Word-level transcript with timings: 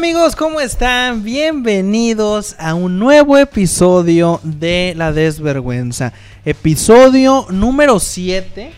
amigos? 0.00 0.34
¿Cómo 0.34 0.62
están? 0.62 1.22
Bienvenidos 1.22 2.56
a 2.58 2.72
un 2.72 2.98
nuevo 2.98 3.36
episodio 3.36 4.40
de 4.42 4.94
La 4.96 5.12
Desvergüenza. 5.12 6.14
Episodio 6.46 7.44
número 7.50 8.00
7. 8.00 8.70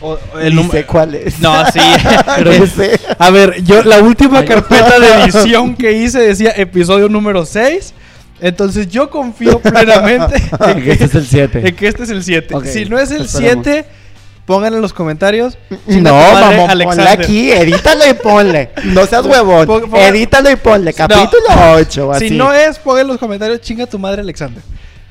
O- 0.00 0.18
el 0.40 0.54
num- 0.54 0.70
sé 0.70 0.86
cuál 0.86 1.16
es. 1.16 1.38
No, 1.40 1.52
sí. 1.70 1.80
Pero 2.36 2.50
Es- 2.50 2.60
no 2.60 2.66
sé. 2.66 2.98
A 3.18 3.28
ver, 3.30 3.62
yo 3.62 3.82
la 3.82 3.98
última 4.00 4.42
carpeta 4.46 4.98
de 4.98 5.08
edición 5.24 5.76
que 5.76 5.92
hice 5.92 6.20
decía 6.20 6.52
episodio 6.56 7.10
número 7.10 7.44
6. 7.44 7.92
Entonces 8.40 8.88
yo 8.88 9.10
confío 9.10 9.58
plenamente 9.60 10.36
en 10.66 10.82
Que 10.82 10.92
este 10.92 11.04
es 11.04 11.14
el 11.14 11.26
7. 11.26 11.68
en 11.68 11.76
que 11.76 11.88
este 11.88 12.02
es 12.04 12.08
el 12.10 12.24
7. 12.24 12.54
Ok, 12.54 12.64
si 12.64 12.86
no 12.86 12.98
es 12.98 13.10
el 13.10 13.22
esperemos. 13.26 13.64
7, 13.66 13.84
pónganlo 14.46 14.76
en 14.78 14.82
los 14.82 14.92
comentarios. 14.92 15.56
Chinga 15.88 16.10
No, 16.10 16.40
mamón, 16.40 16.68
ponle 16.84 17.08
aquí, 17.08 17.50
edítalo 17.50 18.08
y 18.08 18.14
ponle. 18.14 18.70
No 18.84 19.06
seas 19.06 19.24
huevón. 19.26 19.66
Pon- 19.66 19.90
pon- 19.90 20.00
edítalo 20.00 20.50
y 20.50 20.56
ponle. 20.56 20.92
Capítulo 20.92 21.44
8, 21.76 22.12
así. 22.12 22.28
Si 22.28 22.34
no 22.36 22.52
es, 22.52 22.78
pongan 22.78 23.02
en 23.02 23.08
los 23.08 23.18
comentarios, 23.18 23.60
chinga 23.60 23.86
tu 23.86 23.98
madre, 23.98 24.20
Alexander. 24.22 24.62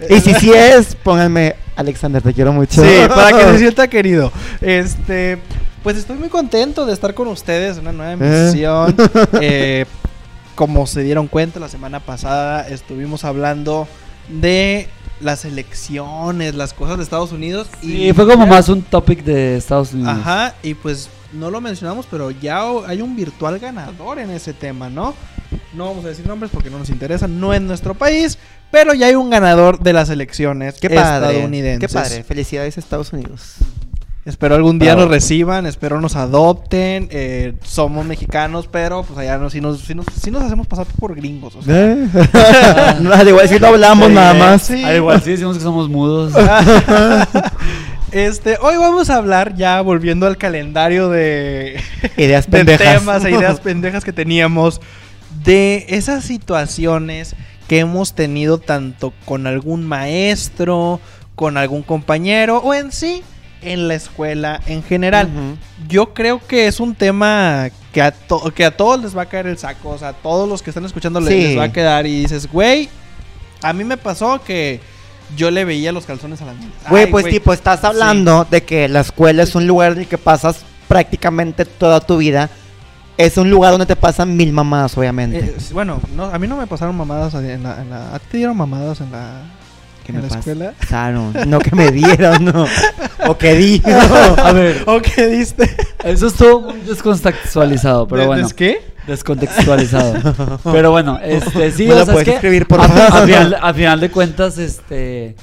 Y 0.10 0.20
si 0.20 0.34
sí 0.36 0.52
es, 0.52 0.96
pónganme, 0.96 1.56
Alexander, 1.76 2.22
te 2.22 2.34
quiero 2.34 2.52
mucho. 2.52 2.82
Sí, 2.84 2.90
para 3.08 3.38
que 3.38 3.44
se 3.46 3.58
sienta 3.60 3.88
querido. 3.88 4.32
Este, 4.62 5.38
pues 5.82 5.98
estoy 5.98 6.18
muy 6.18 6.30
contento 6.30 6.86
de 6.86 6.94
estar 6.94 7.14
con 7.14 7.28
ustedes 7.28 7.78
en 7.78 7.88
una 7.88 7.92
nueva 7.92 8.12
emisión. 8.14 8.96
Eh, 9.42 9.86
como 10.56 10.86
se 10.86 11.02
dieron 11.02 11.28
cuenta 11.28 11.60
la 11.60 11.68
semana 11.70 12.00
pasada, 12.00 12.68
estuvimos 12.68 13.24
hablando 13.24 13.88
de 14.30 14.88
las 15.24 15.46
elecciones, 15.46 16.56
las 16.56 16.74
cosas 16.74 16.98
de 16.98 17.04
Estados 17.04 17.32
Unidos. 17.32 17.68
Y 17.82 18.12
fue 18.14 18.28
como 18.28 18.46
más 18.46 18.70
un 18.70 18.82
topic 18.82 19.24
de 19.24 19.58
Estados 19.58 19.94
Unidos. 19.94 20.18
Ajá, 20.20 20.56
y 20.62 20.74
pues 20.74 21.10
no 21.32 21.50
lo 21.50 21.62
mencionamos, 21.62 22.06
pero 22.10 22.32
ya 22.32 22.64
hay 22.88 23.02
un 23.02 23.16
virtual 23.16 23.60
ganador 23.60 24.20
en 24.20 24.30
ese 24.30 24.54
tema, 24.54 24.90
¿no? 24.90 25.14
No 25.74 25.86
vamos 25.88 26.06
a 26.06 26.10
decir 26.10 26.28
nombres 26.28 26.52
porque 26.52 26.70
no 26.70 26.80
nos 26.80 26.90
interesa, 26.90 27.28
no 27.28 27.54
es 27.54 27.62
nuestro 27.62 27.94
país, 27.96 28.38
pero 28.72 28.94
ya 28.94 29.08
hay 29.08 29.16
un 29.16 29.30
ganador 29.30 29.80
de 29.80 29.94
las 29.94 30.10
elecciones 30.10 30.76
Qué 30.80 30.90
padre. 30.90 31.28
estadounidenses. 31.28 31.88
Qué 31.88 31.94
padre. 31.94 32.24
Felicidades 32.24 32.78
a 32.78 32.80
Estados 32.80 33.14
Unidos. 33.14 33.56
Espero 34.26 34.56
algún 34.56 34.80
día 34.80 34.96
nos 34.96 35.10
reciban, 35.10 35.66
espero 35.66 36.00
nos 36.00 36.16
adopten. 36.16 37.10
eh, 37.12 37.56
somos 37.62 38.06
mexicanos, 38.06 38.70
pero 38.72 39.04
pues 39.04 39.20
allá 39.20 39.38
no, 39.38 39.50
si 39.50 39.60
nos, 39.60 39.82
si 39.82 39.94
nos, 39.96 40.06
sí 40.22 40.32
nos 40.32 40.44
hacemos 40.44 40.66
pasar 40.66 40.86
por 40.98 41.14
gringos. 41.14 41.56
O 41.58 41.62
sea. 41.62 41.92
¿Eh? 41.92 42.08
no, 43.02 43.14
al 43.14 43.28
igual 43.28 43.50
si 43.50 43.60
no 43.60 43.68
hablamos 43.68 44.08
Sí, 44.08 44.14
nada 44.14 44.34
más. 44.34 44.62
sí. 44.62 44.82
Al 44.84 44.96
igual 44.96 45.22
sí 45.22 45.32
decimos 45.32 45.58
que 45.58 45.64
somos 45.64 45.90
mudos. 45.90 46.34
Este, 48.12 48.60
hoy 48.62 48.78
vamos 48.78 49.10
a 49.10 49.16
hablar 49.16 49.56
ya 49.56 49.82
volviendo 49.82 50.28
al 50.28 50.38
calendario 50.38 51.10
de, 51.10 51.82
Ideas 52.18 52.46
de 52.46 52.52
pendejas. 52.60 53.00
temas 53.00 53.26
e 53.26 53.32
ideas 53.32 53.60
pendejas 53.60 54.04
que 54.06 54.14
teníamos 54.14 54.82
de 55.44 55.88
esas 55.90 56.24
situaciones 56.24 57.36
que 57.68 57.80
hemos 57.80 58.14
tenido 58.14 58.60
tanto 58.60 59.14
con 59.26 59.48
algún 59.48 59.84
maestro, 59.88 61.00
con 61.34 61.58
algún 61.58 61.82
compañero 61.82 62.60
o 62.60 62.76
en 62.76 62.92
sí 62.92 63.24
en 63.66 63.88
la 63.88 63.96
escuela 63.96 64.60
en 64.68 64.84
general. 64.84 65.30
Yo 65.88 66.14
creo 66.14 66.40
que 66.46 66.68
es 66.68 66.80
un 66.80 66.96
tema 66.96 67.70
que 67.92 68.02
a, 68.02 68.14
que 68.56 68.66
a 68.66 68.76
todos 68.76 69.02
les 69.02 69.16
va 69.18 69.24
a 69.24 69.26
caer 69.28 69.48
el 69.48 69.58
saco. 69.58 69.90
O 69.90 69.98
sea, 69.98 70.10
a 70.10 70.14
todos 70.14 70.48
los 70.50 70.62
que 70.62 70.70
están 70.72 70.86
escuchando 70.86 71.20
les, 71.20 71.30
Sí. 71.30 71.42
les 71.50 71.58
va 71.60 71.64
a 71.66 71.72
quedar. 71.72 72.06
Y 72.08 72.22
dices, 72.22 72.52
güey, 72.52 72.90
a 73.62 73.74
mí 73.74 73.84
me 73.84 73.98
pasó 73.98 74.42
que 74.44 74.80
yo 75.38 75.50
le 75.52 75.66
veía 75.66 75.92
los 75.92 76.06
calzones 76.06 76.42
a 76.42 76.46
las 76.46 76.56
niñas. 76.58 76.74
Güey, 76.90 77.10
pues 77.10 77.26
tipo, 77.30 77.54
estás 77.54 77.84
hablando 77.84 78.46
de 78.50 78.64
que 78.64 78.88
la 78.88 79.00
escuela 79.02 79.44
es 79.44 79.56
un 79.56 79.66
lugar 79.68 79.94
en 79.94 80.00
el 80.00 80.08
que 80.08 80.18
pasas 80.18 80.58
prácticamente 80.88 81.66
toda 81.66 82.00
tu 82.02 82.18
vida. 82.18 82.50
Es 83.18 83.38
un 83.38 83.50
lugar 83.52 83.72
donde 83.72 83.86
te 83.86 83.96
pasan 83.96 84.36
mil 84.36 84.52
mamadas, 84.52 84.98
obviamente. 84.98 85.38
Eh, 85.40 85.56
bueno, 85.72 86.02
no, 86.16 86.26
a 86.26 86.40
mí 86.40 86.48
no 86.48 86.58
me 86.58 86.66
pasaron 86.66 86.98
mamadas 86.98 87.34
en 87.36 87.62
la, 87.64 87.80
en 87.82 87.90
la- 87.92 88.14
¿A 88.16 88.20
ti 88.20 88.26
te 88.32 88.38
dieron 88.38 88.58
mamadas 88.58 89.02
en 89.02 89.12
la, 89.12 89.42
¿Qué 90.06 90.12
en 90.12 90.16
me 90.18 90.22
la 90.22 90.28
pasa? 90.28 90.40
escuela? 90.40 90.74
Pasaron. 90.80 91.34
No 91.48 91.60
que 91.60 91.76
me 91.76 91.92
dieron, 91.92 92.46
no. 92.46 92.66
O 93.28 93.38
que 93.38 93.54
di. 93.56 93.82
A 94.38 94.52
ver, 94.52 94.84
¿O 94.86 95.02
qué 95.02 95.28
diste? 95.28 95.70
eso 96.04 96.28
estuvo 96.28 96.62
muy 96.62 96.80
descontextualizado, 96.82 98.08
pero 98.08 98.22
¿De- 98.22 98.28
bueno. 98.28 98.44
¿des 98.44 98.54
qué? 98.54 98.82
Descontextualizado. 99.08 100.60
pero 100.72 100.92
bueno, 100.92 101.20
este, 101.24 101.72
sí, 101.72 101.86
¿Me 101.88 101.94
o 101.94 102.00
lo 102.00 102.06
sea, 102.06 102.14
es 102.14 102.16
puedes 102.16 102.28
que 102.30 102.34
escribir, 102.36 102.68
por 102.68 102.80
a, 102.82 102.88
favor? 102.88 103.04
a 103.22 103.26
final, 103.26 103.58
a 103.62 103.74
final 103.74 104.00
de 104.00 104.12
cuentas, 104.12 104.58
este... 104.58 105.36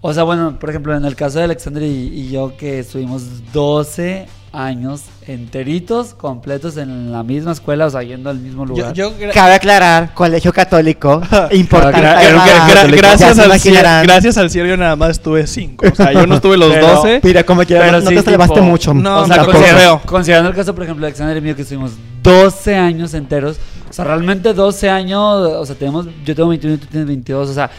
O 0.00 0.12
sea, 0.12 0.24
bueno, 0.24 0.58
por 0.58 0.68
ejemplo, 0.70 0.96
en 0.96 1.04
el 1.04 1.14
caso 1.14 1.38
de 1.38 1.44
Alexander 1.44 1.82
y, 1.84 1.86
y 2.08 2.30
yo 2.30 2.56
que 2.56 2.80
estuvimos 2.80 3.22
12 3.52 4.26
años 4.52 5.02
enteritos, 5.26 6.14
completos 6.14 6.76
en 6.76 7.10
la 7.10 7.22
misma 7.22 7.52
escuela, 7.52 7.86
o 7.86 7.90
sea, 7.90 8.02
yendo 8.02 8.28
al 8.30 8.38
mismo 8.38 8.64
Yo, 8.66 8.74
lugar. 8.74 8.92
yo 8.92 9.12
gra- 9.18 9.32
Cabe 9.32 9.54
aclarar, 9.54 10.12
colegio 10.14 10.52
católico. 10.52 11.22
Importante. 11.50 12.00
Gra- 12.00 12.66
gra- 12.68 12.96
gracias, 12.96 13.38
al 13.38 13.58
cielo, 13.60 13.78
gracias 14.02 14.36
al 14.36 14.50
cielo 14.50 14.68
yo 14.68 14.76
nada 14.76 14.94
más 14.96 15.10
estuve 15.10 15.46
cinco. 15.46 15.86
O 15.90 15.94
sea, 15.94 16.12
yo 16.12 16.26
no 16.26 16.34
estuve 16.36 16.56
los 16.56 16.72
Pero- 16.72 16.86
12. 16.96 17.20
Mira, 17.22 17.44
como 17.44 17.62
quiera, 17.64 17.84
Pero 17.86 18.00
no 18.00 18.08
sí, 18.10 18.14
te 18.16 18.22
salvaste 18.22 18.54
tipo, 18.54 18.66
mucho. 18.66 18.94
no, 18.94 19.20
o 19.20 19.26
sea, 19.26 19.36
tampoco 19.36 19.58
considera- 19.58 19.78
creo. 19.78 20.00
considerando 20.04 20.50
el 20.50 20.56
caso, 20.56 20.74
por 20.74 20.84
ejemplo, 20.84 21.02
de 21.04 21.08
Alexander 21.08 21.36
y 21.36 21.40
mío, 21.40 21.56
que 21.56 21.62
estuvimos 21.62 21.92
12 22.22 22.76
años 22.76 23.14
enteros. 23.14 23.56
O 23.88 23.92
sea, 23.92 24.04
realmente 24.04 24.52
12 24.54 24.88
años, 24.90 25.20
o 25.20 25.66
sea, 25.66 25.74
tenemos, 25.76 26.06
yo 26.24 26.34
tengo 26.34 26.48
21 26.48 26.74
y 26.74 26.78
tú 26.78 26.86
tienes 26.86 27.06
22, 27.08 27.50
o 27.50 27.54
sea, 27.54 27.70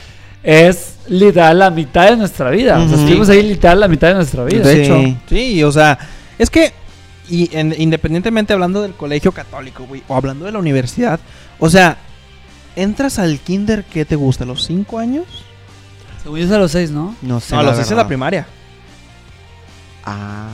es 0.43 0.95
literal 1.07 1.57
la 1.59 1.69
mitad 1.69 2.09
de 2.09 2.17
nuestra 2.17 2.49
vida. 2.49 2.77
O 2.79 2.87
sea, 2.87 2.97
estuvimos 2.97 3.29
ahí 3.29 3.43
literal 3.43 3.79
la 3.79 3.87
mitad 3.87 4.09
de 4.09 4.15
nuestra 4.15 4.43
vida. 4.43 4.63
De 4.67 4.75
De 4.75 4.85
Sí. 4.85 4.91
hecho, 4.91 5.17
sí, 5.29 5.63
o 5.63 5.71
sea, 5.71 5.97
es 6.39 6.49
que 6.49 6.73
y 7.29 7.55
en- 7.57 7.73
independientemente 7.77 8.51
hablando 8.53 8.81
del 8.81 8.93
colegio 8.93 9.31
católico, 9.31 9.85
güey, 9.85 10.03
o 10.07 10.15
hablando 10.15 10.45
de 10.45 10.51
la 10.51 10.59
universidad, 10.59 11.19
o 11.59 11.69
sea, 11.69 11.97
entras 12.75 13.17
al 13.19 13.39
kinder 13.39 13.83
que 13.85 14.03
te 14.05 14.15
gusta, 14.15 14.43
a 14.43 14.47
los 14.47 14.65
5 14.65 14.99
años? 14.99 15.25
Según 16.21 16.39
yo 16.39 16.45
es 16.45 16.51
a 16.51 16.57
los 16.57 16.71
6, 16.71 16.91
¿no? 16.91 17.15
No 17.21 17.39
sé. 17.39 17.53
no, 17.55 17.59
a 17.61 17.63
los 17.63 17.75
6 17.75 17.87
en 17.87 17.89
verdad. 17.91 18.03
la 18.03 18.07
primaria. 18.07 18.47
Ah, 20.05 20.47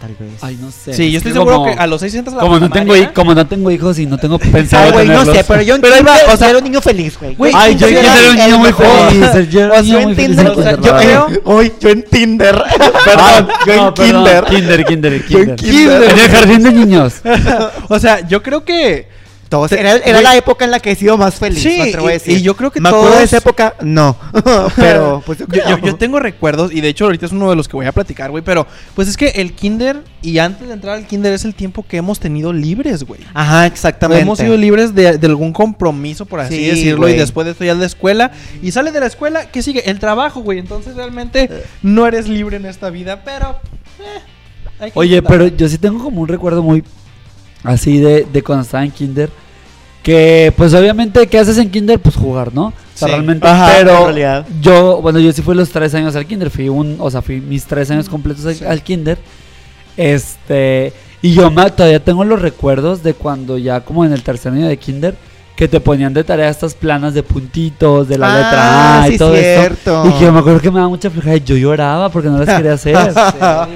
tal 0.00 0.14
vez. 0.18 0.32
Ay, 0.42 0.56
no 0.60 0.70
sé. 0.70 0.94
Sí, 0.94 1.10
yo 1.10 1.18
Es 1.18 1.26
estoy 1.26 1.32
seguro 1.32 1.56
como- 1.56 1.66
que 1.74 1.78
a 1.78 1.86
los 1.86 2.00
6 2.00 2.14
entras 2.14 2.32
a 2.34 2.36
la 2.38 2.42
Como 2.42 2.58
no, 2.58 2.70
tengo, 2.70 2.94
como 3.12 3.34
no 3.34 3.46
tengo 3.46 3.70
hijos 3.70 3.98
y 3.98 4.06
no 4.06 4.16
tengo 4.16 4.38
pensado 4.38 4.84
Ay, 4.86 4.92
güey, 4.92 5.08
no 5.08 5.24
sé, 5.26 5.44
pero 5.46 5.60
yo 5.62 5.74
en 5.74 5.80
Pero 5.82 5.96
kinder 5.96 6.14
o 6.32 6.36
sea- 6.36 6.48
era 6.50 6.58
un 6.58 6.64
niño 6.64 6.80
feliz, 6.80 7.18
güey. 7.36 7.52
Ay, 7.54 7.76
yo, 7.76 7.86
yo 7.88 7.94
yo 7.94 8.00
era 8.00 8.30
un 8.30 8.36
niño 8.36 8.58
muy 8.58 8.68
mejor. 8.68 8.86
feliz. 9.10 9.48
Yo 9.50 9.60
era 9.60 9.74
O 9.74 9.78
un 9.80 9.84
sea, 9.84 9.92
niño 9.94 9.98
yo 10.00 10.06
muy 10.06 10.14
feliz 10.14 10.38
entiendo, 10.38 10.52
o 10.58 10.62
sea, 10.62 10.72
kinder, 10.74 10.90
yo 10.92 10.96
creo, 10.96 11.28
hoy 11.44 11.72
yo 11.80 11.88
en 11.90 12.02
Tinder. 12.04 12.54
Perdón, 13.04 13.48
yo 13.66 13.72
en 13.72 13.94
perdón, 13.94 13.94
kinder. 13.94 14.44
Kinder, 14.44 14.84
kinder, 14.84 15.26
Yo 15.28 15.38
en 15.40 15.56
kinder. 15.56 15.56
kinder. 15.56 16.02
En 16.10 16.18
el 16.18 16.30
jardín 16.30 16.62
de 16.62 16.72
niños. 16.72 17.14
O 17.88 17.98
sea, 17.98 18.26
yo 18.26 18.42
creo 18.42 18.64
que 18.64 19.08
Todos- 19.48 19.70
Te- 19.70 19.80
era, 19.80 20.20
la 20.22 20.36
época 20.36 20.64
en 20.64 20.70
la 20.70 20.80
que 20.80 20.90
he 20.90 20.94
sido 20.96 21.16
más 21.16 21.34
feliz, 21.36 21.62
Sí, 21.62 21.78
no 21.78 21.84
te 21.84 21.96
voy 21.98 22.08
a 22.08 22.10
y- 22.10 22.18
decir. 22.18 22.38
y 22.38 22.42
yo 22.42 22.56
creo 22.56 22.70
que 22.70 22.80
Me 22.80 22.88
acuerdo 22.88 23.18
de 23.18 23.24
esa 23.24 23.38
época, 23.38 23.74
no. 23.82 24.16
pero, 24.76 25.22
pues 25.26 25.38
yo 25.38 25.46
creo. 25.46 25.68
yo- 25.68 25.78
yo 25.78 25.96
tengo 25.96 26.18
recuerdos 26.18 26.72
y 26.72 26.80
de 26.80 26.88
hecho 26.88 27.04
ahorita 27.04 27.26
es 27.26 27.32
uno 27.32 27.50
de 27.50 27.56
los 27.56 27.68
que 27.68 27.76
voy 27.76 27.86
a 27.86 27.92
platicar, 27.92 28.30
güey, 28.30 28.42
pero 28.42 28.66
pues 28.94 29.08
es 29.08 29.16
que 29.16 29.28
el 29.28 29.52
kinder 29.52 30.02
y 30.22 30.38
antes 30.38 30.66
de 30.66 30.74
entrar 30.74 30.96
al 30.96 31.06
kinder 31.06 31.32
es 31.32 31.44
el 31.44 31.54
tiempo 31.54 31.84
que 31.86 31.96
hemos 31.98 32.18
tenido 32.20 32.52
libres, 32.52 33.04
güey. 33.04 33.20
Ajá, 33.34 33.66
exactamente. 33.66 34.22
Hemos 34.22 34.38
sido 34.38 34.56
libres 34.56 34.94
de, 34.94 35.18
de 35.18 35.26
algún 35.26 35.52
compromiso, 35.52 36.26
por 36.26 36.40
así 36.40 36.56
Sí, 36.56 36.66
decirlo, 36.66 37.08
y 37.08 37.14
después 37.14 37.44
de 37.44 37.52
esto 37.52 37.64
ya 37.64 37.72
es 37.72 37.78
la 37.78 37.86
escuela. 37.86 38.32
Y 38.62 38.72
sale 38.72 38.90
de 38.92 39.00
la 39.00 39.06
escuela, 39.06 39.50
¿qué 39.50 39.62
sigue? 39.62 39.88
El 39.90 39.98
trabajo, 39.98 40.40
güey. 40.40 40.58
Entonces 40.58 40.94
realmente 40.96 41.48
no 41.82 42.06
eres 42.06 42.28
libre 42.28 42.56
en 42.56 42.66
esta 42.66 42.90
vida, 42.90 43.22
pero... 43.24 43.56
eh, 44.00 44.20
hay 44.80 44.90
que 44.90 44.98
Oye, 44.98 45.22
pero 45.22 45.46
yo 45.48 45.68
sí 45.68 45.78
tengo 45.78 46.02
como 46.02 46.20
un 46.22 46.28
recuerdo 46.28 46.62
muy 46.62 46.82
así 47.64 47.98
de, 47.98 48.24
de 48.32 48.42
cuando 48.42 48.62
estaba 48.62 48.84
en 48.84 48.90
kinder. 48.92 49.30
Que 50.02 50.52
pues 50.56 50.74
obviamente, 50.74 51.26
¿qué 51.26 51.38
haces 51.38 51.56
en 51.58 51.70
kinder? 51.70 51.98
Pues 51.98 52.14
jugar, 52.14 52.52
¿no? 52.54 52.66
O 52.66 52.72
sea, 52.94 53.08
Sí. 53.08 53.14
realmente, 53.14 53.46
Ajá, 53.48 53.72
pero 53.78 54.10
yo, 54.60 55.00
bueno, 55.00 55.18
yo 55.18 55.32
sí 55.32 55.40
fui 55.42 55.54
los 55.56 55.70
tres 55.70 55.94
años 55.94 56.14
al 56.14 56.26
kinder, 56.26 56.50
fui 56.50 56.68
un, 56.68 56.96
o 57.00 57.10
sea, 57.10 57.22
fui 57.22 57.40
mis 57.40 57.64
tres 57.64 57.90
años 57.90 58.08
completos 58.08 58.44
al, 58.44 58.66
al 58.68 58.82
kinder. 58.82 59.18
Este, 59.96 60.92
y 61.22 61.32
yo 61.32 61.50
me- 61.50 61.70
todavía 61.70 62.02
tengo 62.04 62.24
los 62.24 62.40
recuerdos 62.42 63.02
de 63.02 63.14
cuando 63.14 63.56
ya 63.58 63.80
como 63.80 64.04
en 64.04 64.12
el 64.12 64.22
tercer 64.22 64.52
año 64.52 64.66
de 64.66 64.76
kinder, 64.76 65.14
que 65.56 65.68
te 65.68 65.78
ponían 65.78 66.12
de 66.12 66.24
tarea 66.24 66.48
estas 66.48 66.74
planas 66.74 67.14
de 67.14 67.22
puntitos, 67.22 68.08
de 68.08 68.18
la 68.18 68.26
Ah, 68.26 68.36
letra 68.38 69.02
A 69.04 69.08
y 69.08 69.12
sí, 69.12 69.18
todo 69.18 69.36
cierto. 69.36 70.02
esto. 70.02 70.08
Y 70.08 70.12
que 70.18 70.24
yo 70.24 70.32
me 70.32 70.40
acuerdo 70.40 70.60
que 70.60 70.68
me 70.70 70.78
daba 70.78 70.88
mucha 70.88 71.10
flojera 71.10 71.36
y 71.36 71.40
yo 71.44 71.56
lloraba 71.56 72.08
porque 72.08 72.28
no 72.28 72.38
las 72.42 72.56
quería 72.56 72.72
hacer. 72.74 72.96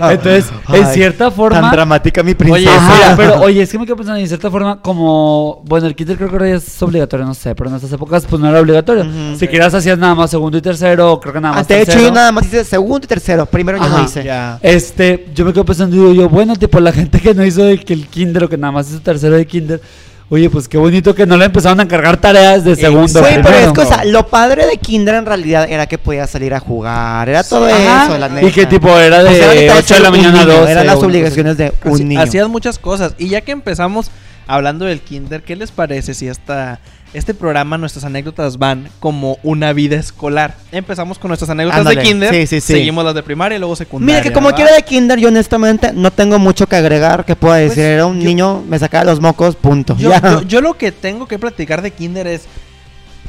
Entonces, 0.00 0.46
en 0.72 0.86
cierta 0.86 1.30
forma... 1.30 1.60
Tan 1.60 1.70
dramática 1.70 2.22
mi 2.25 2.30
Oye, 2.32 2.34
princesa. 2.36 2.76
Ajá, 2.76 2.94
mira, 2.94 3.16
pero 3.16 3.40
oye, 3.42 3.62
es 3.62 3.70
que 3.70 3.78
me 3.78 3.86
quedo 3.86 3.94
pensando, 3.96 4.19
en 4.20 4.26
cierta 4.26 4.50
forma, 4.50 4.80
como, 4.82 5.62
bueno, 5.66 5.86
el 5.86 5.94
kinder 5.94 6.16
creo 6.16 6.28
que 6.28 6.34
ahora 6.34 6.48
ya 6.48 6.56
es 6.56 6.82
obligatorio, 6.82 7.25
no 7.26 7.34
sé, 7.34 7.54
pero 7.54 7.70
en 7.70 7.76
estas 7.76 7.92
épocas 7.92 8.26
pues 8.28 8.42
no 8.42 8.48
era 8.48 8.60
obligatorio. 8.60 9.04
Ujú. 9.04 9.38
Si 9.38 9.46
querías 9.46 9.72
hacías 9.72 9.96
nada 9.98 10.16
más 10.16 10.31
segundo 10.31 10.58
y 10.58 10.62
tercero, 10.62 11.20
creo 11.20 11.32
que 11.32 11.40
nada 11.40 11.54
Ah, 11.54 11.58
más 11.58 11.69
de 11.69 11.81
hecho, 11.82 12.00
yo 12.00 12.10
nada 12.10 12.32
más 12.32 12.44
hice 12.46 12.64
segundo 12.64 13.04
y 13.04 13.08
tercero. 13.08 13.46
Primero 13.46 13.78
yo 13.78 13.84
Ajá. 13.84 13.98
no 13.98 14.04
hice. 14.04 14.24
Ya. 14.24 14.58
Este, 14.62 15.28
yo 15.32 15.44
me 15.44 15.52
quedo 15.52 15.64
pensando 15.64 15.94
y 15.94 15.98
digo 16.00 16.12
yo, 16.12 16.28
bueno, 16.28 16.56
tipo 16.56 16.81
la 16.81 16.90
gente 16.92 17.20
que 17.20 17.34
no 17.34 17.44
hizo 17.44 17.64
el, 17.64 17.84
que 17.84 17.92
el 17.92 18.08
kinder 18.08 18.42
o 18.44 18.48
que 18.48 18.58
nada 18.58 18.72
más 18.72 18.90
hizo 18.90 19.00
tercero 19.00 19.36
de 19.36 19.46
kinder, 19.46 19.81
oye, 20.30 20.50
pues 20.50 20.69
qué 20.69 20.76
bonito 20.78 21.14
que 21.14 21.26
no 21.26 21.36
le 21.36 21.46
empezaron 21.46 21.80
a 21.80 21.84
encargar 21.84 22.16
tareas 22.19 22.64
de 22.64 22.76
segundo. 22.76 23.20
Güey, 23.20 23.42
pero 23.42 23.56
es 23.56 23.78
o 23.78 23.86
sea, 23.86 24.04
lo 24.04 24.26
padre 24.26 24.66
de 24.66 24.76
Kinder 24.76 25.14
en 25.14 25.26
realidad 25.26 25.66
era 25.69 25.86
que 25.86 25.98
podías 25.98 26.28
salir 26.30 26.54
a 26.54 26.60
jugar. 26.60 27.28
Era 27.28 27.42
todo 27.42 27.66
Ajá, 27.66 28.06
eso, 28.06 28.19
la 28.19 28.28
neta. 28.28 28.46
Y 28.46 28.52
que 28.52 28.66
tipo 28.66 28.88
era 28.96 29.20
O 29.20 29.22
sea, 29.22 29.32
de 29.32 29.44
ahorita 29.44 29.75
8 29.78 29.94
de 29.94 30.00
la 30.00 30.10
mañana 30.10 30.40
a 30.40 30.44
niño, 30.44 30.58
12. 30.58 30.72
Eran 30.72 30.86
las 30.86 30.94
o 30.94 30.98
cosa 30.98 31.06
obligaciones 31.06 31.56
de 31.56 31.72
un 31.84 32.08
niño. 32.08 32.20
Hacías 32.20 32.48
muchas 32.48 32.78
cosas. 32.78 33.14
Y 33.19 33.28
ya 33.28 33.40
que 33.40 33.52
empezamos 33.52 34.10
hablando 34.46 34.84
del 34.84 35.00
kinder, 35.00 35.42
¿qué 35.42 35.56
les 35.56 35.70
parece 35.70 36.14
si 36.14 36.28
esta 36.28 36.81
este 37.14 37.32
programa, 37.34 37.78
nuestras 37.78 38.05
anécdotas 38.05 38.58
van 38.58 38.88
como 39.00 39.38
una 39.43 39.72
vida 39.72 39.96
escolar. 39.96 40.56
Empezamos 40.72 41.19
con 41.19 41.28
nuestras 41.28 41.50
anécdotas 41.50 41.81
Ándale. 41.81 42.00
de 42.00 42.06
kinder, 42.06 42.34
Sí, 42.34 42.46
sí, 42.46 42.60
sí. 42.60 42.72
seguimos 42.75 43.05
las 43.05 43.14
de 43.14 43.22
primaria 43.22 43.56
y 43.56 43.58
luego 43.58 43.75
secundaria. 43.76 44.14
Mira 44.16 44.22
que 44.22 44.32
como 44.32 44.46
¿verdad? 44.49 44.56
quiera 44.56 44.75
de 44.76 44.82
kinder, 44.82 45.19
yo 45.19 45.28
honestamente 45.28 45.93
no 45.94 46.10
tengo 46.10 46.38
mucho 46.38 46.66
que 46.66 46.76
agregar. 46.76 47.25
Que 47.25 47.34
pueda 47.37 47.56
decir, 47.56 47.76
Pues, 47.76 47.87
era 47.87 48.06
un 48.06 48.20
yo- 48.20 48.25
niño, 48.28 48.62
me 48.69 48.78
sacaba 48.78 49.05
los 49.05 49.20
mocos, 49.20 49.56
punto. 49.56 49.96
Yo, 49.99 50.10
Ya. 50.10 50.20
yo- 50.20 50.43
yo 50.43 50.60
lo 50.60 50.76
que 50.76 50.93
tengo 50.93 51.26
que 51.26 51.38
platicar 51.38 51.82
de 51.82 51.90
kinder 51.93 52.26
es 52.26 52.43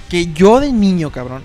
que 0.10 0.28
yo 0.34 0.60
de 0.60 0.72
niño, 0.74 1.12
cabrón, 1.12 1.44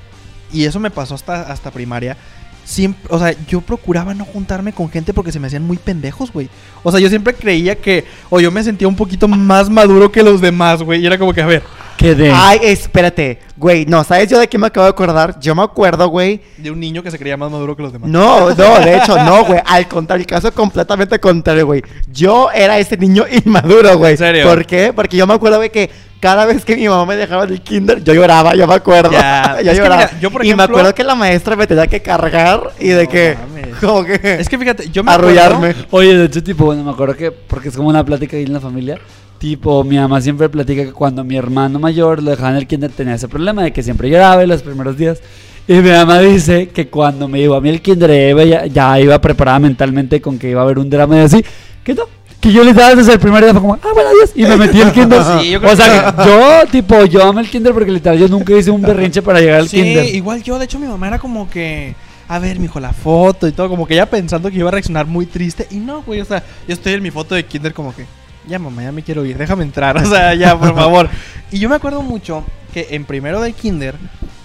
y 0.52 0.64
eso 0.64 0.80
me 0.80 0.90
pasó 0.90 1.14
hasta, 1.14 1.42
hasta 1.42 1.70
primaria, 1.70 2.16
siempre, 2.64 3.06
o 3.10 3.18
sea, 3.18 3.34
yo 3.46 3.60
procuraba 3.60 4.14
no 4.14 4.24
juntarme 4.24 4.72
con 4.72 4.90
gente 4.90 5.14
porque 5.14 5.32
se 5.32 5.38
me 5.38 5.46
hacían 5.46 5.62
muy 5.62 5.76
pendejos, 5.76 6.32
güey. 6.32 6.48
O 6.82 6.90
sea, 6.90 7.00
yo 7.00 7.08
siempre 7.08 7.34
creía 7.34 7.76
que, 7.76 8.04
o 8.30 8.40
yo 8.40 8.50
me 8.50 8.62
sentía 8.64 8.88
un 8.88 8.96
poquito 8.96 9.28
más 9.28 9.70
maduro 9.70 10.10
que 10.10 10.22
los 10.22 10.40
demás, 10.40 10.82
güey, 10.82 11.00
y 11.02 11.06
era 11.06 11.18
como 11.18 11.32
que, 11.32 11.42
a 11.42 11.46
ver, 11.46 11.62
Que 11.96 12.14
de. 12.14 12.32
Ay, 12.32 12.58
espérate, 12.62 13.38
güey, 13.56 13.86
no, 13.86 14.02
¿sabes 14.02 14.28
yo 14.28 14.38
de 14.38 14.48
qué 14.48 14.58
me 14.58 14.66
acabo 14.66 14.84
de 14.84 14.90
acordar? 14.90 15.38
Yo 15.40 15.54
me 15.54 15.62
acuerdo, 15.62 16.08
güey. 16.08 16.40
de 16.56 16.70
un 16.70 16.80
niño 16.80 17.02
que 17.02 17.10
se 17.10 17.18
creía 17.18 17.36
más 17.36 17.50
maduro 17.50 17.76
que 17.76 17.82
los 17.82 17.92
demás. 17.92 18.10
No, 18.10 18.50
no, 18.50 18.80
de 18.80 18.96
hecho, 18.96 19.16
no, 19.22 19.44
güey. 19.44 19.60
Al 19.64 19.86
contrario, 19.86 20.22
el 20.22 20.26
caso 20.26 20.52
completamente 20.52 21.18
contrario, 21.20 21.66
güey. 21.66 21.82
Yo 22.10 22.50
era 22.50 22.78
ese 22.78 22.96
niño 22.96 23.24
inmaduro, 23.44 23.96
güey. 23.98 24.12
¿En 24.12 24.18
serio? 24.18 24.48
¿Por 24.48 24.66
qué? 24.66 24.92
Porque 24.92 25.16
yo 25.16 25.26
me 25.26 25.34
acuerdo, 25.34 25.58
güey, 25.58 25.70
que 25.70 25.90
cada 26.24 26.46
vez 26.46 26.64
que 26.64 26.74
mi 26.74 26.88
mamá 26.88 27.04
me 27.04 27.16
dejaba 27.16 27.44
del 27.46 27.60
kinder, 27.60 28.02
yo 28.02 28.14
lloraba, 28.14 28.54
yo 28.54 28.66
me 28.66 28.72
acuerdo. 28.72 29.12
Ya, 29.12 29.58
yo 29.62 29.74
lloraba. 29.74 29.96
mira, 30.06 30.20
yo, 30.22 30.30
por 30.30 30.42
y 30.42 30.48
me 30.48 30.54
ejemplo- 30.54 30.64
acuerdo 30.78 30.94
que 30.94 31.04
la 31.04 31.14
maestra 31.14 31.54
me 31.54 31.66
tenía 31.66 31.86
que 31.86 32.00
cargar 32.00 32.70
y 32.80 32.88
de 32.88 33.04
No 33.04 33.10
que. 33.10 33.36
mames. 33.38 33.76
Como 33.78 34.04
que. 34.06 34.18
Es 34.40 34.48
que 34.48 34.56
fíjate, 34.56 34.88
yo 34.90 35.04
me 35.04 35.12
arrullarme. 35.12 35.68
acuerdo- 35.68 35.86
Oye, 35.90 36.16
de 36.16 36.24
hecho, 36.24 36.42
tipo, 36.42 36.64
bueno, 36.64 36.82
me 36.82 36.92
acuerdo 36.92 37.14
que, 37.14 37.30
porque 37.30 37.68
es 37.68 37.76
como 37.76 37.90
una 37.90 38.02
plática 38.02 38.38
ahí 38.38 38.44
en 38.44 38.54
la 38.54 38.60
familia, 38.60 38.98
tipo, 39.38 39.84
mi 39.84 39.98
mamá 39.98 40.22
siempre 40.22 40.48
platica 40.48 40.82
que 40.82 40.92
cuando 40.92 41.22
mi 41.24 41.36
hermano 41.36 41.78
mayor 41.78 42.22
lo 42.22 42.30
dejaba 42.30 42.52
en 42.52 42.56
el 42.56 42.66
kinder 42.66 42.90
tenía 42.90 43.16
ese 43.16 43.28
problema 43.28 43.62
de 43.62 43.72
que 43.74 43.82
siempre 43.82 44.08
lloraba 44.08 44.42
en 44.42 44.48
los 44.48 44.62
primeros 44.62 44.96
días. 44.96 45.20
Y 45.68 45.74
mi 45.74 45.90
mamá 45.90 46.20
dice 46.20 46.68
que 46.68 46.88
cuando 46.88 47.28
me 47.28 47.38
llevó 47.38 47.56
a 47.56 47.60
mí 47.60 47.68
el 47.68 47.82
kinder, 47.82 48.34
ya, 48.48 48.64
ya 48.64 48.98
iba 48.98 49.20
preparada 49.20 49.58
mentalmente 49.58 50.22
con 50.22 50.38
que 50.38 50.48
iba 50.48 50.62
a 50.62 50.64
haber 50.64 50.78
un 50.78 50.88
drama 50.88 51.16
y 51.16 51.20
así, 51.20 51.44
que 51.84 51.92
no. 51.94 52.04
Que 52.44 52.52
yo 52.52 52.62
literal 52.62 52.94
desde 52.94 53.14
el 53.14 53.18
primer 53.18 53.42
día 53.42 53.52
fue 53.54 53.62
como, 53.62 53.72
ah, 53.72 53.88
bueno, 53.94 54.10
adiós. 54.10 54.32
Y 54.34 54.42
me 54.42 54.58
metí 54.58 54.78
el 54.78 54.92
kinder. 54.92 55.22
Sí, 55.40 55.48
yo 55.52 55.60
creo 55.60 55.72
o 55.72 55.76
sea, 55.76 56.14
que 56.14 56.24
yo, 56.26 56.62
tipo, 56.70 57.04
yo 57.06 57.26
amé 57.26 57.40
el 57.40 57.48
kinder 57.48 57.72
porque 57.72 57.90
literal 57.90 58.18
yo 58.18 58.28
nunca 58.28 58.52
hice 58.52 58.70
un 58.70 58.82
berrinche 58.82 59.22
para 59.22 59.40
llegar 59.40 59.60
al 59.60 59.68
Sí, 59.70 59.78
kinder. 59.78 60.14
igual 60.14 60.42
yo, 60.42 60.58
de 60.58 60.66
hecho 60.66 60.78
mi 60.78 60.86
mamá 60.86 61.06
era 61.06 61.18
como 61.18 61.48
que, 61.48 61.94
a 62.28 62.38
ver, 62.38 62.58
mijo, 62.58 62.78
la 62.80 62.92
foto 62.92 63.48
y 63.48 63.52
todo, 63.52 63.70
como 63.70 63.86
que 63.86 63.94
ella 63.94 64.04
pensando 64.10 64.50
que 64.50 64.58
iba 64.58 64.68
a 64.68 64.72
reaccionar 64.72 65.06
muy 65.06 65.24
triste. 65.24 65.66
Y 65.70 65.76
no, 65.76 66.02
güey, 66.02 66.20
o 66.20 66.24
sea, 66.26 66.42
yo 66.68 66.74
estoy 66.74 66.92
en 66.92 67.02
mi 67.02 67.10
foto 67.10 67.34
de 67.34 67.46
kinder 67.46 67.72
como 67.72 67.96
que, 67.96 68.04
ya 68.46 68.58
mamá, 68.58 68.82
ya 68.82 68.92
me 68.92 69.02
quiero 69.02 69.24
ir, 69.24 69.38
déjame 69.38 69.64
entrar, 69.64 69.96
o 70.02 70.04
sea, 70.04 70.34
ya, 70.34 70.54
por 70.58 70.74
favor. 70.74 71.08
Y 71.50 71.58
yo 71.60 71.70
me 71.70 71.76
acuerdo 71.76 72.02
mucho 72.02 72.44
que 72.74 72.88
en 72.90 73.06
primero 73.06 73.40
de 73.40 73.54
kinder, 73.54 73.94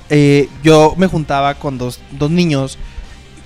eh, 0.10 0.48
yo 0.63 0.94
me 0.96 1.07
juntaba 1.07 1.56
con 1.56 1.78
dos, 1.78 2.00
dos 2.12 2.31
niños. 2.31 2.78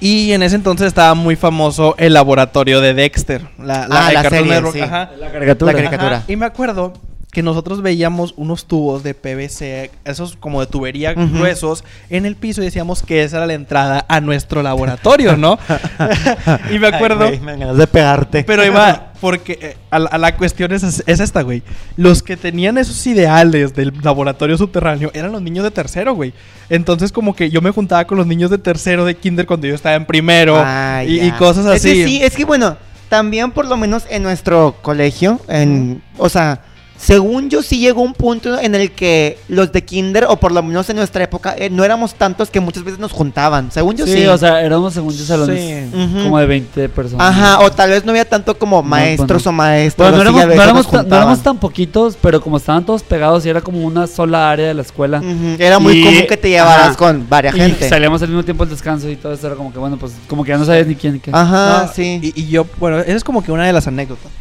Y 0.06 0.34
en 0.34 0.44
ese 0.44 0.56
entonces 0.58 0.88
estaba 0.88 1.14
muy 1.14 1.38
famoso 1.38 1.96
el 1.98 2.12
laboratorio 2.14 2.82
de 2.82 2.94
Dexter. 2.94 3.42
La, 3.58 3.88
Ah, 3.90 4.08
de 4.10 4.14
la 4.16 4.24
serie, 4.24 4.52
Network, 4.52 4.74
sí. 4.76 4.82
ajá. 4.82 5.12
La 5.18 5.32
caricatura. 5.32 5.72
La 5.72 5.78
caricatura. 5.78 6.16
Ajá, 6.18 6.26
Y 6.28 6.36
me 6.36 6.46
acuerdo 6.46 6.92
que 7.34 7.44
nosotros 7.44 7.82
veíamos 7.82 8.34
unos 8.38 8.66
tubos 8.66 9.02
de 9.04 9.14
PVC, 9.16 9.90
esos 10.06 10.38
como 10.38 10.62
de 10.62 10.68
tubería 10.68 11.14
gruesos, 11.14 11.84
en 12.10 12.26
el 12.26 12.36
piso 12.36 12.62
y 12.62 12.66
decíamos 12.66 13.02
que 13.04 13.24
esa 13.24 13.38
era 13.38 13.48
la 13.48 13.54
entrada 13.56 14.06
a 14.08 14.22
nuestro 14.22 14.62
laboratorio, 14.64 15.36
¿no? 15.36 15.58
y 16.74 16.80
me 16.80 16.88
acuerdo... 16.88 17.26
Ay, 17.26 17.38
güey, 17.38 17.42
me 17.42 17.58
ganas 17.58 17.78
de 17.78 17.88
pegarte. 17.88 18.44
Pero 18.44 18.64
Iván, 18.64 19.08
porque 19.22 19.58
eh, 19.62 19.78
a, 19.90 20.00
la- 20.00 20.10
a 20.10 20.18
la 20.18 20.38
cuestión 20.38 20.72
es, 20.74 20.84
es 21.06 21.20
esta, 21.20 21.42
güey. 21.42 21.64
Los 21.98 22.22
que 22.24 22.38
tenían 22.38 22.78
esos 22.78 23.06
ideales 23.08 23.74
del 23.74 23.92
laboratorio 24.04 24.58
subterráneo 24.58 25.10
eran 25.14 25.32
los 25.32 25.42
niños 25.42 25.64
de 25.64 25.72
tercero, 25.72 26.14
güey. 26.14 26.34
Entonces 26.70 27.12
como 27.12 27.36
que 27.36 27.50
yo 27.50 27.62
me 27.62 27.72
juntaba 27.72 28.06
con 28.06 28.18
los 28.18 28.28
niños 28.28 28.52
de 28.52 28.58
tercero 28.60 29.06
de 29.06 29.16
kinder 29.16 29.46
cuando 29.48 29.68
yo 29.68 29.76
estaba 29.76 29.96
en 29.96 30.06
primero 30.06 30.56
Ah, 30.64 31.04
y, 31.06 31.20
y 31.20 31.32
cosas 31.32 31.66
Es 31.66 31.72
así. 31.84 31.94
que 31.94 32.06
sí, 32.08 32.22
es 32.24 32.36
que 32.36 32.46
bueno, 32.46 32.78
también 33.10 33.52
por 33.52 33.66
lo 33.68 33.76
menos 33.78 34.04
en 34.10 34.24
nuestro 34.24 34.76
colegio, 34.82 35.40
en, 35.48 36.02
o 36.18 36.30
sea, 36.30 36.62
según 36.98 37.50
yo 37.50 37.62
sí 37.62 37.80
llegó 37.80 38.02
un 38.02 38.14
punto 38.14 38.58
en 38.60 38.76
el 38.76 38.92
que 38.92 39.38
los 39.50 39.72
de 39.74 39.84
kinder, 39.84 40.26
o 40.30 40.38
por 40.38 40.54
lo 40.54 40.64
menos 40.64 40.90
en 40.90 40.96
nuestra 40.96 41.24
época, 41.24 41.54
eh, 41.58 41.70
no 41.70 41.84
éramos 41.84 42.14
tantos 42.16 42.50
que 42.50 42.62
muchas 42.62 42.84
veces 42.84 42.98
nos 43.00 43.12
juntaban. 43.12 43.72
Según 43.72 43.98
yo 43.98 44.06
sí. 44.06 44.14
sí, 44.14 44.26
o 44.28 44.38
sea, 44.38 44.62
éramos 44.62 44.94
según 44.94 45.14
yo 45.14 45.26
salones 45.26 45.90
Sí. 45.92 46.24
Como 46.24 46.40
de 46.40 46.46
20 46.46 46.88
personas. 46.90 47.28
Ajá, 47.30 47.60
o 47.60 47.70
tal 47.72 47.90
vez 47.90 48.06
no 48.06 48.12
había 48.12 48.24
tanto 48.24 48.58
como 48.58 48.82
maestros 48.84 49.44
bueno. 49.44 49.50
o 49.50 49.52
maestros. 49.52 50.10
Bueno, 50.12 50.24
no 50.24 50.40
éramos, 50.40 50.56
no, 50.56 50.62
éramos 50.64 50.90
tan, 50.90 51.10
no 51.10 51.16
éramos 51.16 51.44
tan 51.44 51.58
poquitos, 51.58 52.18
pero 52.22 52.40
como 52.42 52.56
estaban 52.58 52.86
todos 52.86 53.04
pegados 53.04 53.46
y 53.46 53.50
era 53.50 53.60
como 53.60 53.80
una 53.86 54.08
sola 54.08 54.50
área 54.50 54.68
de 54.68 54.74
la 54.74 54.82
escuela. 54.84 55.18
Ujú, 55.20 55.56
Era 55.60 55.80
muy 55.80 56.00
Y- 56.00 56.04
común 56.06 56.24
que 56.30 56.38
te 56.38 56.50
llevaras 56.50 56.88
ajá. 56.90 56.96
con 56.96 57.28
varias 57.28 57.56
Y 57.56 57.60
gente. 57.60 57.90
salíamos 57.90 58.22
al 58.22 58.30
mismo 58.30 58.44
tiempo 58.44 58.64
al 58.64 58.70
descanso 58.70 59.10
y 59.10 59.18
todo 59.18 59.34
eso 59.34 59.46
era 59.48 59.56
como 59.58 59.74
que, 59.74 59.80
bueno, 59.80 59.98
pues 59.98 60.14
como 60.30 60.44
que 60.46 60.50
ya 60.52 60.58
no 60.58 60.64
sabes 60.66 60.88
ni 60.88 60.96
quién 60.96 61.14
ni 61.14 61.20
qué. 61.20 61.32
Ajá, 61.34 61.84
No, 61.88 61.92
sí. 61.94 62.20
Y, 62.22 62.42
y 62.42 62.48
yo, 62.48 62.66
bueno, 62.80 63.00
esa 63.00 63.12
es 63.12 63.24
como 63.26 63.44
que 63.44 63.52
una 63.52 63.66
de 63.66 63.74
las 63.74 63.88
anécdotas. 63.88 64.32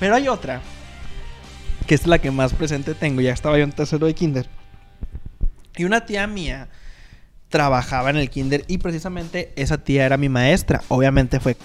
Pero 0.00 0.14
hay 0.14 0.26
otra, 0.28 0.60
que 1.86 1.94
es 1.94 2.06
la 2.06 2.18
que 2.18 2.30
más 2.30 2.52
presente 2.52 2.94
tengo. 2.94 3.20
Ya 3.20 3.32
estaba 3.32 3.56
yo 3.58 3.64
en 3.64 3.72
tercero 3.72 4.06
de 4.06 4.14
kinder. 4.14 4.46
Y 5.76 5.84
una 5.84 6.04
tía 6.04 6.26
mía 6.26 6.68
trabajaba 7.48 8.10
en 8.10 8.16
el 8.16 8.30
kinder 8.30 8.64
y 8.68 8.78
precisamente 8.78 9.52
esa 9.56 9.78
tía 9.78 10.06
era 10.06 10.16
mi 10.16 10.28
maestra. 10.28 10.82
Obviamente 10.88 11.38
fue 11.40 11.56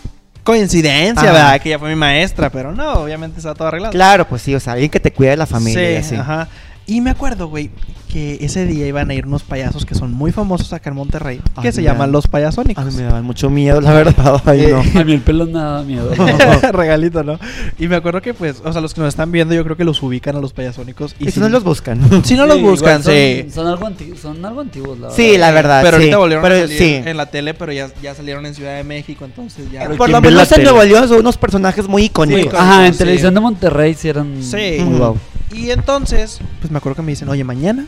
coincidencia, 0.43 1.29
Ah. 1.29 1.33
¿verdad? 1.33 1.61
Que 1.61 1.69
ella 1.69 1.79
fue 1.79 1.89
mi 1.89 1.95
maestra, 1.95 2.49
pero 2.49 2.71
no, 2.73 2.93
obviamente 2.93 3.37
estaba 3.37 3.55
todo 3.55 3.67
arreglado. 3.67 3.91
Claro, 3.91 4.27
pues 4.27 4.41
sí, 4.41 4.55
o 4.55 4.59
sea, 4.59 4.73
alguien 4.73 4.89
que 4.89 4.99
te 4.99 5.11
cuide 5.11 5.31
de 5.31 5.37
la 5.37 5.45
familia 5.45 6.01
Sí, 6.01 6.07
así. 6.07 6.15
ajá. 6.15 6.47
Y 6.89 7.01
me 7.01 7.09
acuerdo, 7.09 7.47
güey, 7.49 7.69
que 8.07 8.37
ese 8.39 8.65
día 8.65 8.87
iban 8.87 9.09
a 9.09 9.13
ir 9.13 9.25
unos 9.27 9.43
payasos 9.43 9.85
que 9.85 9.93
son 9.93 10.13
muy 10.13 10.31
famosos 10.31 10.71
acá 10.71 10.89
en 10.89 10.95
Monterrey, 10.95 11.41
que 11.61 11.67
Ay, 11.67 11.73
se 11.73 11.83
llaman 11.83 12.13
los 12.13 12.23
Ay, 12.25 12.31
payasónicos. 12.31 12.95
me 12.95 13.03
daban 13.03 13.25
mucho 13.25 13.49
miedo, 13.49 13.81
la 13.81 13.91
verdad. 13.91 14.41
Ay, 14.45 14.61
Eh, 14.63 14.69
no. 14.93 15.01
A 15.01 15.03
mí 15.03 15.11
el 15.11 15.19
pelo 15.19 15.45
no 15.45 15.51
me 15.51 15.59
daba 15.59 15.83
miedo. 15.83 16.09
Regalito, 16.71 17.23
¿no? 17.25 17.37
Y 17.77 17.89
me 17.89 17.97
acuerdo 17.97 18.21
que, 18.21 18.33
pues, 18.33 18.61
o 18.63 18.71
sea, 18.71 18.79
los 18.81 18.93
que 18.93 19.01
nos 19.01 19.09
están 19.09 19.33
viendo, 19.33 19.53
yo 19.53 19.65
creo 19.65 19.75
que 19.75 19.83
los 19.83 20.01
ubican 20.01 20.37
a 20.37 20.39
los 20.39 20.53
payasónicos. 20.53 21.13
Y 21.19 21.27
Y 21.27 21.31
si 21.31 21.41
no 21.41 21.49
los 21.49 21.65
buscan. 21.65 21.99
si 22.23 22.35
no 22.35 22.45
los 22.45 22.61
buscan, 22.61 23.03
son, 23.03 23.13
sí. 23.13 23.47
Son 23.53 23.67
algo, 23.67 23.85
antiguos, 23.85 24.19
son 24.21 24.45
algo 24.45 24.61
antiguos, 24.61 24.97
la 24.97 25.07
verdad. 25.07 25.15
Sí, 25.17 25.37
la 25.37 25.51
verdad. 25.51 25.81
Pero 25.83 25.97
sí. 25.97 26.03
ahorita 26.03 26.17
volvieron 26.19 26.43
Pero 26.43 26.55
a 26.55 26.59
salir 26.61 26.77
sí. 26.77 26.93
en 27.05 27.17
la 27.17 27.25
tele, 27.25 27.53
pero 27.53 27.73
ya, 27.73 27.89
ya 28.01 28.15
salieron 28.15 28.45
en 28.45 28.55
Ciudad 28.55 28.77
de 28.77 28.85
México, 28.85 29.25
entonces 29.25 29.69
ya. 29.69 29.85
Por 29.85 29.97
¿quién 29.97 30.11
lo 30.13 30.21
menos 30.21 30.49
en? 30.53 30.63
Nuevo 30.63 30.81
León 30.83 31.05
son 31.09 31.19
unos 31.19 31.37
personajes 31.37 31.85
muy 31.85 32.05
icónicos. 32.05 32.51
Sí, 32.53 32.57
Ajá, 32.57 32.87
en 32.87 32.93
Sí. 32.93 32.99
televisión 32.99 33.33
de 33.33 33.41
Monterrey 33.41 33.93
sí 33.93 34.07
eran 34.07 34.41
Sí. 34.41 34.77
muy 34.85 34.97
guau. 34.97 35.17
Y 35.51 35.71
entonces, 35.71 36.39
pues 36.59 36.71
me 36.71 36.77
acuerdo 36.77 36.97
que 36.97 37.01
me 37.03 37.11
dicen, 37.11 37.29
oye, 37.29 37.43
mañana 37.43 37.87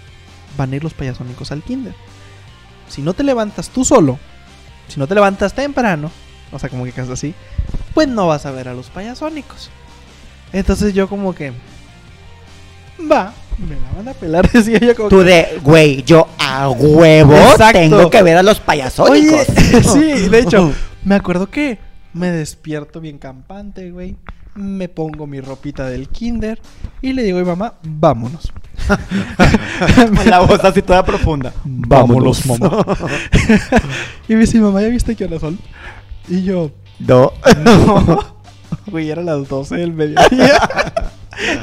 van 0.58 0.72
a 0.72 0.76
ir 0.76 0.84
los 0.84 0.94
payasónicos 0.94 1.52
al 1.52 1.64
kinder. 1.64 1.94
Si 2.88 3.02
no 3.02 3.14
te 3.14 3.24
levantas 3.24 3.70
tú 3.70 3.86
solo, 3.86 4.18
si 4.88 5.00
no 5.00 5.08
te 5.08 5.16
levantas 5.16 5.54
temprano, 5.54 6.12
o 6.52 6.60
sea, 6.60 6.70
como 6.70 6.86
que 6.86 6.92
casi 6.92 7.12
así, 7.12 7.34
pues 7.94 8.08
no 8.08 8.28
vas 8.28 8.46
a 8.46 8.52
ver 8.52 8.68
a 8.68 8.74
los 8.74 8.90
payasónicos. 8.90 9.70
Entonces 10.52 10.94
yo 10.94 11.08
como 11.08 11.36
que, 11.36 11.54
va, 13.00 13.34
me 13.58 13.76
la 13.76 13.92
van 13.96 14.08
a 14.08 14.14
pelar, 14.14 14.52
decía 14.54 14.80
yo 14.80 14.96
como 14.96 15.10
Tú 15.10 15.20
que, 15.20 15.26
de, 15.26 15.60
güey, 15.62 16.04
yo 16.04 16.28
a 16.40 16.70
huevo 16.70 17.36
Exacto. 17.36 17.80
tengo 17.80 18.10
que 18.10 18.24
ver 18.24 18.38
a 18.38 18.44
los 18.44 18.60
payasónicos. 18.60 19.48
Oye, 19.50 19.84
sí, 19.84 20.30
de 20.30 20.40
hecho, 20.40 20.74
me 21.04 21.16
acuerdo 21.16 21.50
que 21.50 21.78
me 22.14 22.32
despierto 22.32 23.00
bien 23.00 23.18
campante, 23.20 23.92
güey. 23.92 24.18
Me 24.60 24.90
pongo 24.90 25.26
mi 25.26 25.40
ropita 25.40 25.88
del 25.88 26.10
kinder 26.10 26.60
y 27.02 27.14
le 27.14 27.24
digo 27.24 27.38
a 27.38 27.42
mi 27.42 27.48
mamá, 27.48 27.76
vámonos. 27.84 28.52
La 30.26 30.40
voz 30.42 30.64
así 30.66 30.82
toda 30.82 31.04
profunda. 31.06 31.54
Vámonos, 31.64 32.46
mamá. 32.46 32.86
y 34.28 34.34
me 34.34 34.42
dice, 34.42 34.60
mamá, 34.60 34.82
¿ya 34.82 34.90
viste 34.90 35.16
qué 35.16 35.26
hora 35.26 35.40
son? 35.40 35.58
Y 36.28 36.44
yo, 36.44 36.72
No. 37.00 37.32
no. 37.64 38.40
Güey, 38.88 39.10
eran 39.10 39.26
las 39.26 39.48
12 39.48 39.76
del 39.78 39.94
mediodía. 39.94 40.60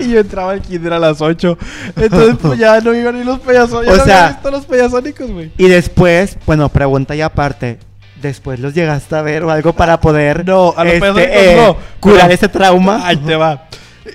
y 0.00 0.08
yo 0.10 0.20
entraba 0.20 0.52
al 0.52 0.62
kinder 0.62 0.92
a 0.94 0.98
las 0.98 1.20
8. 1.20 1.58
Entonces, 1.96 2.36
pues 2.40 2.58
ya 2.58 2.80
no 2.80 2.94
iban 2.94 3.18
ni 3.18 3.24
los 3.24 3.40
payasónicos. 3.40 3.94
O 3.94 3.96
ya 3.96 3.98
no 3.98 4.04
sea- 4.04 4.24
había 4.24 4.32
visto 4.36 4.50
los 4.50 4.64
payasónicos, 4.64 5.30
güey. 5.30 5.52
Y 5.58 5.68
después, 5.68 6.38
bueno, 6.46 6.68
pregunta 6.68 7.14
ya 7.14 7.26
aparte. 7.26 7.78
Después 8.22 8.58
los 8.60 8.74
llegaste 8.74 9.14
a 9.14 9.22
ver 9.22 9.44
o 9.44 9.50
algo 9.50 9.72
para 9.74 10.00
poder 10.00 10.46
No, 10.46 10.72
a 10.76 10.86
este, 10.86 11.52
eh, 11.52 11.56
no. 11.56 11.76
curar 12.00 12.30
ese 12.32 12.48
trauma. 12.48 13.02
Ahí 13.06 13.16
te 13.16 13.36
va. 13.36 13.68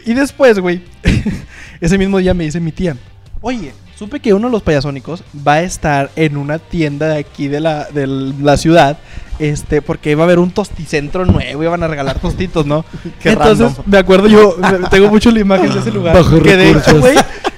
Y 0.06 0.14
después, 0.14 0.58
güey, 0.60 0.84
ese 1.82 1.98
mismo 1.98 2.18
día 2.18 2.34
me 2.34 2.44
dice 2.46 2.60
mi 2.60 2.72
tía, 2.72 2.96
oye, 3.42 3.74
supe 3.96 4.20
que 4.20 4.34
uno 4.34 4.48
de 4.48 4.52
los 4.54 4.64
payasónicos 4.64 5.24
va 5.48 5.54
a 5.56 5.62
estar 5.62 6.10
en 6.16 6.38
una 6.38 6.58
tienda 6.60 7.08
de 7.10 7.20
aquí 7.20 7.48
de 7.48 7.60
la, 7.60 7.86
de 7.86 8.08
la 8.08 8.58
ciudad, 8.58 8.98
este, 9.38 9.82
porque 9.82 10.16
va 10.16 10.24
a 10.24 10.26
haber 10.26 10.40
un 10.40 10.52
tosticentro 10.52 11.26
nuevo 11.26 11.64
y 11.64 11.68
van 11.68 11.84
a 11.84 11.88
regalar 11.88 12.20
tostitos, 12.20 12.66
¿no? 12.66 12.84
Qué 13.22 13.32
Entonces, 13.32 13.68
random. 13.68 13.84
me 13.86 13.98
acuerdo 13.98 14.28
yo, 14.28 14.56
tengo 14.90 15.10
mucho 15.10 15.30
la 15.32 15.40
imagen 15.40 15.72
de 15.74 15.80
ese 15.80 15.92
lugar. 15.92 16.16
Bajo 16.16 16.42
que 16.42 16.58
de 16.58 16.72
hecho, 16.72 17.00
güey, 17.00 17.16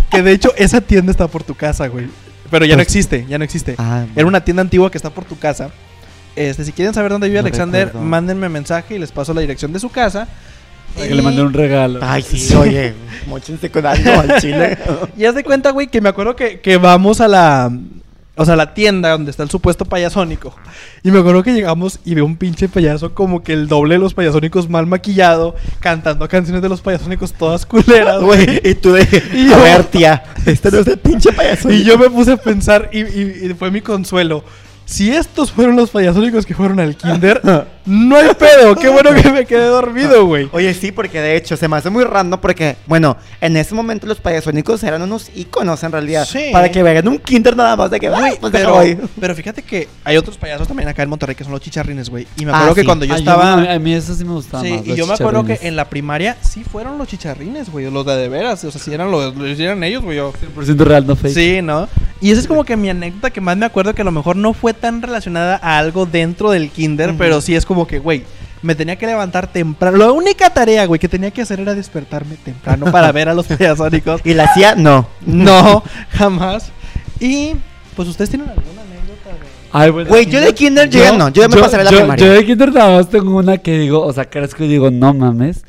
que 0.09 0.21
de 0.21 0.31
hecho 0.33 0.51
esa 0.57 0.81
tienda 0.81 1.11
está 1.11 1.27
por 1.27 1.43
tu 1.43 1.55
casa, 1.55 1.87
güey. 1.87 2.07
Pero 2.49 2.65
ya 2.65 2.73
no 2.75 2.79
Pues- 2.79 2.87
existe, 2.87 3.25
ya 3.29 3.37
no 3.37 3.43
existe. 3.45 3.75
Ah, 3.77 4.05
Era 4.15 4.27
una 4.27 4.43
tienda 4.43 4.61
antigua 4.61 4.91
que 4.91 4.97
está 4.97 5.09
por 5.09 5.23
tu 5.25 5.37
casa. 5.39 5.71
Este, 6.35 6.65
si 6.65 6.71
quieren 6.71 6.93
saber 6.93 7.11
dónde 7.11 7.27
vive 7.27 7.39
No 7.41 7.45
Alexander, 7.47 7.87
recuerdo. 7.87 8.07
mándenme 8.07 8.49
mensaje 8.49 8.95
y 8.95 8.99
les 8.99 9.11
paso 9.11 9.33
la 9.33 9.41
dirección 9.41 9.71
de 9.73 9.79
su 9.79 9.89
casa. 9.89 10.27
Para 10.95 11.07
que 11.07 11.15
le 11.15 11.21
mandé 11.21 11.41
un 11.41 11.53
regalo. 11.53 11.99
Ay, 12.03 12.21
sí, 12.21 12.53
oye, 12.55 12.93
mochense 13.27 13.69
con 13.71 13.85
algo 13.85 14.11
al 14.11 14.35
chile. 14.41 14.77
Y 15.17 15.25
haz 15.25 15.33
de 15.35 15.43
cuenta, 15.43 15.71
güey, 15.71 15.87
que 15.87 16.01
me 16.01 16.09
acuerdo 16.09 16.35
que, 16.35 16.59
que 16.59 16.77
vamos 16.77 17.19
a 17.21 17.27
la. 17.27 17.71
O 18.35 18.45
sea, 18.45 18.55
la 18.55 18.73
tienda 18.73 19.11
donde 19.11 19.29
está 19.29 19.43
el 19.43 19.51
supuesto 19.51 19.85
payasónico. 19.85 20.55
Y 21.03 21.11
me 21.11 21.19
acuerdo 21.19 21.43
que 21.43 21.53
llegamos 21.53 21.99
y 22.03 22.15
veo 22.15 22.25
un 22.25 22.35
pinche 22.35 22.67
payaso 22.67 23.13
como 23.13 23.43
que 23.43 23.53
el 23.53 23.67
doble 23.67 23.93
de 23.93 23.99
los 23.99 24.15
payasónicos 24.15 24.67
mal 24.69 24.87
maquillado, 24.87 25.55
cantando 25.79 26.27
canciones 26.27 26.63
de 26.63 26.69
los 26.69 26.81
payasónicos 26.81 27.33
todas 27.33 27.63
culeras, 27.67 28.21
güey. 28.23 28.43
Güey, 28.45 28.61
y 28.63 28.73
tú 28.73 28.93
de. 28.93 29.03
Y 29.35 29.49
yo- 29.49 29.55
A 29.55 29.59
ver, 29.59 29.83
tía, 29.83 30.23
este 30.47 30.71
no 30.71 30.79
es 30.79 30.87
el 30.87 30.97
pinche 30.97 31.31
payaso. 31.31 31.69
Y 31.71 31.83
yo 31.83 31.95
me 31.99 32.09
puse 32.09 32.31
a 32.31 32.37
pensar, 32.37 32.89
y, 32.91 33.01
y- 33.01 33.49
y 33.51 33.53
fue 33.53 33.69
mi 33.69 33.81
consuelo. 33.81 34.43
Si 34.85 35.11
estos 35.11 35.51
fueron 35.51 35.75
los 35.75 35.89
payasónicos 35.89 36.45
que 36.45 36.55
fueron 36.55 36.79
al 36.79 36.95
kinder, 36.95 37.41
no 37.85 38.15
hay 38.15 38.29
pedo. 38.37 38.75
Qué 38.75 38.89
bueno 38.89 39.11
que 39.13 39.29
me 39.31 39.45
quedé 39.45 39.65
dormido, 39.65 40.25
güey. 40.27 40.47
Oye, 40.51 40.73
sí, 40.73 40.91
porque 40.91 41.19
de 41.21 41.35
hecho 41.35 41.57
se 41.57 41.67
me 41.67 41.75
hace 41.77 41.89
muy 41.89 42.03
random 42.03 42.39
porque, 42.39 42.75
bueno, 42.85 43.17
en 43.41 43.57
ese 43.57 43.75
momento 43.75 44.07
los 44.07 44.19
payasónicos 44.19 44.83
eran 44.83 45.01
unos 45.01 45.29
íconos 45.35 45.83
en 45.83 45.91
realidad. 45.91 46.25
Sí. 46.29 46.49
Para 46.51 46.69
que 46.71 46.81
vean 46.83 47.07
un 47.07 47.19
kinder 47.19 47.55
nada 47.55 47.75
más 47.75 47.91
de 47.91 47.99
que, 47.99 48.09
Güey, 48.09 48.21
"Ay, 48.23 48.37
pues 48.39 48.51
pero, 48.51 48.73
voy". 48.73 48.97
pero 49.19 49.35
fíjate 49.35 49.61
que 49.63 49.87
hay 50.03 50.17
otros 50.17 50.37
payasos 50.37 50.67
también 50.67 50.87
acá 50.89 51.03
en 51.03 51.09
Monterrey 51.09 51.35
que 51.35 51.43
son 51.43 51.51
los 51.53 51.61
chicharrines, 51.61 52.09
güey. 52.09 52.27
Y 52.37 52.45
me 52.45 52.51
acuerdo 52.51 52.71
Ah, 52.71 52.75
que 52.75 52.81
sí. 52.81 52.85
cuando 52.85 53.05
yo 53.05 53.13
Ah, 53.13 53.17
estaba... 53.17 53.53
a 53.73 53.79
mí 53.79 53.93
eso 53.93 54.13
sí 54.15 54.23
me 54.25 54.33
gustaba 54.33 54.63
Sí, 54.63 54.71
más. 54.71 54.85
y 54.85 54.89
los 54.89 54.97
yo 54.97 55.07
me 55.07 55.13
acuerdo 55.13 55.43
que 55.45 55.59
en 55.63 55.75
la 55.75 55.89
primaria 55.89 56.37
sí 56.41 56.63
fueron 56.63 56.97
los 56.97 57.07
chicharrines, 57.07 57.69
güey. 57.71 57.89
Los 57.91 58.05
de 58.05 58.15
de 58.15 58.29
veras. 58.29 58.63
O 58.63 58.71
sea, 58.71 58.79
si 58.79 58.93
eran, 58.93 59.11
los, 59.11 59.33
eran 59.59 59.83
ellos, 59.83 60.03
güey. 60.03 60.17
yo- 60.17 60.31
100% 60.33 60.85
real, 60.85 61.05
no 61.07 61.15
fake. 61.15 61.33
Sí, 61.33 61.61
¿no? 61.61 61.87
Y 62.21 62.31
esa 62.31 62.39
es 62.41 62.47
como 62.47 62.63
que 62.63 62.77
mi 62.77 62.89
anécdota 62.89 63.31
que 63.31 63.41
más 63.41 63.57
me 63.57 63.65
acuerdo 63.65 63.93
que 63.93 64.01
a 64.01 64.05
lo 64.05 64.11
mejor 64.11 64.35
no 64.37 64.53
fue 64.53 64.73
tan 64.73 65.01
relacionada 65.01 65.59
a 65.61 65.77
algo 65.77 66.05
dentro 66.05 66.51
del 66.51 66.69
kinder, 66.69 67.09
Ujú. 67.09 67.17
pero 67.17 67.41
sí 67.41 67.53
es 67.55 67.65
como 67.65 67.72
que, 67.87 67.99
güey, 67.99 68.23
me 68.61 68.75
tenía 68.75 68.95
que 68.95 69.05
levantar 69.05 69.47
temprano. 69.51 69.97
La 69.97 70.11
única 70.11 70.49
tarea, 70.51 70.85
güey, 70.85 70.99
que 70.99 71.09
tenía 71.09 71.31
que 71.31 71.41
hacer 71.41 71.59
era 71.59 71.73
despertarme 71.75 72.35
temprano 72.37 72.91
para 72.91 73.11
ver 73.11 73.27
a 73.29 73.33
los 73.33 73.47
payasónicos. 73.47 74.21
Y 74.25 74.33
la 74.33 74.45
hacía, 74.45 74.75
no. 74.75 75.07
No, 75.25 75.83
jamás. 76.11 76.71
Y 77.19 77.55
pues 77.95 78.07
ustedes 78.07 78.29
tienen 78.29 78.49
alguna 78.49 78.81
anécdota 78.81 79.29
de... 79.31 79.47
Ay, 79.71 79.89
bueno, 79.89 80.09
Güey, 80.09 80.25
yo 80.27 80.39
de 80.39 80.53
kinder 80.53 80.89
llegué, 80.89 81.11
no, 81.17 81.29
yo 81.29 81.41
ya 81.41 81.47
me 81.49 81.57
pasaré 81.57 81.83
la 81.83 81.91
yo- 81.91 81.97
primaria. 81.97 82.25
Yo 82.25 82.33
de 82.33 82.45
kinder 82.45 82.71
nada 82.73 82.97
más 82.97 83.09
tengo 83.09 83.35
una 83.35 83.57
que 83.57 83.77
digo, 83.79 84.01
o 84.05 84.13
sea, 84.13 84.25
crezco 84.29 84.63
y 84.63 84.67
digo, 84.67 84.91
no 84.91 85.13
mames. 85.13 85.63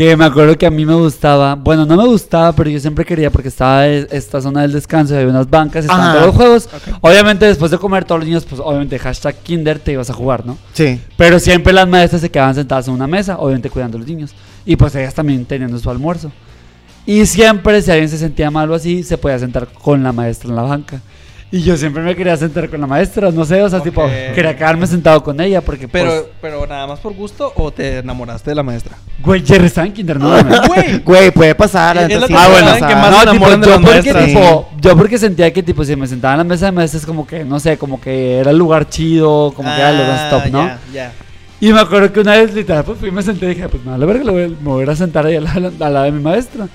Que 0.00 0.16
me 0.16 0.24
acuerdo 0.24 0.56
que 0.56 0.64
a 0.64 0.70
mí 0.70 0.86
me 0.86 0.94
gustaba, 0.94 1.54
bueno, 1.56 1.84
no 1.84 1.94
me 1.94 2.06
gustaba, 2.06 2.54
pero 2.54 2.70
yo 2.70 2.80
siempre 2.80 3.04
quería 3.04 3.30
porque 3.30 3.48
estaba 3.48 3.86
esta 3.86 4.40
zona 4.40 4.62
del 4.62 4.72
descanso 4.72 5.12
y 5.12 5.18
había 5.18 5.28
unas 5.28 5.50
bancas, 5.50 5.84
estaban 5.84 6.04
Ajá. 6.04 6.12
todos 6.14 6.26
los 6.28 6.36
juegos. 6.36 6.68
Obviamente 7.02 7.44
después 7.44 7.70
de 7.70 7.76
comer 7.76 8.06
todos 8.06 8.20
los 8.20 8.26
niños, 8.26 8.46
pues 8.48 8.62
obviamente 8.64 8.98
hashtag 8.98 9.36
kinder 9.42 9.78
te 9.78 9.92
ibas 9.92 10.08
a 10.08 10.14
jugar, 10.14 10.46
¿no? 10.46 10.56
Sí. 10.72 10.98
Pero 11.18 11.38
siempre 11.38 11.74
las 11.74 11.86
maestras 11.86 12.22
se 12.22 12.30
quedaban 12.30 12.54
sentadas 12.54 12.88
en 12.88 12.94
una 12.94 13.06
mesa, 13.06 13.36
obviamente 13.38 13.68
cuidando 13.68 13.98
a 13.98 14.00
los 14.00 14.08
niños. 14.08 14.30
Y 14.64 14.74
pues 14.74 14.94
ellas 14.94 15.12
también 15.12 15.44
teniendo 15.44 15.78
su 15.78 15.90
almuerzo. 15.90 16.32
Y 17.04 17.26
siempre, 17.26 17.82
si 17.82 17.90
alguien 17.90 18.08
se 18.08 18.16
sentía 18.16 18.50
mal 18.50 18.70
o 18.70 18.74
así, 18.76 19.02
se 19.02 19.18
podía 19.18 19.38
sentar 19.38 19.68
con 19.68 20.02
la 20.02 20.12
maestra 20.12 20.48
en 20.48 20.56
la 20.56 20.62
banca. 20.62 21.02
Y 21.52 21.62
yo 21.62 21.76
siempre 21.76 22.00
me 22.00 22.14
quería 22.14 22.36
sentar 22.36 22.68
con 22.70 22.80
la 22.80 22.86
maestra, 22.86 23.32
no 23.32 23.44
sé, 23.44 23.60
o 23.60 23.68
sea, 23.68 23.80
tipo, 23.80 24.06
quería 24.36 24.56
quedarme 24.56 24.86
sentado 24.86 25.20
con 25.24 25.40
ella 25.40 25.60
porque, 25.60 25.88
Pero, 25.88 26.08
pues, 26.10 26.24
pero 26.40 26.64
nada 26.64 26.86
más 26.86 27.00
por 27.00 27.12
gusto 27.12 27.52
o 27.56 27.72
te 27.72 27.98
enamoraste 27.98 28.50
de 28.50 28.54
la 28.54 28.62
maestra. 28.62 28.96
güey, 29.20 29.44
Jerry 29.44 29.66
estaba 29.66 29.84
en 29.88 29.92
kinder, 29.92 30.16
no. 30.20 30.30
Güey, 30.68 30.98
Güey, 31.00 31.30
puede 31.32 31.56
pasar. 31.56 31.96
Neta, 31.96 32.20
la 32.20 32.26
sí, 32.28 32.32
que 32.86 32.94
más 32.94 33.10
No, 33.10 33.20
se 33.22 33.30
tipo, 33.32 33.50
de 33.50 33.66
yo 33.66 33.80
porque, 33.80 33.90
maestras. 33.90 34.26
tipo, 34.26 34.68
yo 34.80 34.96
porque 34.96 35.18
sentía 35.18 35.52
que, 35.52 35.62
tipo, 35.64 35.84
si 35.84 35.96
me 35.96 36.06
sentaba 36.06 36.34
en 36.34 36.38
la 36.38 36.44
mesa 36.44 36.66
de 36.66 36.72
maestras, 36.72 37.04
como 37.04 37.26
que, 37.26 37.44
no 37.44 37.58
sé, 37.58 37.76
como 37.76 38.00
que 38.00 38.36
era 38.38 38.52
el 38.52 38.56
lugar 38.56 38.88
chido, 38.88 39.52
como 39.56 39.68
que 39.70 39.76
era 39.80 39.90
el 39.90 39.96
lugar 39.98 40.18
Ah, 40.20 40.28
stop, 40.36 40.52
¿no? 40.52 40.66
Ya, 40.66 40.78
ya. 40.92 41.12
Y 41.58 41.72
me 41.72 41.80
acuerdo 41.80 42.12
que 42.12 42.20
una 42.20 42.36
vez, 42.36 42.54
literal, 42.54 42.84
pues 42.84 42.98
fui 42.98 43.08
y 43.08 43.12
me 43.12 43.22
senté 43.22 43.46
y 43.46 43.48
dije, 43.50 43.68
pues 43.68 43.84
me 43.84 43.90
vale 43.90 44.06
verga, 44.06 44.30
a- 44.30 44.34
me 44.34 44.48
voy 44.62 44.88
a 44.88 44.92
a 44.92 44.96
sentar 44.96 45.26
ahí 45.26 45.34
al 45.34 45.44
lado 45.44 45.72
al 45.80 45.92
lado 45.94 46.04
de 46.04 46.12
mi 46.12 46.22
maestra. 46.22 46.68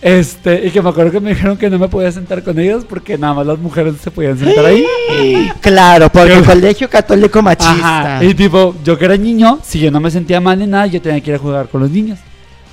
Este, 0.00 0.66
y 0.66 0.70
que 0.70 0.80
me 0.80 0.90
acuerdo 0.90 1.10
que 1.10 1.20
me 1.20 1.30
dijeron 1.30 1.56
que 1.56 1.68
no 1.68 1.78
me 1.78 1.88
podía 1.88 2.12
sentar 2.12 2.42
con 2.44 2.58
ellos 2.58 2.84
porque 2.88 3.18
nada 3.18 3.34
más 3.34 3.46
las 3.46 3.58
mujeres 3.58 3.94
se 4.00 4.10
podían 4.10 4.38
sentar 4.38 4.64
ahí. 4.64 4.84
Claro, 5.60 6.08
porque 6.10 6.34
el 6.34 6.44
colegio 6.46 6.88
católico 6.88 7.42
machista. 7.42 8.16
Ajá. 8.16 8.24
Y 8.24 8.34
tipo, 8.34 8.74
yo 8.84 8.96
que 8.96 9.04
era 9.04 9.16
niño, 9.16 9.58
si 9.62 9.80
yo 9.80 9.90
no 9.90 10.00
me 10.00 10.10
sentía 10.10 10.40
mal 10.40 10.58
ni 10.58 10.66
nada, 10.66 10.86
yo 10.86 11.02
tenía 11.02 11.20
que 11.20 11.30
ir 11.30 11.36
a 11.36 11.38
jugar 11.38 11.68
con 11.68 11.80
los 11.80 11.90
niños. 11.90 12.18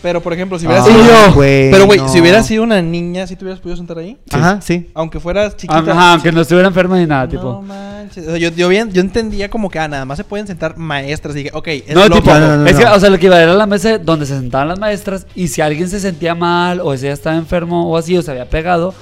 Pero 0.02 0.22
por 0.22 0.34
ejemplo, 0.34 0.60
si 0.60 0.68
hubiera 0.68 0.84
Ay, 0.84 0.92
sido. 0.92 1.04
yo- 1.06 1.34
güey, 1.34 1.72
pero 1.72 1.86
güey, 1.88 2.00
no. 2.00 2.08
si 2.10 2.20
hubiera 2.22 2.44
sido 2.44 2.64
una 2.64 2.82
niña, 2.82 3.26
¿sí 3.26 3.36
te 3.36 3.44
hubieras 3.44 3.60
podido 3.60 3.78
sentar 3.78 3.98
ahí? 3.98 4.18
Ajá, 4.32 4.60
sí. 4.62 4.90
Aunque 4.94 5.20
fueras 5.20 5.56
chiquita. 5.58 5.80
Ajá, 5.80 6.12
aunque 6.14 6.32
no 6.32 6.42
estuviera 6.42 6.68
enfermo 6.68 6.96
ni 6.96 7.06
nada, 7.08 7.24
No 7.24 7.30
tipo. 7.30 7.62
manches. 7.62 8.28
O 8.28 8.30
sea, 8.32 8.38
yo, 8.38 8.50
yo, 8.50 8.70
bien, 8.70 8.92
yo 8.92 9.02
entendía 9.02 9.50
como 9.50 9.70
que 9.70 9.80
ah, 9.80 9.88
nada 9.88 10.06
más 10.06 10.18
se 10.18 10.24
pueden 10.24 10.46
sentar 10.46 10.78
maestras. 10.78 11.36
Y 11.36 11.40
dije, 11.40 11.52
ok, 11.54 11.68
es 11.70 11.96
No, 11.96 12.08
lo 12.08 12.16
tipo, 12.18 12.32
no, 12.34 12.40
no, 12.40 12.58
no, 12.58 12.66
es 12.68 12.78
que, 12.78 12.86
o 12.86 13.00
sea, 13.00 13.10
lo 13.10 13.18
que 13.18 13.26
iba 13.26 13.42
era 13.42 13.54
la 13.54 13.66
mesa 13.66 13.98
donde 13.98 14.26
se 14.28 14.36
sentaban 14.38 14.68
las 14.68 14.80
maestras 14.80 15.26
y 15.36 15.48
si 15.48 15.62
alguien 15.62 15.90
se 15.90 16.00
sentía 16.00 16.36
mal 16.36 16.82
o 16.82 16.94
ese 16.94 17.08
ya 17.08 17.14
estaba 17.14 17.36
enfermo 17.36 17.90
o 17.90 17.98
así 17.98 18.16
o 18.18 18.22
se 18.22 18.30
había 18.32 18.48
pegado, 18.50 18.94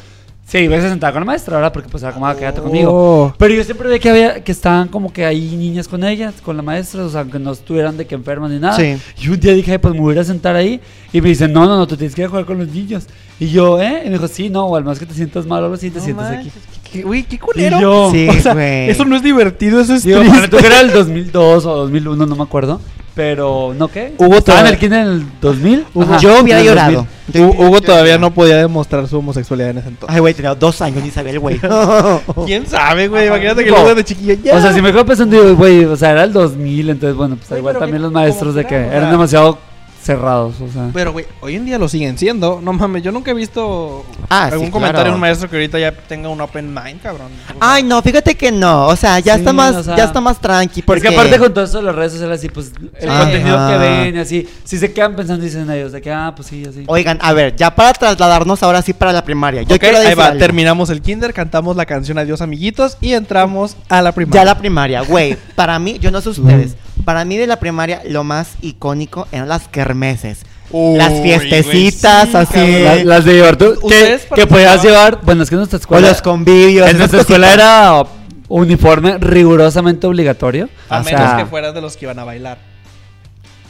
se 0.46 0.62
iba 0.62 0.76
a 0.78 0.82
sentar 0.82 1.14
con 1.14 1.22
la 1.22 1.26
maestra, 1.26 1.56
¿verdad? 1.56 1.72
Porque 1.74 1.90
pues 1.90 2.04
era 2.04 2.12
como, 2.12 2.28
ah, 2.28 2.36
quédate 2.36 2.62
conmigo. 2.62 2.92
Oh. 2.94 3.34
Pero 3.38 3.54
yo 3.56 3.64
siempre 3.64 3.88
veía 3.88 4.00
que 4.00 4.10
había, 4.10 4.44
que 4.44 4.52
estaban 4.52 4.88
como 4.90 5.12
que 5.12 5.26
ahí 5.26 5.56
niñas 5.56 5.88
con 5.88 6.04
ellas, 6.04 6.36
con 6.44 6.58
la 6.58 6.62
maestra, 6.64 7.04
o 7.06 7.10
sea, 7.10 7.24
que 7.24 7.40
no 7.40 7.54
estuvieran 7.54 7.98
de 7.98 8.06
que 8.06 8.14
enfermas 8.16 8.52
ni 8.52 8.60
nada. 8.60 8.76
Sí. 8.76 8.98
Y 9.22 9.30
un 9.30 9.40
día 9.40 9.54
dije, 9.54 9.72
"Ay, 9.72 9.78
pues 9.80 9.94
me 9.94 10.02
voy 10.02 10.18
a 10.18 10.24
sentar 10.24 10.56
ahí. 10.56 10.80
Y 11.12 11.22
me 11.22 11.30
dicen, 11.30 11.52
no, 11.54 11.66
no, 11.66 11.78
no, 11.78 11.88
tú 11.88 11.96
tienes 11.98 12.14
que 12.14 12.22
ir 12.22 12.26
a 12.28 12.30
jugar 12.30 12.46
con 12.46 12.58
los 12.60 12.68
niños. 12.68 13.06
Y 13.40 13.48
yo, 13.50 13.82
¿eh? 13.82 14.02
Y 14.04 14.08
me 14.08 14.14
dijo, 14.14 14.28
sí, 14.28 14.50
no, 14.50 14.66
o 14.68 14.76
al 14.76 14.84
menos 14.84 15.00
que 15.00 15.06
te 15.06 15.14
sientas 15.14 15.46
mal 15.48 15.62
o 15.62 15.66
algo 15.66 15.76
así, 15.76 15.90
te 15.90 16.00
No 16.00 16.04
sientas 16.06 16.28
aquí. 16.32 16.52
manches, 16.52 17.28
qué- 17.30 17.40
culero. 17.40 17.78
Y 17.78 17.82
yo, 17.82 18.12
Sí, 18.12 18.28
o 18.30 18.34
sea, 18.42 18.86
eso 18.88 19.06
no 19.06 19.16
es 19.16 19.24
divertido, 19.24 19.80
eso 19.82 19.96
es 19.96 20.04
digo, 20.04 20.20
triste. 20.20 20.38
bueno, 20.38 20.50
tú 20.50 20.58
que 20.58 20.68
era 20.68 20.82
el 20.82 20.92
2002 20.92 21.66
o 21.66 21.76
2001, 21.78 22.26
no 22.26 22.36
me 22.36 22.44
acuerdo. 22.44 22.80
Pero, 23.16 23.74
¿no 23.78 23.88
qué? 23.90 24.14
Hubo 24.18 24.36
¿Estaba 24.38 24.62
en 24.62 24.68
el 24.68 24.78
kinder 24.80 25.02
en 25.02 25.08
el 25.14 25.26
2000? 25.40 25.86
Hugo- 25.94 26.04
Ajá, 26.04 26.18
yo 26.18 26.42
hubiera 26.42 26.60
en 26.62 26.66
el 26.66 26.72
llorado. 26.72 27.08
2000. 27.28 27.44
Hu- 27.56 27.68
Hugo 27.68 27.82
todavía 27.82 28.18
no 28.18 28.34
podía 28.34 28.58
demostrar 28.58 29.08
su 29.08 29.20
homosexualidad 29.20 29.70
en 29.70 29.78
ese 29.78 29.90
entonces. 29.90 30.14
Ay, 30.16 30.20
güey, 30.20 30.34
tenía 30.34 30.56
dos 30.56 30.82
años 30.82 31.04
ni 31.04 31.12
sabía 31.12 31.34
el 31.34 31.40
güey. 31.40 31.60
¿Quién 32.46 32.66
sabe, 32.66 33.08
güey? 33.08 33.28
Imagínate 33.28 33.64
que 33.64 33.70
tipo, 33.70 33.78
luego 33.82 33.96
de 33.96 34.04
chiquillo 34.04 34.34
ya. 34.44 34.56
O 34.58 34.62
sea, 34.62 34.74
si 34.74 34.82
me 34.82 34.92
quedo 34.92 35.06
pensando, 35.06 35.42
digo, 35.42 35.56
güey, 35.56 35.86
o 35.86 35.96
sea, 35.96 36.10
era 36.12 36.24
el 36.24 36.34
2000, 36.34 36.90
entonces, 36.90 37.16
bueno, 37.16 37.36
pues 37.36 37.50
Güey, 37.50 37.60
igual 37.60 37.74
pero 37.76 37.80
también 37.86 37.98
que- 38.00 38.04
los 38.04 38.12
maestros 38.12 38.56
de 38.56 38.64
como 38.64 38.70
que 38.70 38.76
o 38.76 38.80
eran 38.88 39.02
sea- 39.02 39.12
demasiado 39.12 39.58
cerrados, 40.04 40.60
o 40.62 40.68
sea. 40.72 40.90
Pero, 40.94 41.12
güey, 41.14 41.26
hoy 41.42 41.56
en 41.56 41.66
día 41.66 41.78
lo 41.80 41.88
siguen 41.88 42.18
siendo. 42.18 42.60
No 42.62 42.74
mames, 42.74 43.02
yo 43.04 43.12
nunca 43.12 43.32
he 43.32 43.34
visto 43.34 44.06
Ah, 44.30 44.46
algún 44.46 44.68
sí, 44.68 44.72
comentario 44.72 44.96
claro. 44.98 45.10
de 45.12 45.16
un 45.16 45.22
maestro 45.22 45.50
que 45.50 45.56
ahorita 45.56 45.80
ya 45.80 45.92
tenga 45.94 46.30
un 46.30 46.40
open 46.42 46.74
mind, 46.74 47.02
cabrón. 47.02 47.28
O 47.28 47.48
sea, 47.48 47.56
Ay, 47.60 47.84
no, 47.84 48.02
fíjate 48.02 48.36
que 48.36 48.52
no. 48.52 48.88
O 48.88 48.96
sea, 48.96 49.20
ya 49.20 49.34
Sí, 49.36 49.40
está 49.40 49.54
más, 49.54 49.76
o 49.76 49.84
sea, 49.84 49.96
ya 49.96 50.04
está 50.04 50.20
más 50.22 50.40
tranqui. 50.40 50.82
Porque 50.82 51.08
aparte 51.08 51.40
con 51.40 51.54
todo 51.54 51.64
eso 51.66 51.82
las 51.82 51.96
redes 51.96 52.12
sociales, 52.14 52.40
así, 52.40 52.50
pues, 52.50 52.72
el 53.00 53.10
Ajá. 53.10 53.22
contenido 53.22 53.68
que 53.70 53.78
ven 53.78 54.16
y 54.16 54.20
así, 54.20 54.50
si 54.64 54.78
se 54.78 54.92
quedan 54.94 55.16
pensando, 55.16 55.44
dicen 55.44 55.70
ellos, 55.72 55.92
de 55.92 56.02
que, 56.02 56.12
ah, 56.12 56.34
pues 56.36 56.48
sí, 56.50 56.64
así. 56.68 56.84
Oigan, 56.88 57.18
a 57.22 57.34
ver, 57.34 57.56
ya 57.56 57.74
para 57.76 57.94
trasladarnos 57.94 58.62
ahora 58.64 58.82
sí 58.82 58.94
para 58.94 59.14
la 59.14 59.24
primaria. 59.24 59.62
Yo 59.64 59.80
quiero 59.80 59.98
ahí 59.98 60.04
decir 60.04 60.20
va. 60.20 60.28
algo. 60.28 60.40
Terminamos 60.40 60.90
el 60.90 61.02
kinder, 61.02 61.34
cantamos 61.34 61.76
la 61.76 61.86
canción 61.86 62.18
Adiós, 62.18 62.42
amiguitos 62.42 62.98
y 63.02 63.14
entramos 63.14 63.78
a 63.90 64.02
la 64.02 64.12
primaria. 64.12 64.42
Ya 64.42 64.46
la 64.46 64.58
primaria, 64.58 65.02
güey. 65.02 65.38
Para 65.56 65.80
mí, 65.80 65.98
yo 66.00 66.12
no 66.12 66.20
sé 66.22 66.30
ustedes. 66.30 66.76
Para 67.06 67.26
mí 67.26 67.38
de 67.38 67.48
la 67.48 67.58
primaria 67.58 68.02
lo 68.08 68.24
más 68.24 68.54
icónico 68.62 69.28
eran 69.32 69.50
las 69.50 69.68
kermeses. 69.68 70.40
Uy, 70.72 70.98
las 70.98 71.14
fiestecitas 71.22 72.30
sí, 72.30 72.36
así. 72.38 73.04
las 73.04 73.26
de 73.26 73.34
llevar 73.34 73.58
tú, 73.58 73.74
que, 73.80 73.86
¿Ustedes 73.86 74.26
que 74.34 74.48
podías 74.48 74.82
llevar, 74.84 75.20
bueno, 75.24 75.44
es 75.44 75.50
que 75.50 75.56
en 75.56 75.60
nuestra 75.60 75.78
O 75.78 75.82
escuela, 75.82 76.08
los 76.10 76.22
convivios. 76.22 76.90
en 76.90 76.98
nuestra 76.98 77.22
escuela 77.22 77.48
cositas. 77.48 77.66
era 77.66 78.04
uniforme 78.48 79.18
rigurosamente 79.20 80.08
obligatorio. 80.08 80.70
A 80.90 81.02
o 81.02 81.04
menos 81.04 81.22
sea, 81.22 81.38
que 81.38 81.46
fueras 81.46 81.74
de 81.76 81.82
los 81.82 81.96
que 81.98 82.06
iban 82.06 82.18
a 82.20 82.24
bailar. 82.24 82.58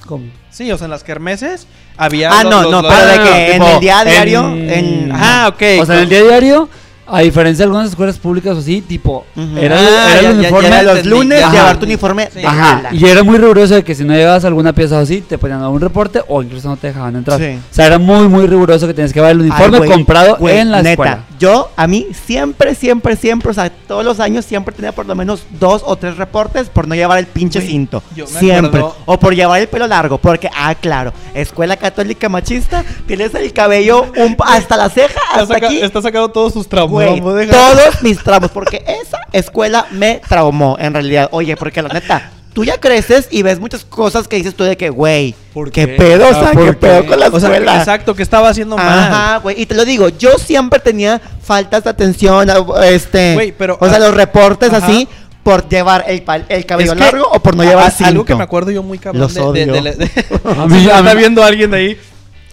¿cómo? 0.05 0.25
Sí, 0.51 0.71
o 0.71 0.77
sea, 0.77 0.85
en 0.85 0.91
las 0.91 1.03
kermeses 1.03 1.65
había. 1.97 2.29
Ah, 2.31 2.43
los- 2.43 2.51
no, 2.51 2.61
los- 2.63 2.71
no, 2.71 2.81
los- 2.83 2.93
pero 2.93 3.05
de 3.07 3.17
no, 3.17 3.23
que 3.23 3.45
en 3.47 3.53
tipo, 3.53 3.67
el 3.73 3.79
día 3.79 4.03
diario. 4.05 4.47
en- 4.49 4.69
En, 4.69 5.11
Ah, 5.13 5.47
ok. 5.49 5.61
O 5.81 5.85
sea, 5.85 5.95
en 5.95 6.01
el 6.03 6.09
día 6.09 6.21
diario, 6.23 6.69
a 7.05 7.19
diferencia 7.21 7.63
de 7.63 7.67
algunas 7.67 7.89
escuelas 7.89 8.17
públicas 8.17 8.55
o 8.55 8.59
así, 8.59 8.81
tipo, 8.81 9.25
era, 9.57 9.77
Ah, 9.77 10.07
era 10.13 10.21
ya- 10.21 10.29
el 10.29 10.37
uniforme. 10.39 10.69
ya 10.69 10.73
Era 10.75 10.83
los 10.83 10.97
entendí, 10.97 11.09
lunes 11.09 11.51
llevar 11.51 11.77
tu 11.79 11.85
uniforme 11.85 12.29
Sí. 12.33 12.45
Ajá, 12.45 12.81
y 12.91 13.05
era 13.05 13.23
muy 13.23 13.37
riguroso 13.37 13.75
de 13.75 13.83
que 13.83 13.93
si 13.95 14.03
no 14.03 14.13
llevabas 14.13 14.45
alguna 14.45 14.73
pieza 14.73 14.99
así, 14.99 15.21
te 15.21 15.37
ponían 15.37 15.61
a 15.61 15.69
un 15.69 15.81
reporte 15.81 16.21
o 16.27 16.41
incluso 16.41 16.69
no 16.69 16.77
te 16.77 16.87
dejaban 16.87 17.15
entrar. 17.15 17.39
Sí. 17.39 17.57
O 17.71 17.73
sea, 17.73 17.87
era 17.87 17.99
muy, 17.99 18.27
muy 18.27 18.47
riguroso 18.47 18.87
que 18.87 18.93
tenías 18.93 19.11
que 19.11 19.19
llevar 19.19 19.31
el 19.31 19.41
uniforme 19.41 19.77
Ay, 19.77 19.77
güey, 19.79 19.89
comprado 19.91 20.37
güey, 20.37 20.57
en 20.59 20.71
la 20.71 20.77
neta, 20.77 20.91
escuela. 20.91 21.23
Yo, 21.39 21.71
a 21.75 21.87
mí, 21.87 22.07
siempre, 22.25 22.73
siempre, 22.75 23.15
siempre, 23.17 23.51
o 23.51 23.53
sea, 23.53 23.69
todos 23.69 24.05
los 24.05 24.19
años 24.19 24.45
siempre 24.45 24.73
tenía 24.73 24.91
por 24.93 25.05
lo 25.05 25.13
menos 25.15 25.43
dos 25.59 25.81
o 25.85 25.95
tres 25.97 26.15
reportes 26.17 26.69
por 26.69 26.87
no 26.87 26.95
llevar 26.95 27.19
el 27.19 27.25
pinche 27.27 27.59
Güey, 27.59 27.69
cinto. 27.71 28.01
yo 28.15 28.25
me 28.33 28.39
Siempre. 28.39 28.79
acuerdo- 28.79 28.95
O 29.05 29.19
por 29.19 29.35
llevar 29.35 29.59
el 29.61 29.67
pelo 29.67 29.87
largo, 29.87 30.17
porque, 30.17 30.49
ah, 30.55 30.73
claro, 30.75 31.11
escuela 31.33 31.75
católica 31.75 32.29
machista, 32.29 32.85
tienes 33.07 33.35
el 33.35 33.51
cabello 33.51 34.05
un 34.15 34.37
hasta 34.45 34.77
la 34.77 34.89
ceja, 34.89 35.19
Está, 35.31 35.41
hasta 35.41 35.53
saca- 35.55 35.67
aquí. 35.67 35.81
está 35.81 36.01
sacado 36.01 36.29
todos 36.29 36.53
sus 36.53 36.67
traumas. 36.67 36.92
Güey, 36.93 37.47
todos 37.49 38.01
mis 38.01 38.17
tramos, 38.23 38.51
porque 38.51 38.83
esa 38.87 39.17
escuela 39.31 39.85
me 39.91 40.21
traumó, 40.27 40.77
en 40.79 40.93
realidad. 40.93 41.29
Oye, 41.31 41.55
porque 41.57 41.81
la 41.81 41.89
neta, 41.89 42.31
tú 42.53 42.63
ya 42.63 42.79
creces 42.79 43.27
y 43.31 43.41
ves 43.41 43.59
muchas 43.59 43.83
cosas 43.85 44.27
que 44.27 44.35
dices 44.35 44.55
tú 44.55 44.63
de 44.63 44.77
que, 44.77 44.89
güey, 44.89 45.35
¿Por 45.53 45.71
qué 45.71 45.85
qué? 45.87 45.93
pedo, 45.93 46.25
o 46.27 46.29
Ah, 46.31 46.33
sea, 46.33 46.51
¿por 46.51 46.65
qué 46.65 46.73
pedo 46.73 47.05
con 47.05 47.19
la 47.19 47.27
O 47.27 47.39
sea, 47.39 47.49
escuela. 47.49 47.77
exacto, 47.77 48.13
que 48.15 48.23
estaba 48.23 48.49
haciendo 48.49 48.77
mal. 48.77 48.99
Ajá, 48.99 49.37
güey. 49.37 49.61
Y 49.61 49.65
te 49.65 49.75
lo 49.75 49.85
digo, 49.85 50.09
yo 50.09 50.37
siempre 50.37 50.79
tenía 50.79 51.19
faltas 51.41 51.83
de 51.83 51.89
atención, 51.89 52.47
este. 52.83 53.33
Güey, 53.33 53.51
pero- 53.57 53.77
O 53.81 53.89
sea, 53.89 53.99
los 53.99 54.13
reportes 54.13 54.71
ajá. 54.73 54.85
así. 54.85 55.07
por 55.43 55.67
llevar 55.67 56.05
el, 56.07 56.23
pal- 56.23 56.45
el 56.47 56.65
cabello 56.65 56.93
Es 56.93 56.97
que 56.97 57.03
largo 57.03 57.27
o 57.29 57.37
por 57.41 57.53
no 57.53 57.63
llevar 57.65 57.87
a- 57.87 57.91
cinto. 57.91 58.09
Algo 58.09 58.23
que 58.23 58.33
me 58.33 58.43
acuerdo 58.43 58.71
yo 58.71 58.81
muy 58.81 58.97
cabrón 58.97 59.23
Los 59.23 59.33
de, 59.33 59.41
odio. 59.41 59.73
de 59.73 59.81
la- 59.81 59.91
de- 59.91 60.05
A 60.57 60.65
mí- 60.67 60.77
a 60.89 60.99
está 60.99 61.01
mí- 61.03 61.19
viendo 61.19 61.43
alguien 61.43 61.69
de 61.71 61.77
ahí. 61.77 61.97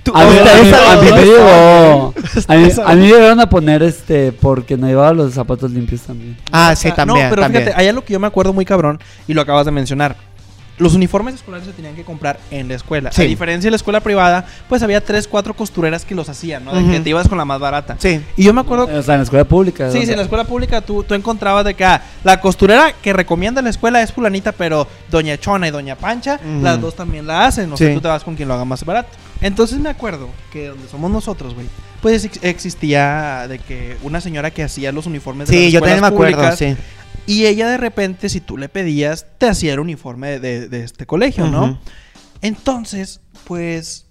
Tú- 0.02 0.12
A 0.14 0.25
mí, 0.25 0.30
o 0.30 0.45
sea, 0.45 0.52
a 0.57 0.62
mí- 0.62 0.69
esa- 0.69 0.92
a 0.92 0.97
mí 0.97 1.11
me 1.12 1.25
llegó. 1.25 2.14
A 2.49 2.54
mí, 2.57 2.64
Esa- 2.64 2.88
a 2.90 2.95
mí 2.95 3.02
me 3.02 3.09
llegaron 3.09 3.40
a 3.40 3.49
poner 3.49 3.83
este 3.83 4.33
porque 4.33 4.76
no 4.76 4.87
llevaba 4.87 5.12
los 5.12 5.35
zapatos 5.35 5.71
limpios 5.71 6.02
también. 6.02 6.37
Ah, 6.52 6.75
sí, 6.76 6.88
Ah, 6.88 6.95
también. 6.95 7.25
No, 7.25 7.30
pero 7.30 7.42
también. 7.42 7.64
fíjate, 7.64 7.80
hay 7.80 7.88
algo 7.88 8.02
que 8.04 8.12
yo 8.12 8.21
me 8.21 8.26
acuerdo 8.26 8.52
muy 8.52 8.64
cabrón 8.64 8.99
y 9.28 9.35
lo 9.35 9.40
acabas 9.42 9.66
de 9.66 9.73
mencionar. 9.73 10.16
Los 10.81 10.95
uniformes 10.95 11.35
escolares 11.37 11.67
se 11.67 11.73
tenían 11.73 11.95
que 11.95 12.03
comprar 12.05 12.41
en 12.51 12.67
la 12.67 12.75
escuela. 12.75 13.13
Sí. 13.13 13.23
A 13.23 13.25
diferencia 13.27 13.69
de 13.69 13.71
la 13.71 13.77
escuela 13.77 14.01
privada, 14.01 14.45
pues 14.69 14.83
había 14.83 15.01
tres, 15.05 15.29
cuatro 15.29 15.55
costureras 15.55 16.05
que 16.05 16.15
los 16.17 16.29
hacían, 16.29 16.65
¿no? 16.65 16.75
De 16.75 16.83
que 16.83 16.95
Ujú. 16.97 17.03
te 17.05 17.11
ibas 17.11 17.29
con 17.29 17.39
la 17.39 17.45
más 17.45 17.61
barata. 17.61 17.97
Sí. 17.99 18.21
Y 18.37 18.43
yo 18.45 18.53
me 18.53 18.63
acuerdo 18.63 18.85
O 18.87 19.03
sea, 19.03 19.15
en 19.15 19.21
la 19.21 19.25
escuela 19.25 19.45
pública. 19.45 19.91
Sí, 19.93 19.99
sí, 20.01 20.05
sea, 20.07 20.15
en 20.15 20.19
la 20.19 20.25
escuela 20.25 20.45
pública 20.45 20.81
tú, 20.81 21.05
tú 21.05 21.15
encontrabas 21.15 21.65
de 21.65 21.75
que 21.75 21.85
ah, 21.85 22.03
la 22.25 22.41
costurera 22.41 22.93
que 23.01 23.13
recomienda 23.13 23.63
la 23.63 23.71
escuela 23.71 24.03
es 24.03 24.13
fulanita, 24.13 24.53
pero 24.53 24.89
Doña 25.11 25.37
Chona 25.39 25.69
y 25.69 25.71
Doña 25.71 25.95
Pancha, 25.97 26.41
las 26.63 26.81
dos 26.81 26.97
también 26.97 27.27
la 27.27 27.45
hacen. 27.47 27.73
O 27.73 27.77
sea, 27.77 27.89
Sí. 27.89 27.95
tú 27.95 28.01
te 28.01 28.09
vas 28.09 28.25
con 28.25 28.35
quien 28.35 28.49
lo 28.49 28.55
haga 28.55 28.65
más 28.65 28.85
barato. 28.85 29.11
Entonces 29.43 29.79
me 29.79 29.89
acuerdo 29.89 30.29
que 30.53 30.69
donde 30.69 30.87
somos 30.89 31.11
nosotros, 31.11 31.55
güey, 31.55 31.67
pues 32.03 32.25
ex- 32.25 32.39
existía 32.43 33.47
de 33.49 33.59
que 33.59 33.97
una 34.03 34.21
señora 34.21 34.51
que 34.51 34.63
hacía 34.63 34.93
los 34.93 35.07
uniformes 35.07 35.49
de 35.49 35.55
Sí, 35.57 35.63
las 35.65 35.73
yo 35.73 35.81
también 35.81 36.01
me 36.01 36.07
escuelas 36.09 36.35
acuerdo, 36.35 36.57
públicas, 36.57 36.59
sí. 36.59 36.77
Y 37.27 37.47
ella 37.47 37.69
de 37.69 37.77
repente, 37.77 38.29
si 38.29 38.41
tú 38.41 38.57
le 38.57 38.69
pedías, 38.69 39.27
te 39.39 39.47
hacía 39.47 39.73
el 39.73 39.81
uniforme 39.81 40.39
de, 40.39 40.69
de 40.69 40.85
este 40.85 41.07
colegio, 41.07 41.47
¿no? 41.49 41.79
Entonces, 42.43 43.21
pues 43.45 44.07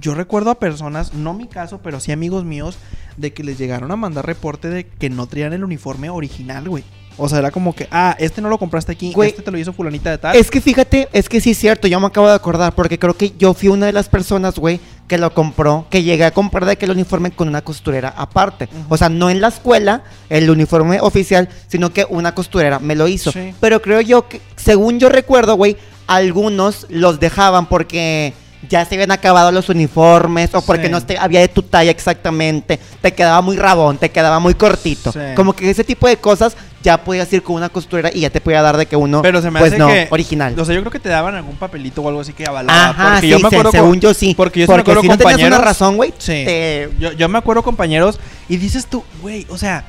yo 0.00 0.14
recuerdo 0.14 0.50
a 0.50 0.58
personas, 0.58 1.14
no 1.14 1.34
mi 1.34 1.46
caso, 1.46 1.80
pero 1.82 2.00
sí 2.00 2.12
amigos 2.12 2.44
míos, 2.44 2.78
de 3.16 3.32
que 3.32 3.44
les 3.44 3.58
llegaron 3.58 3.90
a 3.90 3.96
mandar 3.96 4.26
reporte 4.26 4.68
de 4.68 4.86
que 4.86 5.10
no 5.10 5.26
traían 5.26 5.52
el 5.52 5.64
uniforme 5.64 6.10
original, 6.10 6.68
güey. 6.68 6.84
O 7.18 7.28
sea, 7.28 7.38
era 7.38 7.50
como 7.50 7.74
que, 7.74 7.88
ah, 7.90 8.14
este 8.18 8.42
no 8.42 8.50
lo 8.50 8.58
compraste 8.58 8.92
aquí, 8.92 9.12
Güey, 9.12 9.30
este 9.30 9.42
te 9.42 9.50
lo 9.50 9.56
hizo 9.56 9.72
fulanita 9.72 10.10
de 10.10 10.18
tal. 10.18 10.36
Es 10.36 10.50
que 10.50 10.60
fíjate, 10.60 11.08
es 11.12 11.28
que 11.30 11.40
sí 11.40 11.52
es 11.52 11.58
cierto, 11.58 11.88
yo 11.88 11.98
me 11.98 12.06
acabo 12.06 12.28
de 12.28 12.34
acordar, 12.34 12.74
porque 12.74 12.98
creo 12.98 13.16
que 13.16 13.32
yo 13.38 13.54
fui 13.54 13.68
una 13.68 13.86
de 13.86 13.92
las 13.92 14.08
personas, 14.08 14.58
güey, 14.58 14.80
que 15.06 15.18
lo 15.18 15.32
compró, 15.32 15.86
que 15.90 16.02
llegué 16.02 16.24
a 16.24 16.30
comprar 16.32 16.64
de 16.64 16.72
aquel 16.72 16.90
uniforme 16.90 17.30
con 17.30 17.48
una 17.48 17.62
costurera 17.62 18.12
aparte. 18.16 18.68
O 18.88 18.96
sea, 18.96 19.08
no 19.08 19.30
en 19.30 19.40
la 19.40 19.48
escuela, 19.48 20.02
el 20.28 20.50
uniforme 20.50 21.00
oficial, 21.00 21.48
sino 21.68 21.92
que 21.92 22.06
una 22.08 22.34
costurera 22.34 22.78
me 22.78 22.96
lo 22.96 23.06
hizo. 23.06 23.30
Sí. 23.32 23.54
Pero 23.60 23.80
creo 23.80 24.00
yo 24.00 24.28
que, 24.28 24.40
según 24.56 24.98
yo 24.98 25.08
recuerdo, 25.08 25.54
güey, 25.54 25.76
algunos 26.06 26.86
los 26.88 27.20
dejaban 27.20 27.66
porque 27.66 28.32
ya 28.68 28.84
se 28.84 28.96
habían 28.96 29.12
acabado 29.12 29.52
los 29.52 29.68
uniformes 29.68 30.54
o 30.54 30.62
porque 30.62 30.86
Sí. 30.86 30.92
no 30.92 31.00
te, 31.02 31.18
había 31.18 31.40
de 31.40 31.48
tu 31.48 31.62
talla 31.62 31.90
exactamente, 31.90 32.80
te 33.00 33.12
quedaba 33.12 33.40
muy 33.42 33.56
rabón, 33.56 33.98
te 33.98 34.10
quedaba 34.10 34.40
muy 34.40 34.54
cortito. 34.54 35.12
Sí. 35.12 35.20
Como 35.36 35.52
que 35.54 35.70
ese 35.70 35.84
tipo 35.84 36.08
de 36.08 36.16
cosas 36.16 36.56
ya 36.86 37.02
podías 37.04 37.30
ir 37.32 37.42
con 37.42 37.56
una 37.56 37.68
costurera 37.68 38.10
y 38.14 38.20
ya 38.20 38.30
te 38.30 38.40
podía 38.40 38.62
dar 38.62 38.76
de 38.76 38.86
que 38.86 38.94
uno, 38.96 39.20
pero 39.20 39.42
se 39.42 39.50
me 39.50 39.58
pues 39.58 39.72
hace 39.72 39.78
no, 39.78 39.88
que 39.88 40.06
original. 40.10 40.58
O 40.58 40.64
sea, 40.64 40.74
yo 40.74 40.80
creo 40.82 40.92
que 40.92 41.00
te 41.00 41.08
daban 41.08 41.34
algún 41.34 41.56
papelito 41.56 42.00
o 42.00 42.08
algo 42.08 42.20
así 42.20 42.32
que 42.32 42.46
avalaba. 42.46 42.90
Ajá, 42.90 43.04
porque 43.14 43.20
sí, 43.22 43.28
yo 43.28 43.38
me 43.40 43.50
se- 43.50 43.56
acuerdo 43.56 43.70
según 43.72 43.90
con- 43.90 44.00
yo 44.00 44.14
sí. 44.14 44.34
Porque 44.36 44.60
yo 44.60 44.66
sí 44.66 44.70
me 44.72 44.76
porque 44.78 44.90
acuerdo 44.92 45.02
si 45.02 45.08
no 45.08 45.18
tenías 45.18 45.34
una 45.34 45.40
compañeros- 45.58 45.64
razón, 45.64 45.96
güey, 45.96 46.14
Sí. 46.18 46.44
te- 46.44 46.90
Yo, 46.98 47.12
yo 47.12 47.28
me 47.28 47.38
acuerdo 47.38 47.62
compañeros 47.64 48.18
y 48.48 48.56
dices 48.56 48.86
tú, 48.86 49.02
güey, 49.20 49.44
o 49.50 49.58
sea, 49.58 49.84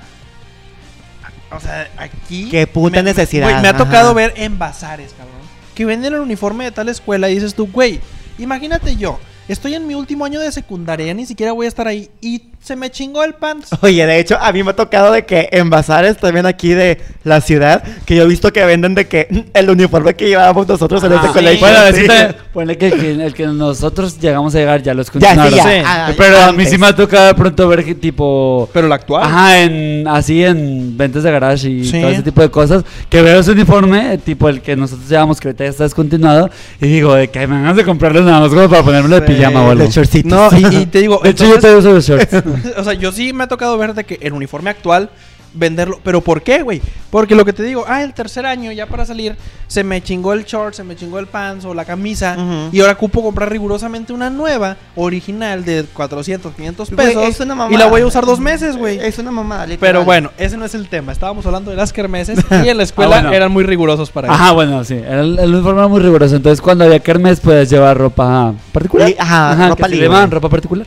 o 1.56 1.60
sea, 1.60 1.88
aquí 1.98 2.50
Qué 2.50 2.68
puta 2.68 2.98
me- 2.98 3.04
necesidad, 3.04 3.44
güey, 3.50 3.62
me 3.62 3.68
ha 3.68 3.72
ajá. 3.72 3.78
tocado 3.86 4.14
ver 4.14 4.34
en 4.36 4.58
bazares, 4.60 5.12
cabrón, 5.18 5.36
que 5.76 5.86
venden 5.86 6.14
el 6.14 6.20
uniforme 6.20 6.66
de 6.66 6.72
tal 6.72 6.90
escuela 6.90 7.30
y 7.30 7.36
dices 7.36 7.54
tú, 7.56 7.68
güey, 7.72 8.02
imagínate 8.38 8.96
yo, 8.98 9.20
estoy 9.48 9.76
en 9.76 9.88
mi 9.88 9.94
último 9.96 10.26
año 10.26 10.40
de 10.40 10.52
secundaria, 10.52 11.14
ni 11.14 11.26
siquiera 11.26 11.54
voy 11.54 11.66
a 11.66 11.70
estar 11.70 11.88
ahí 11.88 12.10
y 12.22 12.40
se 12.62 12.76
me 12.76 12.90
chingó 12.92 13.24
el 13.24 13.34
pants. 13.34 13.70
Oye, 13.82 14.06
de 14.06 14.20
hecho, 14.20 14.38
a 14.42 14.52
mí 14.52 14.62
me 14.62 14.72
ha 14.72 14.76
tocado 14.76 15.14
de 15.14 15.26
que 15.26 15.48
en 15.54 15.70
bazares 15.70 16.18
también 16.18 16.46
aquí 16.46 16.70
de 16.74 17.00
la 17.24 17.40
ciudad, 17.40 17.82
que 18.06 18.14
yo 18.16 18.24
he 18.24 18.28
visto 18.28 18.52
que 18.52 18.66
venden 18.66 18.94
de 18.94 19.08
que 19.08 19.46
el 19.54 19.70
uniforme 19.70 20.16
que 20.16 20.28
llevábamos 20.28 20.68
nosotros 20.68 21.02
en 21.06 21.14
Ah, 21.14 21.16
ese 21.20 21.28
sí. 21.28 21.34
colegio. 21.34 21.60
Bueno, 21.62 21.80
sí. 21.88 21.94
decirte, 21.94 22.36
ponle 22.54 22.78
que 22.78 22.88
el, 22.88 23.00
que 23.00 23.12
el 23.26 23.34
que 23.34 23.48
nosotros 23.48 24.20
llegamos 24.20 24.54
a 24.54 24.58
llegar 24.60 24.82
ya 24.84 24.94
los 24.94 25.08
Ya, 25.08 25.12
continuaron. 25.14 25.50
sí, 25.54 25.56
ya. 25.58 25.64
Sí. 25.64 25.70
ah, 25.86 26.12
Pero 26.18 26.38
a 26.38 26.46
mí 26.52 26.58
antes. 26.58 26.70
sí 26.72 26.78
me 26.78 26.88
ha 26.88 26.96
tocado 26.96 27.28
de 27.28 27.34
pronto 27.36 27.68
ver 27.70 27.86
que 27.86 27.96
tipo... 27.96 28.70
Pero 28.74 28.90
la 28.90 28.96
actual. 28.96 29.24
Ajá, 29.24 29.62
en, 29.62 30.06
así 30.08 30.44
en 30.44 30.98
ventas 30.98 31.24
de 31.24 31.32
garage 31.32 31.70
y 31.70 31.86
Sí. 31.86 32.02
todo 32.02 32.10
ese 32.12 32.24
tipo 32.24 32.42
de 32.42 32.50
cosas. 32.52 32.84
Que 33.10 33.22
veo 33.22 33.40
ese 33.40 33.52
uniforme, 33.52 34.18
tipo 34.18 34.50
el 34.50 34.62
que 34.62 34.76
nosotros 34.76 35.08
llevamos, 35.08 35.40
que 35.40 35.48
ahorita 35.48 35.64
ya 35.64 35.70
está 35.70 35.84
descontinuado. 35.86 36.50
Y 36.82 36.88
digo, 36.88 37.14
de 37.16 37.30
que 37.30 37.48
me 37.48 37.56
ganas 37.62 37.78
de 37.78 37.86
comprarlo 37.86 38.22
nada 38.24 38.42
más 38.42 38.50
como 38.50 38.68
para 38.68 38.84
ponérmelo 38.84 39.16
de 39.16 39.22
pijama 39.22 39.64
o 39.64 39.72
algo. 39.72 39.84
de 39.86 39.90
shortcitos. 39.90 40.52
No, 40.52 40.60
y, 40.70 40.76
y 40.82 40.86
te 40.88 41.00
digo, 41.00 41.22
De 41.24 41.30
hecho, 41.30 41.46
yo 41.46 41.56
entonces- 41.56 41.72
te 41.72 41.78
uso 41.78 41.94
los 41.94 42.06
shorts. 42.06 42.44
o 42.78 42.84
sea, 42.84 42.94
yo 42.94 43.12
sí 43.12 43.34
me 43.34 43.44
ha 43.46 43.48
tocado 43.48 43.78
ver 43.78 43.94
de 43.94 44.04
que 44.04 44.18
el 44.22 44.34
uniforme 44.34 44.70
actual 44.70 45.10
venderlo, 45.54 46.00
pero 46.04 46.22
¿por 46.22 46.44
qué, 46.44 46.62
güey? 46.62 46.82
Porque 47.10 47.34
lo 47.34 47.44
que 47.44 47.54
te 47.54 47.64
digo, 47.64 47.84
ah, 47.88 48.04
el 48.04 48.14
tercer 48.14 48.46
año 48.46 48.72
ya 48.74 48.86
para 48.86 49.06
salir 49.06 49.36
se 49.66 49.84
me 49.84 50.04
chingó 50.04 50.34
el 50.34 50.44
short, 50.44 50.76
se 50.76 50.84
me 50.84 50.96
chingó 50.96 51.18
el 51.18 51.26
pants 51.26 51.66
o 51.66 51.74
la 51.74 51.84
camisa 51.84 52.38
y 52.72 52.80
ahora 52.82 52.94
ocupo 52.94 53.24
comprar 53.24 53.50
rigurosamente 53.50 54.14
una 54.14 54.30
nueva, 54.30 54.76
original 54.96 55.66
de 55.66 55.86
400, 55.94 56.54
500 56.54 56.92
Güey, 56.92 57.08
pesos 57.08 57.24
es 57.30 57.40
una 57.40 57.56
mamada. 57.56 57.74
y 57.74 57.78
la 57.78 57.88
voy 57.88 58.02
a 58.02 58.06
usar 58.06 58.26
dos 58.26 58.40
meses, 58.40 58.76
güey. 58.78 59.00
Es 59.00 59.18
una 59.18 59.32
mamada, 59.32 59.66
literal. 59.66 59.80
Pero 59.80 60.06
bueno, 60.06 60.32
ese 60.38 60.58
no 60.58 60.66
es 60.66 60.76
el 60.76 60.90
tema. 60.90 61.12
Estábamos 61.12 61.44
hablando 61.48 61.72
de 61.72 61.78
las 61.78 61.92
kermeses 61.92 62.38
y 62.64 62.68
en 62.70 62.78
la 62.78 62.84
escuela 62.84 63.16
Ah, 63.18 63.22
bueno. 63.22 63.34
eran 63.36 63.52
muy 63.52 63.64
rigurosos 63.64 64.12
para 64.12 64.28
eso. 64.28 64.36
Ajá, 64.36 64.52
bueno, 64.52 64.84
sí. 64.84 64.96
El, 64.96 65.40
el 65.40 65.54
uniforme 65.56 65.80
era 65.80 65.88
muy 65.88 66.02
riguroso. 66.02 66.36
Entonces, 66.36 66.62
cuando 66.62 66.84
había 66.84 67.00
kermes, 67.00 67.40
puedes 67.40 67.68
llevar 67.70 67.98
ropa 67.98 68.54
particular. 68.74 69.08
Li- 69.10 69.16
ajá, 69.18 69.70
ropa 69.70 69.88
libre. 69.88 70.06
llamaban 70.08 70.30
ropa 70.30 70.50
particular. 70.50 70.86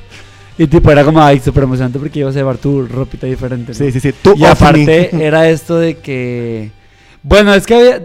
Y 0.59 0.67
tipo, 0.67 0.91
era 0.91 1.05
como, 1.05 1.23
ay, 1.23 1.41
súper 1.41 1.63
emocionante 1.65 1.99
porque 1.99 2.19
ibas 2.21 2.35
a 2.37 2.39
llevar 2.39 2.59
tu 2.59 2.87
ropita 2.87 3.27
diferente. 3.27 3.73
¿no? 3.73 3.79
Sí, 3.79 3.91
sí, 3.93 4.01
sí. 4.01 4.13
Tú 4.23 4.35
Y 4.37 4.45
aparte, 4.45 5.11
era 5.27 5.49
esto 5.49 5.77
de 5.79 5.97
que. 5.99 6.71
Bueno, 7.23 7.55
es 7.55 7.67
que 7.67 7.75
había. 7.75 8.03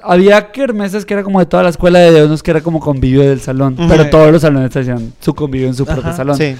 Había 0.00 0.52
kermeses 0.52 1.04
que 1.04 1.12
era 1.14 1.24
como 1.24 1.40
de 1.40 1.46
toda 1.46 1.64
la 1.64 1.70
escuela, 1.70 1.98
de 1.98 2.24
unos 2.24 2.40
que 2.42 2.52
era 2.52 2.60
como 2.60 2.78
convivio 2.78 3.28
del 3.28 3.40
salón. 3.40 3.76
Pero 3.88 4.08
todos 4.08 4.30
los 4.30 4.42
salones 4.42 4.74
hacían 4.74 5.12
su 5.20 5.34
convivio 5.34 5.66
en 5.66 5.74
su 5.74 5.84
propio 5.84 6.04
Ajá. 6.04 6.16
salón. 6.16 6.36
Sí. 6.36 6.54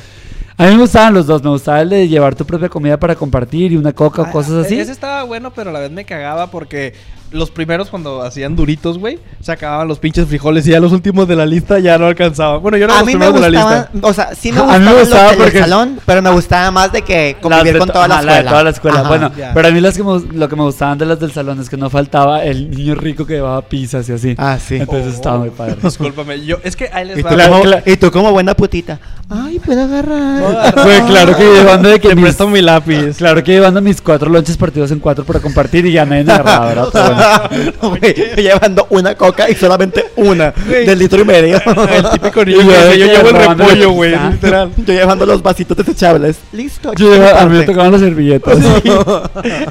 A 0.57 0.67
mí 0.67 0.73
me 0.75 0.81
gustaban 0.81 1.15
los 1.15 1.25
dos. 1.29 1.43
Me 1.45 1.51
gustaba 1.51 1.81
el 1.83 1.89
de 1.89 2.09
llevar 2.09 2.35
tu 2.35 2.45
propia 2.45 2.69
comida 2.69 2.99
para 2.99 3.15
compartir 3.15 3.71
y 3.73 3.77
una 3.77 3.93
coca 3.93 4.23
o 4.23 4.25
Ah, 4.27 4.31
cosas 4.33 4.67
así. 4.67 4.79
Ese 4.81 4.91
estaba 4.91 5.23
bueno, 5.23 5.53
pero 5.53 5.71
a 5.71 5.73
la 5.73 5.79
vez 5.79 5.91
me 5.93 6.05
cagaba 6.05 6.51
porque 6.51 6.95
los 7.31 7.51
primeros 7.51 7.89
cuando 7.89 8.23
hacían 8.23 8.57
duritos, 8.57 8.99
güey, 8.99 9.19
se 9.41 9.53
acababan 9.53 9.87
los 9.89 9.99
pinches 9.99 10.27
frijoles 10.29 10.67
y 10.67 10.71
ya 10.71 10.81
los 10.81 10.93
últimos 10.93 11.29
de 11.29 11.37
la 11.37 11.47
lista 11.47 11.79
ya 11.79 11.99
no 11.99 12.07
alcanzaban. 12.07 12.63
Bueno, 12.63 12.77
yo 12.79 12.85
era 12.85 12.95
A 12.95 12.99
los 12.99 13.07
mí 13.07 13.15
me 13.15 13.19
primeros 13.27 13.41
de 13.43 13.51
la 13.51 13.59
lista. 13.59 13.91
o 14.03 14.13
sea, 14.13 14.35
sí 14.35 14.53
me 14.53 14.59
A 14.61 14.63
mí 14.63 14.69
gustaban 14.69 14.85
me 14.85 15.01
gustaba 15.01 15.23
los 15.25 15.31
del 15.33 15.39
porque- 15.45 15.59
salón, 15.61 16.01
pero 16.07 16.23
me 16.23 16.31
gustaba 16.31 16.71
más 16.71 16.93
de 16.93 17.03
que 17.03 17.37
convivir 17.41 17.73
de 17.75 17.79
con 17.79 17.89
to- 17.89 17.93
toda 17.95 18.09
la 18.09 18.15
escuela. 18.17 18.37
de 18.43 18.49
toda 18.49 18.65
la 18.65 18.71
escuela. 18.71 19.01
Ajá. 19.01 19.09
Bueno, 19.09 19.31
pero 19.55 19.69
a 19.69 19.71
mí 19.71 19.81
las 19.81 19.97
que 19.97 20.03
me- 20.05 20.21
lo 20.35 20.49
que 20.49 20.57
me 20.57 20.63
gustaban 20.63 20.99
de 20.99 21.07
las 21.07 21.21
del 21.21 21.33
salón 21.33 21.61
es 21.61 21.69
que 21.69 21.77
no 21.77 21.91
faltaba 21.91 22.45
el 22.45 22.71
niño 22.71 22.95
rico 22.95 23.27
que 23.27 23.35
llevaba 23.35 23.63
pizzas 23.63 24.09
y 24.09 24.13
así. 24.13 24.35
Ah, 24.39 24.59
sí. 24.65 24.77
Entonces 24.77 25.15
estaba 25.15 25.39
muy 25.39 25.51
padre. 25.51 25.77
Discúlpame, 25.83 26.45
yo, 26.45 26.57
es 26.65 26.77
que 26.77 26.89
ahí 26.93 27.07
les 27.07 27.19
Y 27.19 27.23
va. 27.23 27.31
tú, 27.31 27.37
como, 27.37 27.63
y 27.87 27.97
tú 27.97 28.11
como 28.11 28.33
buena 28.33 28.55
putita. 28.55 28.99
Ay, 29.31 29.59
puedo 29.59 29.83
agarrar. 29.83 30.41
Puedo 30.43 30.59
agarrar. 30.59 30.85
Fue 30.85 31.03
claro 31.07 31.37
que 31.37 31.45
llevando 31.45 31.89
de 31.91 32.01
que 32.01 32.09
Te 32.09 32.15
mis, 32.15 32.25
presto 32.25 32.49
mi 32.49 32.63
lápiz. 32.63 33.17
claro 33.19 33.45
que 33.45 33.53
llevando 33.53 33.83
mis 33.83 34.01
cuatro 34.01 34.31
lonches 34.31 34.57
partidos 34.57 34.91
en 34.91 35.01
cuatro 35.01 35.25
para 35.25 35.41
compartir 35.41 35.85
y 35.85 35.93
ya 35.93 36.07
nadie 36.07 36.25
me 36.25 36.33
agarraba, 36.33 36.67
¿verdad? 36.67 36.89
Llevando 38.37 38.87
una 38.91 39.15
coca 39.15 39.49
y 39.51 39.55
solamente 39.55 40.05
una 40.17 40.51
del 40.69 40.99
litro 40.99 41.21
y 41.21 41.25
medio. 41.25 41.61
El 41.95 42.11
típico 42.11 42.45
niño 42.45 42.61
yo 42.63 43.07
llevo 43.07 43.29
el 43.31 43.35
repollo, 43.49 43.91
güey, 43.93 44.15
literal. 44.31 44.71
Yo 44.77 44.93
llevando 44.95 45.27
los 45.27 45.43
vasitos 45.43 45.77
desechables. 45.77 46.39
Listo. 46.53 46.93
Yo 46.95 47.13
a 47.37 47.47
mí 47.47 47.59
me 47.59 47.65
tocaban 47.65 47.93
las 47.93 48.01
servilletas. 48.01 48.59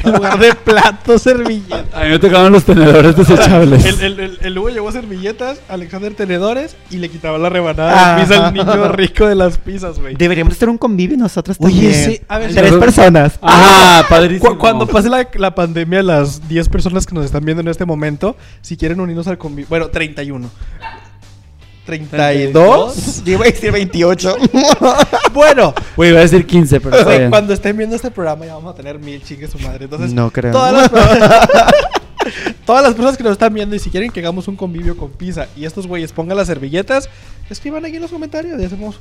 En 0.03 0.11
lugar 0.13 0.39
de 0.39 0.53
plato, 0.55 1.17
servilleta. 1.19 1.83
A 1.93 2.03
mí 2.03 2.09
me 2.11 2.19
tocaban 2.19 2.51
los 2.51 2.63
tenedores 2.63 3.15
desechables. 3.15 3.85
El, 3.85 4.01
el, 4.01 4.19
el, 4.19 4.39
el 4.41 4.57
Hugo 4.57 4.69
llevó 4.69 4.91
servilletas, 4.91 5.59
Alexander 5.69 6.13
tenedores 6.13 6.75
y 6.89 6.97
le 6.97 7.09
quitaba 7.09 7.37
la 7.37 7.49
rebanada 7.49 7.91
de 7.91 7.97
Ah. 7.97 8.17
pizza 8.21 8.47
al 8.47 8.53
niño 8.53 8.89
rico 8.89 9.25
de 9.27 9.35
las 9.35 9.57
pizzas, 9.57 9.99
güey. 9.99 10.15
Deberíamos 10.15 10.53
hacer 10.53 10.69
un 10.69 10.77
convivio 10.77 11.17
nosotros 11.17 11.57
Oye, 11.59 11.73
también. 11.73 11.93
sí, 12.05 12.21
a 12.27 12.37
ver, 12.39 12.53
Tres 12.53 12.71
yo- 12.71 12.79
personas. 12.79 13.37
Cu- 13.37 13.47
padrísimo. 14.09 14.57
cuando 14.57 14.87
pase 14.87 15.09
la, 15.09 15.27
la 15.35 15.53
pandemia, 15.55 16.03
las 16.03 16.47
10 16.47 16.69
personas 16.69 17.05
que 17.05 17.15
nos 17.15 17.25
están 17.25 17.36
viendo 17.45 17.61
en 17.61 17.67
este 17.67 17.85
momento, 17.85 18.35
si 18.61 18.77
quieren 18.77 18.99
unirnos 18.99 19.27
al 19.27 19.37
convivio. 19.37 19.67
Bueno, 19.69 19.89
31. 19.89 20.49
32. 21.87 23.23
Yo 23.23 23.33
iba 23.33 23.45
a 23.45 23.49
decir 23.49 23.71
28. 23.71 24.35
bueno, 25.33 25.73
Güey, 25.95 26.09
iba 26.09 26.19
a 26.19 26.23
decir 26.23 26.45
15, 26.45 26.81
pero 26.81 26.95
está 26.95 27.05
güey, 27.05 27.17
bien. 27.19 27.29
cuando 27.29 27.53
estén 27.53 27.77
viendo 27.77 27.95
este 27.95 28.11
programa 28.11 28.45
ya 28.45 28.55
vamos 28.55 28.73
a 28.73 28.75
tener 28.75 28.99
mil 28.99 29.23
chingue 29.23 29.47
su 29.47 29.57
madre. 29.59 29.85
Entonces, 29.85 30.13
No 30.13 30.29
creo. 30.29 30.51
Todas 30.51 30.73
las, 30.73 30.91
todas 32.65 32.83
las 32.83 32.93
personas 32.93 33.17
que 33.17 33.23
nos 33.23 33.31
están 33.31 33.53
viendo 33.53 33.73
y 33.75 33.79
si 33.79 33.89
quieren 33.89 34.11
que 34.11 34.19
hagamos 34.19 34.49
un 34.49 34.57
convivio 34.57 34.97
con 34.97 35.11
pizza 35.11 35.47
y 35.55 35.65
estos 35.65 35.87
güeyes 35.87 36.11
pongan 36.11 36.35
las 36.35 36.47
servilletas, 36.47 37.09
escriban 37.49 37.85
aquí 37.85 37.95
en 37.95 38.01
los 38.01 38.11
comentarios 38.11 38.61
y 38.61 38.65
hacemos, 38.65 38.99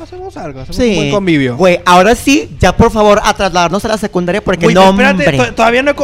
hacemos 0.00 0.36
algo, 0.36 0.60
hacemos 0.60 0.78
un 0.78 0.94
buen 0.94 1.10
convivio. 1.10 1.56
Güey, 1.56 1.80
ahora 1.84 2.14
sí, 2.14 2.56
ya 2.60 2.76
por 2.76 2.92
favor, 2.92 3.20
a 3.24 3.34
trasladarnos 3.34 3.84
a 3.84 3.88
la 3.88 3.98
secundaria 3.98 4.42
porque 4.44 4.72
no, 4.72 4.90
espérate, 4.90 5.28
hombre. 5.28 5.52
todavía 5.52 5.82
no 5.82 5.90
he... 5.90 5.94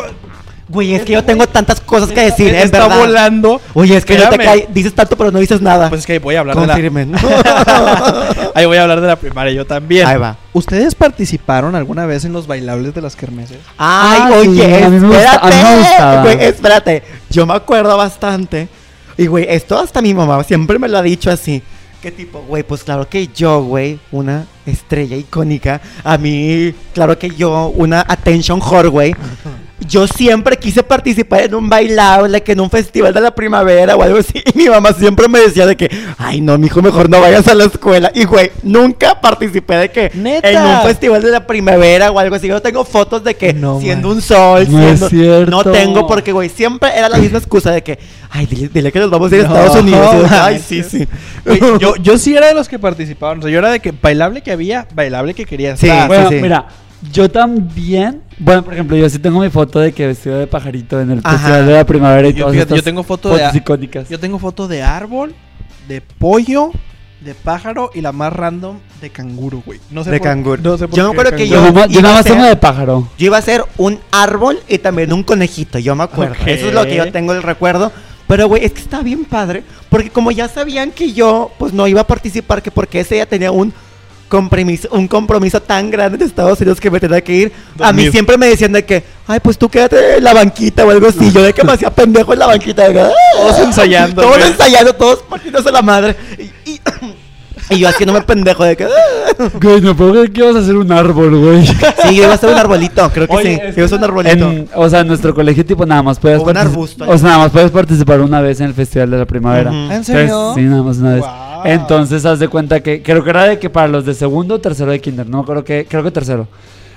Güey, 0.69 0.95
es 0.95 1.03
que 1.05 1.13
yo 1.15 1.25
tengo 1.25 1.47
tantas 1.47 1.81
cosas 1.81 2.11
que 2.11 2.21
decir, 2.21 2.55
es 2.55 2.67
está 2.67 2.83
verdad. 2.89 2.99
volando. 2.99 3.61
Oye, 3.73 3.97
es 3.97 4.05
que 4.05 4.19
no 4.19 4.29
te 4.29 4.37
cae, 4.39 4.69
dices 4.71 4.95
tanto 4.95 5.17
pero 5.17 5.31
no 5.33 5.39
dices 5.39 5.63
nada. 5.63 5.89
Pues 5.89 6.01
es 6.03 6.07
que 6.07 6.19
voy 6.19 6.35
a 6.35 6.41
hablar 6.41 6.57
de 6.57 6.67
la... 6.67 6.75
Ahí 8.55 8.67
voy 8.67 8.77
a 8.77 8.83
hablar 8.83 9.01
de 9.01 9.07
la 9.07 9.17
primaria, 9.17 9.53
yo 9.53 9.67
también. 9.67 10.07
Ahí 10.07 10.19
va. 10.19 10.37
¿Ustedes 10.53 10.95
participaron 10.95 11.75
alguna 11.75 12.05
vez 12.07 12.25
en 12.25 12.33
los 12.33 12.47
bailables 12.47 12.95
de 12.95 13.01
las 13.01 13.17
kermeses? 13.17 13.59
Ay, 13.79 14.21
Ah, 14.23 14.31
oye, 14.37 14.89
gusta- 14.91 15.35
espérate. 15.35 16.23
Güey, 16.23 16.45
espérate. 16.49 17.03
Yo 17.31 17.47
me 17.47 17.55
acuerdo 17.55 17.97
bastante. 17.97 18.69
Y, 19.17 19.27
güey, 19.27 19.47
esto 19.49 19.79
hasta 19.79 20.03
mi 20.03 20.13
mamá 20.15 20.43
siempre 20.45 20.79
me 20.79 20.89
lo 20.89 20.99
ha 20.99 21.03
dicho 21.03 21.31
así. 21.31 21.63
¿Qué 22.03 22.13
tipo? 22.13 22.41
Güey, 22.47 22.63
pues 22.63 22.85
claro 22.85 23.09
que 23.09 23.29
yo, 23.35 23.63
güey, 23.65 23.99
una 24.13 24.47
estrella 24.67 25.17
icónica. 25.17 25.81
A 26.05 26.17
mí, 26.19 26.73
claro 26.95 27.19
que 27.19 27.31
yo, 27.31 27.73
una 27.75 28.05
attention 28.07 28.61
whore, 28.61 28.89
güey. 28.89 29.17
Yo 29.87 30.07
siempre 30.09 30.57
quise 30.57 30.83
participar 30.83 31.43
en 31.43 31.55
un 31.55 31.69
bailable, 31.69 32.43
que 32.43 32.53
en 32.53 32.61
un 32.61 32.69
festival 32.69 33.15
de 33.15 33.21
la 33.21 33.31
primavera 33.35 33.95
o 33.97 34.03
algo 34.03 34.19
así. 34.19 34.43
Y 34.53 34.59
mi 34.59 34.69
mamá 34.69 34.93
siempre 34.93 35.29
me 35.29 35.39
decía 35.39 35.67
de 35.67 35.77
que, 35.77 35.89
ay, 36.19 36.41
no, 36.41 36.59
mijo, 36.59 36.83
mejor 36.83 37.09
no 37.09 37.21
vayas 37.21 37.47
a 37.47 37.55
la 37.55 37.65
escuela. 37.65 38.11
Y, 38.15 38.25
güey, 38.25 38.51
nunca 38.65 39.21
participé 39.21 39.77
de 39.77 39.91
que 39.91 40.11
¿Neta? 40.15 40.51
en 40.51 40.59
un 40.59 40.83
festival 40.83 41.23
de 41.23 41.31
la 41.31 41.47
primavera 41.47 42.11
o 42.11 42.19
algo 42.19 42.35
así. 42.35 42.49
Yo 42.49 42.61
tengo 42.61 42.85
fotos 42.85 43.23
de 43.23 43.35
que 43.37 43.53
No, 43.55 43.81
siendo 43.81 44.09
man. 44.09 44.17
un 44.17 44.23
sol, 44.23 44.67
No 44.69 44.83
es 44.83 44.99
siendo... 44.99 45.09
cierto. 45.09 45.51
No 45.51 45.65
tengo 45.71 46.07
porque, 46.09 46.33
güey, 46.33 46.49
siempre 46.49 46.91
era 46.97 47.09
la 47.09 47.19
misma 47.19 47.39
excusa 47.39 47.71
de 47.71 47.83
que, 47.83 47.99
ay, 48.31 48.47
dile, 48.47 48.69
dile 48.69 48.91
que 48.93 48.99
nos 48.99 49.11
vamos 49.11 49.31
a 49.33 49.37
ir 49.37 49.45
a 49.45 49.49
No, 49.49 49.57
Estados 49.59 49.83
Unidos. 49.83 50.27
Ay, 50.31 50.59
sí, 50.67 50.83
sí. 50.83 51.07
Yo, 51.79 51.95
yo 52.03 52.19
sí 52.19 52.35
era 52.37 52.49
de 52.49 52.55
los 52.55 52.69
que 52.69 52.79
participaban. 52.81 53.39
O 53.39 53.43
sea, 53.43 53.51
yo 53.51 53.59
era 53.59 53.71
de 53.71 53.79
que 53.81 53.93
bailable 53.93 54.43
que 54.43 54.51
había, 54.51 54.87
bailable 54.95 55.35
que 55.35 55.45
quería 55.45 55.77
Sí, 55.77 55.87
estar. 55.87 56.09
bueno, 56.09 56.29
sí. 56.31 56.37
mira, 56.43 56.67
yo 57.13 57.31
también. 57.31 58.23
Bueno, 58.39 58.65
por 58.65 58.75
ejemplo, 58.75 58.97
yo 58.97 59.09
sí 59.09 59.19
tengo 59.19 59.41
mi 59.41 59.51
foto 59.51 59.79
de 59.81 59.93
que 59.93 60.07
vestido 60.07 60.39
de 60.39 60.47
pajarito 60.47 61.01
en 61.01 61.11
el 61.13 61.21
Ajá. 61.23 61.37
festival 61.39 61.67
de 61.67 61.73
la 61.75 61.85
primavera 61.87 62.29
y 62.29 62.33
Yo, 62.33 62.39
todas 62.45 62.53
fíjate, 62.55 62.63
estas 62.75 62.77
yo 62.79 62.83
tengo 62.85 63.03
foto 63.03 63.31
fotos 63.31 63.53
de, 63.53 63.59
icónicas. 63.59 64.09
yo 64.09 64.19
tengo 64.21 64.39
foto 64.39 64.69
de 64.69 64.83
árbol, 64.83 65.35
de 65.89 66.01
pollo, 66.01 66.71
de 67.21 67.35
pájaro 67.35 67.91
y 67.95 68.01
la 68.01 68.13
más 68.13 68.33
random 68.33 68.79
de 69.01 69.11
canguro, 69.11 69.63
güey. 69.67 69.81
No 69.91 70.05
sé 70.05 70.11
De 70.11 70.19
por- 70.19 70.29
canguro. 70.29 70.63
No 70.63 70.79
sé 70.79 70.87
por 70.87 70.97
Yo 70.97 71.05
me 71.09 71.11
qué 71.15 71.21
acuerdo 71.21 71.37
que 71.37 71.49
yo, 71.49 71.57
yo- 71.57 71.87
yo 71.87 72.01
iba 72.01 72.03
nada 72.03 72.15
a 72.15 72.19
más 72.19 72.25
tengo 72.25 72.45
de 72.45 72.57
pájaro. 72.57 73.09
Yo 73.19 73.27
iba 73.27 73.37
a 73.39 73.43
ser 73.43 73.65
un 73.77 73.99
árbol 74.13 74.59
y 74.69 74.79
también 74.79 75.13
un 75.13 75.23
conejito, 75.25 75.79
yo 75.79 75.95
me 75.97 76.05
acuerdo. 76.05 76.35
Ok. 76.41 76.47
Eso 76.47 76.69
es 76.69 76.75
lo 76.75 76.85
que 76.85 76.97
yo 76.97 77.11
tengo 77.13 77.33
el 77.33 77.43
recuerdo. 77.43 77.91
Pero, 78.29 78.47
güey, 78.47 78.63
es 78.65 78.73
que 78.73 78.81
está 78.83 79.01
bien 79.01 79.25
padre. 79.25 79.65
Porque 79.89 80.11
como 80.11 80.31
ya 80.31 80.49
sabían 80.49 80.91
que 80.91 81.13
yo, 81.15 81.51
pues, 81.59 81.73
no 81.73 81.87
iba 81.89 82.03
a 82.03 82.07
participar, 82.07 82.61
que 82.63 82.71
porque 82.71 83.01
ese 83.01 83.15
día 83.15 83.25
tenía 83.27 83.51
un 83.51 83.73
compromiso, 84.29 84.89
un 84.93 85.09
compromiso 85.09 85.61
tan 85.61 85.91
grande 85.91 86.19
de 86.19 86.25
Estados 86.27 86.61
Unidos 86.61 86.81
que 86.81 86.91
me 86.91 87.01
tenía 87.01 87.21
que 87.23 87.35
ir. 87.35 87.53
A 87.81 87.93
mí 87.93 88.11
siempre 88.11 88.37
me 88.37 88.47
decían 88.47 88.73
de 88.73 88.85
que, 88.85 89.03
ay, 89.27 89.41
pues 89.41 89.59
tú 89.59 89.69
quédate 89.69 90.19
en 90.19 90.25
la 90.25 90.35
banquita 90.35 90.85
o 90.85 90.91
algo 90.91 91.09
así. 91.09 91.33
Yo 91.33 91.43
de 91.43 91.53
que 91.53 91.65
me 91.65 91.73
hacía 91.73 91.91
pendejo 91.91 92.33
en 92.33 92.39
la 92.39 92.47
banquita. 92.47 92.87
de 92.89 92.93
que, 92.95 93.01
"Ah". 93.01 93.11
Todos 93.35 93.59
ensayando, 93.61 94.23
Todos 94.23 94.37
güey. 94.39 94.51
ensayando, 94.51 94.93
todos 94.95 95.19
partiéndose 95.29 95.73
la 95.73 95.83
madre. 95.83 96.17
Y, 96.39 96.71
y- 96.73 96.81
y 97.71 97.79
yo 97.81 97.89
haciéndome 97.89 98.23
pendejo 98.23 98.65
de 98.65 98.77
que, 98.77 98.85
"Ah". 98.85 99.49
Güey, 99.61 99.81
no 99.81 99.95
puedo 99.97 100.13
creer 100.13 100.33
que 100.33 100.41
ibas 100.41 100.57
a 100.57 100.59
hacer 100.61 100.77
un 100.77 100.91
árbol, 100.93 101.37
güey. 101.39 101.67
Sí, 101.67 102.15
yo 102.17 102.25
iba 102.25 102.33
a 102.35 102.39
ser 102.39 102.51
un 102.51 102.59
arbolito, 102.59 103.11
creo 103.11 103.27
que 103.29 103.35
Oye, 103.37 103.55
sí. 103.57 103.61
es 103.63 103.77
Iba 103.77 103.87
a 103.87 103.89
ser 103.89 103.99
un 103.99 104.05
arbolito. 104.05 104.51
En- 104.51 104.69
o 104.75 104.89
sea, 104.89 105.01
en 105.01 105.09
nuestro 105.09 105.35
colegio, 105.35 105.65
tipo, 105.67 105.85
nada 105.85 106.03
más 106.03 106.19
puedes 106.19 106.39
O 106.41 106.45
un 106.45 106.57
arbusto, 106.57 107.05
O 107.09 107.19
sea, 107.19 107.29
nada 107.29 107.39
más 107.45 107.51
puedes 107.51 107.71
participar 107.71 108.21
una 108.21 108.41
vez 108.41 108.61
en 108.61 108.67
el 108.69 108.75
Festival 108.75 109.11
de 109.11 109.19
la 109.19 109.27
Primavera. 109.27 109.71
¿En 109.71 110.05
serio? 110.05 110.21
Entonces, 110.23 110.63
sí, 110.65 110.69
nada 110.69 110.83
más 110.83 110.97
una 110.99 111.15
vez. 111.15 111.25
Entonces, 111.65 112.25
haz 112.25 112.39
de 112.39 112.49
cuenta 112.49 112.81
que 112.81 113.03
creo 113.03 113.23
que 113.23 113.31
era 113.31 113.45
de 113.45 113.59
que 113.59 113.71
para 113.71 113.89
los 113.89 114.05
de 114.05 114.15
segundo 114.15 114.57
o 114.57 114.61
tercero 114.61 114.91
de 114.91 115.01
kinder, 115.01 115.29
no 115.29 115.41
acuerdo 115.41 115.65
que, 115.65 115.87
creo 115.89 116.03
que 116.03 116.11
tercero. 116.11 116.49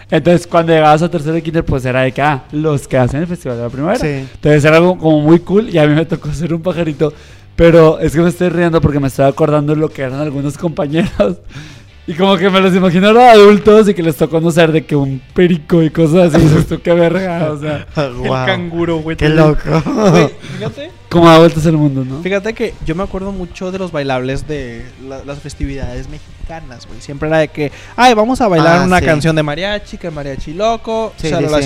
Entonces, 0.09 0.45
cuando 0.45 0.73
llegabas 0.73 1.01
a 1.01 1.09
tercero 1.09 1.33
de 1.33 1.41
kinder, 1.41 1.63
pues 1.63 1.85
era 1.85 2.01
de 2.01 2.11
que, 2.11 2.21
ah, 2.21 2.43
los 2.51 2.87
que 2.87 2.97
hacen 2.97 3.21
el 3.21 3.27
Festival 3.27 3.57
de 3.57 3.63
la 3.63 3.69
Primavera. 3.69 3.99
Sí. 3.99 4.27
Entonces 4.33 4.65
era 4.65 4.77
algo 4.77 4.97
como 4.97 5.21
muy 5.21 5.39
cool 5.39 5.69
y 5.69 5.77
a 5.77 5.87
mí 5.87 5.95
me 5.95 6.05
tocó 6.05 6.29
ser 6.33 6.53
un 6.53 6.61
pajarito. 6.61 7.13
Pero 7.55 7.99
es 7.99 8.13
que 8.13 8.21
me 8.21 8.29
estoy 8.29 8.49
riendo 8.49 8.81
porque 8.81 8.99
me 8.99 9.07
estoy 9.07 9.25
acordando 9.25 9.73
de 9.73 9.79
lo 9.79 9.89
que 9.89 10.01
eran 10.01 10.19
algunos 10.19 10.57
compañeros. 10.57 11.37
Y 12.07 12.15
como 12.15 12.35
que 12.35 12.49
me 12.49 12.59
los 12.59 12.75
imagino 12.75 13.07
ahora 13.07 13.31
adultos 13.31 13.87
y 13.87 13.93
que 13.93 14.01
les 14.01 14.17
tocó 14.17 14.37
conocer 14.37 14.71
de 14.71 14.83
que 14.83 14.95
un 14.95 15.21
perico 15.33 15.83
y 15.83 15.91
cosas 15.91 16.33
así. 16.33 16.43
dices 16.43 16.67
tú, 16.67 16.81
qué 16.81 16.93
verga, 16.93 17.51
o 17.51 17.59
sea, 17.59 17.87
El 17.95 18.27
canguro, 18.27 18.97
güey. 18.97 19.15
Qué 19.15 19.29
loco. 19.29 19.81
Güey, 20.09 20.29
fíjate, 20.57 20.91
como 21.11 21.29
da 21.29 21.37
vueltas 21.39 21.65
el 21.65 21.77
mundo, 21.77 22.03
¿no? 22.05 22.21
fíjate 22.23 22.53
que 22.53 22.73
yo 22.85 22.95
me 22.95 23.03
acuerdo 23.03 23.31
mucho 23.31 23.71
de 23.71 23.77
los 23.79 23.91
bailables 23.91 24.47
de 24.47 24.85
la- 25.07 25.23
las 25.25 25.39
festividades 25.39 26.07
mexicanas, 26.09 26.87
güey. 26.87 27.01
Siempre 27.01 27.27
era 27.27 27.37
de 27.39 27.49
que, 27.49 27.71
ay, 27.95 28.13
vamos 28.13 28.39
a 28.41 28.47
bailar 28.47 28.79
Ah, 28.79 28.85
una 28.85 28.99
sí. 28.99 29.05
canción 29.05 29.35
de 29.35 29.43
mariachi, 29.43 29.97
que 29.97 30.09
mariachi 30.09 30.53
loco, 30.53 31.13
Sí, 31.17 31.29
shalala, 31.29 31.61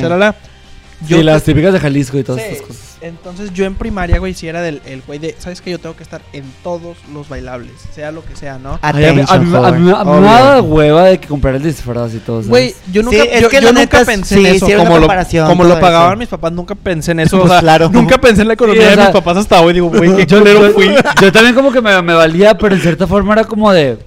sí, 1.08 1.24
las 1.24 1.44
típicas 1.44 1.74
de 1.74 1.80
Jalisco 1.80 2.18
y 2.18 2.24
todas 2.24 2.42
Sí. 2.42 2.48
estas 2.52 2.68
cosas. 2.68 2.95
Entonces 3.02 3.52
yo 3.54 3.66
en 3.66 3.76
primaria, 3.76 4.20
güey, 4.20 4.34
sí 4.34 4.48
era 4.48 4.62
del 4.62 4.82
el 4.86 5.02
güey 5.02 5.20
de, 5.20 5.36
¿sabes 5.38 5.62
que 5.62 5.70
Yo 5.72 5.80
tengo 5.80 5.96
que 5.96 6.04
estar 6.04 6.22
en 6.34 6.44
todos 6.64 6.98
los 7.14 7.28
bailables, 7.30 7.74
sea 7.94 8.12
lo 8.12 8.24
que 8.24 8.36
sea, 8.36 8.58
¿no? 8.58 8.80
Ay, 8.82 9.06
a 9.06 9.14
mí, 9.14 9.22
a 9.22 9.24
mí- 9.24 9.26
a 9.28 9.38
mí- 9.40 9.56
a 9.68 9.72
mí- 9.72 9.92
a 9.92 10.04
mí 10.04 10.12
me 10.22 10.28
da 10.28 10.62
hueva 10.62 11.04
de 11.06 11.20
que 11.20 11.28
comprar 11.28 11.56
el 11.56 11.64
disfraz 11.64 12.14
y 12.14 12.20
todo. 12.20 12.38
¿sabes? 12.38 12.50
Güey, 12.50 12.76
yo 12.92 13.04
nunca, 13.04 13.18
Sí, 13.24 13.30
es 13.32 13.42
yo, 13.42 13.50
que 13.50 13.62
yo 13.62 13.74
nunca 13.74 14.04
pensé 14.06 14.36
sí, 14.36 14.46
en 14.46 14.56
eso. 14.56 14.66
sí 14.66 14.74
como 14.74 14.98
lo, 14.98 15.08
como 15.48 15.80
pagaban 15.80 16.12
eso. 16.14 16.18
mis 16.20 16.28
papás, 16.30 16.52
nunca 16.54 16.76
pensé 16.76 17.12
en 17.12 17.20
eso. 17.20 17.38
o 17.38 17.42
Pues 17.42 17.52
sea, 17.52 17.60
claro. 17.62 17.90
Nunca 17.90 18.18
pensé 18.18 18.42
en 18.44 18.48
la 18.48 18.54
economía 18.54 18.82
Sí, 18.82 18.88
o 18.88 18.92
de 18.98 19.04
mis 19.04 19.12
papás 19.12 19.38
hasta 19.38 19.62
hoy. 19.62 19.74
Digo, 19.74 19.90
güey, 19.90 20.16
qué 20.16 20.26
yo, 20.26 20.40
culero 20.40 20.68
yo- 20.68 20.74
fui. 20.74 20.90
yo 21.22 21.32
también 21.32 21.54
como 21.56 21.72
que 21.72 21.82
me, 21.82 22.02
me 22.02 22.14
valía, 22.14 22.58
pero 22.58 22.76
en 22.76 22.82
cierta 22.82 23.06
forma 23.08 23.34
era 23.34 23.44
como 23.44 23.72
de... 23.72 23.98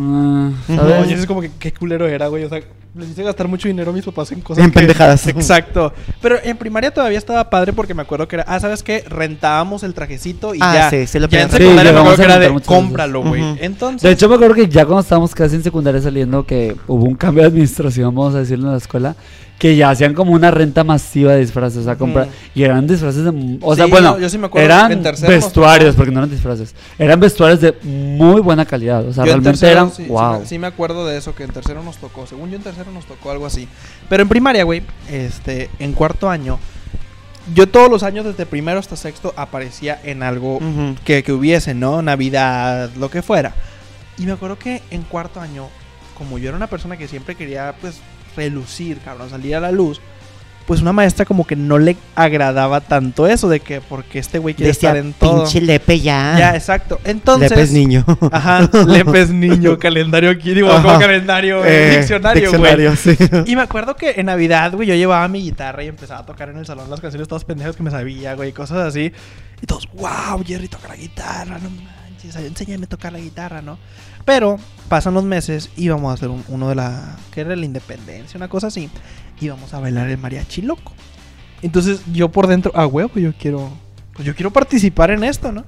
ah, 0.00 0.50
¿sabes? 0.66 1.02
Oye, 1.06 1.14
es 1.14 1.26
como 1.26 1.40
que 1.40 1.50
qué 1.58 1.72
culero 1.72 2.06
era, 2.06 2.28
güey. 2.28 2.44
O 2.44 2.48
sea, 2.48 2.60
les 2.96 3.10
hice 3.10 3.22
gastar 3.22 3.46
mucho 3.48 3.68
dinero 3.68 3.90
a 3.90 3.94
mis 3.94 4.04
papás 4.04 4.32
en 4.32 4.40
cosas. 4.40 4.64
En 4.64 4.70
que- 4.70 4.78
pendejadas. 4.80 5.26
Exacto. 5.26 5.92
Pero 6.22 6.36
en 6.42 6.56
primaria 6.56 6.90
todavía 6.92 7.18
estaba 7.18 7.48
padre 7.50 7.72
porque 7.72 7.94
me 7.94 8.02
acuerdo 8.02 8.26
que 8.26 8.36
era, 8.36 8.44
ah, 8.48 8.58
¿sabes 8.58 8.82
qué? 8.82 9.04
Rentábamos 9.08 9.82
el 9.82 9.94
trajecito 9.94 10.54
y 10.54 10.58
Ah, 10.62 10.74
ya. 10.74 10.90
sí, 10.90 11.06
sí 11.06 11.18
lo 11.18 11.28
ya 11.28 11.42
en 11.42 11.48
pensé. 11.48 11.56
Sí, 11.58 11.62
secundaria 11.64 11.92
me 11.92 11.98
acuerdo 12.00 12.16
que 12.16 12.22
era 12.24 12.38
de 12.38 12.60
cómpralo, 12.62 13.22
güey. 13.22 13.42
Entonces. 13.60 14.02
De 14.02 14.10
hecho, 14.12 14.28
me 14.28 14.36
acuerdo 14.36 14.54
que 14.54 14.68
ya 14.68 14.84
cuando 14.84 15.00
estábamos 15.02 15.34
casi 15.34 15.56
en 15.56 15.62
secundaria 15.62 16.00
saliendo, 16.00 16.44
que 16.46 16.76
hubo 16.86 17.04
un 17.04 17.14
cambio 17.14 17.42
de 17.42 17.48
administración, 17.48 18.14
vamos 18.14 18.34
a 18.34 18.38
decirlo 18.38 18.66
en 18.66 18.72
la 18.72 18.78
escuela, 18.78 19.16
que 19.58 19.74
ya 19.74 19.88
hacían 19.90 20.12
como 20.12 20.32
una 20.32 20.50
renta 20.50 20.84
masiva 20.84 21.32
de 21.32 21.40
disfraces, 21.40 21.78
o 21.78 21.84
sea, 21.84 21.96
compra- 21.96 22.24
Ujú. 22.24 22.32
y 22.54 22.62
eran 22.62 22.86
disfraces 22.86 23.24
de... 23.24 23.58
O 23.62 23.74
sea, 23.74 23.86
bueno, 23.86 24.10
no, 24.12 24.18
yo 24.18 24.28
sí 24.28 24.36
me 24.36 24.46
acuerdo, 24.48 24.66
eran 24.66 24.92
en 24.92 25.02
vestuarios, 25.02 25.94
porque 25.94 26.10
no 26.12 26.18
eran 26.20 26.30
disfraces, 26.30 26.74
eran 26.98 27.18
vestuarios 27.20 27.60
de 27.62 27.74
muy 27.82 28.42
buena 28.42 28.66
calidad, 28.66 29.06
o 29.06 29.12
sea, 29.14 29.24
Yo 29.24 29.32
realmente 29.32 29.50
tercero, 29.58 29.72
eran... 29.72 29.90
sí, 29.92 30.04
wow. 30.08 30.40
me, 30.40 30.46
sí 30.46 30.58
me 30.58 30.66
acuerdo 30.66 31.06
de 31.06 31.16
eso, 31.16 31.34
que 31.34 31.44
en 31.44 31.50
tercero 31.52 31.82
nos 31.82 31.96
tocó. 31.96 32.26
Según 32.26 32.50
yo, 32.50 32.56
en 32.56 32.62
tercero 32.62 32.90
nos 32.90 33.06
tocó 33.06 33.30
algo 33.30 33.46
así. 33.46 33.66
Pero 34.10 34.22
en 34.22 34.28
primaria, 34.28 34.64
güey, 34.64 34.82
este, 35.10 35.70
en 35.78 35.94
cuarto 35.94 36.28
año, 36.28 36.58
yo 37.54 37.66
todos 37.66 37.88
los 37.88 38.02
años, 38.02 38.24
desde 38.26 38.44
primero 38.44 38.78
hasta 38.78 38.96
sexto, 38.96 39.32
aparecía 39.36 39.98
en 40.04 40.22
algo 40.22 40.58
que, 41.04 41.22
que 41.22 41.32
hubiese, 41.32 41.72
¿no? 41.74 42.02
Navidad, 42.02 42.90
lo 42.98 43.08
que 43.10 43.22
fuera. 43.22 43.54
Y 44.18 44.26
me 44.26 44.32
acuerdo 44.32 44.58
que 44.58 44.82
en 44.90 45.02
cuarto 45.02 45.40
año, 45.40 45.68
como 46.18 46.38
yo 46.38 46.48
era 46.48 46.56
una 46.56 46.66
persona 46.66 46.96
que 46.96 47.08
siempre 47.08 47.36
quería, 47.36 47.74
pues, 47.80 48.00
relucir, 48.36 48.98
cabrón, 48.98 49.30
salir 49.30 49.56
a 49.56 49.60
la 49.60 49.72
luz, 49.72 50.00
pues 50.66 50.80
una 50.80 50.92
maestra 50.92 51.24
como 51.24 51.46
que 51.46 51.54
no 51.54 51.78
le 51.78 51.96
agradaba 52.16 52.80
tanto 52.80 53.28
eso 53.28 53.48
de 53.48 53.60
que 53.60 53.80
porque 53.80 54.18
este 54.18 54.38
güey 54.40 54.52
quiere 54.56 54.70
Decía, 54.72 54.90
estar 54.90 55.04
en 55.04 55.12
todo. 55.12 55.44
pinche 55.44 55.60
lepe 55.60 56.00
ya. 56.00 56.34
Ya, 56.36 56.54
exacto. 56.56 56.98
Entonces, 57.04 57.50
Lepe 57.50 57.62
es 57.62 57.70
niño. 57.70 58.04
Ajá, 58.32 58.68
Lepes 58.84 59.30
niño, 59.30 59.78
calendario 59.80 60.28
aquí, 60.28 60.54
digo, 60.54 60.68
Ajá. 60.68 60.82
como 60.82 60.98
calendario, 60.98 61.64
eh, 61.64 61.94
Eh, 61.94 61.98
diccionario, 61.98 62.50
güey. 62.58 62.72
diccionario, 62.74 62.96
sí. 62.96 63.16
Y 63.46 63.54
me 63.54 63.62
acuerdo 63.62 63.94
que 63.94 64.14
en 64.16 64.26
Navidad, 64.26 64.72
güey, 64.72 64.88
yo 64.88 64.94
llevaba 64.96 65.28
mi 65.28 65.40
guitarra 65.40 65.84
y 65.84 65.86
empezaba 65.86 66.20
a 66.20 66.26
tocar 66.26 66.48
en 66.48 66.56
el 66.58 66.66
salón 66.66 66.90
las 66.90 67.00
canciones 67.00 67.28
todas 67.28 67.44
pendejas 67.44 67.76
que 67.76 67.84
me 67.84 67.92
sabía, 67.92 68.34
güey, 68.34 68.50
cosas 68.52 68.78
así. 68.78 69.12
Y 69.62 69.66
todos, 69.66 69.88
wow, 69.94 70.42
Jerry 70.44 70.66
toca 70.66 70.88
la 70.88 70.96
guitarra, 70.96 71.58
no 71.62 71.70
manches, 71.70 72.34
enséñame 72.34 72.86
a 72.86 72.88
tocar 72.88 73.12
la 73.12 73.20
guitarra, 73.20 73.62
¿no? 73.62 73.78
Pero 74.26 74.58
pasan 74.90 75.14
los 75.14 75.24
meses 75.24 75.70
y 75.76 75.88
vamos 75.88 76.10
a 76.10 76.14
hacer 76.14 76.28
un- 76.28 76.44
uno 76.48 76.68
de 76.68 76.74
la, 76.74 77.16
que 77.32 77.40
era 77.40 77.56
la 77.56 77.64
independencia, 77.64 78.36
una 78.36 78.48
cosa 78.48 78.66
así. 78.66 78.90
Y 79.40 79.48
vamos 79.48 79.72
a 79.72 79.80
bailar 79.80 80.08
el 80.10 80.18
mariachi 80.18 80.60
loco. 80.60 80.92
Entonces 81.62 82.02
yo 82.12 82.30
por 82.30 82.46
dentro, 82.46 82.70
ah, 82.74 82.86
huevo, 82.86 83.18
yo 83.18 83.32
quiero, 83.32 83.70
pues 84.12 84.26
yo 84.26 84.34
quiero 84.34 84.52
participar 84.52 85.10
en 85.10 85.24
esto, 85.24 85.50
¿no? 85.52 85.64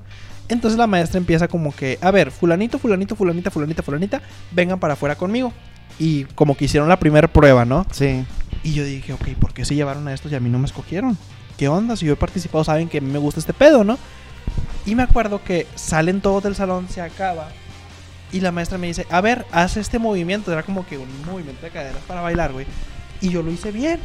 Entonces 0.50 0.78
la 0.78 0.86
maestra 0.86 1.18
empieza 1.18 1.48
como 1.48 1.74
que, 1.74 1.98
a 2.02 2.10
ver, 2.10 2.30
fulanito, 2.30 2.78
fulanito, 2.78 3.16
fulanita, 3.16 3.50
fulanita, 3.50 3.82
fulanita, 3.82 4.22
vengan 4.52 4.78
para 4.78 4.94
afuera 4.94 5.14
conmigo. 5.16 5.52
Y 5.98 6.24
como 6.34 6.56
que 6.56 6.66
hicieron 6.66 6.88
la 6.88 6.98
primera 6.98 7.28
prueba, 7.28 7.64
¿no? 7.64 7.86
Sí. 7.90 8.24
Y 8.62 8.72
yo 8.72 8.84
dije, 8.84 9.12
ok, 9.12 9.28
¿por 9.40 9.52
qué 9.54 9.64
se 9.64 9.74
llevaron 9.74 10.06
a 10.08 10.14
estos 10.14 10.30
y 10.32 10.34
a 10.34 10.40
mí 10.40 10.48
no 10.48 10.58
me 10.58 10.66
escogieron? 10.66 11.16
¿Qué 11.56 11.68
onda? 11.68 11.96
Si 11.96 12.06
yo 12.06 12.12
he 12.12 12.16
participado, 12.16 12.64
saben 12.64 12.88
que 12.88 13.00
me 13.00 13.18
gusta 13.18 13.40
este 13.40 13.52
pedo, 13.52 13.82
¿no? 13.84 13.98
Y 14.86 14.94
me 14.94 15.02
acuerdo 15.02 15.42
que 15.42 15.66
salen 15.74 16.20
todos 16.20 16.42
del 16.44 16.54
salón, 16.54 16.88
se 16.88 17.00
acaba. 17.02 17.48
Y 18.32 18.40
la 18.40 18.52
maestra 18.52 18.78
me 18.78 18.86
dice, 18.86 19.06
a 19.10 19.20
ver, 19.20 19.46
haz 19.52 19.76
este 19.76 19.98
movimiento. 19.98 20.52
Era 20.52 20.62
como 20.62 20.86
que 20.86 20.98
un 20.98 21.08
movimiento 21.24 21.62
de 21.62 21.70
caderas 21.70 22.02
para 22.06 22.20
bailar, 22.20 22.52
güey. 22.52 22.66
Y 23.20 23.30
yo 23.30 23.42
lo 23.42 23.50
hice 23.50 23.72
bien. 23.72 24.00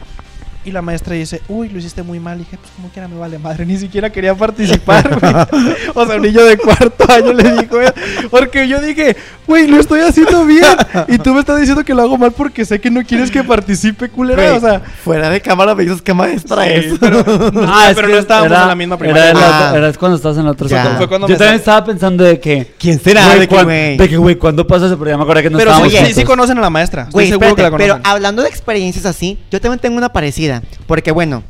Y 0.65 0.71
la 0.71 0.81
maestra 0.81 1.13
dice, 1.15 1.41
uy, 1.49 1.67
lo 1.69 1.77
hiciste 1.79 2.03
muy 2.03 2.19
mal. 2.21 2.37
Y 2.37 2.39
dije, 2.45 2.57
pues 2.57 2.71
como 2.75 2.87
quiera 2.89 3.07
me 3.09 3.17
vale 3.17 3.37
madre. 3.37 3.65
Ni 3.65 3.77
siquiera 3.77 4.09
quería 4.09 4.33
participar, 4.33 5.19
güey. 5.19 5.33
o 5.93 6.05
sea, 6.05 6.15
un 6.15 6.21
niño 6.21 6.43
de 6.45 6.57
cuarto 6.57 7.11
año 7.11 7.33
le 7.33 7.43
dijo 7.51 7.75
güey. 7.75 7.87
Porque 8.31 8.67
yo 8.67 8.79
dije, 8.81 9.15
güey, 9.45 9.67
lo 9.67 9.79
estoy 9.79 9.99
haciendo 10.01 10.45
bien. 10.45 10.63
Y 11.09 11.17
tú 11.17 11.33
me 11.33 11.41
estás 11.41 11.59
diciendo 11.59 11.83
que 11.83 11.93
lo 11.93 12.01
hago 12.03 12.17
mal 12.17 12.31
porque 12.31 12.63
sé 12.63 12.79
que 12.79 12.89
no 12.89 13.03
quieres 13.03 13.29
que 13.29 13.43
participe, 13.43 14.07
culera. 14.09 14.41
Güey, 14.41 14.57
O 14.57 14.59
sea, 14.61 14.79
fuera 14.79 15.29
de 15.29 15.41
cámara 15.41 15.75
me 15.75 15.83
dices 15.83 16.01
qué 16.01 16.13
maestra 16.13 16.65
es. 16.67 16.97
pero, 16.99 17.19
Ah, 17.67 17.87
es 17.89 17.95
pero 17.95 18.07
que 18.07 18.13
no 18.13 18.19
estábamos 18.19 18.51
era- 18.51 18.61
en 18.61 18.67
la 18.69 18.75
misma 18.75 18.95
Era, 18.95 18.99
primaria. 18.99 19.29
el 19.31 19.37
otro- 19.37 19.49
Ah. 19.53 19.73
era 19.75 19.93
cuando 19.93 20.15
estabas 20.17 20.37
en 20.37 20.45
la 20.45 20.51
otra. 20.51 20.95
Fue 20.97 21.07
cuando 21.09 21.27
Yo 21.27 21.35
también 21.37 21.49
sal- 21.49 21.59
estaba 21.59 21.85
pensando 21.85 22.23
de 22.23 22.39
que. 22.39 22.73
¿Quién 22.79 22.99
será? 23.01 23.25
Güey, 23.25 23.39
de 23.41 23.47
que, 23.49 23.55
cuan- 23.55 23.65
güey? 23.65 23.97
de 23.97 24.09
que, 24.09 24.17
güey, 24.17 24.35
¿cuándo 24.35 24.65
pasa 24.65 24.87
me 24.95 25.13
acordé 25.13 25.43
que 25.43 25.49
no 25.49 25.57
pero 25.57 25.71
estábamos 25.71 25.87
sí, 25.91 25.97
sí, 25.97 26.03
juntos. 26.03 26.15
sí 26.15 26.23
conocen 26.23 26.57
a 26.57 26.61
la 26.61 26.69
maestra. 26.69 27.01
Estoy 27.03 27.11
Güey, 27.13 27.27
seguro 27.29 27.55
que 27.55 27.61
la 27.63 27.67
espérate, 27.67 27.99
pero 28.01 28.09
hablando 28.09 28.41
de 28.43 28.49
experiencias 28.49 29.05
así, 29.05 29.37
yo 29.51 29.59
también 29.59 29.79
tengo 29.79 29.97
una 29.97 30.09
parecida. 30.09 30.52
Porque 30.87 31.11
bueno, 31.11 31.43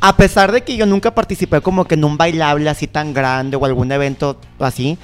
a 0.00 0.16
pesar 0.16 0.52
de 0.52 0.62
que 0.62 0.76
yo 0.76 0.86
nunca 0.86 1.14
participé 1.14 1.60
como 1.60 1.86
que 1.86 1.94
en 1.94 2.04
un 2.04 2.16
bailable 2.16 2.68
así 2.68 2.86
tan 2.86 3.14
grande 3.14 3.56
o 3.56 3.64
algún 3.64 3.90
evento 3.90 4.38
así, 4.60 4.98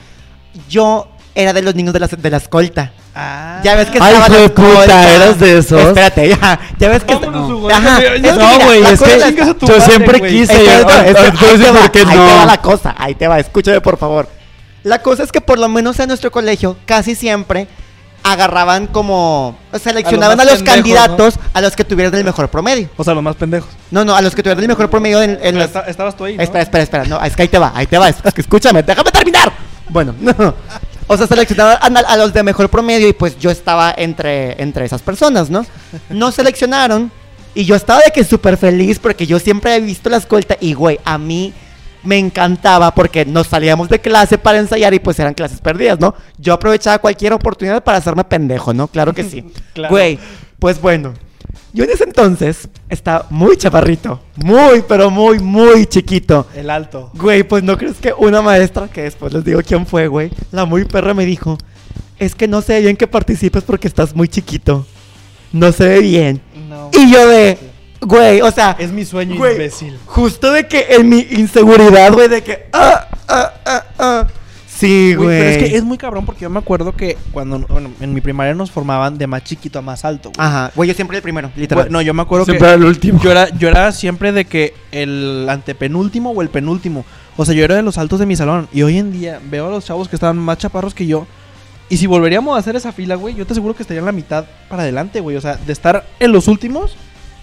yo 0.68 1.08
era 1.34 1.52
de 1.52 1.62
los 1.62 1.74
niños 1.74 1.92
de 1.94 2.00
la, 2.00 2.06
de 2.06 2.30
la 2.30 2.36
escolta. 2.36 2.92
Ah. 3.14 3.60
Ya 3.64 3.74
ves 3.74 3.88
que 3.88 3.98
Ay, 4.00 4.14
estaba 4.14 4.26
hijo 4.26 4.34
la 4.34 4.40
de 4.40 4.48
puta. 4.50 5.14
¿eras 5.14 5.40
de 5.40 5.58
esos? 5.58 5.80
Espérate, 5.80 6.28
ya. 6.28 6.60
Ya 6.78 6.88
ves 6.88 7.04
que. 7.04 7.14
Vámonos, 7.14 7.48
no. 7.48 7.58
güey. 7.58 7.74
Ajá. 7.74 7.98
Es 8.02 8.20
que 8.20 8.32
No, 8.32 8.60
güey, 8.64 8.82
es 8.84 9.02
es- 9.02 9.56
yo 9.60 9.80
siempre 9.80 10.20
quise. 10.20 10.52
Ahí 10.52 10.66
te 10.66 10.84
va, 10.84 11.00
ahí 11.00 11.88
te 11.90 12.04
va, 12.04 12.44
la 12.46 12.60
cosa, 12.60 12.94
ahí 12.96 13.14
te 13.14 13.26
va, 13.26 13.38
escúchame 13.40 13.80
por 13.80 13.96
favor. 13.98 14.28
La 14.82 15.00
cosa 15.02 15.22
es 15.22 15.32
que 15.32 15.40
por 15.40 15.58
lo 15.58 15.68
menos 15.68 15.98
en 15.98 16.08
nuestro 16.08 16.30
colegio 16.30 16.76
casi 16.86 17.14
siempre 17.14 17.68
agarraban 18.22 18.86
como 18.86 19.56
seleccionaban 19.82 20.38
a 20.40 20.44
los, 20.44 20.54
pendejos, 20.54 20.74
candidatos 20.76 21.34
a 21.52 21.60
los 21.60 21.74
que 21.76 21.84
tuvieran 21.84 22.14
el 22.14 22.24
mejor 22.24 22.48
promedio. 22.48 22.88
O 22.96 23.04
sea, 23.04 23.14
los 23.14 23.22
más 23.22 23.36
pendejos. 23.36 23.68
No, 23.90 24.04
no, 24.04 24.14
a 24.14 24.20
los 24.22 24.34
que 24.34 24.42
tuvieran 24.42 24.62
el 24.62 24.68
mejor 24.68 24.90
promedio 24.90 25.22
en, 25.22 25.38
en 25.42 25.56
los- 25.56 25.66
esta- 25.66 25.80
estabas 25.82 26.16
tú 26.16 26.24
ahí, 26.24 26.36
¿no? 26.36 26.42
Espera, 26.42 26.62
espera, 26.62 26.84
espera, 26.84 27.04
no, 27.04 27.22
es 27.22 27.34
que 27.34 27.42
ahí 27.42 27.48
te 27.48 27.58
va, 27.58 27.72
ahí 27.74 27.86
te 27.86 27.98
va, 27.98 28.08
es 28.08 28.16
que 28.34 28.40
escúchame, 28.40 28.82
déjame 28.82 29.10
terminar. 29.10 29.52
Bueno, 29.88 30.14
no. 30.20 30.54
O 31.06 31.16
sea, 31.16 31.26
seleccionaban 31.26 31.96
a, 31.96 32.00
a 32.00 32.16
los 32.16 32.32
de 32.32 32.42
mejor 32.42 32.68
promedio 32.68 33.08
y 33.08 33.12
pues 33.12 33.38
yo 33.38 33.50
estaba 33.50 33.92
entre, 33.96 34.60
entre 34.62 34.84
esas 34.84 35.02
personas, 35.02 35.50
¿no? 35.50 35.66
No 36.08 36.30
seleccionaron 36.30 37.10
y 37.54 37.64
yo 37.64 37.74
estaba 37.74 38.00
de 38.00 38.12
que 38.12 38.22
súper 38.22 38.56
feliz 38.56 39.00
porque 39.00 39.26
yo 39.26 39.40
siempre 39.40 39.74
he 39.74 39.80
visto 39.80 40.08
la 40.08 40.18
escolta 40.18 40.56
y, 40.60 40.74
güey, 40.74 41.00
a 41.04 41.18
mí 41.18 41.52
me 42.02 42.18
encantaba 42.18 42.94
porque 42.94 43.24
nos 43.24 43.46
salíamos 43.46 43.88
de 43.88 44.00
clase 44.00 44.38
para 44.38 44.58
ensayar 44.58 44.94
y 44.94 44.98
pues 44.98 45.18
eran 45.18 45.34
clases 45.34 45.60
perdidas, 45.60 46.00
¿no? 46.00 46.14
Yo 46.38 46.54
aprovechaba 46.54 46.98
cualquier 46.98 47.32
oportunidad 47.32 47.82
para 47.82 47.98
hacerme 47.98 48.24
pendejo, 48.24 48.72
¿no? 48.72 48.88
Claro 48.88 49.12
que 49.12 49.24
sí. 49.24 49.44
Claro. 49.72 49.94
Güey, 49.94 50.18
pues 50.58 50.80
bueno, 50.80 51.14
yo 51.72 51.84
en 51.84 51.90
ese 51.90 52.04
entonces 52.04 52.68
estaba 52.88 53.26
muy 53.30 53.56
chaparrito, 53.56 54.20
muy, 54.36 54.82
pero 54.86 55.10
muy, 55.10 55.38
muy 55.38 55.86
chiquito. 55.86 56.46
El 56.54 56.70
alto. 56.70 57.10
Güey, 57.14 57.44
pues 57.44 57.62
no 57.62 57.78
crees 57.78 57.98
que 57.98 58.12
una 58.12 58.42
maestra, 58.42 58.88
que 58.88 59.02
después 59.02 59.32
les 59.32 59.44
digo 59.44 59.60
quién 59.64 59.86
fue, 59.86 60.08
güey, 60.08 60.30
la 60.50 60.64
muy 60.64 60.84
perra 60.84 61.14
me 61.14 61.24
dijo, 61.24 61.56
es 62.18 62.34
que 62.34 62.48
no 62.48 62.60
se 62.62 62.74
ve 62.74 62.80
bien 62.80 62.96
que 62.96 63.06
participes 63.06 63.62
porque 63.62 63.88
estás 63.88 64.14
muy 64.14 64.28
chiquito. 64.28 64.86
No 65.52 65.72
se 65.72 65.86
ve 65.86 66.00
bien. 66.00 66.40
No. 66.68 66.90
Y 66.92 67.10
yo 67.10 67.26
de, 67.28 67.58
güey, 68.00 68.40
o 68.40 68.50
sea, 68.50 68.76
Es 68.78 68.90
mi 68.92 69.04
sueño 69.04 69.36
güey, 69.36 69.52
imbécil. 69.52 69.98
justo 70.06 70.50
de 70.52 70.66
que 70.66 70.86
en 70.90 71.08
mi 71.08 71.20
inseguridad, 71.30 72.12
güey, 72.12 72.28
de 72.28 72.42
que, 72.42 72.66
ah, 72.72 73.08
ah, 73.28 73.52
ah, 73.66 73.84
ah. 73.98 74.26
Sí, 74.66 75.14
Güey, 75.14 75.38
pero 75.38 75.50
es 75.50 75.58
que 75.58 75.76
es 75.76 75.84
muy 75.84 75.98
cabrón 75.98 76.24
porque 76.24 76.40
yo 76.40 76.48
me 76.48 76.58
acuerdo 76.58 76.92
que 76.96 77.18
cuando 77.32 77.58
bueno, 77.68 77.90
en 78.00 78.14
mi 78.14 78.22
primaria 78.22 78.54
nos 78.54 78.70
formaban 78.70 79.18
de 79.18 79.26
más 79.26 79.44
chiquito 79.44 79.78
a 79.78 79.82
más 79.82 80.06
alto. 80.06 80.32
güey. 80.34 80.46
Ajá, 80.48 80.72
güey, 80.74 80.88
yo 80.88 80.94
siempre 80.94 81.18
el 81.18 81.22
primero, 81.22 81.50
literal. 81.54 81.84
Güey, 81.84 81.92
No, 81.92 82.00
yo 82.00 82.14
me 82.14 82.22
acuerdo 82.22 82.46
Siempre 82.46 82.66
que 82.66 82.72
era 82.72 82.74
el 82.76 82.84
último. 82.86 83.20
yo 83.22 83.30
era, 83.30 83.50
yo 83.58 83.68
era 83.68 83.92
siempre 83.92 84.32
de 84.32 84.46
que 84.46 84.72
el 84.90 85.46
antepenúltimo 85.50 86.30
o 86.30 86.40
el 86.40 86.48
penúltimo. 86.48 87.04
O 87.36 87.44
sea, 87.44 87.54
yo 87.54 87.62
era 87.62 87.74
de 87.74 87.82
los 87.82 87.98
altos 87.98 88.20
de 88.20 88.24
mi 88.26 88.36
salón. 88.36 88.68
Y 88.72 88.80
hoy 88.80 88.96
en 88.96 89.12
día 89.12 89.38
veo 89.50 89.66
a 89.66 89.70
los 89.70 89.84
chavos 89.84 90.08
que 90.08 90.16
estaban 90.16 90.38
más 90.38 90.56
chaparros 90.56 90.94
que 90.94 91.06
yo. 91.06 91.26
Y 91.90 91.98
si 91.98 92.06
volveríamos 92.06 92.56
a 92.56 92.58
hacer 92.60 92.74
esa 92.74 92.90
fila, 92.92 93.16
güey, 93.16 93.34
yo 93.34 93.44
te 93.46 93.52
aseguro 93.52 93.74
que 93.76 93.82
estaría 93.82 93.98
en 94.00 94.06
la 94.06 94.12
mitad 94.12 94.46
para 94.70 94.84
adelante, 94.84 95.20
güey. 95.20 95.36
O 95.36 95.42
sea, 95.42 95.56
de 95.56 95.74
estar 95.74 96.06
en 96.20 96.32
los 96.32 96.48
últimos, 96.48 96.96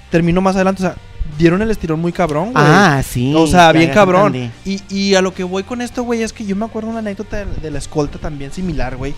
termino 0.09 0.41
más 0.41 0.55
adelante. 0.55 0.83
O 0.83 0.85
sea, 0.85 0.95
dieron 1.37 1.61
el 1.61 1.69
estirón 1.71 1.99
muy 1.99 2.11
cabrón, 2.11 2.51
güey. 2.53 2.55
Ah, 2.55 3.01
sí. 3.07 3.33
O 3.35 3.45
sea, 3.47 3.67
ya, 3.67 3.71
bien 3.73 3.87
ya 3.89 3.93
cabrón. 3.93 4.51
Y, 4.65 4.81
y 4.89 5.15
a 5.15 5.21
lo 5.21 5.33
que 5.33 5.43
voy 5.43 5.63
con 5.63 5.81
esto, 5.81 6.03
güey, 6.03 6.23
es 6.23 6.33
que 6.33 6.45
yo 6.45 6.55
me 6.55 6.65
acuerdo 6.65 6.89
una 6.89 6.99
anécdota 6.99 7.37
de, 7.37 7.45
de 7.61 7.71
la 7.71 7.77
escolta 7.77 8.17
también 8.19 8.51
similar, 8.51 8.95
güey. 8.97 9.13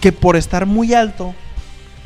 Que 0.00 0.10
por 0.12 0.36
estar 0.36 0.66
muy 0.66 0.94
alto, 0.94 1.32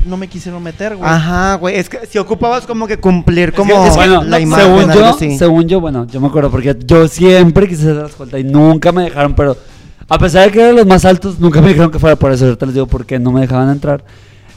no 0.05 0.17
me 0.17 0.27
quisieron 0.27 0.61
meter, 0.61 0.95
güey. 0.95 1.09
Ajá, 1.09 1.55
güey, 1.55 1.75
es 1.77 1.89
que 1.89 2.05
si 2.05 2.17
ocupabas 2.19 2.67
como 2.67 2.85
que 2.87 2.97
cumplir 2.99 3.49
que- 3.51 3.57
como 3.57 3.83
es 3.85 3.89
que 3.91 3.95
bueno, 3.97 4.23
la 4.23 4.37
no- 4.37 4.39
imagen, 4.39 4.65
según 4.65 4.93
yo, 4.93 5.05
así. 5.07 5.37
según 5.37 5.67
yo, 5.67 5.81
bueno, 5.81 6.05
yo 6.05 6.21
me 6.21 6.27
acuerdo 6.27 6.51
porque 6.51 6.77
yo 6.85 7.07
siempre 7.07 7.67
quise 7.67 7.81
hacer 7.83 7.95
la 7.95 8.05
escolta 8.07 8.37
y 8.37 8.43
nunca 8.43 8.91
me 8.91 9.03
dejaron, 9.03 9.33
pero 9.33 9.57
a 10.07 10.17
pesar 10.19 10.45
de 10.45 10.51
que 10.51 10.61
eran 10.61 10.75
los 10.75 10.85
más 10.85 11.03
altos, 11.05 11.39
nunca 11.39 11.59
me 11.61 11.69
dijeron 11.69 11.89
que 11.91 11.97
fuera 11.99 12.15
por 12.15 12.31
eso. 12.31 12.45
Ahorita 12.45 12.65
les 12.67 12.75
digo 12.75 12.85
por 12.87 13.05
qué 13.05 13.17
no 13.17 13.31
me 13.31 13.41
dejaban 13.41 13.69
entrar. 13.71 14.03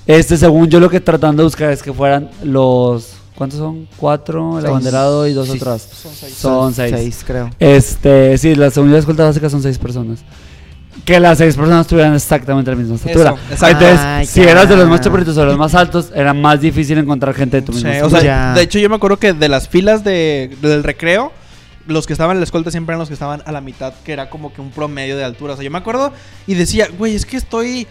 Este, 0.07 0.37
según 0.37 0.69
yo, 0.69 0.79
lo 0.81 0.91
que 0.91 1.01
tratan 1.01 1.37
de 1.37 1.43
buscar 1.45 1.71
es 1.71 1.83
que 1.83 1.93
fueran 1.93 2.29
los. 2.45 3.15
¿Cuántos 3.41 3.59
son? 3.59 3.89
Cuatro, 3.97 4.57
el 4.59 4.65
Seis. 4.65 4.71
abanderado 4.71 5.27
y 5.27 5.33
dos 5.33 5.49
Sí, 5.49 5.57
atrás. 5.57 5.89
Son 5.91 6.13
seis. 6.15 6.35
Son 6.35 6.75
seis. 6.75 6.93
Seis, 6.95 7.25
creo. 7.27 7.49
Este, 7.59 8.37
sí, 8.37 8.55
la 8.55 8.71
segunda 8.71 8.99
escolta 8.99 9.25
básica 9.25 9.49
son 9.49 9.63
seis 9.63 9.79
personas. 9.79 10.19
Que 11.07 11.19
las 11.19 11.39
seis 11.39 11.57
personas 11.57 11.87
tuvieran 11.87 12.15
exactamente 12.15 12.71
la 12.71 12.77
misma 12.77 12.97
estatura. 12.97 13.35
exacto. 13.51 13.67
Entonces, 13.87 13.99
Ah, 13.99 14.23
si 14.27 14.43
eras 14.43 14.69
de 14.69 14.77
los 14.77 14.87
más 14.91 15.01
chaparritos 15.01 15.39
o 15.39 15.45
los 15.47 15.57
más 15.57 15.75
altos, 15.75 16.13
era 16.15 16.35
más 16.35 16.61
difícil 16.61 16.99
encontrar 16.99 17.35
gente 17.35 17.57
de 17.57 17.63
tu 17.63 17.73
Sí, 17.73 17.79
misma 17.79 17.91
o 17.93 17.95
estatura. 18.09 18.21
sea, 18.21 18.49
Ya. 18.51 18.55
de 18.55 18.61
hecho 18.63 18.79
yo 18.79 18.91
me 18.91 18.97
acuerdo 18.97 19.17
que 19.19 19.33
de 19.33 19.49
las 19.49 19.67
filas 19.71 20.05
de, 20.05 20.55
del 20.61 20.83
recreo, 20.85 21.33
los 21.87 22.07
que 22.07 22.13
estaban 22.13 22.37
en 22.37 22.41
la 22.41 22.45
escolta 22.45 22.71
siempre 22.71 22.93
eran 22.93 22.99
los 22.99 23.09
que 23.09 23.15
estaban 23.15 23.43
a 23.47 23.53
la 23.53 23.63
mitad, 23.63 23.95
que 24.05 24.13
era 24.13 24.29
como 24.29 24.53
que 24.53 24.61
un 24.61 24.71
promedio 24.71 25.17
de 25.17 25.25
altura. 25.25 25.55
O 25.55 25.57
sea, 25.57 25.65
yo 25.65 25.71
me 25.71 25.79
acuerdo 25.79 26.13
y 26.47 26.53
decía, 26.57 26.89
güey, 26.99 27.15
es 27.15 27.25
que 27.25 27.39
estoy 27.39 27.87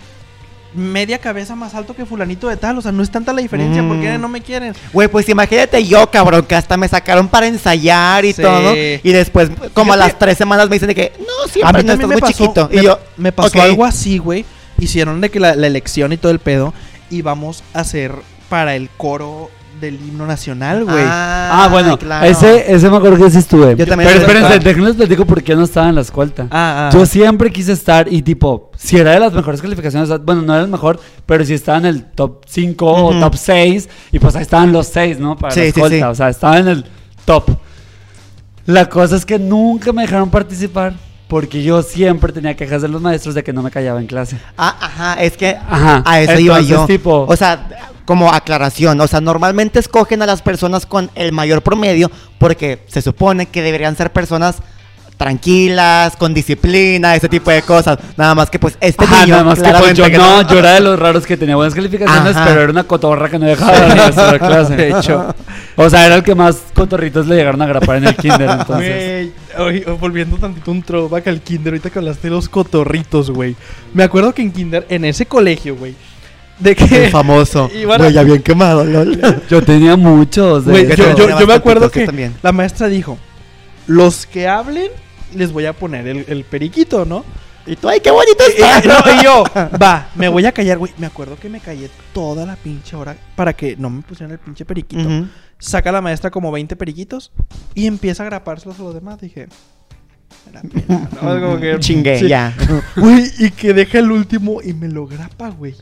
media 0.74 1.18
cabeza 1.18 1.56
más 1.56 1.74
alto 1.74 1.96
que 1.96 2.06
fulanito 2.06 2.48
de 2.48 2.58
tal. 2.58 2.78
O 2.78 2.82
sea, 2.82 2.92
no 2.92 3.02
es 3.04 3.10
tanta 3.10 3.34
la 3.34 3.42
diferencia, 3.42 3.82
¿por 3.88 4.00
qué 4.00 4.18
Mm. 4.18 4.22
no 4.22 4.28
me 4.30 4.42
quieren? 4.42 4.74
Güey, 4.94 5.08
pues 5.08 5.28
imagínate 5.30 5.84
yo, 5.86 6.10
cabrón, 6.12 6.46
que 6.46 6.56
hasta 6.56 6.78
me 6.78 6.88
sacaron 6.88 7.28
para 7.28 7.48
ensayar 7.48 8.24
y 8.26 8.34
Sí. 8.34 8.42
todo. 8.42 8.76
Y 8.76 9.12
después, 9.12 9.50
como 9.74 9.94
a 9.94 9.98
las 9.98 10.18
tres 10.20 10.38
semanas, 10.38 10.70
me 10.70 10.76
dicen 10.76 10.88
de 10.90 10.96
que 10.96 11.14
no, 11.20 11.46
A 11.46 11.48
siempre 11.48 11.84
mí 11.84 11.88
no 11.88 11.94
estás 11.94 12.08
me 12.08 12.16
muy 12.16 12.22
pasó, 12.22 12.34
chiquito. 12.44 12.70
me, 12.72 12.76
y 12.82 12.84
yo, 12.84 13.00
me 13.18 13.32
pasó 13.32 13.62
algo 13.62 13.86
así, 13.86 14.18
güey. 14.18 14.46
Hicieron 14.80 15.20
de 15.22 15.30
que 15.30 15.40
la, 15.40 15.56
la 15.56 15.68
elección 15.68 16.14
y 16.14 16.18
todo 16.18 16.32
el 16.32 16.40
pedo 16.40 16.74
íbamos 17.10 17.64
a 17.74 17.80
hacer 17.82 18.14
para 18.50 18.76
el 18.76 18.90
coro 18.96 19.50
del 19.80 19.96
himno 19.96 20.26
nacional, 20.26 20.84
güey. 20.86 21.04
Ah, 21.08 21.68
bueno, 21.72 21.98
claro. 21.98 22.26
ese, 22.26 22.72
ese 22.74 22.90
me 22.90 22.98
acuerdo 22.98 23.24
que 23.26 23.32
sí 23.32 23.38
estuve. 23.38 23.76
Yo 23.76 23.86
también 23.88 24.10
Pero 24.12 24.22
espérense, 24.26 24.60
déjenles 24.60 24.96
platico 24.96 25.26
por 25.26 25.42
qué 25.44 25.56
no 25.56 25.64
estaba 25.64 25.90
en 25.90 25.96
la 25.96 26.02
escolta. 26.02 26.44
Ah, 26.52 26.90
ah. 26.90 26.90
Yo 26.94 27.06
siempre 27.06 27.52
quise 27.52 27.72
estar 27.72 28.12
y 28.12 28.22
tipo, 28.22 28.72
si 28.78 28.98
era 28.98 29.12
de 29.12 29.20
las 29.20 29.34
mejores 29.34 29.62
calificaciones, 29.62 30.10
bueno, 30.24 30.42
no 30.42 30.54
era 30.54 30.64
el 30.64 30.70
mejor, 30.70 31.00
pero 31.26 31.44
si 31.46 31.54
estaba 31.54 31.78
en 31.80 31.86
el 31.86 32.04
top 32.06 32.44
5 32.48 32.92
Ujú. 32.92 33.18
o 33.18 33.20
top 33.20 33.36
6 33.36 33.90
y 34.12 34.20
pues 34.20 34.36
ahí 34.36 34.42
estaban 34.44 34.72
los 34.72 34.88
6, 34.88 35.20
¿no? 35.20 35.38
Para 35.38 35.54
Sí, 35.54 35.60
la 35.60 35.64
sí, 35.66 35.70
escolta, 35.70 35.96
sí. 35.98 36.04
o 36.04 36.16
sea, 36.16 36.30
estaba 36.30 36.58
en 36.60 36.68
el 36.68 36.86
top. 37.26 37.50
La 38.66 38.88
cosa 38.88 39.16
es 39.16 39.26
que 39.26 39.40
nunca 39.40 39.92
me 39.94 40.04
dejaron 40.04 40.30
participar 40.30 40.94
porque 41.28 41.62
yo 41.64 41.82
siempre 41.82 42.32
tenía 42.34 42.56
quejas 42.56 42.82
de 42.82 42.88
los 42.88 43.02
maestros 43.02 43.36
de 43.36 43.44
que 43.44 43.54
no 43.54 43.62
me 43.62 43.72
callaba 43.72 44.00
en 44.00 44.08
clase. 44.08 44.38
Ah, 44.58 44.76
ajá, 44.82 45.14
es 45.22 45.38
que 45.38 45.50
Ajá, 45.56 46.04
a 46.06 46.22
eso 46.22 46.40
iba 46.40 46.60
yo. 46.62 46.86
tipo- 46.86 47.26
O 47.28 47.36
sea, 47.36 47.68
como 48.10 48.34
aclaración, 48.34 49.00
o 49.02 49.06
sea, 49.06 49.22
normalmente 49.22 49.78
escogen 49.78 50.24
a 50.24 50.26
las 50.26 50.42
personas 50.42 50.88
con 50.88 51.12
el 51.14 51.32
mayor 51.32 51.62
promedio 51.62 52.10
porque 52.40 52.84
se 52.88 53.04
supone 53.04 53.46
que 53.46 53.62
deberían 53.62 53.96
ser 53.96 54.12
personas 54.12 54.64
tranquilas, 55.16 56.16
con 56.16 56.34
disciplina, 56.34 57.16
ese 57.16 57.30
tipo 57.30 57.52
de 57.52 57.62
cosas. 57.62 58.00
Nada 58.18 58.34
más 58.34 58.50
que 58.50 58.58
pues 58.58 58.80
este 58.82 59.06
Ajá, 59.06 59.26
niño 59.26 59.36
nada 59.36 59.44
más 59.44 59.62
que 59.62 59.72
pues, 59.78 59.94
yo 59.96 60.06
que 60.06 60.18
no, 60.18 60.42
yo 60.42 60.58
era 60.58 60.74
de 60.74 60.80
los 60.80 60.98
raros 60.98 61.28
que 61.28 61.38
tenía 61.38 61.56
buenas 61.56 61.76
calificaciones, 61.76 62.36
Ajá. 62.36 62.46
pero 62.48 62.62
era 62.62 62.72
una 62.72 62.84
cotorra 62.86 63.30
que 63.30 63.38
no 63.38 63.46
dejaba 63.46 63.80
de 63.80 63.90
regresar 63.90 64.34
a 64.34 64.40
clase. 64.48 64.76
De 64.76 64.90
hecho. 64.90 65.36
O 65.76 65.88
sea, 65.88 66.08
era 66.08 66.16
el 66.16 66.24
que 66.24 66.34
más 66.34 66.64
cotorritos 66.74 67.28
le 67.28 67.36
llegaron 67.36 67.62
a 67.62 67.68
grapar 67.68 67.98
en 67.98 68.08
el 68.08 68.16
kinder, 68.16 68.50
entonces. 68.50 69.32
Güey, 69.56 69.68
oye, 69.68 69.86
volviendo 70.00 70.38
tantito 70.38 70.72
un 70.72 70.82
throwback 70.82 71.28
al 71.28 71.42
kinder, 71.42 71.74
ahorita 71.74 71.92
que 71.92 72.00
hablaste 72.00 72.28
de 72.28 72.34
los 72.34 72.50
cotorritos, 72.50 73.30
güey. 73.30 73.56
Me 73.94 74.02
acuerdo 74.02 74.34
que 74.34 74.42
en 74.42 74.52
kinder, 74.52 74.88
en 74.90 75.06
ese 75.06 75.28
colegio, 75.28 75.76
güey, 75.76 75.94
de 76.60 76.76
que... 76.76 77.06
El 77.06 77.12
famoso. 77.12 77.70
Y 77.76 77.86
bueno- 77.86 78.04
Güey, 78.04 78.14
ya 78.14 78.24
bien 78.24 78.42
quemado, 78.42 78.84
lol. 78.84 79.20
Yo 79.50 79.62
tenía 79.64 79.96
muchos 79.96 80.66
de 80.66 80.72
Güey, 80.72 80.88
Yo 80.96 81.16
yo, 81.16 81.40
yo- 81.40 81.48
me 81.48 81.54
acuerdo 81.54 81.90
que 81.90 82.06
también. 82.06 82.36
la 82.42 82.52
maestra 82.52 82.88
dijo, 82.88 83.18
los 83.88 84.26
que 84.26 84.48
hablen, 84.48 84.90
les 85.36 85.52
voy 85.52 85.66
a 85.66 85.74
poner 85.74 86.08
el, 86.08 86.26
el 86.28 86.44
periquito, 86.44 87.06
¿no? 87.06 87.24
Y 87.66 87.76
tú, 87.76 87.88
ay, 87.88 88.00
qué 88.00 88.10
bonito 88.10 88.44
Y, 88.48 88.62
está. 88.62 88.82
no, 88.82 89.22
y 89.22 89.24
yo, 89.24 89.44
va, 89.82 90.10
me 90.16 90.28
voy 90.28 90.46
a 90.46 90.52
callar, 90.52 90.78
güey. 90.80 90.92
Me 90.98 91.06
acuerdo 91.06 91.38
que 91.40 91.50
me 91.50 91.60
callé 91.60 91.90
toda 92.14 92.46
la 92.46 92.56
pinche 92.56 92.96
hora 92.96 93.16
para 93.36 93.54
que 93.54 93.76
no 93.78 93.90
me 93.90 94.02
pusieran 94.02 94.32
el 94.32 94.40
pinche 94.40 94.66
periquito. 94.66 95.28
Saca 95.60 95.92
la 95.92 96.02
maestra 96.02 96.32
como 96.32 96.52
20 96.52 96.76
periquitos 96.78 97.32
y 97.76 97.86
empieza 97.86 98.24
a 98.24 98.26
grapárselos 98.28 98.80
a 98.80 98.84
los 98.84 98.94
demás. 98.96 99.20
Dije, 99.20 99.50
"Me 100.48 100.54
la 100.54 100.62
pela", 100.62 101.10
¿no? 101.22 101.36
Es 101.36 101.42
como 101.44 101.60
que- 101.60 101.78
Chingué, 101.80 102.20
sí. 102.20 102.28
ya. 102.30 102.56
Güey, 102.96 103.30
y 103.38 103.52
que 103.52 103.74
deja 103.74 104.00
el 104.00 104.10
último 104.12 104.62
y 104.64 104.74
me 104.74 104.88
lo 104.88 105.06
grapa, 105.06 105.50
güey. 105.50 105.76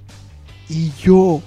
Y 0.69 0.91
yo, 1.01 1.41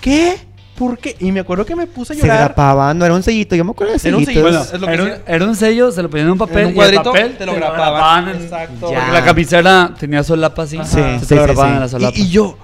¿qué? 0.00 0.36
¿por 0.76 0.98
qué? 0.98 1.14
Y 1.20 1.30
me 1.30 1.38
acuerdo 1.40 1.64
que 1.64 1.76
me 1.76 1.86
puse 1.86 2.12
a 2.14 2.16
Se 2.16 2.22
llorar. 2.22 2.38
grapaba, 2.46 2.92
no 2.94 3.04
era 3.04 3.14
un 3.14 3.22
sellito, 3.22 3.54
yo 3.54 3.64
me 3.64 3.70
acuerdo 3.70 3.92
de 3.96 4.08
Era 4.08 4.16
un 4.16 4.24
sellitos. 4.24 4.44
sellito. 4.44 4.58
Bueno, 4.58 4.74
es 4.74 4.80
lo 4.80 4.86
que 4.88 4.92
era, 4.94 5.02
un, 5.04 5.34
era 5.34 5.44
un 5.44 5.56
sello, 5.56 5.92
se 5.92 6.02
lo 6.02 6.10
ponían 6.10 6.26
en 6.26 6.32
un 6.32 6.38
papel 6.38 6.58
En 6.58 6.66
un 6.66 6.72
y 6.72 6.74
cuadrito 6.74 7.00
el 7.00 7.04
papel 7.22 7.36
te 7.38 7.46
lo 7.46 7.54
grababan. 7.54 8.28
en- 8.28 8.42
Exacto. 8.42 8.90
Ya. 8.90 8.98
Porque 8.98 9.12
la 9.12 9.24
camiseta 9.24 9.94
tenía 9.98 10.22
solapa 10.24 10.62
así. 10.62 10.76
Ajá. 10.78 10.86
Sí, 10.86 10.94
se 10.94 11.20
sí, 11.20 11.26
te 11.26 11.34
lo 11.36 11.46
sí, 11.48 11.54
sí. 11.54 11.60
en 11.62 11.80
la 11.80 11.88
solapa. 11.88 12.18
Y, 12.18 12.22
y 12.22 12.28
yo, 12.28 12.56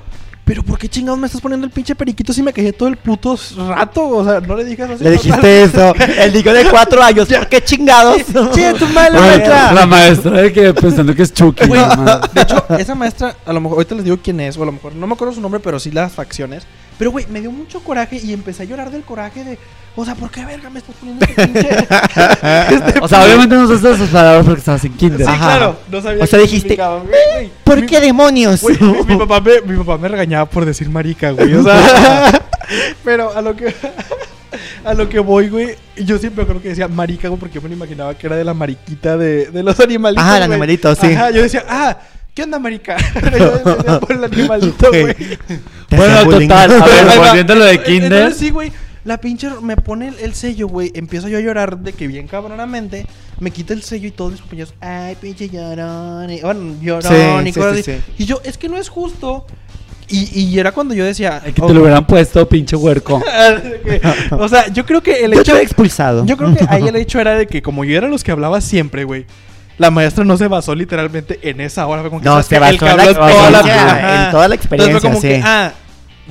¿pero 0.50 0.64
por 0.64 0.80
qué 0.80 0.88
chingados 0.88 1.16
me 1.16 1.28
estás 1.28 1.40
poniendo 1.40 1.64
el 1.64 1.70
pinche 1.70 1.94
periquito 1.94 2.32
si 2.32 2.42
me 2.42 2.52
quejé 2.52 2.72
todo 2.72 2.88
el 2.88 2.96
puto 2.96 3.38
rato? 3.68 4.08
O 4.08 4.24
sea, 4.24 4.40
no 4.40 4.56
le 4.56 4.64
dije 4.64 4.82
eso. 4.82 5.04
Le 5.04 5.10
dijiste 5.12 5.62
eso. 5.62 5.94
El 5.94 6.32
niño 6.32 6.52
de 6.52 6.64
cuatro 6.64 7.00
años. 7.00 7.28
¿Por 7.28 7.48
qué 7.48 7.62
chingados? 7.62 8.16
Che, 8.52 8.74
tu 8.74 8.88
madre, 8.88 9.12
Bueno, 9.12 9.26
maestra. 9.28 9.72
la 9.72 9.86
maestra 9.86 10.30
de 10.32 10.52
que 10.52 10.74
pensando 10.74 11.14
que 11.14 11.22
es 11.22 11.32
Chucky. 11.32 11.68
La 11.68 12.28
de 12.34 12.40
hecho, 12.40 12.64
esa 12.76 12.96
maestra, 12.96 13.36
a 13.46 13.52
lo 13.52 13.60
mejor, 13.60 13.76
ahorita 13.78 13.94
les 13.94 14.02
digo 14.02 14.18
quién 14.20 14.40
es, 14.40 14.56
o 14.56 14.64
a 14.64 14.66
lo 14.66 14.72
mejor, 14.72 14.92
no 14.96 15.06
me 15.06 15.14
acuerdo 15.14 15.32
su 15.32 15.40
nombre, 15.40 15.60
pero 15.60 15.78
sí 15.78 15.92
las 15.92 16.10
facciones. 16.10 16.64
Pero, 17.00 17.12
güey, 17.12 17.24
me 17.30 17.40
dio 17.40 17.50
mucho 17.50 17.80
coraje 17.80 18.20
y 18.22 18.34
empecé 18.34 18.64
a 18.64 18.66
llorar 18.66 18.90
del 18.90 19.00
coraje 19.04 19.42
de, 19.42 19.58
o 19.96 20.04
sea, 20.04 20.14
¿por 20.14 20.30
qué 20.30 20.44
verga 20.44 20.68
me 20.68 20.80
estás 20.80 20.94
poniendo 20.96 21.24
este 21.24 21.46
pinche? 21.48 21.68
este 21.80 23.00
O 23.00 23.08
sea, 23.08 23.24
obviamente 23.24 23.54
no 23.54 23.62
usaste 23.62 23.92
esas 23.92 24.10
palabras 24.10 24.44
porque 24.44 24.58
estabas 24.58 24.84
en 24.84 24.92
kinder. 24.92 25.20
Sí, 25.20 25.24
Ajá. 25.26 25.46
claro, 25.46 25.76
no 25.90 26.02
sabía 26.02 26.22
O 26.22 26.26
sea, 26.26 26.38
dijiste, 26.40 26.76
güey. 26.76 27.50
¿Por 27.64 27.80
Mi- 27.80 27.86
qué 27.86 28.00
demonios? 28.00 28.60
Güey, 28.60 28.76
mi, 28.78 29.14
mi 29.14 29.16
papá 29.26 29.40
me, 29.40 29.62
mi 29.62 29.78
papá 29.78 29.96
me 29.96 30.08
regañaba 30.08 30.44
por 30.44 30.66
decir 30.66 30.90
marica, 30.90 31.30
güey. 31.30 31.54
O 31.54 31.62
sea, 31.62 32.42
pero 33.02 33.34
a 33.34 33.40
lo 33.40 33.56
que 33.56 33.74
a 34.84 34.92
lo 34.92 35.08
que 35.08 35.20
voy, 35.20 35.48
güey, 35.48 35.76
yo 35.96 36.18
siempre 36.18 36.44
creo 36.44 36.60
que 36.60 36.68
decía 36.68 36.86
marica, 36.86 37.28
güey, 37.28 37.40
porque 37.40 37.54
yo 37.54 37.62
me 37.62 37.70
lo 37.70 37.76
imaginaba 37.76 38.12
que 38.12 38.26
era 38.26 38.36
de 38.36 38.44
la 38.44 38.52
mariquita 38.52 39.16
de, 39.16 39.46
de 39.46 39.62
los 39.62 39.80
animalitos. 39.80 40.22
Ah, 40.22 40.36
el 40.36 40.42
animalito, 40.42 40.94
sí. 40.94 41.14
Ajá, 41.14 41.30
yo 41.30 41.40
decía, 41.40 41.64
ah, 41.66 41.96
¿qué 42.34 42.42
onda, 42.42 42.58
marica? 42.58 42.96
yo 43.38 43.50
decía 43.58 44.00
por 44.00 44.12
el 44.12 44.24
animalito, 44.32 44.88
Güey. 44.90 45.14
Bueno, 45.90 46.24
total, 46.28 46.72
a 46.82 46.86
ver, 46.86 47.18
volviendo 47.18 47.54
lo 47.54 47.64
de 47.64 47.82
kinder. 47.82 48.12
Entonces 48.12 48.38
sí, 48.38 48.50
güey. 48.50 48.72
La 49.02 49.18
pinche 49.18 49.48
me 49.62 49.76
pone 49.76 50.08
el, 50.08 50.18
el 50.20 50.34
sello, 50.34 50.68
güey. 50.68 50.92
Empiezo 50.94 51.26
yo 51.28 51.38
a 51.38 51.40
llorar 51.40 51.78
de 51.78 51.94
que 51.94 52.06
bien 52.06 52.26
cabronamente. 52.28 53.06
Me 53.40 53.50
quita 53.50 53.72
el 53.72 53.82
sello 53.82 54.08
y 54.08 54.10
todos 54.10 54.32
mis 54.32 54.40
compañeros, 54.42 54.74
ay, 54.80 55.16
pinche 55.18 55.48
llorón. 55.48 56.30
Y, 56.30 56.40
bueno, 56.42 56.76
llorón 56.82 57.10
Sí, 57.10 57.48
y 57.48 57.52
sí, 57.52 57.58
cosas 57.58 57.74
sí, 57.76 57.90
así. 57.92 58.02
sí. 58.06 58.12
Y 58.18 58.26
yo, 58.26 58.40
es 58.44 58.58
que 58.58 58.68
no 58.68 58.76
es 58.76 58.90
justo. 58.90 59.46
Y, 60.08 60.40
y 60.40 60.58
era 60.58 60.72
cuando 60.72 60.92
yo 60.92 61.04
decía. 61.04 61.40
Ay, 61.42 61.52
que 61.52 61.62
oh, 61.62 61.66
te 61.68 61.72
lo 61.74 61.80
hubieran 61.80 62.06
puesto, 62.06 62.46
pinche 62.46 62.76
huerco. 62.76 63.22
o 64.32 64.48
sea, 64.48 64.68
yo 64.68 64.84
creo 64.84 65.02
que 65.02 65.24
el 65.24 65.32
Yo 65.32 65.40
hecho. 65.40 65.54
te 65.54 65.60
he 65.60 65.62
expulsado. 65.62 66.26
Yo 66.26 66.36
creo 66.36 66.54
que 66.54 66.66
ahí 66.68 66.86
el 66.86 66.96
hecho 66.96 67.20
era 67.20 67.36
de 67.38 67.46
que, 67.46 67.62
como 67.62 67.84
yo 67.84 67.96
era 67.96 68.06
los 68.06 68.22
que 68.22 68.32
hablaba 68.32 68.60
siempre, 68.60 69.04
güey. 69.04 69.24
La 69.80 69.90
maestra 69.90 70.24
no 70.24 70.36
se 70.36 70.46
basó 70.46 70.74
literalmente 70.74 71.40
en 71.42 71.60
esa 71.60 71.86
hora. 71.86 72.02
fue 72.02 72.10
como 72.10 72.20
que, 72.22 72.26
No, 72.28 72.32
¿sabes 72.42 72.46
se 72.46 72.58
basó 72.58 72.72
El 72.72 72.78
que 72.78 72.86
en 72.90 72.96
la 72.96 73.02
toda 73.14 73.50
la 73.50 73.58
experiencia, 73.60 73.86
Ajá. 73.86 74.24
en 74.26 74.30
toda 74.30 74.48
la 74.48 74.54
Entonces 74.54 74.68
fue 74.68 74.76
experiencia, 74.76 75.00
como 75.10 75.20
que, 75.22 75.36
sí. 75.36 75.42
ah, 75.44 75.72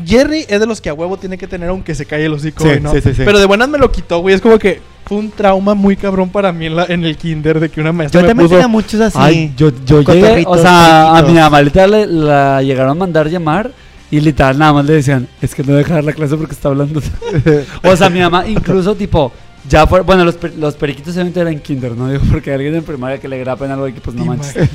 Jerry 0.05 0.45
es 0.47 0.59
de 0.59 0.65
los 0.65 0.79
que 0.79 0.89
a 0.89 0.93
huevo 0.93 1.17
tiene 1.17 1.38
que 1.38 1.47
tener 1.47 1.69
aunque 1.69 1.93
se 1.95 2.05
calle 2.05 2.25
el 2.25 2.33
hocico, 2.33 2.63
Sí, 2.63 2.79
¿no? 2.81 2.91
sí, 2.93 3.01
sí, 3.01 3.09
sí. 3.15 3.23
Pero 3.25 3.39
de 3.39 3.45
buenas 3.45 3.67
me 3.67 3.77
lo 3.77 3.91
quitó, 3.91 4.19
güey. 4.19 4.35
Es 4.35 4.39
como 4.41 4.57
que 4.59 4.81
fue 5.05 5.17
un 5.17 5.31
trauma 5.31 5.73
muy 5.73 5.95
cabrón 5.97 6.29
para 6.29 6.51
mí 6.53 6.67
en, 6.67 6.75
la- 6.75 6.85
en 6.85 7.03
el 7.03 7.17
kinder 7.17 7.59
de 7.59 7.69
que 7.69 7.81
una 7.81 7.91
maestra 7.91 8.21
Yo 8.21 8.23
me 8.23 8.29
también 8.29 8.45
puso... 8.47 8.55
tenía 8.57 8.67
muchos 8.67 9.01
así. 9.01 9.17
Ay, 9.19 9.51
yo, 9.57 9.71
yo 9.85 10.01
llegué, 10.03 10.43
o 10.47 10.57
sea, 10.57 11.17
a 11.17 11.21
mi 11.23 11.38
amalita 11.38 11.88
le, 11.88 12.05
la 12.05 12.62
llegaron 12.62 12.91
a 12.91 12.93
mandar 12.93 13.27
llamar 13.29 13.71
y 14.12 14.19
literal 14.21 14.57
nada 14.57 14.73
más 14.73 14.85
le 14.85 14.93
decían, 14.93 15.27
es 15.41 15.53
que 15.53 15.63
no 15.63 15.73
deja 15.73 15.95
dar 15.95 16.03
la 16.03 16.13
clase 16.13 16.38
porque 16.38 16.53
está 16.53 16.69
hablando. 16.69 17.01
o 17.83 17.95
sea, 17.95 18.09
mi 18.09 18.19
mamá 18.19 18.47
incluso 18.47 18.95
tipo, 18.95 19.31
ya 19.69 19.88
fue, 19.88 20.01
bueno, 20.01 20.25
los, 20.25 20.36
per- 20.36 20.55
los 20.55 20.75
periquitos 20.75 21.13
obviamente 21.13 21.39
eran 21.39 21.60
kinder, 21.60 21.91
¿no? 21.95 22.08
Digo, 22.12 22.23
porque 22.32 22.51
alguien 22.53 22.75
en 22.75 22.84
primaria 22.84 23.19
que 23.19 23.27
le 23.27 23.38
grapen 23.39 23.71
algo 23.71 23.88
y 23.88 23.93
que 23.93 24.01
pues 24.01 24.15
no 24.15 24.23
¿Te 24.23 24.29
manches. 24.29 24.69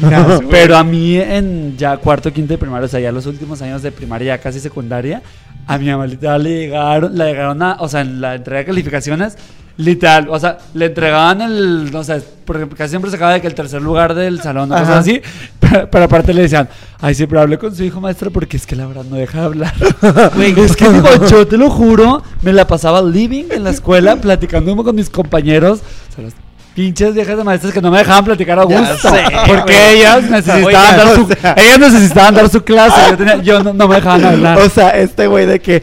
Pero 0.50 0.76
a 0.76 0.84
mí 0.84 1.16
en 1.16 1.76
ya 1.76 1.96
cuarto, 1.96 2.32
quinto 2.32 2.54
de 2.54 2.58
primaria, 2.58 2.86
o 2.86 2.88
sea, 2.88 3.00
ya 3.00 3.12
los 3.12 3.26
últimos 3.26 3.60
años 3.60 3.82
de 3.82 3.92
primaria, 3.92 4.38
casi 4.38 4.60
secundaria, 4.60 5.22
a 5.66 5.78
mi 5.78 5.86
literal 6.06 6.42
le 6.42 6.50
llegaron, 6.60 7.16
le 7.16 7.24
llegaron 7.24 7.62
a, 7.62 7.76
o 7.80 7.88
sea, 7.88 8.02
en 8.02 8.20
la 8.20 8.34
entrega 8.36 8.60
de 8.60 8.66
calificaciones, 8.66 9.36
literal, 9.76 10.28
o 10.30 10.38
sea, 10.38 10.58
le 10.74 10.86
entregaban 10.86 11.40
el, 11.42 11.90
no 11.90 12.04
sé, 12.04 12.22
por 12.44 12.56
ejemplo, 12.56 12.78
casi 12.78 12.90
siempre 12.90 13.10
se 13.10 13.16
acaba 13.16 13.32
de 13.32 13.40
que 13.40 13.48
el 13.48 13.54
tercer 13.54 13.82
lugar 13.82 14.14
del 14.14 14.40
salón 14.40 14.70
o 14.70 14.74
cosas 14.76 14.98
así, 14.98 15.20
pero, 15.58 15.90
pero 15.90 16.04
aparte 16.04 16.32
le 16.32 16.42
decían, 16.42 16.68
ay, 17.00 17.14
sí, 17.14 17.26
pero 17.26 17.40
hable 17.40 17.58
con 17.58 17.74
su 17.74 17.82
hijo 17.82 18.00
maestro 18.00 18.30
porque 18.30 18.56
es 18.56 18.66
que 18.66 18.76
la 18.76 18.86
verdad 18.86 19.04
no 19.10 19.16
deja 19.16 19.40
de 19.40 19.44
hablar. 19.46 19.74
Güey, 20.36 20.58
es 20.60 20.76
que 20.76 20.88
digo, 20.90 21.08
yo 21.28 21.46
te 21.46 21.56
lo 21.56 21.70
juro, 21.70 22.22
me 22.42 22.52
la 22.52 22.66
pasaba 22.66 23.02
living 23.02 23.46
en 23.50 23.64
la 23.64 23.70
escuela, 23.70 24.14
platicando 24.20 24.76
con 24.76 24.94
mis 24.94 25.10
compañeros, 25.10 25.80
o 26.10 26.14
sea, 26.14 26.24
las 26.24 26.34
pinches 26.76 27.14
viejas 27.14 27.36
de 27.36 27.42
maestras 27.44 27.72
que 27.72 27.80
no 27.80 27.90
me 27.90 27.98
dejaban 27.98 28.24
platicar 28.24 28.58
a 28.58 28.64
gusto. 28.64 28.96
sé, 29.08 29.24
porque 29.46 29.92
ellas 29.94 30.22
necesitaban 30.30 30.96
dar 30.96 31.14
su, 31.14 31.22
o 31.22 31.26
sea- 31.28 31.54
ellas 31.56 31.78
necesitaban 31.92 32.34
dar 32.34 32.48
su 32.48 32.62
clase, 32.62 33.00
yo, 33.10 33.16
tenía- 33.16 33.42
yo 33.42 33.62
no, 33.62 33.72
no 33.72 33.88
me 33.88 33.96
dejaban 33.96 34.24
hablar. 34.34 34.58
O 34.58 34.68
sea, 34.68 34.90
este 34.90 35.26
güey 35.26 35.46
de 35.46 35.58
que 35.60 35.82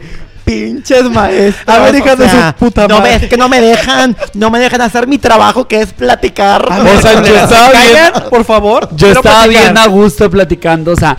pinches 0.52 1.04
maestros. 1.10 1.68
A 1.68 1.78
ver, 1.80 2.02
o 2.02 2.16
de 2.16 2.28
su 2.28 2.52
puta 2.58 2.86
no 2.88 2.98
madre. 2.98 3.10
me, 3.18 3.24
es 3.24 3.30
que 3.30 3.36
no 3.36 3.48
me 3.48 3.60
dejan, 3.60 4.16
no 4.34 4.50
me 4.50 4.58
dejan 4.58 4.80
hacer 4.80 5.06
mi 5.06 5.18
trabajo 5.18 5.66
que 5.66 5.80
es 5.80 5.92
platicar. 5.92 6.66
A 6.70 6.78
ver, 6.80 6.96
O 6.96 7.00
sea, 7.00 7.14
yo 7.14 7.24
¿se 7.24 7.36
estaba 7.44 7.70
bien- 7.70 8.30
por 8.30 8.44
favor. 8.44 8.88
Yo 8.96 9.08
estaba 9.08 9.42
platicar. 9.44 9.62
bien 9.62 9.78
a 9.78 9.86
gusto 9.86 10.30
platicando, 10.30 10.92
o 10.92 10.96
sea, 10.96 11.16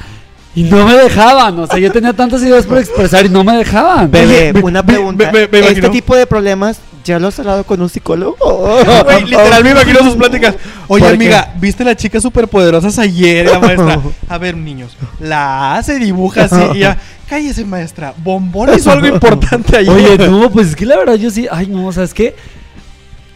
y 0.56 0.64
no 0.64 0.86
me 0.86 0.94
dejaban, 0.96 1.58
o 1.60 1.66
sea, 1.68 1.80
yo 1.80 1.92
tenía 1.92 2.14
tantas 2.14 2.42
ideas 2.44 2.66
por 2.66 2.78
expresar 2.78 3.26
y 3.26 3.30
no 3.30 3.44
me 3.44 3.58
dejaban. 3.58 4.12
Bebé, 4.12 4.54
una 4.62 4.84
pregunta. 4.86 5.32
¿Este 5.34 5.60
imagino- 5.60 5.90
tipo 5.92 6.16
de 6.16 6.28
problemas 6.28 6.78
ya 7.04 7.20
lo 7.20 7.28
has 7.28 7.40
hablado 7.40 7.64
con 7.64 7.82
un 7.82 7.90
psicólogo? 7.90 8.36
Güey, 9.04 9.26
literal 9.26 9.64
me 9.64 9.72
imagino 9.72 10.00
sus 10.00 10.16
pláticas. 10.16 10.56
Oye, 10.88 11.02
¿Por 11.02 11.10
qué? 11.10 11.16
amiga, 11.16 11.54
¿viste 11.60 11.84
las 11.84 11.96
chicas 11.98 12.24
superpoderosas 12.24 12.98
ayer? 13.00 13.46
La 13.50 13.60
maestra. 13.60 14.00
A 14.30 14.38
ver, 14.38 14.56
niños, 14.58 14.96
la 15.20 15.76
A 15.76 15.84
se 15.84 16.00
dibuja 16.00 16.46
así 16.46 16.56
y 16.76 16.80
ya. 16.80 16.98
Cállese, 17.28 17.66
maestra. 17.66 18.14
Bombón 18.18 18.70
hizo 18.76 18.92
algo 18.92 19.08
importante 19.08 19.78
ayer. 19.78 19.90
Oye, 19.92 20.18
no, 20.30 20.50
pues 20.52 20.68
es 20.70 20.76
que 20.76 20.86
la 20.86 20.98
verdad 20.98 21.16
yo 21.16 21.30
sí, 21.32 21.48
ay 21.52 21.68
no, 21.68 21.88
o 21.88 21.92
sea, 21.92 22.04
es 22.04 22.14
que 22.14 22.36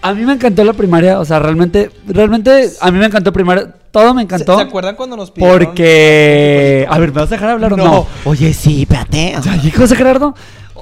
a 0.02 0.14
mí 0.14 0.24
me 0.26 0.34
encantó 0.34 0.64
la 0.64 0.74
primaria, 0.74 1.20
o 1.20 1.26
sea, 1.26 1.40
realmente, 1.40 1.90
realmente 2.08 2.70
a 2.80 2.92
mí 2.92 3.00
me 3.00 3.06
encantó 3.08 3.34
primaria, 3.34 3.74
todo 3.92 4.14
me 4.14 4.22
¿Se, 4.22 4.26
encantó. 4.26 4.56
se 4.58 4.64
acuerdan 4.64 4.96
cuando 4.96 5.18
nos 5.18 5.32
pidieron? 5.32 5.58
Porque, 5.58 6.86
a 6.90 7.00
ver, 7.00 7.12
¿me 7.12 7.22
vas 7.22 7.32
a 7.32 7.36
dejar 7.36 7.50
hablar 7.50 7.74
o 7.74 7.78
No. 7.78 7.84
no? 7.86 8.08
Oye, 8.26 8.54
sí, 8.54 8.84
espérate. 8.84 9.36
Ay, 9.50 9.72
José 9.72 9.96
Gerardo, 9.96 10.36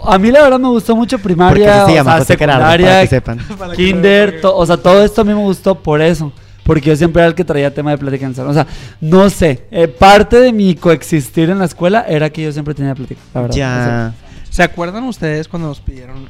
a 0.08 0.18
mí 0.18 0.32
la 0.32 0.42
verdad 0.44 0.60
me 0.60 0.68
gustó 0.70 0.96
mucho 0.96 1.18
primaria, 1.20 1.86
se 1.86 1.92
o 1.92 1.96
llama 1.96 2.12
sea, 2.12 2.20
José 2.20 2.38
Gerardo, 2.38 2.72
secundaria, 2.72 2.88
para 2.90 3.02
que 3.02 3.08
sepan. 3.08 3.40
Kinder, 3.76 4.42
to- 4.42 4.56
o 4.56 4.66
sea, 4.66 4.78
todo 4.78 5.04
esto 5.04 5.22
a 5.22 5.24
mí 5.24 5.34
me 5.34 5.40
gustó 5.42 5.76
por 5.76 6.02
eso. 6.02 6.32
Porque 6.64 6.90
yo 6.90 6.96
siempre 6.96 7.22
era 7.22 7.28
el 7.28 7.36
que 7.36 7.44
traía 7.46 7.72
tema 7.72 7.92
de 7.92 7.98
plática 8.00 8.26
en 8.26 8.30
el 8.32 8.36
salón. 8.36 8.50
O 8.52 8.54
sea, 8.56 8.66
no 9.00 9.30
sé. 9.30 9.66
eh, 9.70 9.88
parte 9.88 10.40
de 10.40 10.52
mi 10.52 10.74
coexistir 10.74 11.52
en 11.52 11.60
la 11.60 11.66
escuela 11.66 12.04
era 12.10 12.32
que 12.32 12.42
yo 12.44 12.52
siempre 12.52 12.74
tenía 12.74 12.96
plática. 12.96 13.22
La 13.36 13.42
verdad. 13.42 13.52
O 13.52 13.56
sea, 13.56 14.14
Ya. 14.14 14.14
¿Se 14.50 14.64
acuerdan 14.64 15.04
ustedes 15.04 15.48
cuando 15.48 15.68
nos 15.68 15.80
pidieron 15.80 16.28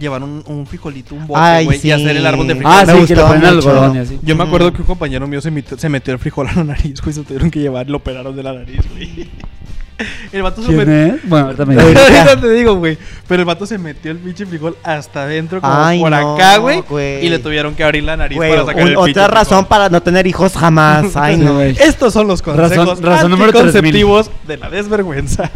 llevar 0.00 0.22
un, 0.22 0.42
un 0.46 0.66
frijolito, 0.66 1.14
un 1.14 1.26
bote, 1.26 1.64
güey, 1.64 1.78
sí. 1.78 1.88
y 1.88 1.90
hacer 1.92 2.16
el 2.16 2.26
árbol 2.26 2.48
de 2.48 2.54
frijol? 2.56 2.72
Ah, 2.74 2.84
Me 2.86 2.92
sí, 2.92 2.92
que 2.92 3.00
gustaba 3.14 3.28
ponen 3.28 3.44
algodón 3.44 3.96
y 3.96 3.98
así. 4.00 4.18
Yo 4.22 4.34
me 4.34 4.42
acuerdo 4.44 4.72
que 4.72 4.80
un 4.80 4.86
compañero 4.86 5.26
mío 5.28 5.40
se 5.40 5.50
metió, 5.52 5.78
se 5.78 5.88
metió 5.88 6.12
el 6.14 6.18
frijol 6.18 6.48
a 6.48 6.52
la 6.54 6.64
nariz, 6.72 7.00
güey, 7.00 7.12
se 7.12 7.20
lo 7.20 7.26
tuvieron 7.26 7.50
que 7.50 7.60
llevar 7.60 7.88
lo 7.88 7.98
operaron 7.98 8.34
de 8.34 8.42
la 8.42 8.54
nariz, 8.54 8.80
güey. 8.92 9.28
El 10.32 10.42
vato 10.42 10.60
se 10.62 10.66
¿Quién 10.68 10.78
metió. 10.78 11.14
es? 11.16 11.28
Bueno, 11.28 11.46
ahorita 11.46 11.64
me 11.66 11.74
Ahorita. 11.80 12.00
Ahorita 12.06 12.40
te 12.40 12.50
digo, 12.50 12.74
güey. 12.74 12.98
Pero 13.28 13.40
el 13.42 13.46
vato 13.46 13.64
se 13.64 13.78
metió 13.78 14.10
el 14.10 14.18
pinche 14.18 14.44
frijol 14.44 14.76
hasta 14.82 15.22
adentro, 15.22 15.60
como 15.60 15.72
Ay, 15.72 16.00
por 16.00 16.10
no, 16.10 16.34
acá, 16.34 16.56
güey. 16.58 16.82
Y 17.24 17.28
le 17.28 17.38
tuvieron 17.38 17.74
que 17.74 17.84
abrir 17.84 18.02
la 18.02 18.16
nariz 18.16 18.36
Güey, 18.36 18.50
para 18.50 18.66
sacar 18.66 18.82
un- 18.82 18.88
el 18.88 18.94
pinche 18.96 19.10
otra 19.12 19.26
razón 19.28 19.48
frijol. 19.58 19.66
para 19.68 19.88
no 19.88 20.02
tener 20.02 20.26
hijos 20.26 20.52
jamás. 20.54 21.06
Ay, 21.16 21.36
no. 21.36 21.54
güey. 21.54 21.76
Estos 21.80 22.12
son 22.12 22.26
los 22.26 22.42
consejos 22.42 22.70
Razón- 22.76 23.02
razón 23.04 23.30
número 23.30 23.50
anticonceptivos 23.50 24.30
de 24.46 24.56
la 24.56 24.68
desvergüenza. 24.70 25.50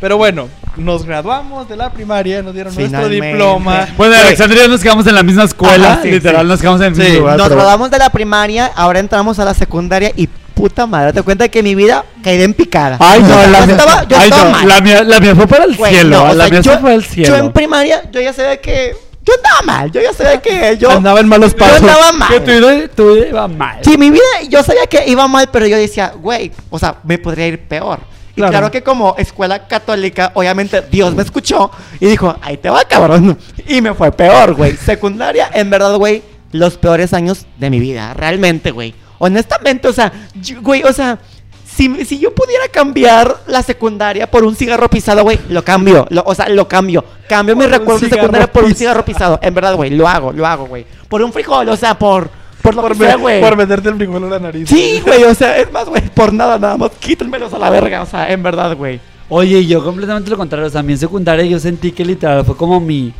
Pero 0.00 0.16
bueno, 0.16 0.48
nos 0.76 1.04
graduamos 1.04 1.68
de 1.68 1.76
la 1.76 1.90
primaria, 1.92 2.42
nos 2.42 2.54
dieron 2.54 2.74
nuestro 2.74 3.08
diploma. 3.08 3.86
Bueno, 3.96 4.14
Güey, 4.14 4.26
Alexandria 4.26 4.66
nos 4.66 4.80
quedamos 4.82 5.06
en 5.06 5.14
la 5.14 5.22
misma 5.22 5.44
escuela. 5.44 5.92
Ajá, 5.94 6.02
sí, 6.02 6.10
literal, 6.10 6.42
sí. 6.42 6.48
nos 6.48 6.60
quedamos 6.60 6.80
en 6.80 6.86
el 6.88 6.94
Sí, 6.94 7.02
mismo 7.02 7.18
lugar. 7.20 7.36
Nos 7.38 7.48
graduamos 7.50 7.90
de 7.90 7.98
la 7.98 8.10
primaria, 8.10 8.70
ahora 8.74 8.98
entramos 8.98 9.38
a 9.38 9.44
la 9.44 9.54
secundaria 9.54 10.10
y 10.16 10.28
puta 10.54 10.86
madre, 10.86 11.12
te 11.12 11.22
cuenta 11.22 11.48
que 11.48 11.62
mi 11.62 11.74
vida 11.74 12.04
caí 12.22 12.40
en 12.42 12.54
picada. 12.54 12.96
Ay, 13.00 13.20
no, 13.22 13.28
la 13.46 13.60
yo 13.60 13.66
mía, 13.66 13.76
estaba, 13.76 14.04
yo 14.08 14.16
ay, 14.18 14.24
estaba 14.28 14.44
no, 14.44 14.50
mal. 14.50 14.68
la 14.68 14.80
mía, 14.80 15.04
la 15.04 15.20
mía 15.20 15.34
fue 15.34 15.46
para 15.46 15.64
el 15.64 15.76
Güey, 15.76 15.92
cielo. 15.94 16.16
no, 16.28 16.34
la 16.34 16.44
sea, 16.44 16.50
mía 16.52 16.60
yo, 16.60 16.78
fue 16.78 16.92
al 16.94 17.04
cielo. 17.04 17.28
yo 17.28 17.36
en 17.44 17.52
primaria, 17.52 18.10
yo 18.10 18.20
ya 18.20 18.32
sabía 18.32 18.56
que 18.60 18.96
yo 19.24 19.32
andaba 19.34 19.62
mal, 19.64 19.90
yo 19.90 20.00
ya 20.00 20.12
sabía 20.12 20.40
que 20.40 20.76
yo, 20.80 20.90
andaba 20.90 21.20
en 21.20 21.28
malos 21.28 21.52
yo 21.52 21.58
pasos. 21.58 21.76
andaba 21.80 22.12
mal. 22.12 22.28
que 22.28 22.40
tu 22.40 22.50
vida, 22.52 22.88
tu 22.94 23.14
vida 23.14 23.28
iba 23.28 23.48
mal. 23.48 23.78
Sí, 23.82 23.96
mi 23.98 24.10
vida, 24.10 24.22
yo 24.48 24.62
sabía 24.62 24.86
que 24.86 25.04
iba 25.08 25.26
mal, 25.28 25.48
pero 25.52 25.66
yo 25.66 25.76
decía, 25.76 26.12
güey, 26.20 26.52
o 26.70 26.78
sea, 26.78 26.96
me 27.04 27.18
podría 27.18 27.46
ir 27.48 27.60
peor. 27.66 28.00
Y 28.32 28.34
Claro. 28.40 28.50
claro. 28.50 28.70
que 28.72 28.82
como 28.82 29.14
escuela 29.16 29.68
católica, 29.68 30.32
obviamente 30.34 30.82
Dios 30.90 31.14
me 31.14 31.22
escuchó 31.22 31.70
y 32.00 32.06
dijo, 32.06 32.36
ahí 32.42 32.56
te 32.56 32.68
va, 32.68 32.84
cabrón. 32.84 33.38
Y 33.68 33.80
me 33.80 33.94
fue 33.94 34.10
peor, 34.10 34.54
güey. 34.54 34.76
Secundaria, 34.76 35.48
en 35.54 35.70
verdad, 35.70 35.94
güey, 35.96 36.20
los 36.50 36.76
peores 36.76 37.12
años 37.14 37.46
de 37.58 37.70
mi 37.70 37.78
vida, 37.78 38.12
realmente, 38.14 38.72
güey. 38.72 38.92
Honestamente, 39.24 39.88
o 39.88 39.92
sea, 39.92 40.12
yo- 40.40 40.60
güey, 40.60 40.82
o 40.82 40.92
sea, 40.92 41.18
si, 41.66 42.04
si 42.04 42.18
yo 42.18 42.34
pudiera 42.34 42.68
cambiar 42.68 43.36
la 43.46 43.62
secundaria 43.62 44.30
por 44.30 44.44
un 44.44 44.54
cigarro 44.54 44.88
pisado, 44.88 45.22
güey, 45.22 45.40
lo 45.48 45.64
cambio. 45.64 46.06
Lo- 46.10 46.22
o 46.26 46.34
sea, 46.34 46.48
lo 46.48 46.68
cambio. 46.68 47.04
Cambio 47.28 47.54
Por 47.56 47.64
un 47.64 47.70
recuerdos 47.72 48.00
de 48.02 48.08
secundaria 48.10 48.46
por 48.52 48.64
un 48.64 48.74
cigarro 48.74 49.04
pisado. 49.04 49.38
En 49.42 49.54
verdad, 49.54 49.74
güey, 49.74 49.90
lo 49.90 50.06
hago, 50.06 50.32
lo 50.32 50.46
hago, 50.46 50.66
güey. 50.66 50.84
Por 51.08 51.22
un 51.22 51.32
frijol, 51.32 51.68
o 51.68 51.76
sea, 51.76 51.98
por, 51.98 52.28
por 52.62 52.74
lo 52.74 52.82
Por, 52.82 52.92
que 52.92 52.98
sea, 52.98 53.16
me- 53.16 53.22
güey. 53.22 53.40
por 53.40 53.56
meterte 53.56 53.88
el 53.88 53.96
frijol 53.96 54.22
en 54.24 54.30
la 54.30 54.38
nariz. 54.38 54.68
Sí, 54.68 55.02
güey, 55.06 55.24
o 55.24 55.34
sea, 55.34 55.56
es 55.58 55.72
más, 55.72 55.86
güey, 55.88 56.02
por 56.10 56.32
nada, 56.32 56.58
nada 56.58 56.76
más, 56.76 56.90
quítenmelos 57.00 57.52
a 57.54 57.58
la 57.58 57.70
verga, 57.70 58.02
o 58.02 58.06
sea, 58.06 58.30
en 58.30 58.42
verdad, 58.42 58.76
güey. 58.76 59.00
Oye, 59.30 59.64
yo 59.66 59.82
completamente 59.82 60.28
lo 60.30 60.36
contrario. 60.36 60.66
O 60.66 60.70
sea, 60.70 60.80
a 60.80 60.82
mí 60.82 60.92
en 60.92 60.98
secundaria 60.98 61.44
yo 61.46 61.58
sentí 61.58 61.92
que 61.92 62.04
literal 62.04 62.44
fue 62.44 62.56
como 62.56 62.78
mi. 62.78 63.12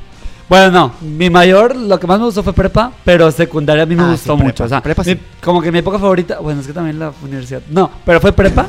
Bueno, 0.48 0.70
no, 0.70 0.92
mi 1.00 1.30
mayor, 1.30 1.74
lo 1.74 1.98
que 1.98 2.06
más 2.06 2.18
me 2.18 2.26
gustó 2.26 2.42
fue 2.42 2.52
prepa, 2.52 2.92
pero 3.04 3.30
secundaria 3.30 3.84
a 3.84 3.86
mí 3.86 3.96
me 3.96 4.02
Ah, 4.02 4.10
gustó 4.10 4.32
sí, 4.34 4.36
prepa. 4.38 4.44
mucho. 4.44 4.64
O 4.64 4.68
sea, 4.68 4.82
Prepa 4.82 5.02
sí. 5.02 5.14
mi- 5.14 5.20
como 5.42 5.62
que 5.62 5.72
mi 5.72 5.78
época 5.78 5.98
favorita, 5.98 6.38
bueno, 6.40 6.60
es 6.60 6.66
que 6.66 6.72
también 6.72 6.98
la 6.98 7.12
universidad. 7.22 7.62
No, 7.70 7.90
pero 8.04 8.20
fue 8.20 8.32
prepa. 8.32 8.66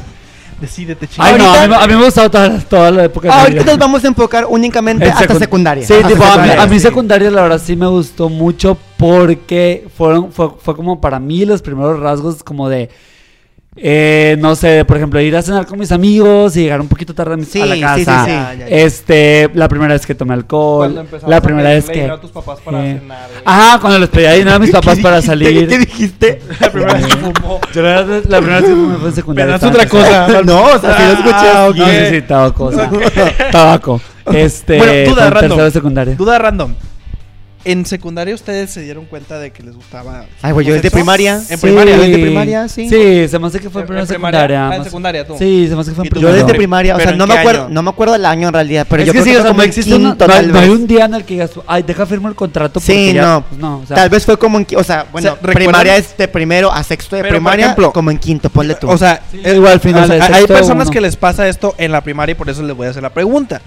Decídete, 0.61 1.05
Ay, 1.17 1.33
chico. 1.33 1.43
no, 1.43 1.43
a 1.43 1.47
Ahorita- 1.47 1.61
mí, 1.63 1.67
me- 1.67 1.75
a 1.83 1.87
mí 1.87 1.93
me 1.95 2.05
gustaba 2.05 2.29
toda, 2.29 2.59
toda 2.61 2.89
la 2.91 3.03
época 3.03 3.27
de 3.27 3.33
mi 3.33 3.39
Ahorita 3.41 3.61
vida. 3.63 3.71
nos 3.73 3.79
vamos 3.79 4.03
a 4.05 4.07
enfocar 4.07 4.45
únicamente 4.47 5.03
En 5.05 5.11
hasta 5.11 5.25
secund- 5.33 5.39
secundaria. 5.39 5.85
Sí, 5.85 5.93
Hasta 5.93 6.07
tipo, 6.07 6.23
a 6.23 6.27
mí, 6.27 6.31
secundaria, 6.33 6.63
a 6.63 6.65
mí 6.67 6.75
sí. 6.75 6.79
secundaria 6.79 7.31
la 7.31 7.41
verdad 7.41 7.61
sí 7.63 7.75
me 7.75 7.87
gustó 7.87 8.29
mucho 8.29 8.77
porque 8.95 9.85
fueron, 9.97 10.31
fue, 10.31 10.51
fue 10.57 10.73
como 10.77 11.01
para 11.01 11.19
mí 11.19 11.43
los 11.43 11.61
primeros 11.61 11.99
rasgos 11.99 12.41
como 12.41 12.69
de, 12.69 12.89
eh, 13.77 14.37
no 14.39 14.55
sé, 14.55 14.85
por 14.85 14.95
ejemplo, 14.97 15.19
ir 15.19 15.35
a 15.35 15.41
cenar 15.41 15.65
con 15.65 15.77
mis 15.77 15.91
amigos 15.91 16.55
y 16.55 16.61
llegar 16.63 16.79
un 16.79 16.87
poquito 16.87 17.13
tarde 17.13 17.33
a, 17.33 17.37
mi- 17.37 17.43
Sí, 17.45 17.61
a 17.61 17.65
la 17.65 17.79
casa. 17.79 17.95
sí, 17.97 18.31
sí. 18.31 18.37
Ya, 18.37 18.53
ya, 18.53 18.55
ya. 18.59 18.67
Este, 18.67 19.49
la 19.53 19.67
primera 19.67 19.93
vez 19.93 20.05
que 20.05 20.15
tomé 20.15 20.33
alcohol, 20.33 21.05
la 21.27 21.37
a 21.37 21.41
primera 21.41 21.69
vez 21.69 21.85
pedirle 21.85 22.07
que... 22.07 22.11
a 22.13 22.21
tus 22.21 22.31
papás 22.31 22.59
para 22.63 22.85
eh, 22.85 22.99
cenar, 22.99 23.27
güey. 23.29 23.41
Ajá, 23.43 23.79
cuando 23.79 23.99
les 23.99 24.09
pedía 24.09 24.31
dinero 24.31 24.55
a 24.55 24.59
mis 24.59 24.71
papás 24.71 24.95
¿Qué 24.95 25.01
para 25.03 25.21
salir. 25.21 25.67
¿Qué 25.67 25.77
dijiste? 25.77 26.41
La 26.59 26.71
primera 26.71 26.93
vez 26.93 27.05
que 27.05 27.17
fumó. 27.17 27.59
Yo 27.73 27.81
la, 27.81 28.01
verdad, 28.01 28.23
la 28.29 28.37
primera 28.37 28.61
vez 28.61 28.69
que 28.69 28.75
me 28.75 28.95
fue 28.97 29.09
en 29.09 29.15
secundaria. 29.15 29.57
Pero 29.59 29.71
otra 29.71 29.87
cosa. 29.87 30.41
no, 30.45 30.63
o 30.63 30.79
sea, 30.79 30.97
sí 30.97 31.03
lo 31.03 31.11
escuché. 31.11 31.35
Ah. 31.53 31.69
No, 31.75 31.85
sí, 31.85 31.91
sí, 32.15 32.21
tabaco. 32.21 32.65
o 32.65 32.71
sea, 32.71 32.89
tabaco. 33.51 34.01
Este, 34.33 34.77
Bueno, 34.77 35.09
duda 35.11 35.23
random. 35.29 35.39
tercero 35.41 35.63
de 35.65 35.71
secundaria. 35.71 36.15
Duda 36.15 36.39
random. 36.39 36.73
¿En 37.65 37.83
secundaria 37.85 38.35
ustedes 38.35 38.69
se 38.69 38.81
dieron 38.81 39.05
cuenta 39.05 39.39
de 39.39 39.51
que 39.51 39.63
les 39.63 39.75
gustaba? 39.75 40.25
Ay, 40.43 40.51
güey, 40.53 40.67
yo 40.67 40.75
desde 40.75 40.91
primaria. 40.91 41.35
En 41.49 41.57
Sí. 41.57 41.65
primaria. 41.65 41.97
desde 41.97 42.19
primaria, 42.19 42.67
sí. 42.67 42.87
Sí, 42.87 43.27
se 43.27 43.39
me 43.39 43.47
hace 43.47 43.59
que 43.59 43.71
fue 43.71 43.81
En- 43.81 43.87
primero 43.87 44.05
secundaria. 44.05 44.39
primaria. 44.45 44.61
Ah, 44.69 44.73
en 44.73 44.77
más- 44.81 44.87
secundaria, 44.87 45.25
tú. 45.25 45.35
Sí, 45.39 45.65
se 45.67 45.73
me 45.75 45.81
hace 45.81 45.89
que 45.89 45.95
fue 45.95 46.05
¿Y 46.05 46.07
en 46.09 46.13
tú? 46.13 46.19
Yo 46.19 46.27
primero. 46.27 46.45
desde 46.45 46.57
primaria, 46.57 46.93
o 46.93 46.97
¿Pero 46.97 47.07
sea, 47.09 47.11
en 47.13 47.17
no 47.17 47.25
me 47.25 47.33
qué 47.33 47.39
acuerdo, 47.39 47.65
año? 47.65 47.73
no 47.73 47.81
me 47.83 47.89
acuerdo 47.89 48.13
del 48.13 48.25
año 48.27 48.47
en 48.49 48.53
realidad, 48.53 48.85
pero 48.87 49.01
es 49.01 49.07
yo 49.07 49.13
que 49.13 49.17
creo 49.19 49.23
sí, 49.25 49.31
que 49.31 49.37
o 49.37 49.39
fue 49.39 49.43
sea, 49.43 49.49
como 49.49 49.57
no 49.57 49.63
en 49.63 49.69
existe 49.69 49.95
una- 49.95 50.09
quinto, 50.11 50.27
no, 50.27 50.33
tal 50.35 50.51
no 50.51 50.59
hay 50.59 50.69
vez. 50.69 50.77
un 50.79 50.87
día 50.87 51.05
en 51.05 51.13
el 51.15 51.25
que 51.25 51.33
digas 51.33 51.49
tú, 51.49 51.63
ay, 51.65 51.81
deja 51.83 52.05
firmo 52.05 52.27
el 52.27 52.35
contrato 52.35 52.79
Sí, 52.79 52.85
porque 52.91 53.13
ya- 53.15 53.21
no. 53.23 53.41
pues 53.49 53.59
no, 53.59 53.79
o 53.79 53.85
sea, 53.87 53.95
Tal 53.97 54.09
vez 54.09 54.25
fue 54.25 54.37
como 54.37 54.59
en, 54.59 54.67
qui- 54.67 54.77
o 54.77 54.83
sea, 54.83 55.07
bueno, 55.11 55.35
primaria 55.37 55.97
es 55.97 56.15
de 56.15 56.27
primero 56.27 56.71
a 56.71 56.83
sexto 56.83 57.15
de 57.15 57.23
Pero, 57.23 57.33
por 57.33 57.37
primaria, 57.39 57.65
ejemplo, 57.65 57.91
como 57.91 58.11
en 58.11 58.19
quinto, 58.19 58.51
ponle 58.51 58.75
tú. 58.75 58.87
O 58.91 58.97
sea, 58.99 59.21
Sí, 59.31 59.41
es- 59.43 59.55
igual 59.55 59.73
al 59.73 59.79
final 59.79 60.03
o 60.03 60.07
sea, 60.07 60.15
de 60.17 60.21
hay 60.21 60.33
sexto, 60.33 60.53
personas 60.53 60.85
uno. 60.87 60.93
que 60.93 61.01
les 61.01 61.15
pasa 61.15 61.47
esto 61.47 61.73
en 61.79 61.91
la 61.91 62.01
primaria 62.01 62.33
y 62.33 62.35
por 62.35 62.47
eso 62.47 62.61
les 62.61 62.77
voy 62.77 62.85
a 62.85 62.91
hacer 62.91 63.01
la 63.01 63.09
pregunta. 63.09 63.59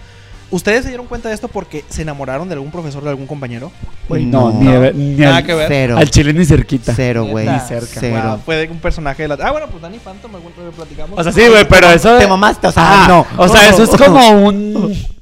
¿Ustedes 0.51 0.83
se 0.83 0.89
dieron 0.89 1.07
cuenta 1.07 1.29
de 1.29 1.35
esto 1.35 1.49
porque 1.49 1.85
se 1.89 2.03
enamoraron 2.03 2.49
de 2.49 2.55
algún 2.55 2.71
profesor 2.71 3.03
de 3.05 3.11
algún 3.11 3.27
compañero? 3.27 3.71
Güey, 4.09 4.25
no, 4.25 4.51
No. 4.51 4.59
ni, 4.61 4.67
de- 4.73 4.95
ni 4.95 5.15
Nada 5.17 5.37
al, 5.39 5.45
que 5.47 5.55
ver. 5.55 5.69
cero. 5.69 5.97
al 5.99 6.11
chile 6.11 6.33
ni 6.33 6.45
cerquita. 6.47 6.95
Cero, 6.97 7.25
güey. 7.27 7.45
Neta. 7.47 7.61
cerca. 7.67 8.01
Cero. 8.01 8.23
Wow, 8.25 8.39
fue 8.47 8.57
de 8.57 8.69
un 8.73 8.79
personaje 8.79 9.23
de 9.25 9.29
la... 9.29 9.35
Ah, 9.43 9.51
bueno, 9.53 9.67
pues 9.69 9.83
Danny 9.83 9.99
Phantom, 9.99 10.35
algún 10.35 10.53
día 10.55 10.71
platicamos. 10.75 11.19
O 11.19 11.23
sea, 11.23 11.33
sí, 11.33 11.43
güey, 11.51 11.67
pero 11.69 11.91
eso 11.91 12.17
Te 12.19 12.27
mamaste, 12.27 12.67
o 12.67 12.73
sea, 12.73 13.05
Ah, 13.05 13.07
no. 13.09 13.27
O 13.37 13.49
sea, 13.49 13.69
eso 13.69 13.83
es 13.83 13.91
como 13.91 14.31
un 14.31 14.97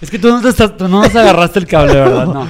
Es 0.00 0.10
que 0.10 0.18
tú 0.18 0.28
no, 0.28 0.40
te 0.40 0.48
estás- 0.48 0.76
tú 0.76 0.88
no 0.88 1.02
nos 1.02 1.14
agarraste 1.14 1.58
el 1.58 1.66
cable, 1.66 1.94
¿verdad? 1.94 2.26
No. 2.26 2.46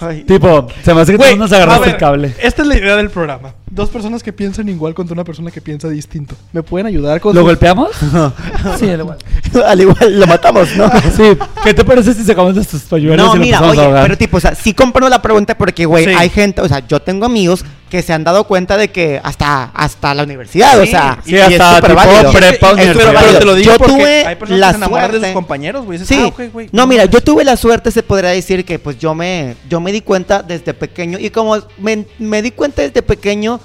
Ay. 0.00 0.24
Tipo, 0.24 0.66
se 0.82 0.94
me 0.94 1.00
hace 1.02 1.12
que 1.12 1.18
Güey, 1.18 1.30
tú 1.32 1.36
no 1.36 1.44
nos 1.44 1.52
a 1.52 1.56
agarraste 1.56 1.80
ver, 1.86 1.88
el 1.90 1.96
cable. 2.00 2.34
Esta 2.42 2.62
es 2.62 2.68
la 2.68 2.76
idea 2.78 2.96
del 2.96 3.10
programa. 3.10 3.52
Dos 3.70 3.90
personas 3.90 4.22
que 4.22 4.32
piensan 4.32 4.68
igual 4.68 4.94
contra 4.94 5.12
una 5.12 5.24
persona 5.24 5.50
que 5.50 5.60
piensa 5.60 5.88
distinto. 5.88 6.34
¿Me 6.52 6.62
pueden 6.62 6.86
ayudar 6.86 7.20
con 7.20 7.34
¿Lo 7.34 7.40
sus- 7.42 7.48
golpeamos? 7.48 7.90
sí, 8.78 8.88
al 8.88 9.00
igual. 9.00 9.18
Al 9.66 9.80
igual 9.80 10.20
lo 10.20 10.26
matamos, 10.26 10.68
¿no? 10.76 10.90
Sí, 11.16 11.22
¿qué 11.62 11.72
te 11.72 11.84
parece 11.84 12.12
si 12.14 12.24
sacamos 12.24 12.54
nuestros 12.54 12.82
pañuelos 12.82 13.26
No, 13.26 13.34
y 13.34 13.38
lo 13.38 13.42
mira, 13.44 13.56
empezamos 13.58 13.76
a 13.76 13.80
oye, 13.80 13.86
ahogar? 13.86 14.02
pero 14.04 14.18
tipo, 14.18 14.36
o 14.36 14.40
sea, 14.40 14.54
sí 14.54 14.74
comprendo 14.74 15.08
la 15.08 15.22
pregunta 15.22 15.56
porque, 15.56 15.84
güey, 15.86 16.04
Sí. 16.04 16.10
hay 16.16 16.28
gente, 16.30 16.60
o 16.60 16.68
sea, 16.68 16.86
yo 16.86 17.00
tengo 17.00 17.24
amigos 17.26 17.64
que 17.88 18.02
se 18.02 18.12
han 18.12 18.24
dado 18.24 18.44
cuenta 18.44 18.76
de 18.76 18.88
que 18.88 19.20
hasta, 19.22 19.64
hasta 19.72 20.12
la 20.12 20.24
universidad, 20.24 20.80
o 20.80 20.86
sea, 20.86 21.18
sí, 21.24 21.34
y 21.34 21.38
hasta 21.38 21.78
es 21.78 21.84
tipo 21.84 22.32
prepa, 22.32 22.74
pero, 22.74 23.38
te 23.38 23.44
lo 23.44 23.54
digo 23.54 23.72
Yo 23.72 23.78
tuve 23.78 24.26
hay 24.26 24.34
personas 24.34 24.60
la 24.60 24.66
que 24.66 24.72
se 24.72 24.76
enamoran 24.78 25.06
de 25.06 25.12
sus 25.12 25.20
suerte. 25.20 25.34
compañeros, 25.34 25.84
güey. 25.84 25.98
Sí, 26.00 26.18
ah, 26.20 26.26
ok, 26.26 26.40
güey. 26.52 26.68
no, 26.72 26.86
mira, 26.86 27.04
yo 27.04 27.20
tuve 27.20 27.44
la 27.44 27.56
suerte, 27.56 27.90
se 27.92 28.02
podría 28.02 28.30
decir 28.30 28.64
que 28.64 28.78
pues 28.78 28.98
yo 28.98 29.14
me, 29.14 29.54
yo 29.68 29.80
me 29.80 29.92
di 29.92 30.00
cuenta 30.00 30.42
desde 30.42 30.74
pequeño 30.74 31.18
y 31.20 31.30
como 31.30 31.56
me, 31.78 32.04
me 32.18 32.42
di 32.42 32.50
cuenta 32.50 32.82
desde 32.82 33.02
pequeño, 33.02 33.60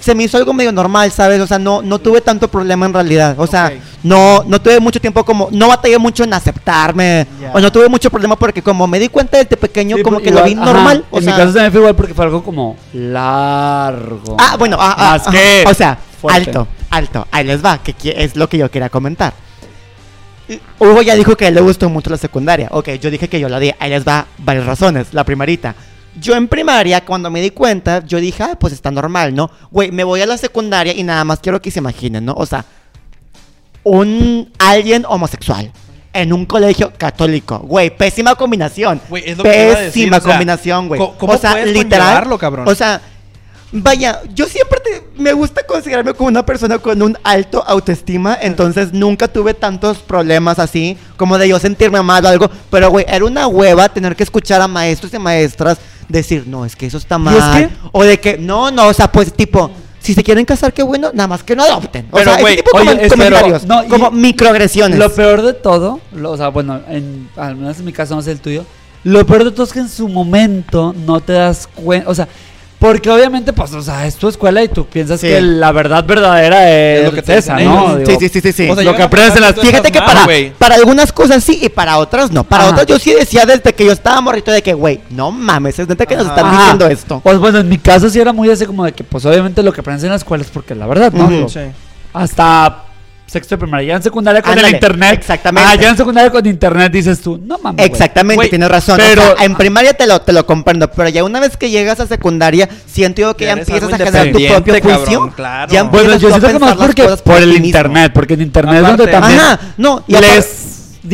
se 0.00 0.14
me 0.14 0.24
hizo 0.24 0.36
algo 0.36 0.52
medio 0.52 0.70
normal, 0.72 1.10
¿sabes? 1.10 1.40
O 1.40 1.46
sea, 1.46 1.58
no, 1.58 1.82
no 1.82 1.98
tuve 1.98 2.20
tanto 2.20 2.48
problema 2.48 2.86
en 2.86 2.92
realidad. 2.94 3.34
O 3.38 3.46
sea, 3.46 3.72
no, 4.02 4.44
no 4.46 4.60
tuve 4.60 4.78
mucho 4.78 5.00
tiempo 5.00 5.24
como, 5.24 5.48
no 5.50 5.68
batallé 5.68 5.98
mucho 5.98 6.22
en 6.24 6.32
aceptarme. 6.34 7.26
Ya. 7.40 7.50
O 7.52 7.60
no 7.60 7.72
tuve 7.72 7.88
mucho 7.88 8.10
problema 8.10 8.36
porque 8.36 8.62
como 8.62 8.86
me 8.86 8.98
di 8.98 9.08
cuenta 9.08 9.38
desde 9.38 9.56
pequeño, 9.56 9.96
Sí, 9.96 10.02
como 10.02 10.16
por- 10.18 10.24
que 10.24 10.30
lo 10.30 10.44
vi 10.44 10.50
igual, 10.52 10.68
ajá, 10.68 10.72
normal. 10.74 11.04
O 11.10 11.18
en 11.18 11.24
sea, 11.24 11.32
mi 11.32 11.38
caso 11.40 11.52
también 11.54 11.72
fue 11.72 11.80
igual 11.80 11.96
porque 11.96 12.14
fue 12.14 12.24
algo 12.24 12.42
como 12.44 12.76
largo. 12.92 14.36
Ah, 14.38 14.56
bueno, 14.58 14.76
ah, 14.78 14.94
ah, 14.96 15.10
Más 15.12 15.22
ajá. 15.22 15.30
que 15.32 15.64
o 15.66 15.74
sea, 15.74 15.98
fuerte. 16.20 16.50
alto, 16.50 16.68
alto. 16.90 17.26
Ahí 17.30 17.44
les 17.44 17.64
va, 17.64 17.78
que 17.78 17.94
es 18.16 18.36
lo 18.36 18.48
que 18.48 18.58
yo 18.58 18.70
quería 18.70 18.88
comentar. 18.90 19.32
Hugo 20.78 21.02
ya 21.02 21.16
dijo 21.16 21.36
que 21.36 21.46
a 21.46 21.48
él 21.48 21.54
le 21.54 21.60
gustó 21.60 21.88
mucho 21.88 22.08
la 22.10 22.16
secundaria. 22.16 22.68
Ok, 22.70 22.90
yo 23.00 23.10
dije 23.10 23.28
que 23.28 23.40
yo 23.40 23.48
la 23.48 23.58
di. 23.58 23.72
Ahí 23.80 23.90
les 23.90 24.06
va 24.06 24.26
varias 24.38 24.64
razones. 24.66 25.08
La 25.12 25.24
primerita. 25.24 25.74
Yo 26.18 26.34
en 26.34 26.48
primaria, 26.48 27.04
cuando 27.04 27.30
me 27.30 27.40
di 27.42 27.50
cuenta, 27.50 28.02
yo 28.04 28.18
dije, 28.18 28.42
ah, 28.42 28.56
pues 28.58 28.72
está 28.72 28.90
normal, 28.90 29.34
¿no? 29.34 29.50
Güey, 29.70 29.90
me 29.92 30.02
voy 30.04 30.20
a 30.22 30.26
la 30.26 30.36
secundaria 30.38 30.94
y 30.94 31.02
nada 31.02 31.24
más 31.24 31.40
quiero 31.40 31.60
que 31.60 31.70
se 31.70 31.78
imaginen, 31.80 32.24
¿no? 32.24 32.32
O 32.34 32.46
sea, 32.46 32.64
un 33.82 34.50
alguien 34.58 35.04
homosexual 35.08 35.70
en 36.12 36.32
un 36.32 36.46
colegio 36.46 36.92
católico. 36.96 37.58
Güey, 37.58 37.90
pésima 37.96 38.34
combinación. 38.34 39.00
Güey, 39.08 39.24
es 39.30 39.36
lo 39.36 39.44
que 39.44 39.50
decir, 39.50 39.76
Pésima 40.04 40.16
o 40.16 40.20
sea, 40.20 40.30
combinación, 40.32 40.88
güey. 40.88 40.98
¿cómo- 40.98 41.18
cómo 41.18 41.32
O 41.34 41.38
sea, 41.38 41.64
literal. 41.66 42.38
cabrón? 42.38 42.66
O 42.66 42.74
sea, 42.74 43.00
vaya, 43.70 44.22
yo 44.34 44.46
siempre 44.46 44.80
te- 44.80 45.02
me 45.20 45.34
gusta 45.34 45.66
considerarme 45.66 46.14
como 46.14 46.28
una 46.28 46.46
persona 46.46 46.78
con 46.78 47.02
un 47.02 47.18
alto 47.22 47.62
autoestima, 47.66 48.38
entonces 48.40 48.92
nunca 48.94 49.28
tuve 49.28 49.52
tantos 49.52 49.98
problemas 49.98 50.58
así, 50.58 50.96
como 51.18 51.36
de 51.36 51.48
yo 51.48 51.58
sentirme 51.58 52.00
mal 52.02 52.24
o 52.24 52.28
algo, 52.28 52.50
pero 52.70 52.88
güey, 52.90 53.04
era 53.06 53.24
una 53.24 53.46
hueva 53.46 53.88
tener 53.90 54.16
que 54.16 54.22
escuchar 54.22 54.62
a 54.62 54.68
maestros 54.68 55.12
y 55.12 55.18
maestras 55.18 55.76
decir, 56.08 56.44
no, 56.46 56.64
es 56.64 56.76
que 56.76 56.86
eso 56.86 56.98
está 56.98 57.18
mal. 57.18 57.36
es 57.36 57.44
que- 57.68 57.74
O 57.92 58.04
de 58.04 58.18
que, 58.20 58.38
no, 58.38 58.70
no, 58.70 58.86
o 58.88 58.92
sea, 58.92 59.10
pues 59.10 59.32
tipo... 59.32 59.70
Si 60.00 60.14
se 60.14 60.22
quieren 60.22 60.44
casar, 60.44 60.72
qué 60.72 60.84
bueno, 60.84 61.10
nada 61.12 61.26
más 61.26 61.42
que 61.42 61.56
no 61.56 61.64
adopten. 61.64 62.06
O 62.12 62.16
Pero, 62.18 62.30
sea, 62.30 62.40
güey, 62.40 62.54
ese 62.54 62.62
tipo 62.62 62.78
de 62.78 62.82
oye, 62.82 62.90
comen- 62.92 63.00
es- 63.04 63.08
pero- 63.08 63.22
comentarios, 63.36 63.66
no, 63.66 63.82
y- 63.84 63.88
como 63.88 64.10
microagresiones. 64.12 64.98
Lo 65.00 65.12
peor 65.12 65.42
de 65.42 65.52
todo, 65.52 65.98
lo- 66.12 66.30
o 66.30 66.36
sea, 66.36 66.48
bueno, 66.48 66.80
en, 66.88 67.28
al 67.36 67.56
menos 67.56 67.76
en 67.80 67.84
mi 67.86 67.92
caso 67.92 68.14
no 68.14 68.22
sé 68.22 68.30
el 68.30 68.38
tuyo, 68.38 68.64
lo 69.02 69.26
peor 69.26 69.42
de 69.44 69.50
todo 69.50 69.64
es 69.64 69.72
que 69.72 69.80
en 69.80 69.88
su 69.88 70.08
momento 70.08 70.94
no 71.04 71.18
te 71.20 71.32
das 71.32 71.66
cuenta, 71.74 72.08
o 72.08 72.14
sea, 72.14 72.28
porque 72.78 73.10
obviamente, 73.10 73.52
pues, 73.52 73.72
o 73.72 73.80
sea, 73.82 74.06
es 74.06 74.16
tu 74.16 74.28
escuela 74.28 74.62
y 74.62 74.68
tú 74.68 74.84
piensas 74.86 75.18
Sí. 75.20 75.28
que 75.28 75.40
la 75.40 75.72
verdad 75.72 76.04
verdadera 76.04 76.70
es, 76.70 76.98
Es 77.00 77.04
lo 77.06 77.12
que 77.12 77.22
te 77.22 77.38
esa, 77.38 77.54
¿no? 77.58 77.96
Digo, 77.96 78.10
sí, 78.10 78.16
sí, 78.20 78.28
sí, 78.28 78.40
sí, 78.40 78.52
sí. 78.52 78.70
O 78.70 78.74
sea, 78.74 78.84
lo 78.84 78.94
que 78.94 79.02
aprendes 79.02 79.34
en 79.36 79.42
las- 79.42 79.54
Fíjate 79.54 79.90
que 79.90 79.98
mal, 80.00 80.08
para, 80.26 80.52
para 80.58 80.74
algunas 80.74 81.10
cosas 81.12 81.42
sí 81.42 81.58
y 81.62 81.68
para 81.68 81.98
otras 81.98 82.30
no. 82.30 82.44
Para 82.44 82.64
Ajá. 82.64 82.72
otras 82.72 82.86
yo 82.86 82.98
sí 82.98 83.12
decía 83.14 83.46
desde 83.46 83.72
que 83.74 83.84
yo 83.84 83.92
estaba 83.92 84.20
morrito 84.20 84.50
de 84.50 84.62
que, 84.62 84.74
güey, 84.74 85.00
no 85.10 85.30
mames, 85.32 85.78
es 85.78 85.88
neta 85.88 86.04
que 86.06 86.16
nos 86.16 86.26
están 86.26 86.46
Ajá. 86.46 86.56
diciendo 86.58 86.86
esto. 86.88 87.20
Pues 87.24 87.38
bueno, 87.38 87.58
en 87.60 87.68
mi 87.68 87.78
caso 87.78 88.10
sí 88.10 88.20
era 88.20 88.32
muy 88.32 88.50
así 88.50 88.66
como 88.66 88.84
de 88.84 88.92
que, 88.92 89.04
pues 89.04 89.24
obviamente 89.24 89.62
lo 89.62 89.72
que 89.72 89.80
aprendes 89.80 90.04
en 90.04 90.10
la 90.10 90.16
escuela 90.16 90.44
es 90.44 90.50
porque 90.50 90.74
la 90.74 90.86
verdad, 90.86 91.12
¿no? 91.12 91.28
Digo, 91.28 91.48
Sí. 91.48 91.60
Hasta 92.12 92.84
sexto 93.26 93.54
de 93.56 93.58
primaria, 93.58 93.88
ya 93.88 93.96
en 93.96 94.02
secundaria 94.02 94.40
con 94.40 94.52
Ándale, 94.52 94.68
el 94.68 94.74
internet. 94.74 95.18
exactamente. 95.18 95.68
Ah, 95.70 95.74
ya 95.74 95.90
en 95.90 95.96
secundaria 95.96 96.30
con 96.30 96.46
internet 96.46 96.92
dices 96.92 97.20
tú, 97.20 97.38
no 97.44 97.58
mames. 97.58 97.84
Exactamente, 97.84 98.48
tienes 98.48 98.68
razón. 98.68 98.98
pero- 98.98 99.32
o 99.32 99.36
sea, 99.36 99.44
en 99.44 99.54
primaria 99.56 99.94
te 99.94 100.06
lo, 100.06 100.20
te 100.20 100.32
lo 100.32 100.46
comprendo, 100.46 100.90
pero 100.90 101.08
ya 101.08 101.24
una 101.24 101.40
vez 101.40 101.56
que 101.56 101.70
llegas 101.70 101.98
a 102.00 102.06
secundaria, 102.06 102.68
siento 102.86 103.22
yo 103.22 103.36
que 103.36 103.46
Ya 103.46 103.52
empiezas 103.52 103.92
a 103.92 103.96
generar 103.98 104.26
tu 104.32 104.38
propio 104.46 104.74
juicio. 104.80 105.04
cabrón, 105.04 105.30
claro. 105.34 105.72
Ya 105.72 105.82
Bueno, 105.82 106.16
yo 106.16 106.28
siento 106.28 106.46
que 106.48 106.58
más 106.58 106.74
porque 106.76 107.02
por 107.24 107.36
el 107.38 107.48
mismo. 107.48 107.66
internet, 107.66 108.12
porque 108.14 108.34
en 108.34 108.42
internet 108.42 108.76
es 108.76 108.82
donde 108.86 109.06
también 109.08 109.40
Ajá, 109.40 109.60
no, 109.76 110.04
y 110.06 110.14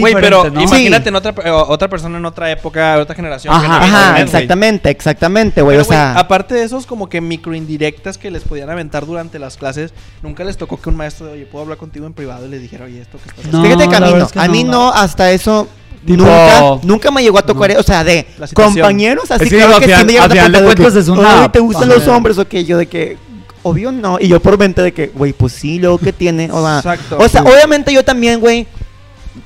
Güey, 0.01 0.15
pero 0.15 0.49
¿no? 0.51 0.63
imagínate 0.63 1.09
en 1.09 1.17
otra, 1.17 1.35
eh, 1.45 1.51
otra 1.51 1.89
persona 1.89 2.19
en 2.19 2.25
otra 2.25 2.51
época, 2.51 2.99
otra 2.99 3.15
generación. 3.15 3.53
que 3.61 3.67
Ajá, 3.67 3.85
internet, 3.87 4.23
exactamente, 4.25 4.91
exactamente, 4.91 5.63
güey. 5.63 5.79
O 5.79 5.85
sea, 5.85 6.19
aparte 6.19 6.55
de 6.55 6.63
esos 6.65 6.87
como 6.87 7.09
que 7.09 7.21
microindirectas 7.21 8.19
que 8.19 8.31
les 8.31 8.43
podían 8.43 8.71
aventar 8.71 9.07
durante 9.07 9.39
las 9.39 9.57
clases, 9.57 9.93
nunca 10.23 10.45
les 10.45 10.57
tocó 10.57 10.81
que 10.81 10.89
un 10.89 10.97
maestro, 10.97 11.31
oye, 11.33 11.45
puedo 11.47 11.63
hablar 11.65 11.79
contigo 11.79 12.07
en 12.07 12.13
privado 12.15 12.47
y 12.47 12.49
le 12.49 12.59
dijera, 12.59 12.85
oye, 12.87 13.01
esto 13.01 13.19
que 13.19 13.29
estás 13.31 13.39
haciendo. 13.47 13.59
No, 13.59 13.65
Fíjate 13.65 13.89
que 13.89 13.97
a 13.97 14.01
mí 14.01 14.13
no, 14.19 14.25
es 14.27 14.33
que 14.33 14.41
a 14.41 14.49
mí 14.49 14.65
no. 14.65 14.71
no, 14.73 14.93
hasta 14.93 15.31
eso 15.33 15.69
Tipo- 16.07 16.17
nunca, 16.25 16.81
nunca 16.83 17.11
me 17.11 17.23
llegó 17.23 17.39
a 17.39 17.43
tocar, 17.43 17.73
No. 17.73 17.81
o 17.81 17.83
sea, 17.83 18.03
de 18.03 18.27
compañeros 18.55 19.31
así 19.31 19.49
que 19.49 19.57
claro 19.57 19.79
que 19.79 19.85
sí 19.97 20.05
me 20.05 20.19
a 20.19 20.29
de 20.29 20.99
es 20.99 21.09
una- 21.09 21.43
"Ay, 21.45 21.49
¿te 21.51 21.61
gustan 21.61 21.85
Ajá. 21.91 21.95
los 21.99 22.09
hombres 22.09 22.39
o 22.39 22.47
qué? 22.49 22.65
Yo 22.65 22.77
de 22.79 22.87
que 22.87 23.17
obvio 23.63 23.93
no, 23.93 24.19
y 24.21 24.27
yo 24.27 24.41
por 24.41 24.59
mente 24.59 24.83
de 24.83 24.93
que, 24.93 25.07
güey, 25.15 25.33
pues 25.33 25.53
sí, 25.53 25.79
luego 25.79 25.99
que 25.99 26.13
tiene, 26.13 26.51
o 26.51 26.61
sea, 26.61 26.79
Exacto. 26.79 27.19
o 27.21 27.29
sea, 27.29 27.43
obviamente 27.43 27.93
yo 27.93 28.05
también, 28.05 28.41
güey, 28.41 28.67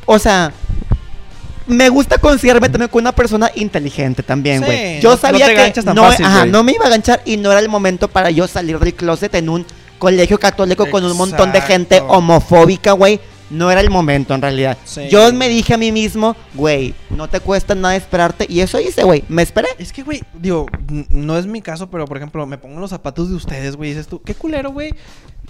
o 0.07 0.19
sea, 0.19 0.53
me 1.67 1.89
gusta 1.89 2.19
considerarme 2.19 2.69
también 2.69 2.89
como 2.89 3.01
una 3.01 3.13
persona 3.15 3.51
inteligente 3.57 4.23
también, 4.23 4.61
Sí, 4.61 4.65
güey. 4.67 5.01
yo 5.01 5.11
no- 5.11 5.15
no 5.17 5.21
sabía 5.21 5.47
te 5.47 5.73
que 5.73 5.83
tan 5.83 5.95
no, 5.97 6.05
fácil, 6.05 6.25
ajá, 6.25 6.47
no 6.47 6.63
me 6.63 6.73
iba 6.73 6.87
a 6.87 6.91
ganchar 6.91 7.23
y 7.25 7.37
no 7.37 7.51
era 7.51 7.61
el 7.61 7.69
momento 7.69 8.09
para 8.09 8.31
yo 8.31 8.47
salir 8.47 8.79
del 8.79 8.95
closet 8.95 9.35
en 9.35 9.49
un 9.49 9.67
colegio 9.99 10.39
católico 10.39 10.89
con 10.91 11.05
un 11.05 11.17
montón 11.17 11.53
de 11.53 11.61
gente 11.61 12.01
homofóbica, 12.07 12.93
güey. 12.93 13.21
No 13.49 13.71
era 13.71 13.81
el 13.81 13.91
momento 13.91 14.35
en 14.35 14.43
realidad. 14.43 14.77
Sí. 14.85 15.03
Yo 15.09 15.33
me 15.33 15.49
dije 15.49 15.73
a 15.75 15.77
mí 15.77 15.93
mismo, 15.93 16.35
güey, 16.55 16.95
no 17.11 17.29
te 17.29 17.39
cuesta 17.39 17.77
nada 17.77 17.95
esperarte. 17.95 18.45
Y 18.49 18.59
eso 18.59 18.81
hice, 18.81 19.05
güey. 19.05 19.23
Me 19.29 19.41
esperé. 19.43 19.69
Es 19.79 19.93
que, 19.93 20.03
güey, 20.03 20.21
digo, 20.35 20.67
no 21.11 21.39
es 21.39 21.47
mi 21.47 21.63
caso, 21.63 21.89
pero 21.89 22.07
por 22.07 22.17
ejemplo, 22.17 22.45
me 22.45 22.59
pongo 22.59 22.75
en 22.75 22.81
los 22.81 22.91
zapatos 22.91 23.29
de 23.29 23.37
ustedes, 23.37 23.77
güey, 23.77 23.91
dices 23.91 24.09
tú, 24.09 24.21
qué 24.21 24.35
culero, 24.35 24.73
güey. 24.73 24.93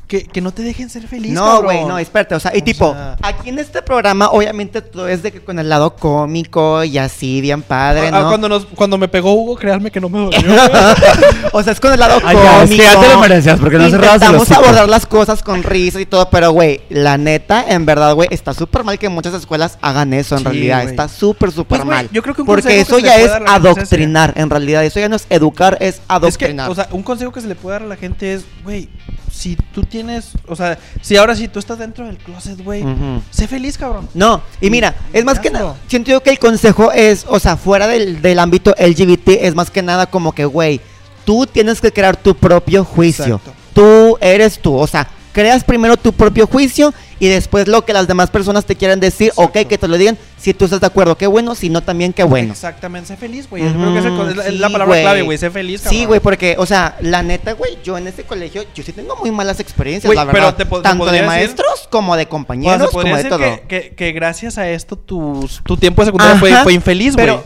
Que, 0.07 0.23
que 0.23 0.41
no 0.41 0.53
te 0.53 0.63
dejen 0.63 0.89
ser 0.89 1.09
feliz, 1.09 1.33
No, 1.33 1.63
güey, 1.65 1.85
no, 1.85 1.99
espérate, 1.99 2.37
o 2.37 2.41
sea, 2.41 2.53
y 2.55 2.61
O 2.61 2.65
tipo, 2.65 2.93
sea- 2.93 3.17
aquí 3.23 3.49
en 3.49 3.59
este 3.59 3.83
programa, 3.83 4.29
obviamente 4.31 4.81
todo 4.81 5.09
es 5.09 5.21
de 5.25 5.33
que 5.33 5.41
con 5.43 5.59
el 5.59 5.69
lado 5.69 5.97
cómico 5.97 6.85
y 6.85 6.97
así, 6.99 7.41
bien 7.41 7.61
padre, 7.63 8.11
Ah, 8.13 8.21
¿no? 8.21 8.29
cuando, 8.29 8.49
nos, 8.49 8.67
cuando 8.67 8.99
me 8.99 9.09
pegó 9.09 9.33
Hugo, 9.35 9.57
créanme 9.57 9.91
que 9.91 10.01
no 10.01 10.09
me 10.09 10.19
dolió. 10.21 10.39
o 11.53 11.63
sea, 11.63 11.73
es 11.73 11.81
con 11.81 11.93
el 11.93 11.99
lado 11.99 12.21
Ay, 12.25 12.37
cómico. 12.37 12.43
ya, 12.45 12.63
es 12.63 12.71
que 12.71 12.77
ya 12.77 13.01
te 13.01 13.09
lo 13.09 13.19
merecías, 13.19 13.59
porque 13.59 13.79
no 13.79 13.91
cerrabas 13.91 14.15
Intentamos 14.23 14.51
abordar 14.53 14.89
las 14.89 15.07
cosas 15.07 15.43
con 15.43 15.63
risas 15.65 16.01
y 16.03 16.07
todo, 16.07 16.31
pero, 16.31 16.53
güey, 16.53 16.83
la 16.89 17.19
neta, 17.19 17.65
en 17.69 17.85
verdad, 17.85 18.15
güey, 18.15 18.29
está 18.31 18.55
súper 18.55 18.85
mal 18.85 18.99
que 19.01 19.09
muchas 19.09 19.35
escuelas 19.35 19.77
hagan 19.83 20.13
eso, 20.15 20.35
en 20.37 20.39
Sí, 20.41 20.45
realidad. 20.45 20.85
Está 20.85 21.09
súper, 21.09 21.51
súper 21.51 21.79
Pues, 21.81 21.85
mal. 21.89 22.09
yo 22.13 22.23
creo 22.23 22.35
que 22.35 22.43
un 22.43 22.47
Porque 22.47 22.79
eso 22.81 22.99
que 22.99 23.03
ya 23.03 23.17
es 23.17 23.31
adoctrinar, 23.47 24.33
en 24.37 24.51
realidad. 24.51 24.85
Eso 24.85 25.01
ya 25.01 25.09
no 25.09 25.17
es 25.17 25.27
educar, 25.31 25.77
es 25.81 25.95
Es 25.97 25.99
que, 25.99 26.05
adoctrinar. 26.09 26.71
o 26.71 26.75
sea, 26.77 26.87
un 26.93 27.03
consejo 27.03 27.33
que 27.33 27.41
se 27.41 27.49
le 27.49 27.57
puede 27.57 27.75
dar 27.75 27.83
a 27.83 27.87
la 27.87 27.97
gente 27.97 28.35
es, 28.35 28.45
güey, 28.63 28.89
si 29.37 29.57
tú 29.57 29.82
tienes, 29.82 30.30
o 30.49 30.57
sea, 30.57 30.78
si 31.01 31.16
ahora 31.16 31.37
sí 31.37 31.49
tú 31.49 31.59
estás 31.59 31.78
dentro 31.78 32.07
del 32.07 32.16
closet, 32.16 32.62
güey, 32.62 32.84
sé 33.30 33.47
feliz, 33.47 33.76
cabrón. 33.76 34.09
No, 34.14 34.43
y 34.61 34.70
mira, 34.70 34.95
es 35.12 35.24
más 35.24 35.39
que 35.39 35.51
nada, 35.51 35.76
siento 35.87 36.11
yo 36.11 36.22
que 36.22 36.30
el 36.30 36.39
consejo 36.39 36.91
es, 36.93 37.26
o 37.28 37.39
sea, 37.39 37.57
fuera 37.57 37.87
del, 37.87 38.22
del 38.22 38.39
ámbito 38.39 38.74
LGBT, 38.78 39.28
es 39.43 39.55
más 39.55 39.70
que 39.70 39.82
nada 39.82 40.07
como 40.07 40.32
que, 40.32 40.45
güey, 40.45 40.80
tú 41.24 41.47
tienes 41.47 41.80
que 41.80 41.93
crear 41.93 42.16
tu 42.16 42.34
propio 42.34 42.84
juicio. 42.84 43.37
Exacto. 43.37 43.53
Tú 43.74 44.16
eres 44.22 44.59
tú, 44.59 44.74
o 44.74 44.87
sea, 44.87 45.07
creas 45.37 45.64
primero 45.64 45.99
tu 45.99 46.14
propio 46.14 46.47
juicio 46.47 46.95
y 47.20 47.28
después 47.28 47.68
lo 47.68 47.84
que 47.84 47.93
las 47.93 48.09
demás 48.09 48.30
personas 48.30 48.64
te 48.64 48.74
quieran 48.74 49.01
decir, 49.01 49.28
Exacto. 49.28 49.61
ok, 49.61 49.68
que 49.68 49.76
te 49.76 49.87
lo 49.87 49.99
digan, 49.99 50.16
si 50.39 50.55
tú 50.55 50.64
estás 50.64 50.80
de 50.80 50.87
acuerdo, 50.87 51.18
qué 51.18 51.26
bueno, 51.26 51.55
si 51.55 51.68
no 51.68 51.82
también 51.82 52.14
qué 52.14 52.24
bueno. 52.24 52.53
Exactamente, 52.55 53.09
sé 53.09 53.18
feliz, 53.18 53.47
güey. 53.51 53.62
Creo 53.62 53.95
que 54.03 54.09
con- 54.16 54.41
es 54.41 54.55
la, 54.59 54.70
palabra 54.70 54.99
clave, 55.03 55.20
güey, 55.22 55.37
sé 55.37 55.51
feliz, 55.51 55.82
cabrón. 55.82 55.99
Sí, 56.01 56.07
güey, 56.07 56.20
porque, 56.20 56.57
o 56.59 56.64
sea, 56.64 56.97
la 57.03 57.22
neta, 57.22 57.53
güey, 57.53 57.76
yo 57.84 57.99
en 57.99 58.07
este 58.07 58.22
colegio, 58.24 58.64
yo 58.74 58.82
sí 58.82 58.93
tengo 58.95 59.14
muy 59.16 59.30
malas 59.30 59.61
experiencias, 59.61 60.14
la 60.14 60.22
pero 60.24 60.45
verdad. 60.47 60.57
te 60.57 60.64
po- 60.64 60.78
te 60.78 60.84
tanto 60.84 61.05
de 61.05 61.12
decir- 61.12 61.26
maestros 61.26 61.87
como 61.91 62.16
de 62.16 62.26
compañeros, 62.28 62.89
como 62.91 63.14
de 63.14 63.24
todo. 63.24 63.39
que, 63.39 63.62
que, 63.68 63.95
que 63.95 64.12
gracias 64.12 64.57
a 64.57 64.70
esto 64.70 64.97
tu, 64.97 65.47
tu 65.66 65.76
tiempo 65.76 66.01
de 66.01 66.07
secundaria 66.07 66.39
fue, 66.41 66.51
fue 66.62 66.72
infeliz, 66.72 67.14
güey. 67.14 67.26
Pero, 67.26 67.45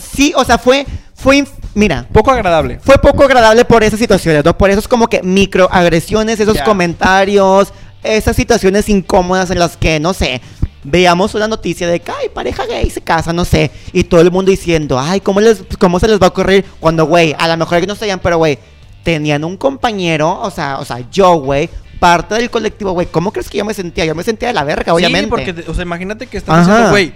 sí, 0.00 0.32
o 0.36 0.44
sea, 0.44 0.58
fue, 0.58 0.86
fue, 1.14 1.44
mira, 1.74 2.06
Poco 2.12 2.30
agradable. 2.30 2.78
fue 2.80 2.98
poco 2.98 3.24
agradable 3.24 3.64
por 3.64 3.82
esas 3.82 3.98
situaciones, 3.98 4.44
¿no? 4.44 4.56
Por 4.56 4.70
esos 4.70 4.88
como 4.88 5.08
que 5.08 5.22
microagresiones, 5.22 6.40
esos 6.40 6.60
comentarios, 6.62 7.72
esas 8.02 8.36
situaciones 8.36 8.88
incómodas 8.88 9.50
en 9.50 9.58
las 9.58 9.76
que, 9.76 10.00
no 10.00 10.14
sé, 10.14 10.40
veamos 10.82 11.34
una 11.34 11.48
noticia 11.48 11.88
de 11.88 12.00
que, 12.00 12.10
ay, 12.10 12.28
pareja 12.32 12.66
gay 12.66 12.88
se 12.90 13.00
casa, 13.00 13.32
no 13.32 13.44
sé, 13.44 13.70
y 13.92 14.04
todo 14.04 14.20
el 14.20 14.30
mundo 14.30 14.50
diciendo, 14.50 14.98
ay, 14.98 15.20
¿cómo, 15.20 15.40
les, 15.40 15.62
cómo 15.78 15.98
se 15.98 16.08
les 16.08 16.20
va 16.20 16.26
a 16.26 16.30
ocurrir? 16.30 16.64
Cuando, 16.80 17.06
güey, 17.06 17.34
a 17.38 17.48
lo 17.48 17.56
mejor 17.56 17.78
ellos 17.78 17.88
no 17.88 17.94
sabían, 17.94 18.20
pero, 18.20 18.38
güey, 18.38 18.58
tenían 19.02 19.44
un 19.44 19.56
compañero, 19.56 20.40
o 20.40 20.50
sea, 20.50 20.78
o 20.78 20.84
sea, 20.84 20.98
yo, 21.10 21.34
güey, 21.36 21.68
parte 22.00 22.34
del 22.34 22.50
colectivo, 22.50 22.92
güey, 22.92 23.06
¿cómo 23.06 23.32
crees 23.32 23.48
que 23.48 23.58
yo 23.58 23.64
me 23.64 23.74
sentía? 23.74 24.04
Yo 24.04 24.14
me 24.14 24.22
sentía 24.22 24.48
de 24.48 24.54
la 24.54 24.64
verga, 24.64 24.92
obviamente. 24.92 25.24
Sí, 25.24 25.30
porque, 25.30 25.70
o 25.70 25.74
sea, 25.74 25.82
imagínate 25.82 26.26
que 26.26 26.36
estás 26.38 26.54
Ajá. 26.54 26.66
diciendo, 26.66 26.90
güey, 26.90 27.12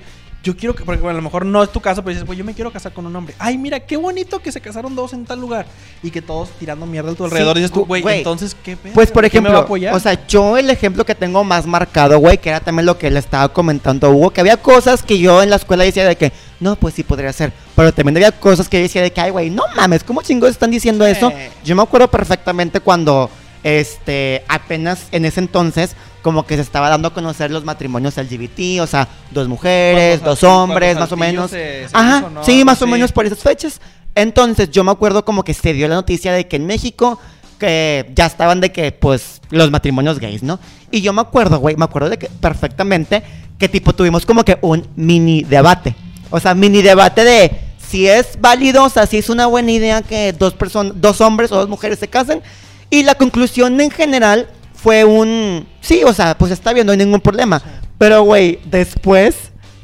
yo 0.48 0.56
quiero 0.56 0.74
que, 0.74 0.82
porque 0.82 1.02
bueno, 1.02 1.18
a 1.18 1.20
lo 1.20 1.22
mejor 1.22 1.44
no 1.44 1.62
es 1.62 1.70
tu 1.70 1.78
caso, 1.78 2.02
pero 2.02 2.14
dices, 2.14 2.26
güey, 2.26 2.38
yo 2.38 2.44
me 2.44 2.54
quiero 2.54 2.72
casar 2.72 2.94
con 2.94 3.04
un 3.04 3.14
hombre. 3.14 3.34
Ay, 3.38 3.58
mira, 3.58 3.80
qué 3.80 3.98
bonito 3.98 4.38
que 4.38 4.50
se 4.50 4.62
casaron 4.62 4.96
dos 4.96 5.12
en 5.12 5.26
tal 5.26 5.38
lugar. 5.40 5.66
Y 6.02 6.10
que 6.10 6.22
todos 6.22 6.48
tirando 6.58 6.86
mierda 6.86 7.12
a 7.12 7.14
tu 7.14 7.24
alrededor. 7.24 7.54
Sí, 7.54 7.58
y 7.58 7.62
dices 7.62 7.74
tú, 7.74 7.84
güey, 7.84 8.02
entonces, 8.16 8.56
¿qué 8.62 8.74
pedo? 8.74 8.94
Pues 8.94 9.10
por 9.10 9.28
¿Quién 9.28 9.42
me 9.42 9.50
va 9.50 9.66
ejemplo, 9.66 9.94
o 9.94 10.00
sea, 10.00 10.26
yo 10.26 10.56
el 10.56 10.70
ejemplo 10.70 11.04
que 11.04 11.14
tengo 11.14 11.44
más 11.44 11.66
marcado, 11.66 12.18
güey, 12.18 12.38
que 12.38 12.48
era 12.48 12.60
también 12.60 12.86
lo 12.86 12.96
que 12.96 13.10
le 13.10 13.18
estaba 13.18 13.52
comentando 13.52 14.06
a 14.06 14.10
Hugo, 14.10 14.30
que 14.30 14.40
había 14.40 14.56
cosas 14.56 15.02
que 15.02 15.18
yo 15.18 15.42
en 15.42 15.50
la 15.50 15.56
escuela 15.56 15.84
decía 15.84 16.08
de 16.08 16.16
que, 16.16 16.32
no, 16.60 16.76
pues 16.76 16.94
sí 16.94 17.02
podría 17.02 17.30
ser, 17.34 17.52
pero 17.76 17.92
también 17.92 18.16
había 18.16 18.32
cosas 18.32 18.70
que 18.70 18.78
yo 18.78 18.84
decía 18.84 19.02
de 19.02 19.12
que, 19.12 19.20
ay, 19.20 19.30
güey, 19.30 19.50
no 19.50 19.64
mames, 19.76 20.02
¿cómo 20.02 20.22
chingos 20.22 20.48
están 20.48 20.70
diciendo 20.70 21.06
eso? 21.06 21.30
Yo 21.62 21.76
me 21.76 21.82
acuerdo 21.82 22.10
perfectamente 22.10 22.80
cuando, 22.80 23.28
este, 23.62 24.44
apenas 24.48 25.08
en 25.12 25.26
ese 25.26 25.40
entonces, 25.40 25.94
como 26.22 26.44
que 26.46 26.56
se 26.56 26.62
estaba 26.62 26.88
dando 26.88 27.08
a 27.08 27.14
conocer 27.14 27.50
los 27.50 27.64
matrimonios 27.64 28.16
LGBT, 28.16 28.80
o 28.80 28.86
sea, 28.86 29.08
dos 29.30 29.48
mujeres, 29.48 30.20
dos 30.22 30.42
hombres, 30.44 30.94
más 30.98 31.12
o 31.12 31.16
menos. 31.16 31.50
se- 31.50 31.88
se 31.88 31.96
Ajá, 31.96 32.20
sí, 32.44 32.64
más 32.64 32.82
o 32.82 32.86
menos 32.92 33.12
por 33.12 33.26
esas 33.26 33.38
fechas. 33.38 33.80
Entonces, 34.14 34.70
yo 34.70 34.82
me 34.84 34.90
acuerdo 34.90 35.24
como 35.24 35.44
que 35.44 35.54
se 35.54 35.72
dio 35.72 35.86
la 35.88 35.94
noticia 35.94 36.32
de 36.32 36.48
que 36.48 36.56
en 36.56 36.66
México 36.66 37.18
que 37.58 38.10
ya 38.14 38.26
estaban 38.26 38.60
de 38.60 38.70
que, 38.70 38.92
pues, 38.92 39.40
los 39.50 39.70
matrimonios 39.70 40.20
gays, 40.20 40.42
¿no? 40.44 40.60
Y 40.92 41.00
yo 41.00 41.12
me 41.12 41.20
acuerdo, 41.22 41.58
güey, 41.58 41.74
me 41.76 41.84
acuerdo 41.84 42.08
de 42.08 42.16
que 42.18 42.28
perfectamente 42.28 43.22
que 43.58 43.68
tipo 43.68 43.92
tuvimos 43.92 44.24
como 44.24 44.44
que 44.44 44.58
un 44.60 44.86
mini 44.94 45.42
debate. 45.42 45.96
O 46.30 46.38
sea, 46.38 46.54
mini 46.54 46.82
debate 46.82 47.24
de 47.24 47.58
si 47.90 48.06
es 48.06 48.38
válido, 48.40 48.84
o 48.84 48.88
sea, 48.88 49.06
si 49.06 49.18
es 49.18 49.28
una 49.28 49.46
buena 49.46 49.72
idea 49.72 50.02
que 50.02 50.32
dos 50.32 50.54
personas, 50.54 50.92
dos 50.96 51.20
hombres 51.20 51.50
o 51.50 51.56
dos 51.56 51.68
mujeres 51.68 51.98
se 51.98 52.06
casen. 52.08 52.42
Y 52.90 53.02
la 53.02 53.16
conclusión 53.16 53.80
en 53.80 53.90
general 53.90 54.48
fue 54.80 55.04
un 55.04 55.66
sí, 55.80 56.02
o 56.04 56.12
sea, 56.12 56.36
pues 56.38 56.52
está 56.52 56.72
bien, 56.72 56.86
no 56.86 56.92
hay 56.92 56.98
ningún 56.98 57.20
problema. 57.20 57.60
Pero, 57.98 58.22
güey, 58.22 58.60
después 58.64 59.34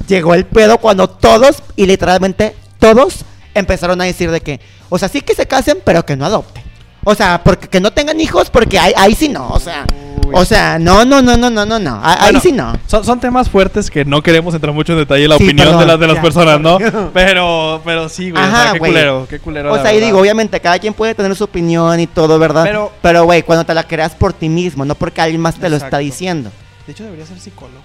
llegó 0.07 0.33
el 0.33 0.45
pedo 0.45 0.77
cuando 0.77 1.09
todos, 1.09 1.61
y 1.75 1.85
literalmente 1.85 2.55
todos, 2.79 3.25
empezaron 3.53 3.99
a 4.01 4.05
decir 4.05 4.31
de 4.31 4.41
que, 4.41 4.59
o 4.89 4.97
sea, 4.97 5.09
sí 5.09 5.21
que 5.21 5.35
se 5.35 5.47
casen, 5.47 5.79
pero 5.83 6.05
que 6.05 6.15
no 6.15 6.25
adopten. 6.25 6.63
O 7.07 7.13
sea, 7.15 7.41
porque 7.43 7.67
que 7.67 7.79
no 7.79 7.91
tengan 7.91 8.19
hijos, 8.19 8.49
porque 8.49 8.79
ahí, 8.79 8.91
ahí 8.97 9.13
sí 9.15 9.29
no, 9.29 9.47
o 9.49 9.59
sea, 9.59 9.85
Uy. 10.25 10.33
o 10.33 10.43
sea, 10.43 10.79
no, 10.79 11.05
no, 11.05 11.21
no, 11.21 11.37
no, 11.37 11.51
no, 11.51 11.63
no, 11.65 11.77
no, 11.79 11.99
ahí 12.03 12.17
Bueno, 12.21 12.39
sí 12.39 12.51
no. 12.51 12.73
Son, 12.87 13.03
son 13.05 13.19
temas 13.19 13.47
fuertes 13.47 13.91
que 13.91 14.03
no 14.03 14.23
queremos 14.23 14.55
entrar 14.55 14.73
mucho 14.73 14.93
en 14.93 14.99
detalle 14.99 15.23
en 15.25 15.29
la 15.29 15.37
Sí, 15.37 15.43
opinión 15.43 15.67
perdón, 15.67 15.79
de 15.81 15.85
las 15.85 15.99
de 15.99 16.07
las 16.07 16.15
ya. 16.15 16.21
personas, 16.23 16.59
¿no? 16.59 16.79
Pero, 17.13 17.79
pero 17.85 18.09
sí, 18.09 18.31
güey. 18.31 18.41
o 18.43 18.45
sea, 18.47 18.61
Ajá, 18.63 18.73
qué 18.73 18.79
güey. 18.79 18.91
culero, 18.91 19.27
qué 19.29 19.39
culero. 19.39 19.71
O 19.71 19.79
sea, 19.81 19.93
y 19.93 19.99
digo, 20.01 20.19
obviamente, 20.19 20.59
cada 20.59 20.79
quien 20.79 20.93
puede 20.95 21.13
tener 21.13 21.35
su 21.35 21.43
opinión 21.43 21.99
y 21.99 22.07
todo, 22.07 22.39
¿verdad? 22.39 22.63
Pero- 22.63 22.91
Pero, 23.03 23.23
güey, 23.25 23.43
cuando 23.43 23.63
te 23.65 23.73
la 23.75 23.83
creas 23.83 24.13
por 24.15 24.33
ti 24.33 24.49
mismo, 24.49 24.83
no 24.83 24.95
porque 24.95 25.21
alguien 25.21 25.41
más 25.41 25.55
te 25.59 25.69
lo 25.69 25.75
está 25.77 25.99
diciendo. 25.99 26.51
De 26.87 26.91
hecho, 26.91 27.03
debería 27.03 27.25
ser 27.27 27.39
psicólogo. 27.39 27.81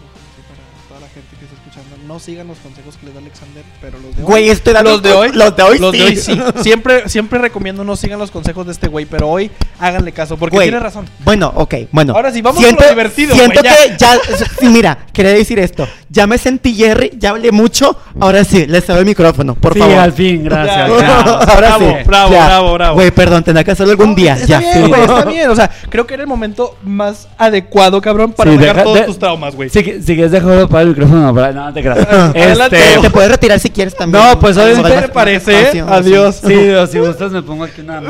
No 2.11 2.19
sigan 2.19 2.49
los 2.49 2.59
consejos 2.59 2.97
que 2.97 3.07
les 3.07 3.15
da 3.15 3.21
Alexander, 3.21 3.63
pero 3.81 3.97
los 4.01 4.17
de 4.17 4.23
hoy. 4.23 4.29
Güey, 4.29 4.49
estoy 4.49 4.73
dando 4.73 4.91
los 4.91 5.01
de 5.03 5.13
hoy. 5.13 5.31
Los 5.33 5.55
de 5.55 5.63
hoy 5.63 5.79
los 5.79 5.93
sí. 5.93 5.99
de 5.99 6.05
hoy 6.07 6.17
sí. 6.17 6.41
Siempre, 6.61 7.09
siempre 7.09 7.39
recomiendo 7.39 7.85
no 7.85 7.95
sigan 7.95 8.19
los 8.19 8.33
consejos 8.33 8.67
de 8.67 8.73
este 8.73 8.89
güey, 8.89 9.07
pero 9.07 9.29
hoy 9.29 9.49
háganle 9.81 10.13
caso, 10.13 10.37
porque 10.37 10.57
Güey, 10.57 10.69
tiene 10.69 10.81
razón. 10.81 11.07
Bueno, 11.25 11.53
ok, 11.55 11.75
bueno. 11.93 12.13
Ahora 12.15 12.31
sí, 12.33 12.43
vamos 12.43 12.65
con 12.65 12.77
lo 12.77 12.89
divertido, 12.89 13.35
Siento 13.35 13.61
güey, 13.61 13.73
ya. 13.73 13.93
que 13.93 13.97
ya, 13.99 14.19
sí, 14.61 14.67
mira, 14.69 14.99
quería 15.13 15.33
decir 15.33 15.59
esto. 15.59 15.87
Ya 16.09 16.27
me 16.27 16.39
sentí 16.39 16.75
Jerry, 16.75 17.13
ya 17.19 17.31
hablé 17.31 17.53
mucho. 17.53 17.97
Ahora 18.21 18.43
sí, 18.45 18.67
les 18.67 18.85
cedo 18.85 18.99
el 18.99 19.07
micrófono, 19.07 19.55
por 19.55 19.75
sí, 19.75 19.79
favor. 19.81 19.99
al 19.99 20.13
fin, 20.13 20.45
gracias. 20.45 20.89
Ya, 20.91 20.99
ya. 20.99 21.21
Ahora 21.21 21.57
Bravo, 21.57 21.89
sí. 21.89 21.95
bravo, 22.07 22.33
ya. 22.33 22.47
bravo, 22.47 22.73
bravo. 22.75 22.95
Güey, 22.95 23.11
perdón, 23.13 23.45
tendrá 23.45 23.63
que 23.65 23.71
hacerlo 23.71 23.93
algún 23.93 24.11
No, 24.11 24.15
día. 24.17 24.35
Está 24.35 24.47
ya. 24.47 24.59
bien, 24.59 24.89
güey, 24.89 25.01
está 25.03 25.25
bien. 25.25 25.51
O 25.51 25.55
sea, 25.57 25.71
creo 25.89 26.07
que 26.07 26.15
era 26.15 26.23
el 26.25 26.29
momento 26.29 26.77
más 26.83 27.29
adecuado, 27.39 28.01
cabrón, 28.01 28.33
para 28.33 28.51
Sí, 28.51 28.57
sacar 28.59 28.75
deja- 28.75 28.85
todos 28.85 28.99
de- 28.99 29.05
tus 29.05 29.19
traumas, 29.19 29.55
güey. 29.55 29.71
Si, 29.71 29.83
si 29.83 30.03
quieres 30.15 30.33
dejarlo 30.33 30.69
para 30.69 30.83
el 30.83 30.89
micrófono, 30.89 31.35
para... 31.35 31.53
no, 31.53 31.73
te 31.73 31.81
creas. 31.83 31.99
Adelante. 32.09 32.79
Te 33.01 33.11
puedes 33.11 33.31
retirar 33.31 33.61
si 33.61 33.71
quieres 33.71 33.95
también. 33.97 34.23
No, 34.25 34.39
pues, 34.41 34.57
obviamente- 34.57 34.91
¿Qué 34.95 35.01
te 35.03 35.09
parece? 35.09 35.81
Adiós. 35.89 36.41
Sí, 36.45 36.55
si 36.91 36.99
gustas 36.99 37.31
me 37.33 37.43
pongo 37.43 37.65
aquí 37.65 37.81
una... 37.83 38.03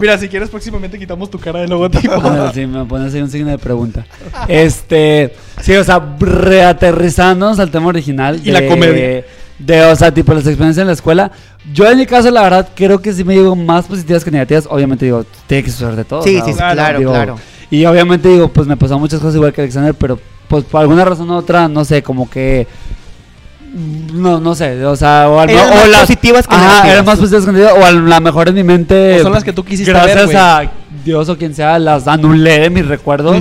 Mira, 0.00 0.18
si 0.18 0.28
quieres, 0.28 0.50
próximamente 0.50 0.98
quitamos 0.98 1.15
tu 1.30 1.38
cara 1.38 1.60
de 1.60 1.68
logotipo. 1.68 2.20
Sí, 2.54 2.66
me 2.66 2.84
pones 2.84 3.14
ahí 3.14 3.20
un 3.22 3.30
signo 3.30 3.50
de 3.50 3.58
pregunta. 3.58 4.04
Este, 4.48 5.34
sí, 5.60 5.74
o 5.74 5.82
sea, 5.84 6.00
reaterrizándonos 6.18 7.58
al 7.58 7.70
tema 7.70 7.86
original. 7.88 8.40
Y 8.44 8.50
la 8.50 8.66
comedia. 8.66 9.24
De, 9.58 9.84
o 9.86 9.96
sea, 9.96 10.12
tipo 10.12 10.34
las 10.34 10.46
experiencias 10.46 10.82
en 10.82 10.88
la 10.88 10.92
escuela. 10.92 11.30
Yo 11.72 11.90
en 11.90 11.96
mi 11.98 12.04
caso, 12.04 12.30
la 12.30 12.42
verdad, 12.42 12.68
creo 12.74 13.00
que 13.00 13.12
sí 13.14 13.24
me 13.24 13.34
llevo 13.34 13.56
más 13.56 13.86
positivas 13.86 14.22
que 14.22 14.30
negativas. 14.30 14.66
Obviamente 14.68 15.06
digo, 15.06 15.24
tiene 15.46 15.64
que 15.64 15.70
suceder 15.70 15.96
de 15.96 16.04
todo. 16.04 16.22
Sí, 16.22 16.36
o 16.36 16.38
sea, 16.38 16.44
sí, 16.44 16.52
sí, 16.52 16.56
Claro, 16.58 16.74
claro, 16.74 16.98
digo, 16.98 17.12
claro. 17.12 17.38
Y 17.70 17.84
obviamente 17.86 18.28
digo, 18.28 18.48
pues 18.48 18.66
me 18.66 18.76
pasaron 18.76 19.00
muchas 19.00 19.18
cosas 19.18 19.34
igual 19.34 19.52
que 19.54 19.62
Alexander, 19.62 19.94
pero 19.94 20.20
pues 20.46 20.64
por 20.64 20.80
alguna 20.82 21.04
razón 21.06 21.30
u 21.30 21.34
otra, 21.34 21.68
no 21.68 21.84
sé, 21.84 22.02
como 22.02 22.28
que... 22.30 22.66
No, 24.12 24.40
no 24.40 24.54
sé, 24.54 24.84
o 24.86 24.94
sea, 24.96 25.28
o, 25.28 25.38
al- 25.40 25.50
Eran 25.50 25.70
o 25.70 25.74
más 25.74 25.88
las- 25.88 26.00
positivas 26.02 26.46
que 26.46 26.54
Ajá, 26.54 26.90
eran 26.90 27.04
más 27.04 27.18
positivas 27.18 27.44
que 27.44 27.52
negativas, 27.52 27.82
o 27.82 27.86
a 27.86 27.92
la 27.92 28.20
mejor 28.20 28.48
en 28.48 28.54
mi 28.54 28.62
mente... 28.62 29.20
O 29.20 29.22
son 29.24 29.32
las 29.32 29.42
que 29.44 29.52
tú 29.52 29.64
quisiste 29.64 29.90
Gracias 29.92 30.28
ver, 30.28 30.36
a 30.36 30.70
Dios 31.06 31.28
o 31.30 31.38
quien 31.38 31.54
sea, 31.54 31.78
las 31.78 32.06
anulé 32.06 32.58
de 32.58 32.68
mis 32.70 32.86
recuerdos. 32.86 33.36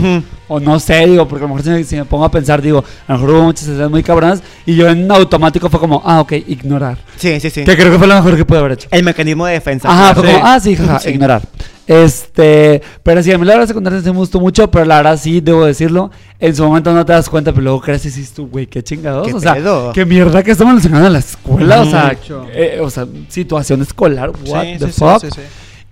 O 0.48 0.60
no 0.60 0.80
sé, 0.80 1.08
digo, 1.08 1.28
porque 1.28 1.44
a 1.44 1.48
lo 1.48 1.56
mejor 1.56 1.64
si 1.64 1.70
me, 1.72 1.84
si 1.84 1.96
me 1.96 2.06
pongo 2.06 2.24
a 2.24 2.30
pensar, 2.30 2.62
digo, 2.62 2.84
a 3.08 3.14
lo 3.14 3.18
mejor 3.20 3.36
hubo 3.36 3.44
muchas 3.46 3.64
escenas 3.68 3.90
muy 3.90 4.04
cabronas 4.04 4.44
y 4.68 4.76
yo 4.76 4.88
en 4.88 5.10
automático 5.12 5.70
fue 5.70 5.80
como, 5.80 6.04
ah, 6.06 6.22
ok, 6.22 6.34
ignorar. 6.48 7.00
Sí, 7.18 7.40
sí, 7.40 7.50
sí. 7.50 7.64
Que 7.66 7.76
creo 7.76 7.92
que 7.92 7.98
fue 7.98 8.06
lo 8.08 8.14
mejor 8.14 8.36
que 8.38 8.46
pude 8.46 8.60
haber 8.60 8.74
hecho. 8.74 8.88
El 8.92 9.04
mecanismo 9.04 9.48
de 9.48 9.54
defensa. 9.54 9.90
Ajá, 9.92 10.14
fue 10.14 10.32
como, 10.32 10.46
ah, 10.46 10.60
sí, 10.60 10.76
jaja, 10.76 11.00
Sí. 11.00 11.10
ignorar. 11.10 11.42
Este, 11.88 12.82
pero 13.04 13.22
sí, 13.24 13.32
a 13.32 13.38
mí 13.40 13.46
la 13.46 13.54
verdad 13.54 13.68
secundaria 13.68 14.00
sí 14.02 14.06
me 14.12 14.18
gustó 14.18 14.40
mucho, 14.40 14.70
pero 14.70 14.86
la 14.86 14.98
verdad 14.98 15.20
sí, 15.22 15.42
debo 15.42 15.66
decirlo, 15.66 16.12
en 16.40 16.56
su 16.56 16.64
momento 16.64 16.94
no 16.94 17.06
te 17.06 17.14
das 17.14 17.28
cuenta, 17.30 17.52
pero 17.52 17.64
luego 17.64 17.82
crees 17.82 18.06
y 18.06 18.10
dices 18.10 18.32
tú, 18.34 18.48
güey, 18.48 18.68
qué 18.68 18.84
chingados, 18.84 19.28
¿Qué 19.28 19.34
o 19.34 19.40
sea, 19.40 19.54
pedo? 19.56 19.94
qué 19.94 20.06
mierda 20.06 20.44
que 20.44 20.52
estamos 20.52 20.76
enseñando 20.76 21.08
en 21.08 21.14
la 21.14 21.20
escuela, 21.20 21.82
o 21.82 21.86
sea, 21.86 22.16
eh, 22.54 22.80
o 22.82 22.90
sea, 22.90 23.06
situación 23.30 23.82
escolar, 23.82 24.32
what 24.48 24.64
Sí, 24.64 24.76
the 24.80 24.88
fuck. 24.88 25.22
sí, 25.22 25.28
sí. 25.34 25.42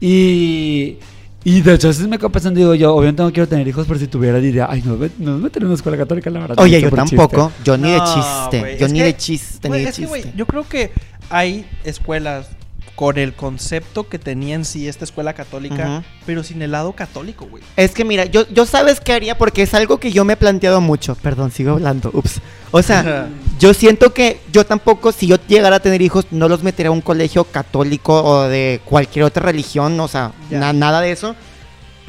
Y, 0.01 0.97
y 1.43 1.61
de 1.61 1.73
hecho, 1.73 1.87
veces 1.89 2.07
me 2.07 2.17
quedo 2.17 2.29
pensando, 2.29 2.59
digo, 2.59 2.73
yo 2.75 2.95
obviamente 2.95 3.21
no 3.23 3.31
quiero 3.33 3.47
tener 3.47 3.67
hijos, 3.67 3.85
pero 3.87 3.99
si 3.99 4.07
tuviera, 4.07 4.39
diría, 4.39 4.67
ay, 4.69 4.81
no, 4.85 4.93
no 5.19 5.37
me 5.37 5.43
meteré 5.43 5.63
en 5.63 5.67
una 5.67 5.75
escuela 5.75 5.97
católica, 5.97 6.29
la 6.29 6.39
verdad. 6.39 6.59
Oye, 6.59 6.79
yo 6.81 6.89
tampoco. 6.91 7.47
chiste. 7.47 7.63
Yo 7.65 7.77
ni 7.77 7.91
de 7.91 7.97
No, 7.97 8.13
chiste. 8.13 8.77
Yo 8.79 8.87
ni 8.87 8.99
que- 8.99 9.05
de 9.05 9.17
chiste, 9.17 9.67
ni 9.67 9.69
Güey, 9.69 9.83
de 9.83 9.89
es 9.89 9.95
que, 9.97 10.05
güey, 10.05 10.21
chiste. 10.23 10.37
yo 10.37 10.45
creo 10.45 10.67
que 10.67 10.91
hay 11.29 11.65
escuelas 11.83 12.47
con 12.95 13.17
el 13.17 13.33
concepto 13.33 14.07
que 14.07 14.19
tenía 14.19 14.53
en 14.53 14.65
sí 14.65 14.87
esta 14.87 15.03
escuela 15.03 15.33
católica, 15.33 16.03
pero 16.27 16.43
sin 16.43 16.61
el 16.61 16.71
lado 16.71 16.91
católico, 16.93 17.47
güey. 17.49 17.63
Es 17.75 17.91
que 17.91 18.05
mira, 18.05 18.25
yo, 18.25 18.47
yo 18.49 18.67
sabes 18.67 18.99
qué 18.99 19.13
haría 19.13 19.35
porque 19.35 19.63
es 19.63 19.73
algo 19.73 19.99
que 19.99 20.11
yo 20.11 20.23
me 20.25 20.33
he 20.33 20.37
planteado 20.37 20.79
mucho. 20.79 21.15
Perdón, 21.15 21.49
sigo 21.49 21.71
hablando. 21.71 22.11
Ups. 22.13 22.39
O 22.69 22.83
sea, 22.83 23.29
yo 23.64 23.74
siento 23.74 24.14
que 24.14 24.41
yo 24.51 24.66
tampoco, 24.66 25.14
si 25.14 25.26
yo 25.26 25.38
llegara 25.47 25.78
a 25.78 25.80
tener 25.80 26.01
hijos, 26.01 26.26
no 26.32 26.49
los 26.49 26.64
metería 26.64 26.89
a 26.89 26.91
un 26.91 26.99
colegio 26.99 27.45
católico 27.45 28.22
o 28.22 28.41
de 28.49 28.82
cualquier 28.84 29.24
otra 29.24 29.41
religión, 29.43 29.97
o 30.01 30.07
sea, 30.09 30.34
na- 30.49 30.74
nada 30.74 30.99
de 30.99 31.14
eso. 31.14 31.34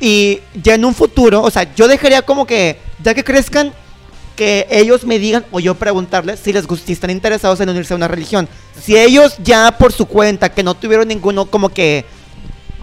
Y 0.01 0.41
ya 0.61 0.75
en 0.75 0.85
un 0.85 0.97
futuro, 0.97 1.43
o 1.43 1.51
sea, 1.53 1.73
yo 1.77 1.87
dejaría 1.87 2.23
como 2.23 2.45
que, 2.45 2.79
ya 3.05 3.15
que 3.15 3.23
crezcan, 3.23 3.73
que 4.35 4.67
ellos 4.69 5.05
me 5.05 5.21
digan 5.21 5.45
o 5.53 5.61
yo 5.61 5.77
preguntarles 5.77 6.41
si 6.41 6.53
les 6.53 6.67
gusta, 6.67 6.87
si 6.89 6.93
están 6.95 7.11
interesados 7.11 7.61
en 7.61 7.69
unirse 7.69 7.95
a 7.95 7.97
una 7.99 8.09
religión. 8.09 8.49
Si 8.83 8.99
ellos 8.99 9.37
ya 9.45 9.79
por 9.79 9.93
su 9.93 10.07
cuenta, 10.07 10.49
que 10.49 10.65
no 10.65 10.75
tuvieron 10.75 11.07
ninguno 11.07 11.47
como 11.47 11.69
que 11.69 12.05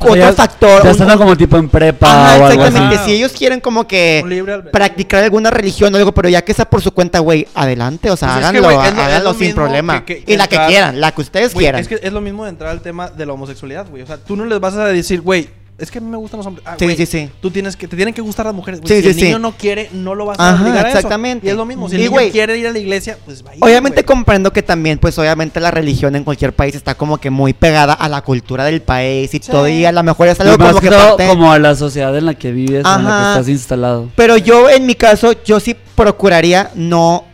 otro 0.09 0.15
ya- 0.15 0.33
factor, 0.33 0.77
Ya 0.83 0.89
un- 0.89 0.91
estando 0.91 1.17
como 1.17 1.35
tipo 1.37 1.57
en 1.57 1.69
prepa 1.69 2.07
Ajá, 2.07 2.21
o 2.41 2.45
algo 2.45 2.63
exactamente. 2.63 2.95
así. 2.97 3.09
Si 3.11 3.15
ellos 3.17 3.31
quieren 3.31 3.59
como 3.59 3.87
que 3.87 4.23
practicar 4.71 5.23
alguna 5.23 5.49
religión 5.49 5.93
o 5.93 5.97
algo, 5.97 6.11
pero 6.13 6.29
ya 6.29 6.41
que 6.43 6.53
sea 6.53 6.65
por 6.65 6.81
su 6.81 6.91
cuenta, 6.91 7.19
güey, 7.19 7.47
adelante, 7.53 8.09
o 8.09 8.17
sea, 8.17 8.29
Pues 8.33 8.45
es 8.45 8.51
que, 8.51 8.57
háganlo, 8.57 8.69
lo- 8.71 8.81
háganlo 8.81 9.33
lo 9.33 9.39
sin 9.39 9.53
problema. 9.55 10.05
que- 10.05 10.23
que 10.23 10.33
y 10.33 10.37
la 10.37 10.47
que 10.47 10.57
quieran, 10.67 10.99
la 11.01 11.11
que 11.11 11.21
ustedes 11.21 11.53
quieran. 11.53 11.81
es 11.81 11.87
que 11.87 11.99
es 12.01 12.11
lo 12.13 12.21
mismo 12.21 12.43
de 12.43 12.49
entrar 12.51 12.71
al 12.71 12.81
tema 12.81 13.09
de 13.09 13.25
la 13.25 13.33
homosexualidad, 13.33 13.87
güey. 13.89 14.03
O 14.03 14.07
sea, 14.07 14.17
tú 14.17 14.35
no 14.35 14.45
les 14.45 14.59
vas 14.59 14.75
a 14.75 14.85
decir, 14.85 15.21
güey, 15.21 15.49
es 15.77 15.89
que 15.89 15.97
a 15.97 16.01
mí 16.01 16.07
me 16.09 16.17
gustan 16.17 16.37
los 16.37 16.45
hombres. 16.47 16.63
Ah, 16.67 16.75
Sí, 16.77 16.85
güey, 16.85 16.95
sí, 16.95 17.05
sí. 17.07 17.29
Tú 17.41 17.49
tienes 17.49 17.75
que, 17.75 17.87
te 17.87 17.95
tienen 17.95 18.13
que 18.13 18.21
gustar 18.21 18.45
las 18.45 18.53
mujeres, 18.53 18.81
güey. 18.81 18.89
Sí, 18.89 18.97
si 18.97 19.01
sí, 19.01 19.07
el 19.09 19.15
sí. 19.15 19.23
niño 19.25 19.39
no 19.39 19.51
quiere, 19.53 19.89
no 19.93 20.13
lo 20.13 20.25
vas 20.27 20.39
a 20.39 20.49
Ajá, 20.53 20.61
obligar 20.63 20.85
a 20.85 20.89
eso. 20.89 20.97
exactamente. 20.99 21.47
Y 21.47 21.49
es 21.49 21.55
lo 21.55 21.65
mismo. 21.65 21.89
Si 21.89 21.95
el 21.95 22.01
niño 22.01 22.11
güey, 22.11 22.29
quiere 22.31 22.55
ir 22.57 22.67
a 22.67 22.71
la 22.71 22.77
iglesia, 22.77 23.17
pues 23.25 23.43
va 23.43 23.51
a 23.51 23.55
ir, 23.55 23.63
Obviamente 23.63 24.05
comprendo 24.05 24.53
que 24.53 24.61
también, 24.61 24.99
pues 24.99 25.17
obviamente 25.17 25.59
la 25.59 25.71
religión 25.71 26.15
en 26.15 26.23
cualquier 26.23 26.53
país 26.53 26.75
está 26.75 26.93
como 26.95 27.17
que 27.17 27.31
muy 27.31 27.53
pegada 27.53 27.93
a 27.93 28.07
la 28.09 28.21
cultura 28.21 28.63
del 28.65 28.81
país 28.83 29.33
y 29.33 29.39
Sí. 29.39 29.49
todo, 29.51 29.67
y 29.67 29.83
a 29.85 29.91
lo 29.91 30.03
mejor 30.03 30.27
es 30.27 30.39
algo 30.39 30.55
más 30.57 30.69
como 30.75 30.81
que 30.81 30.89
parte- 30.89 31.27
como 31.27 31.51
a 31.51 31.57
la 31.57 31.75
sociedad 31.75 32.15
en 32.15 32.25
la 32.27 32.35
que 32.35 32.51
vives, 32.51 32.85
o 32.85 32.89
en 32.95 33.03
la 33.03 33.09
que 33.09 33.15
Ajá. 33.15 33.31
estás 33.31 33.49
instalado. 33.49 34.09
Pero 34.15 34.37
yo, 34.37 34.69
en 34.69 34.85
mi 34.85 34.93
caso, 34.93 35.33
yo 35.43 35.59
sí 35.59 35.75
procuraría 35.95 36.69
no... 36.75 37.25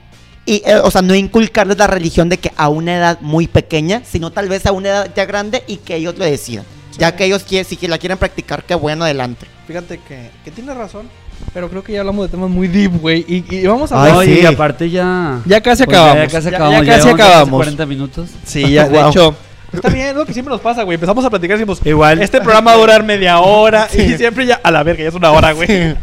Y, 0.45 0.61
eh, 0.65 0.77
o 0.81 0.89
sea, 0.89 1.01
no 1.01 1.13
inculcarles 1.13 1.77
la 1.77 1.87
religión 1.87 2.29
de 2.29 2.37
que 2.37 2.53
a 2.55 2.69
una 2.69 2.95
edad 2.95 3.17
muy 3.19 3.47
pequeña, 3.47 4.03
sino 4.09 4.31
tal 4.31 4.47
vez 4.47 4.65
a 4.65 4.71
una 4.71 4.87
edad 4.87 5.09
ya 5.13 5.25
grande 5.25 5.63
y 5.67 5.75
que 5.75 5.95
ellos 5.97 6.17
lo 6.17 6.23
decidan. 6.23 6.63
Ya 6.97 7.15
que 7.15 7.25
ellos 7.25 7.43
quieren, 7.43 7.65
si 7.65 7.77
que 7.77 7.87
la 7.87 7.97
quieren 7.97 8.17
practicar, 8.17 8.63
qué 8.63 8.75
bueno, 8.75 9.03
adelante. 9.05 9.45
Fíjate 9.67 9.99
que, 10.07 10.29
que 10.43 10.51
tiene 10.51 10.73
razón. 10.73 11.07
Pero 11.53 11.69
creo 11.69 11.83
que 11.83 11.93
ya 11.93 11.99
hablamos 11.99 12.25
de 12.25 12.31
temas 12.31 12.49
muy 12.49 12.67
deep, 12.67 12.99
güey. 12.99 13.23
Y, 13.27 13.45
y 13.55 13.65
vamos 13.67 13.91
a 13.91 14.03
Ay, 14.03 14.09
hablar. 14.11 14.27
no, 14.27 14.33
sí. 14.35 14.39
y 14.41 14.45
aparte 14.45 14.89
ya... 14.89 15.39
Ya 15.45 15.61
casi 15.61 15.83
pues, 15.85 15.95
acabamos. 15.97 16.23
Ya, 16.23 16.27
casi 16.39 16.47
acabamos. 16.47 16.85
ya 16.85 16.95
casi 16.95 17.09
acabamos. 17.09 17.57
40 17.57 17.85
minutos. 17.85 18.29
Sí, 18.43 18.71
ya, 18.71 18.87
de 18.89 18.97
Wow. 19.01 19.09
hecho. 19.09 19.35
Está 19.71 19.89
bien, 19.89 20.07
es 20.07 20.15
lo 20.15 20.25
que 20.25 20.33
siempre 20.33 20.51
nos 20.51 20.61
pasa, 20.61 20.83
güey. 20.83 20.95
Empezamos 20.95 21.23
a 21.25 21.29
platicar 21.29 21.57
y 21.57 21.59
decimos, 21.59 21.79
Igual. 21.85 22.21
este 22.21 22.39
programa 22.39 22.71
va 22.71 22.77
a 22.77 22.79
durar 22.79 23.03
media 23.03 23.39
hora. 23.39 23.87
Sí. 23.89 24.01
Y 24.01 24.17
siempre 24.17 24.45
ya, 24.45 24.59
a 24.63 24.71
la 24.71 24.81
verga, 24.81 25.03
ya 25.03 25.09
es 25.09 25.15
una 25.15 25.31
hora, 25.31 25.51
güey. 25.51 25.95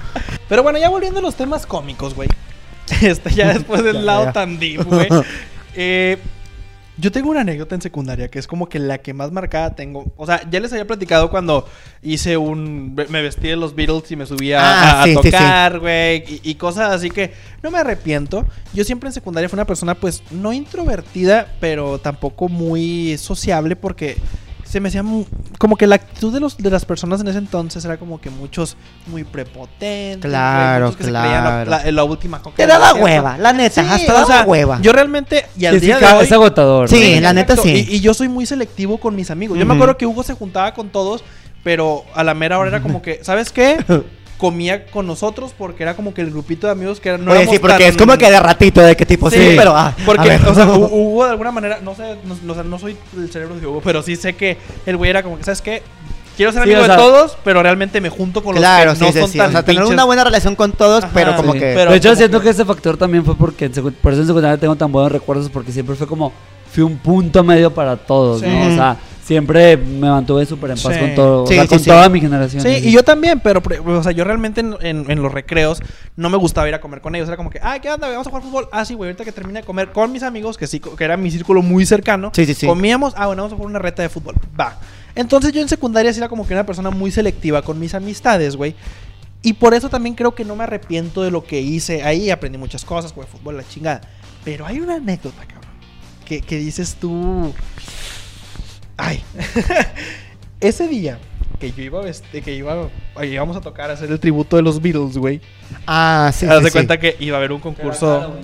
Pero 0.48 0.62
bueno, 0.62 0.78
ya 0.78 0.88
volviendo 0.90 1.18
a 1.18 1.22
los 1.22 1.34
temas 1.34 1.66
cómicos, 1.66 2.14
güey. 2.14 2.28
Este, 3.02 3.30
ya 3.34 3.48
después 3.54 3.82
del 3.82 3.96
Ya, 3.96 4.02
lado 4.02 4.24
ya. 4.26 4.32
tan 4.32 4.58
deep, 4.58 4.84
güey. 4.84 5.08
Eh, 5.74 6.18
yo 6.96 7.10
tengo 7.10 7.30
una 7.30 7.40
anécdota 7.40 7.74
en 7.74 7.82
secundaria 7.82 8.28
que 8.28 8.38
es 8.38 8.46
como 8.46 8.68
que 8.68 8.78
la 8.78 8.98
que 8.98 9.12
más 9.14 9.32
marcada 9.32 9.74
tengo. 9.74 10.12
O 10.16 10.26
sea, 10.26 10.48
ya 10.50 10.60
les 10.60 10.72
había 10.72 10.86
platicado 10.86 11.30
cuando 11.30 11.66
hice 12.02 12.36
un. 12.36 12.94
Me 13.08 13.20
vestí 13.22 13.48
de 13.48 13.56
los 13.56 13.74
Beatles 13.74 14.10
y 14.12 14.16
me 14.16 14.26
subía 14.26 14.60
Ah, 14.60 15.00
a, 15.00 15.02
a 15.02 15.04
sí, 15.04 15.10
sí, 15.14 15.18
sí. 15.22 15.30
tocar, 15.30 15.80
güey. 15.80 16.24
Y, 16.28 16.40
y 16.50 16.54
cosas 16.54 16.92
así 16.92 17.10
que 17.10 17.32
no 17.62 17.70
me 17.70 17.78
arrepiento. 17.78 18.46
Yo 18.72 18.84
siempre 18.84 19.08
en 19.08 19.12
secundaria 19.12 19.48
fui 19.48 19.56
una 19.56 19.64
persona, 19.66 19.94
pues, 19.94 20.22
no 20.30 20.52
introvertida, 20.52 21.48
pero 21.60 21.98
tampoco 21.98 22.48
muy 22.48 23.16
sociable 23.18 23.76
porque. 23.76 24.16
Se 24.74 24.80
me 24.80 24.88
hacía 24.88 25.04
como 25.56 25.76
que 25.76 25.86
la 25.86 25.94
actitud 25.94 26.32
de 26.32 26.40
los 26.40 26.58
de 26.58 26.68
las 26.68 26.84
personas 26.84 27.20
en 27.20 27.28
ese 27.28 27.38
entonces 27.38 27.84
era 27.84 27.96
como 27.96 28.20
que 28.20 28.28
muchos 28.28 28.76
muy 29.06 29.22
prepotentes, 29.22 30.28
Claro, 30.28 30.86
muchos 30.86 30.96
que 30.96 31.04
se 31.04 31.10
creían 31.10 31.44
la- 31.44 31.64
claro. 31.64 31.70
la, 31.84 31.92
la 31.92 32.02
última 32.02 32.42
coca 32.42 32.56
Te 32.56 32.66
daba 32.66 32.92
hueva, 32.94 33.38
la 33.38 33.52
neta, 33.52 33.84
Sí, 33.84 33.88
hasta 33.88 34.10
o 34.12 34.14
daba 34.16 34.26
sea, 34.26 34.42
hueva. 34.42 34.80
Yo 34.82 34.92
realmente, 34.92 35.46
y 35.56 35.66
al 35.66 35.74
Sí, 35.74 35.78
sí, 35.80 35.86
día 35.86 35.98
de 36.00 36.06
hoy... 36.12 36.24
es 36.24 36.32
agotador. 36.32 36.88
Sí, 36.88 37.14
¿no? 37.14 37.20
la 37.20 37.32
neta 37.32 37.56
sí. 37.56 37.86
Y, 37.88 37.94
y 37.98 38.00
yo 38.00 38.14
soy 38.14 38.26
muy 38.28 38.46
selectivo 38.46 38.98
con 38.98 39.14
mis 39.14 39.30
amigos. 39.30 39.56
Yo 39.56 39.64
me 39.64 39.74
acuerdo 39.74 39.96
que 39.96 40.06
Hugo 40.06 40.24
se 40.24 40.34
juntaba 40.34 40.74
con 40.74 40.88
todos, 40.90 41.22
pero 41.62 42.04
a 42.12 42.24
la 42.24 42.34
mera 42.34 42.58
hora 42.58 42.70
era 42.70 42.82
como 42.82 43.00
que, 43.00 43.20
¿sabes 43.22 43.52
qué? 43.52 43.76
Comía 44.38 44.86
con 44.86 45.06
nosotros 45.06 45.54
porque 45.56 45.84
era 45.84 45.94
como 45.94 46.12
que 46.12 46.20
el 46.20 46.30
grupito 46.30 46.66
de 46.66 46.72
amigos 46.72 46.98
que 47.00 47.16
no 47.16 47.30
Oye, 47.32 47.46
sí, 47.46 47.58
porque 47.60 47.78
tan- 47.78 47.82
es 47.92 47.96
como 47.96 48.18
que 48.18 48.30
de 48.30 48.40
ratito, 48.40 48.80
de 48.80 48.96
qué 48.96 49.06
tipo, 49.06 49.30
sí, 49.30 49.36
Sí, 49.36 49.54
pero 49.56 49.74
ah, 49.76 49.94
Porque, 50.04 50.38
o 50.46 50.54
sea, 50.54 50.66
Hugo 50.74 51.24
de 51.24 51.30
alguna 51.30 51.52
manera, 51.52 51.78
no 51.82 51.94
sé, 51.94 52.16
no, 52.24 52.36
no- 52.42 52.52
o 52.52 52.54
sea, 52.54 52.64
no 52.64 52.78
soy 52.78 52.96
el 53.16 53.30
cerebro 53.30 53.54
de 53.56 53.66
Hugo, 53.66 53.80
pero 53.82 54.02
sí 54.02 54.16
sé 54.16 54.34
que 54.34 54.58
el 54.86 54.96
güey 54.96 55.10
era 55.10 55.22
como 55.22 55.38
que, 55.38 55.44
¿sabes 55.44 55.62
qué? 55.62 55.82
Quiero 56.36 56.50
ser 56.50 56.64
Sí, 56.64 56.70
amigo 56.70 56.82
o 56.82 56.86
sea- 56.86 56.96
de 56.96 57.00
todos, 57.02 57.38
pero 57.44 57.62
realmente 57.62 58.00
me 58.00 58.10
junto 58.10 58.42
con 58.42 58.56
claro, 58.56 58.90
los 58.90 58.98
que 58.98 59.04
sí, 59.04 59.04
no 59.04 59.12
sí, 59.12 59.20
son 59.20 59.30
sí. 59.30 59.38
tan 59.38 59.48
O 59.50 59.52
sea, 59.52 59.62
tener 59.64 59.84
una 59.84 60.02
buena 60.04 60.24
relación 60.24 60.56
con 60.56 60.72
todos, 60.72 61.04
Ajá, 61.04 61.12
pero 61.14 61.36
como 61.36 61.52
Sí. 61.52 61.60
que... 61.60 61.72
Pero 61.76 61.92
de 61.92 61.96
hecho, 61.96 62.16
siento 62.16 62.38
que- 62.40 62.44
que... 62.46 62.50
ese 62.50 62.64
factor 62.64 62.96
también 62.96 63.24
fue 63.24 63.36
porque 63.36 63.68
por 63.70 64.12
eso 64.12 64.22
en 64.22 64.26
secundaria 64.26 64.58
tengo 64.58 64.74
tan 64.74 64.90
buenos 64.90 65.12
recuerdos 65.12 65.48
porque 65.48 65.70
siempre 65.70 65.94
fue 65.94 66.08
como 66.08 66.32
fui 66.72 66.82
un 66.82 66.98
punto 66.98 67.44
medio 67.44 67.72
para 67.72 67.96
todos, 67.96 68.40
Sí. 68.40 68.46
¿no? 68.48 68.66
O 68.66 68.74
sea, 68.74 68.96
siempre 69.24 69.76
me 69.76 70.08
mantuve 70.10 70.44
súper 70.44 70.70
en 70.72 70.76
paz 70.76 70.94
Sí. 70.94 71.00
con 71.00 71.14
todo, 71.14 71.44
o 71.44 71.46
Sí, 71.46 71.54
sea, 71.54 71.62
sí, 71.62 71.68
con 71.68 71.78
sí. 71.80 71.84
toda 71.86 72.08
mi 72.08 72.20
generación. 72.20 72.62
Sí, 72.62 72.68
y 72.84 72.92
yo 72.92 73.02
también, 73.02 73.40
pero, 73.40 73.62
o 73.86 74.02
sea, 74.02 74.12
yo 74.12 74.22
realmente 74.24 74.60
en, 74.60 74.76
en- 74.82 75.10
en 75.10 75.22
los 75.22 75.32
recreos 75.32 75.80
no 76.16 76.28
me 76.28 76.36
gustaba 76.36 76.68
ir 76.68 76.74
a 76.74 76.80
comer 76.80 77.00
con 77.00 77.14
ellos. 77.14 77.26
Era 77.28 77.36
como 77.36 77.48
que, 77.50 77.58
ah, 77.62 77.78
¿qué 77.80 77.90
onda? 77.90 78.08
Vamos 78.08 78.26
a 78.26 78.30
jugar 78.30 78.42
fútbol. 78.44 78.68
Ah, 78.70 78.84
sí, 78.84 78.94
güey, 78.94 79.08
ahorita 79.10 79.24
que 79.24 79.32
termine 79.32 79.60
de 79.60 79.66
comer 79.66 79.92
con 79.92 80.12
mis 80.12 80.22
amigos, 80.22 80.58
que 80.58 80.66
sí, 80.66 80.78
que 80.80 81.04
era 81.04 81.16
mi 81.16 81.30
círculo 81.30 81.62
muy 81.62 81.86
cercano. 81.86 82.30
Sí, 82.34 82.44
sí, 82.44 82.54
sí. 82.54 82.66
Comíamos, 82.66 83.14
ah, 83.16 83.26
bueno, 83.26 83.42
vamos 83.42 83.54
a 83.54 83.56
jugar 83.56 83.70
una 83.70 83.78
reta 83.78 84.02
de 84.02 84.08
fútbol. 84.10 84.34
Va. 84.60 84.78
Entonces 85.14 85.52
yo 85.52 85.60
en 85.60 85.68
secundaria 85.68 86.12
sí 86.12 86.18
era 86.18 86.28
como 86.28 86.46
que 86.46 86.52
una 86.54 86.66
persona 86.66 86.90
muy 86.90 87.10
selectiva 87.10 87.62
con 87.62 87.78
mis 87.78 87.94
amistades, 87.94 88.56
güey. 88.56 88.74
Y 89.42 89.52
por 89.54 89.74
eso 89.74 89.88
también 89.88 90.14
creo 90.14 90.34
que 90.34 90.44
no 90.44 90.56
me 90.56 90.64
arrepiento 90.64 91.22
de 91.22 91.30
lo 91.30 91.44
que 91.44 91.60
hice. 91.60 92.02
Ahí 92.02 92.30
aprendí 92.30 92.58
muchas 92.58 92.84
cosas, 92.84 93.12
jugué 93.12 93.26
fútbol, 93.26 93.56
la 93.56 93.66
chingada. 93.68 94.00
Pero 94.44 94.66
hay 94.66 94.80
una 94.80 94.96
anécdota, 94.96 95.42
cabrón. 95.46 95.70
Que, 96.24 96.40
que 96.40 96.56
dices 96.58 96.96
tú. 97.00 97.52
Ay. 98.96 99.22
Ese 100.60 100.88
día 100.88 101.18
que 101.60 101.70
yo 101.72 101.82
iba 101.84 102.00
a 102.00 102.02
vest- 102.04 102.24
que 102.42 102.54
iba 102.54 102.74
a- 103.16 103.24
íbamos 103.24 103.56
a 103.56 103.60
tocar 103.60 103.88
a 103.90 103.94
hacer 103.94 104.10
el 104.10 104.18
tributo 104.18 104.56
de 104.56 104.62
los 104.62 104.80
Beatles, 104.82 105.16
güey. 105.16 105.40
Ah, 105.86 106.30
sí, 106.34 106.46
Haz 106.46 106.58
sí, 106.60 106.64
sí. 106.66 106.70
cuenta 106.72 106.98
que 106.98 107.16
iba 107.20 107.36
a 107.36 107.38
haber 107.38 107.52
un 107.52 107.60
concurso. 107.60 108.34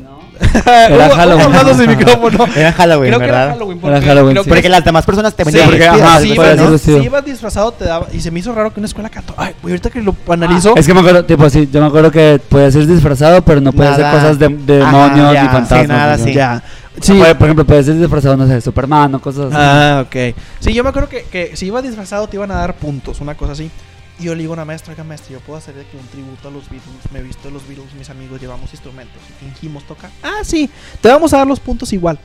Era 0.65 1.11
Halloween. 1.11 1.37
Hugo 1.41 1.45
hablando 1.59 1.75
sin 1.75 1.87
micrófono. 1.89 2.47
Era 2.57 2.73
Halloween, 2.73 3.09
Creo 3.11 3.19
que 3.19 3.25
era 3.27 3.39
¿verdad? 3.39 3.53
Halloween. 3.55 3.79
Era 3.79 3.91
Porque, 3.95 4.07
Halloween, 4.07 4.33
creo 4.33 4.43
sí. 4.45 4.49
que- 4.51 4.55
Porque 4.55 4.69
las 4.69 4.85
demás 4.85 5.05
personas 5.05 5.35
te 5.35 5.45
Sí, 5.45 5.51
venían 5.51 5.67
porque, 5.69 5.79
vestidas, 5.85 6.09
ajá, 6.09 6.25
ibas, 6.25 6.57
¿no? 6.59 6.79
si 6.79 6.91
ibas 6.93 7.25
disfrazado 7.25 7.73
te 7.73 7.85
daba 7.85 8.07
y 8.13 8.21
se 8.21 8.31
me 8.31 8.41
hizo 8.41 8.55
raro 8.55 8.73
que 8.73 8.81
una 8.81 8.87
escuela 8.87 9.11
católica. 9.11 9.43
Ay, 9.45 9.55
güey, 9.61 9.73
ahorita 9.73 9.91
que 9.91 10.01
lo 10.03 10.15
analizo. 10.29 10.75
Es 10.77 10.87
que 10.87 10.95
me 10.95 11.01
acuerdo, 11.01 11.25
tipo, 11.25 11.51
sí, 11.51 11.69
yo 11.71 11.81
me 11.81 11.87
acuerdo 11.89 12.11
que 12.11 12.41
podías 12.49 12.75
ir 12.77 12.87
disfrazado, 12.87 13.43
pero 13.43 13.61
no 13.61 13.73
podías 13.73 13.93
hacer 13.95 14.05
Nada. 14.07 14.21
cosas 14.21 14.39
de, 14.39 14.49
de 14.49 14.83
Ajá, 14.83 14.91
demonios 15.09 15.33
ya, 15.35 15.43
ni 15.43 15.49
sí, 15.49 15.53
fantasmas. 15.53 15.89
nada 15.89 16.17
¿no? 16.17 16.23
así. 16.23 16.33
ya. 16.33 16.63
Sí. 17.01 17.19
Por, 17.19 17.39
por 17.39 17.47
ejemplo, 17.47 17.67
puedes 17.67 17.89
ir 17.89 17.99
disfrazado, 17.99 18.37
no 18.37 18.47
sé, 18.47 18.55
de 18.55 18.61
Superman 18.61 19.15
o 19.15 19.21
cosas 19.21 19.47
así. 19.47 19.57
Ah, 19.59 20.05
ok. 20.07 20.37
Sí, 20.59 20.75
yo 20.75 20.83
me 20.83 20.91
acuerdo 20.91 21.09
que, 21.09 21.23
que 21.25 21.57
si 21.57 21.67
ibas 21.67 21.83
disfrazado 21.83 22.27
te 22.27 22.37
iban 22.37 22.51
a 22.51 22.55
dar 22.55 22.77
puntos, 22.77 23.21
una 23.21 23.37
cosa 23.37 23.53
así. 23.53 23.71
Y 24.19 24.25
yo 24.25 24.35
le 24.35 24.43
digo 24.43 24.53
a 24.53 24.57
una 24.57 24.65
maestra, 24.67 24.93
oiga 24.93 25.03
maestra, 25.03 25.33
yo 25.33 25.41
puedo 25.41 25.59
hacer 25.59 25.75
de 25.75 25.87
que 25.87 25.97
un 25.97 26.07
tributo 26.09 26.49
a 26.49 26.51
los 26.51 26.69
Beatles, 26.69 27.11
me 27.11 27.21
he 27.21 27.23
visto 27.23 27.49
los 27.51 27.67
Beatles, 27.67 27.95
mis 27.95 28.11
amigos 28.11 28.39
llevamos 28.39 28.71
instrumentos 28.71 29.17
y 29.31 29.45
fingimos 29.45 29.85
tocar. 29.85 30.11
Ah, 30.23 30.41
sí, 30.43 30.69
te 31.01 31.09
vamos 31.09 31.33
a 31.33 31.39
dar 31.39 31.47
los 31.47 31.59
puntos 31.59 31.93
igual. 31.95 32.19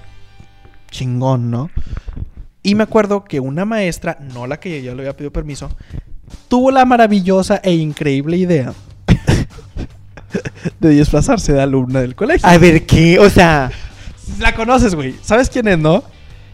Chingón, 0.91 1.49
¿no? 1.49 1.70
Y 2.63 2.76
me 2.76 2.84
acuerdo 2.84 3.24
que 3.24 3.39
una 3.39 3.63
maestra, 3.63 4.18
no 4.34 4.45
la 4.45 4.59
que 4.59 4.82
yo 4.82 4.93
le 4.93 5.03
había 5.03 5.16
pedido 5.16 5.32
permiso, 5.32 5.70
tuvo 6.49 6.72
la 6.72 6.84
maravillosa 6.84 7.61
e 7.63 7.74
increíble 7.74 8.36
idea 8.36 8.74
de 10.80 10.89
disfrazarse 10.89 11.53
de 11.53 11.61
alumna 11.61 12.01
del 12.01 12.16
colegio. 12.16 12.47
A 12.47 12.57
ver, 12.57 12.86
¿qué? 12.86 13.20
O 13.20 13.30
sea... 13.30 13.72
La 14.39 14.53
conoces, 14.55 14.95
güey. 14.95 15.15
¿Sabes 15.21 15.49
quién 15.49 15.67
es, 15.67 15.78
no? 15.78 16.03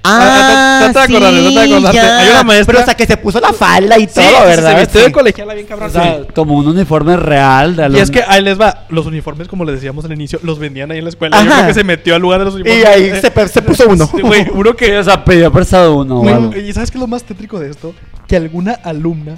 Ah, 0.04 0.80
no 0.88 0.94
te 0.94 1.00
acordaste, 1.00 1.42
no 1.44 1.54
te 1.54 1.60
acordaste. 1.60 2.00
Hay 2.00 2.30
una 2.32 2.44
maestra- 2.44 2.74
Pero, 2.74 2.86
sea, 2.86 2.94
que 2.96 3.06
se 3.06 3.18
puso 3.18 3.40
la 3.40 3.54
falda 3.54 4.00
y 4.00 4.08
todo, 4.08 4.24
¿verdad? 4.46 4.74
Se 4.74 4.80
vistió 4.80 5.02
de 5.02 5.06
Sí. 5.08 5.12
colegiala 5.12 5.54
bien 5.54 5.68
cabrón. 5.68 5.90
O 5.90 5.92
sea, 5.94 6.18
Sí. 6.22 6.28
como 6.34 6.56
un 6.58 6.68
uniforme 6.68 7.18
real 7.18 7.76
de 7.76 7.88
Y 7.90 8.00
es 8.00 8.10
que 8.10 8.24
ahí 8.28 8.42
les 8.42 8.60
va. 8.60 8.86
Los 8.90 9.06
uniformes, 9.06 9.48
como 9.48 9.64
les 9.64 9.76
decíamos 9.76 10.04
al 10.06 10.14
inicio, 10.14 10.40
los 10.42 10.58
vendían 10.58 10.90
ahí 10.90 10.98
en 10.98 11.04
la 11.04 11.12
escuela. 11.12 11.40
Yo 11.44 11.52
creo 11.52 11.68
que 11.68 11.74
se 11.76 11.84
metió 11.84 12.16
al 12.16 12.22
lugar 12.22 12.40
de 12.40 12.46
los 12.46 12.56
uniformes. 12.56 12.82
Y 12.84 12.86
ahí 12.88 13.04
Eh, 13.12 13.22
se, 13.22 13.48
se 13.48 13.62
puso 13.62 13.88
uno. 13.88 14.08
Güey, 14.08 14.48
uno 14.52 14.76
que. 14.76 14.98
o 14.98 15.04
sea, 15.04 15.24
pidió 15.26 15.52
prestado 15.52 15.96
uno. 15.96 16.24
¿Y 16.58 16.74
sabes 16.74 16.90
qué 16.90 16.98
es 16.98 17.02
lo 17.02 17.08
más 17.08 17.24
tétrico 17.24 17.60
de 17.60 17.70
esto? 17.70 17.94
Que 18.28 18.36
alguna 18.38 18.72
alumna 18.84 19.38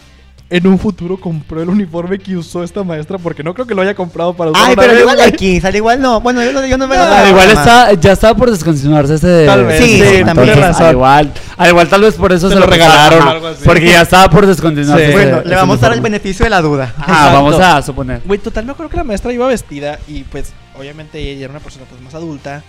en 0.56 0.68
un 0.68 0.78
futuro 0.78 1.20
compró 1.20 1.64
el 1.64 1.70
uniforme 1.70 2.20
que 2.20 2.38
usó 2.38 2.64
esta 2.64 2.84
maestra 2.84 3.18
porque 3.18 3.41
no 3.43 3.54
creo 3.56 3.66
que 3.66 3.74
lo 3.74 3.82
haya 3.82 3.95
comprado 3.95 4.34
para 4.36 4.51
usar 4.51 4.70
Ay, 4.70 4.76
pero 4.76 4.91
vez, 4.91 5.01
igual 5.01 5.16
güey. 5.16 5.28
aquí, 5.28 5.60
sale 5.60 5.78
igual 5.80 5.99
no. 5.99 6.22
Bueno, 6.22 6.43
yo 6.43 6.54
no, 6.54 6.64
yo 6.66 6.78
no 6.78 6.88
me 6.88 6.95
No, 6.95 7.01
Ah, 7.04 7.28
igual 7.28 7.49
está, 7.49 7.93
ya 7.93 8.12
estaba 8.12 8.38
por 8.38 8.51
descontinuarse 8.51 9.16
ese. 9.16 9.45
Tal 9.47 9.66
vez, 9.66 9.84
sí, 9.84 9.93
entonces, 9.95 10.26
también. 10.26 10.49
Al 10.51 10.60
razón. 10.62 10.91
igual, 10.91 11.34
al 11.58 11.70
igual 11.70 11.88
tal 11.89 12.01
vez 12.01 12.14
por 12.16 12.32
eso 12.34 12.49
Se 12.49 12.54
se, 12.54 12.60
lo 12.60 12.68
regalaron 12.68 13.20
ajá, 13.20 13.30
o 13.30 13.32
algo 13.34 13.47
así. 13.47 13.64
Porque 13.66 13.88
ya 13.88 14.01
estaba 14.01 14.30
por 14.30 14.45
descontinuarse. 14.45 15.06
Sí. 15.06 15.12
ese- 15.12 15.20
Bueno, 15.24 15.39
ese 15.39 15.49
le 15.49 15.56
vamos 15.56 15.78
a 15.80 15.82
dar 15.82 15.93
el 15.93 16.01
beneficio 16.01 16.43
de 16.45 16.49
la 16.51 16.62
duda. 16.62 16.93
Exacto. 16.99 17.34
vamos 17.34 17.60
a 17.60 17.82
suponer. 17.82 18.22
Güey, 18.24 18.39
total, 18.39 18.66
me 18.66 18.74
acuerdo 18.74 18.91
que 18.91 18.97
la 18.97 19.04
maestra 19.04 19.34
iba 19.34 19.47
vestida 19.47 19.97
y 20.08 20.24
pues 20.24 20.54
obviamente 20.78 21.20
ella 21.20 21.45
era 21.45 21.51
una 21.51 21.62
persona 21.62 21.86
pues 21.89 21.99
más 22.01 22.14
adulta. 22.14 22.62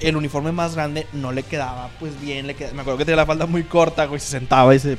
el 0.00 0.16
uniforme 0.16 0.50
más 0.50 0.74
grande 0.74 1.06
no 1.12 1.30
le 1.30 1.42
quedaba 1.44 1.88
pues 2.00 2.18
bien, 2.20 2.46
le 2.48 2.54
quedaba- 2.54 2.74
me 2.74 2.80
acuerdo 2.80 2.98
que 2.98 3.04
tenía 3.04 3.18
la 3.18 3.26
falda 3.26 3.46
muy 3.46 3.62
corta, 3.64 4.06
güey, 4.06 4.18
se 4.18 4.26
sentaba 4.28 4.74
y 4.74 4.78
se... 4.80 4.96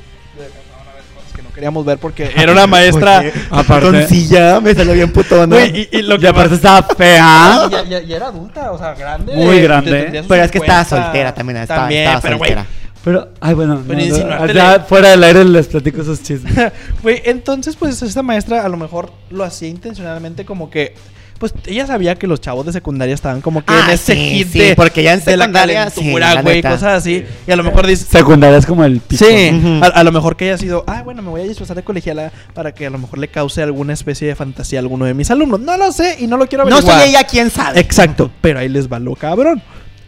que 1.34 1.42
no 1.42 1.50
queríamos 1.52 1.84
ver 1.84 1.98
porque 1.98 2.30
era 2.36 2.52
una 2.52 2.66
maestra... 2.66 3.22
Aparte- 3.50 3.86
Con 3.90 4.08
silla, 4.08 4.60
me 4.60 4.74
salió 4.74 4.94
bien 4.94 5.12
putona. 5.12 5.54
Güey, 5.56 5.88
y, 5.92 5.98
y 5.98 6.02
lo 6.02 6.14
Y 6.14 6.18
que 6.20 6.28
aparte 6.28 6.50
más- 6.50 6.56
estaba 6.58 6.82
fea. 6.96 7.68
ya 7.88 8.16
era 8.16 8.28
adulta, 8.28 8.72
o 8.72 8.78
sea, 8.78 8.94
grande. 8.94 9.34
Muy 9.34 9.56
de- 9.56 9.62
grande. 9.62 9.90
tendría 9.90 10.22
sus 10.22 10.28
Pero 10.28 10.44
es 10.44 10.50
que 10.50 10.58
estaba 10.58 10.84
50, 10.84 11.04
soltera 11.04 11.34
también, 11.34 11.56
estaba, 11.58 11.80
también, 11.80 12.02
estaba 12.04 12.20
pero 12.22 12.38
güey, 12.38 12.50
soltera. 12.52 12.66
Pero, 13.04 13.28
ay, 13.40 13.52
bueno. 13.54 13.82
Pero 13.86 13.98
no, 13.98 14.04
no, 14.06 14.08
insinuártele. 14.14 14.54
ya 14.54 14.80
fuera 14.80 15.10
del 15.10 15.24
aire 15.24 15.44
les 15.44 15.66
platico 15.66 16.00
esos 16.00 16.22
chismes. 16.22 16.54
Güey, 17.02 17.20
entonces, 17.26 17.76
pues 17.76 18.00
esta 18.00 18.22
maestra 18.22 18.64
a 18.64 18.68
lo 18.70 18.78
mejor 18.78 19.12
lo 19.30 19.44
hacía 19.44 19.68
intencionalmente 19.68 20.46
como 20.46 20.70
que. 20.70 20.94
Pues 21.38 21.52
ella 21.66 21.86
sabía 21.86 22.14
que 22.14 22.26
los 22.26 22.40
chavos 22.40 22.64
de 22.64 22.72
secundaria 22.72 23.14
estaban 23.14 23.40
como 23.40 23.60
que 23.64 23.72
Ah, 23.74 23.86
en 23.88 23.94
ese 23.94 24.14
sí, 24.14 24.20
hit 24.30 24.48
sí, 24.52 24.58
de, 24.60 24.76
porque 24.76 25.02
ya 25.02 25.12
en 25.14 25.24
de 25.24 25.36
la 25.36 25.44
secundaria, 25.44 25.90
sí, 25.90 25.96
calentura, 26.00 26.34
la 26.34 26.42
güey, 26.42 26.56
neta. 26.56 26.70
cosas 26.70 26.98
así. 26.98 27.24
Y 27.46 27.50
a 27.50 27.56
lo 27.56 27.64
mejor 27.64 27.86
dice. 27.86 28.04
Secundaria 28.04 28.56
es 28.56 28.66
como 28.66 28.84
el 28.84 29.00
pico. 29.00 29.24
Sí, 29.24 29.80
a, 29.82 29.86
a 29.86 30.04
lo 30.04 30.12
mejor 30.12 30.36
que 30.36 30.44
haya 30.48 30.58
sido, 30.58 30.84
ah, 30.86 31.02
bueno, 31.02 31.22
me 31.22 31.30
voy 31.30 31.40
a 31.42 31.44
disfrazar 31.44 31.76
de 31.76 31.82
colegiala 31.82 32.32
para 32.54 32.72
que 32.72 32.86
a 32.86 32.90
lo 32.90 32.98
mejor 32.98 33.18
le 33.18 33.28
cause 33.28 33.62
alguna 33.62 33.92
especie 33.92 34.28
de 34.28 34.34
fantasía 34.36 34.78
a 34.78 34.82
alguno 34.82 35.04
de 35.06 35.14
mis 35.14 35.30
alumnos. 35.30 35.60
No 35.60 35.76
lo 35.76 35.90
sé 35.92 36.16
y 36.20 36.26
no 36.26 36.36
lo 36.36 36.46
quiero 36.46 36.64
No 36.64 36.76
averiguar. 36.76 37.00
soy 37.00 37.10
ella 37.10 37.24
quien 37.24 37.50
sabe. 37.50 37.80
Exacto, 37.80 38.30
pero 38.40 38.60
ahí 38.60 38.68
les 38.68 38.90
va 38.90 38.98
lo 39.00 39.14
cabrón. 39.16 39.62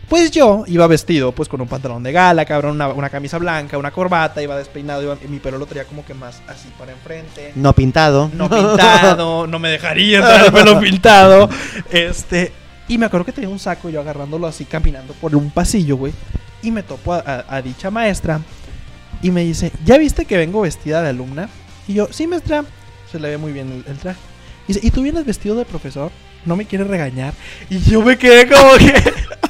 Pues 0.09 0.31
yo 0.31 0.63
iba 0.69 0.87
vestido 0.87 1.33
pues 1.33 1.49
con 1.49 1.61
un 1.61 1.67
pantalón 1.67 2.03
de 2.05 2.13
gala, 2.13 2.45
cabrón, 2.45 2.73
una, 2.77 2.89
una 2.89 3.11
camisa 3.11 3.39
blanca, 3.39 3.77
una 3.77 3.91
corbata, 3.91 4.41
iba 4.41 4.57
despeinado, 4.57 5.03
iba- 5.03 5.19
y 5.25 5.27
mi 5.27 5.41
pelo 5.41 5.59
lo 5.59 5.67
traía 5.67 5.85
como 5.85 6.05
que 6.05 6.15
más 6.15 6.43
así 6.47 6.69
para 6.79 6.93
enfrente. 6.93 7.51
No 7.57 7.73
pintado. 7.73 8.31
No 8.35 8.49
pintado, 8.49 9.47
no 9.49 9.59
me 9.59 9.69
dejaría 9.71 10.19
entrar 10.19 10.47
el 10.47 10.53
pelo 10.53 10.79
pintado. 10.79 11.49
Este, 11.91 12.53
y 12.87 12.99
me 12.99 13.07
acuerdo 13.07 13.27
que 13.27 13.33
tenía 13.33 13.51
un 13.51 13.59
saco 13.59 13.89
yo 13.91 14.01
agarrándolo 14.01 14.47
así 14.47 14.65
caminando 14.65 15.13
por 15.15 15.35
un 15.35 15.51
pasillo, 15.51 15.97
güey. 15.97 16.13
Y 16.63 16.71
me 16.71 16.85
topo 16.85 17.13
a, 17.13 17.19
a- 17.19 17.45
a 17.57 17.61
dicha 17.63 17.91
maestra 17.91 18.41
y 19.23 19.33
me 19.33 19.43
dice, 19.43 19.73
¿ya 19.85 19.99
viste 19.99 20.25
que 20.25 20.37
vengo 20.37 20.61
vestida 20.61 21.03
de 21.03 21.09
alumna? 21.09 21.49
Y 21.89 21.95
yo, 21.95 22.09
sí, 22.13 22.27
maestra. 22.29 22.65
Se 23.11 23.19
le 23.19 23.29
ve 23.31 23.39
muy 23.39 23.51
bien 23.53 23.73
el, 23.85 23.91
el 23.93 23.99
traje. 23.99 24.19
Y 24.69 24.73
dice, 24.75 24.87
¿y 24.87 24.91
tú 24.93 25.03
vienes 25.03 25.25
vestido 25.25 25.57
de 25.57 25.65
profesor? 25.65 26.11
¿No 26.45 26.55
me 26.55 26.65
quieres 26.65 26.87
regañar? 26.87 27.35
Y 27.71 27.81
yo 27.81 28.03
me 28.03 28.17
quedé 28.17 28.49
como 28.49 28.73
que... 28.75 28.95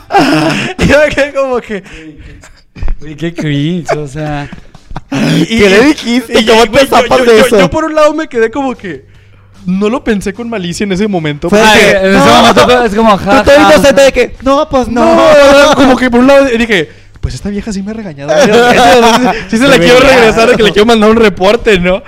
y 0.78 0.86
yo 0.86 0.98
me 1.00 1.09
quedé 1.14 1.32
como 1.34 1.61
que... 1.61 1.82
Uy, 3.00 3.14
qué 3.16 3.32
cringe, 3.34 3.90
o 3.96 4.07
sea. 4.09 4.48
y- 5.11 5.46
¿Qué 5.59 5.68
le 5.70 5.80
dijiste? 5.86 6.40
y- 6.40 6.46
¿Cómo 6.46 6.64
y, 6.64 6.68
te 6.68 7.59
yo- 7.59 7.70
por 7.70 7.84
un 7.84 7.94
lado 7.94 8.14
me 8.14 8.28
quedé 8.28 8.50
como 8.50 8.74
que... 8.74 9.07
No 9.66 9.88
lo 9.88 10.04
pensé 10.04 10.32
con 10.32 10.48
malicia 10.48 10.84
en 10.84 10.92
ese 10.92 11.09
momento. 11.09 11.50
Fue 11.50 11.59
porque- 11.59 11.72
Ay, 11.74 11.80
que- 11.80 11.90
en 11.98 12.14
ese 12.14 12.26
no. 12.26 12.36
momento 12.36 12.84
es 12.84 12.94
como 12.94 13.18
Tú 13.18 13.42
te 13.44 13.54
inocente 13.61 14.02
de 14.02 14.12
que, 14.12 14.36
no, 14.42 14.68
pues 14.68 14.88
no. 14.88 15.04
No, 15.16 15.74
como 15.74 15.96
que 15.96 16.09
por 16.11 16.20
un 16.20 16.28
lado 16.28 16.44
dije, 16.44 16.88
pues 17.20 17.34
esta 17.34 17.48
vieja 17.48 17.72
sí 17.72 17.82
me 17.82 17.90
ha 17.90 17.94
regañado. 17.94 18.32
Sí 19.48 19.59
se 19.59 19.66
la 19.66 19.78
quiero 19.78 19.98
regresar, 19.98 20.54
que 20.57 20.62
le 20.62 20.70
quiero 20.70 20.86
mandar 20.86 21.11
un 21.11 21.16
reporte, 21.16 21.80
¿no? 21.80 22.02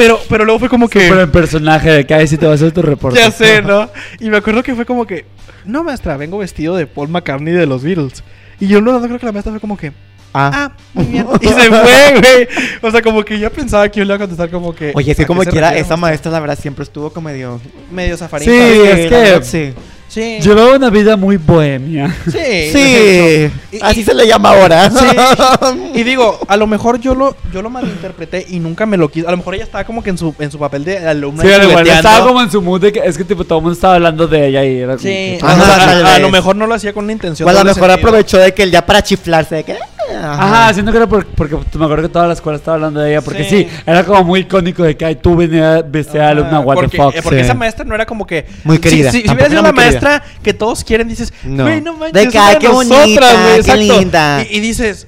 Pero, 0.00 0.20
pero 0.28 0.44
luego 0.44 0.58
fue 0.60 0.68
como 0.68 0.88
que... 0.88 1.00
Pero 1.00 1.20
el 1.22 1.30
personaje 1.30 1.90
de 1.90 2.06
que 2.06 2.14
ahí 2.14 2.26
sí 2.26 2.36
te 2.38 2.46
va 2.46 2.52
a 2.52 2.54
hacer 2.54 2.72
tu 2.72 2.80
reporte. 2.82 3.18
Ya 3.18 3.30
sé, 3.30 3.60
¿no? 3.62 3.90
Y 4.18 4.30
me 4.30 4.38
acuerdo 4.38 4.62
que 4.62 4.74
fue 4.74 4.86
como 4.86 5.06
que, 5.06 5.26
no, 5.64 5.84
maestra, 5.84 6.16
vengo 6.16 6.38
vestido 6.38 6.74
de 6.76 6.86
Paul 6.86 7.08
McCartney 7.08 7.52
de 7.52 7.66
los 7.66 7.82
Beatles. 7.82 8.22
Y 8.58 8.66
yo 8.68 8.80
no 8.80 9.00
creo 9.02 9.18
que 9.18 9.26
la 9.26 9.32
maestra 9.32 9.52
fue 9.52 9.60
como 9.60 9.76
que, 9.76 9.92
Ah. 10.32 10.50
ah, 10.54 10.72
muy 10.94 11.06
bien. 11.06 11.26
Y 11.40 11.48
se 11.48 11.54
fue, 11.68 12.20
güey. 12.20 12.48
O 12.82 12.90
sea, 12.90 13.02
como 13.02 13.24
que 13.24 13.38
ya 13.38 13.50
pensaba 13.50 13.88
que 13.88 13.98
yo 13.98 14.04
le 14.04 14.10
iba 14.10 14.14
a 14.14 14.18
contestar 14.20 14.48
como 14.50 14.74
que... 14.74 14.92
Oye, 14.94 15.10
es 15.10 15.16
que 15.16 15.24
¿a 15.24 15.26
como 15.26 15.42
quiera, 15.42 15.76
esa 15.76 15.96
maestra? 15.96 16.30
la 16.30 16.38
verdad, 16.40 16.58
siempre 16.58 16.84
estuvo 16.84 17.12
como 17.12 17.28
medio. 17.28 17.60
Medio 17.90 18.16
zafarín. 18.16 18.48
Sí, 18.48 18.56
es 18.56 18.96
que- 18.96 19.08
verdad, 19.10 19.42
sí. 19.42 19.72
Sí. 20.10 20.38
Llevaba 20.40 20.74
una 20.74 20.90
vida 20.90 21.16
muy 21.16 21.36
bohemia. 21.36 22.12
Sí. 22.24 22.70
Sí, 22.72 23.50
Y- 23.70 23.78
así 23.80 24.00
y- 24.00 24.04
se 24.04 24.12
le 24.12 24.26
llama 24.26 24.50
ahora. 24.50 24.90
Sí. 24.90 25.06
Y 25.94 26.02
digo, 26.02 26.38
a 26.48 26.56
lo 26.56 26.66
mejor 26.66 26.98
yo 27.00 27.14
lo, 27.14 27.36
yo 27.52 27.62
lo 27.62 27.70
malinterpreté 27.70 28.44
y 28.48 28.58
nunca 28.58 28.86
me 28.86 28.96
lo 28.96 29.08
quiso. 29.08 29.28
A 29.28 29.30
lo 29.30 29.36
mejor 29.36 29.54
ella 29.54 29.64
estaba 29.64 29.84
como 29.84 30.02
que 30.02 30.10
en 30.10 30.18
su, 30.18 30.34
en 30.40 30.50
su 30.50 30.58
papel 30.58 30.84
de 30.84 30.98
alumna. 30.98 31.42
Sí, 31.42 31.48
estaba 31.90 32.26
como 32.26 32.40
en 32.42 32.50
su 32.50 32.60
mood 32.60 32.80
de 32.80 32.92
que 32.92 33.00
es 33.04 33.16
que 33.16 33.24
tipo 33.24 33.44
todo 33.44 33.58
el 33.58 33.62
mundo 33.62 33.74
estaba 33.74 33.94
hablando 33.94 34.26
de 34.26 34.48
ella 34.48 34.64
y 34.64 34.78
era 34.78 34.96
como 34.96 35.02
Sí, 35.02 35.08
que- 35.08 35.38
o 35.42 35.46
Ajá, 35.46 35.64
sea, 35.64 35.76
tal 35.86 36.06
a, 36.06 36.14
a 36.16 36.18
lo 36.18 36.30
mejor 36.30 36.56
no 36.56 36.66
lo 36.66 36.74
hacía 36.74 36.92
con 36.92 37.04
una 37.04 37.12
intención. 37.12 37.46
O 37.46 37.50
a 37.50 37.52
lo 37.52 37.60
mejor 37.64 37.74
sentido. 37.88 37.94
aprovechó 37.94 38.38
de 38.38 38.52
que 38.52 38.62
él 38.64 38.70
ya 38.72 38.84
para 38.84 39.02
chiflarse 39.02 39.54
de 39.56 39.64
que. 39.64 39.76
Ajá, 40.22 40.72
siento 40.74 40.92
que 40.92 40.98
era 40.98 41.06
por- 41.06 41.26
porque 41.26 41.56
me 41.78 41.84
acuerdo 41.84 42.02
que 42.04 42.08
toda 42.12 42.26
la 42.26 42.34
escuela 42.34 42.56
estaba 42.58 42.74
hablando 42.76 43.00
de 43.00 43.10
ella. 43.10 43.20
Porque 43.22 43.44
Sí. 43.44 43.64
sí, 43.64 43.68
era 43.86 44.04
como 44.04 44.22
muy 44.24 44.40
icónico 44.40 44.82
de 44.82 44.96
que 44.96 45.04
ay, 45.04 45.16
tú 45.16 45.36
venías 45.36 45.82
Ah, 46.14 46.28
alumna, 46.28 46.60
what 46.60 46.74
porque, 46.74 46.96
the 46.96 47.02
fuck. 47.02 47.14
eh, 47.16 47.20
porque 47.22 47.38
sí. 47.38 47.44
esa 47.44 47.54
maestra 47.54 47.84
no 47.84 47.94
era 47.94 48.06
como 48.06 48.26
que. 48.26 48.46
Muy 48.64 48.78
querida, 48.78 49.10
Si, 49.10 49.22
si, 49.22 49.28
si 49.28 49.32
hubiera 49.34 49.48
sido 49.48 49.62
la 49.62 49.72
querida. 49.72 49.86
maestra 49.90 50.22
que 50.42 50.52
todos 50.54 50.84
quieren, 50.84 51.08
dices. 51.08 51.32
No. 51.44 51.64
Güey, 51.64 51.80
no 51.80 51.94
manches. 51.94 52.12
De 52.24 52.28
que, 52.30 52.38
ay, 52.38 52.56
qué 52.60 52.68
nosotras, 52.68 52.98
bonita, 53.00 53.28
qué 53.54 53.56
exacto". 53.56 53.80
linda. 54.00 54.42
Y, 54.50 54.56
y 54.56 54.60
dices. 54.60 55.06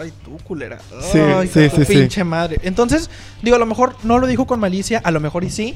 Ay, 0.00 0.12
tú, 0.24 0.36
culera. 0.44 0.78
Sí, 1.12 1.18
Ay, 1.18 1.46
sí, 1.46 1.68
tu 1.68 1.76
sí, 1.76 1.84
sí. 1.84 1.92
pinche 1.94 2.24
madre. 2.24 2.58
Entonces, 2.64 3.08
digo, 3.42 3.56
a 3.56 3.58
lo 3.60 3.66
mejor 3.66 3.94
no 4.02 4.18
lo 4.18 4.26
dijo 4.26 4.44
con 4.46 4.58
malicia, 4.60 5.00
a 5.04 5.10
lo 5.12 5.20
mejor 5.20 5.44
y 5.44 5.50
sí. 5.50 5.74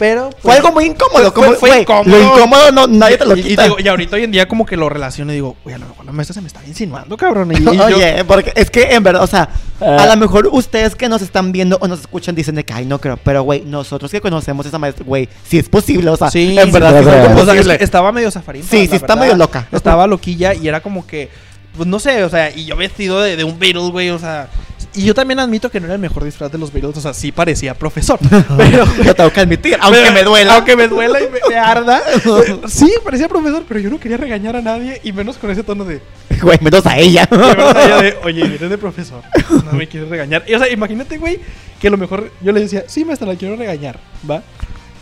Pero. 0.00 0.30
Fue 0.30 0.40
pues, 0.40 0.56
algo 0.56 0.72
muy 0.72 0.86
incómodo. 0.86 1.30
fue- 1.30 1.32
como, 1.44 1.52
fue 1.52 1.80
incómodo. 1.82 2.08
Lo 2.08 2.22
incómodo 2.22 2.72
no, 2.72 2.86
nadie 2.86 3.18
te 3.18 3.26
lo 3.26 3.36
y, 3.36 3.40
y 3.40 3.42
quita. 3.42 3.64
digo, 3.64 3.76
y 3.78 3.86
ahorita 3.86 4.16
hoy 4.16 4.24
en 4.24 4.30
día 4.30 4.48
como 4.48 4.64
que 4.64 4.74
lo 4.74 4.88
relaciono 4.88 5.30
y 5.30 5.34
digo, 5.34 5.56
güey, 5.62 5.74
a 5.76 5.78
lo 5.78 5.88
mejor 5.88 6.06
la 6.06 6.12
maestra 6.12 6.32
se 6.32 6.40
me 6.40 6.46
está 6.46 6.60
insinuando, 6.66 7.18
cabrón. 7.18 7.52
Y, 7.52 7.62
yo- 7.62 7.84
Oye, 7.84 8.24
porque 8.24 8.50
es 8.56 8.70
que 8.70 8.94
en 8.94 9.02
verdad, 9.02 9.22
o 9.22 9.26
sea, 9.26 9.50
a 9.78 10.06
lo 10.06 10.16
mejor 10.16 10.48
ustedes 10.50 10.94
que 10.94 11.06
nos 11.10 11.20
están 11.20 11.52
viendo 11.52 11.76
o 11.82 11.86
nos 11.86 12.00
escuchan 12.00 12.34
dicen 12.34 12.54
de 12.54 12.64
que, 12.64 12.72
ay, 12.72 12.86
no 12.86 12.98
creo, 12.98 13.18
pero 13.22 13.42
güey, 13.42 13.62
nosotros 13.66 14.10
que 14.10 14.22
conocemos 14.22 14.64
a 14.64 14.70
esa 14.70 14.78
maestra, 14.78 15.04
güey, 15.06 15.28
sí 15.46 15.58
es 15.58 15.68
posible, 15.68 16.08
o 16.08 16.16
sea, 16.16 16.30
Sí, 16.30 16.58
en 16.58 16.72
verdad, 16.72 16.92
sí, 16.92 17.08
es. 17.36 17.42
O 17.42 17.44
sea, 17.44 17.74
estaba 17.74 18.10
medio 18.10 18.30
zafarín. 18.30 18.62
Sí, 18.62 18.86
sí, 18.86 18.96
está 18.96 19.16
medio 19.16 19.36
loca. 19.36 19.68
Estaba 19.70 20.06
loquilla 20.06 20.54
y 20.54 20.66
era 20.66 20.80
como 20.80 21.06
que, 21.06 21.28
pues 21.76 21.88
no 21.88 21.98
sé, 21.98 22.24
o 22.24 22.28
sea, 22.28 22.50
y 22.54 22.64
yo 22.64 22.76
vestido 22.76 23.20
de, 23.20 23.36
de 23.36 23.44
un 23.44 23.58
Beatles, 23.58 23.90
güey, 23.90 24.10
o 24.10 24.18
sea. 24.18 24.48
Y 24.92 25.04
yo 25.04 25.14
también 25.14 25.38
admito 25.38 25.70
que 25.70 25.78
no 25.78 25.86
era 25.86 25.94
el 25.94 26.00
mejor 26.00 26.24
disfraz 26.24 26.50
de 26.50 26.58
los 26.58 26.72
Beatles, 26.72 26.96
o 26.96 27.00
sea, 27.00 27.14
sí 27.14 27.30
parecía 27.30 27.74
profesor. 27.74 28.18
Pero. 28.56 28.84
Lo 29.04 29.14
tengo 29.14 29.32
que 29.32 29.40
admitir, 29.40 29.76
aunque 29.80 30.00
pero- 30.00 30.12
me 30.12 30.24
duela. 30.24 30.54
Aunque 30.56 30.76
me 30.76 30.88
duela 30.88 31.20
y 31.20 31.28
me, 31.30 31.38
me 31.48 31.54
arda. 31.56 32.02
sí, 32.68 32.92
parecía 33.04 33.28
profesor, 33.28 33.64
pero 33.68 33.78
yo 33.78 33.88
no 33.90 34.00
quería 34.00 34.16
regañar 34.16 34.56
a 34.56 34.62
nadie 34.62 35.00
y 35.04 35.12
menos 35.12 35.38
con 35.38 35.50
ese 35.50 35.62
tono 35.62 35.84
de. 35.84 36.00
Güey, 36.42 36.58
menos 36.60 36.84
a 36.86 36.98
ella. 36.98 37.28
de 37.30 37.36
verdad, 37.36 37.84
ella 37.84 38.02
de, 38.02 38.16
Oye, 38.24 38.42
eres 38.44 38.70
de 38.70 38.78
profesor. 38.78 39.22
No 39.66 39.72
me 39.72 39.86
quieres 39.86 40.08
regañar. 40.08 40.42
Y, 40.48 40.54
o 40.54 40.58
sea, 40.58 40.68
imagínate, 40.72 41.18
güey, 41.18 41.38
que 41.80 41.86
a 41.88 41.90
lo 41.90 41.96
mejor 41.98 42.32
yo 42.40 42.50
le 42.50 42.60
decía, 42.60 42.84
sí, 42.88 43.04
maestra, 43.04 43.28
la 43.28 43.36
quiero 43.36 43.56
regañar, 43.56 43.98
¿va? 44.28 44.42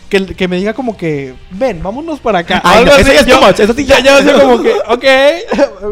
Que, 0.09 0.25
que 0.25 0.47
me 0.47 0.57
diga 0.57 0.73
como 0.73 0.97
que, 0.97 1.35
ven, 1.51 1.83
vámonos 1.83 2.19
para 2.19 2.39
acá. 2.39 2.59
Ay, 2.63 2.83
no, 2.83 2.91
eso 2.95 3.11
ya 3.11 3.19
es 3.19 3.25
Yo- 3.27 3.39
too 3.39 3.45
much, 3.45 3.59
eso 3.59 3.73
sí 3.75 3.85
ya, 3.85 3.99
ya- 3.99 4.23
como 4.41 4.59
que, 4.61 4.73
ok. 4.87 5.03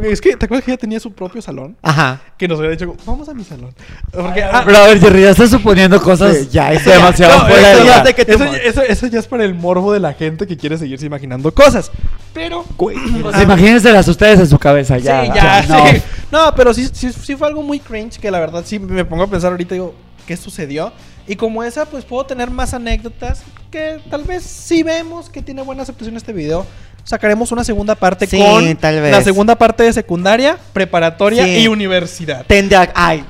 Es 0.05 0.19
que, 0.21 0.35
¿te 0.35 0.45
acuerdas 0.45 0.65
que 0.65 0.71
ella 0.71 0.77
tenía 0.79 0.99
su 0.99 1.13
propio 1.13 1.39
salón? 1.41 1.77
Ajá. 1.83 2.19
Que 2.35 2.47
nos 2.47 2.57
había 2.57 2.71
dicho, 2.71 2.95
vamos 3.05 3.29
a 3.29 3.35
mi 3.35 3.43
salón. 3.43 3.75
Porque, 4.11 4.41
ah, 4.43 4.63
Pero 4.65 4.77
a 4.79 4.87
ver, 4.87 4.99
Jerry, 4.99 5.21
ya 5.21 5.29
estás 5.29 5.51
suponiendo 5.51 6.01
cosas 6.01 6.35
Sí, 6.35 6.47
ya, 6.51 6.73
eso 6.73 6.89
demasiado 6.89 7.37
no, 7.37 7.45
fuera 7.47 7.71
eso 7.73 8.03
de 8.03 8.13
que 8.15 8.21
eso, 8.31 8.43
eso- 8.43 8.81
eso 8.81 9.07
ya 9.07 9.19
es 9.19 9.27
para 9.27 9.43
el 9.45 9.53
morbo 9.53 9.93
de 9.93 9.99
la 9.99 10.13
gente 10.13 10.47
que 10.47 10.57
quiere 10.57 10.77
seguirse 10.79 11.05
imaginando 11.05 11.53
cosas. 11.53 11.91
Pero, 12.33 12.65
Güey. 12.75 12.97
o 13.23 13.27
O 13.27 13.29
sea, 13.29 13.33
sea, 13.33 13.43
imagínenselas 13.43 14.07
ustedes 14.07 14.39
en 14.39 14.47
su 14.47 14.57
cabeza, 14.57 14.97
ya. 14.97 15.25
sí, 15.25 15.31
ya, 15.35 15.61
no. 15.69 15.87
sí. 15.89 16.01
No, 16.31 16.53
pero 16.55 16.73
sí, 16.73 16.89
sí, 16.91 17.11
sí 17.13 17.35
fue 17.35 17.47
algo 17.47 17.61
muy 17.61 17.79
cringe 17.79 18.17
que 18.19 18.31
la 18.31 18.39
verdad 18.39 18.63
sí 18.65 18.79
me 18.79 19.05
pongo 19.05 19.23
a 19.23 19.27
pensar 19.27 19.51
ahorita 19.51 19.75
digo, 19.75 19.93
¿qué 20.25 20.35
sucedió? 20.35 20.91
Y 21.27 21.35
como 21.35 21.63
esa, 21.63 21.85
pues 21.85 22.05
puedo 22.05 22.25
tener 22.25 22.49
más 22.49 22.73
anécdotas 22.73 23.41
que 23.71 23.99
tal 24.09 24.23
vez 24.23 24.43
si 24.43 24.83
vemos 24.83 25.29
que 25.29 25.41
tiene 25.41 25.61
buena 25.61 25.83
aceptación 25.83 26.15
este 26.17 26.31
video. 26.33 26.65
Sacaremos 27.03 27.51
una 27.51 27.63
segunda 27.63 27.95
parte 27.95 28.27
Sí, 28.27 28.37
con 28.37 28.75
tal 28.77 29.01
vez. 29.01 29.11
la 29.11 29.21
segunda 29.23 29.55
parte 29.55 29.83
de 29.83 29.93
secundaria, 29.93 30.57
preparatoria 30.73 31.43
Sí. 31.45 31.57
y 31.59 31.67
universidad. 31.67 32.45
Tendrá, 32.45 32.91
ay, 32.95 33.23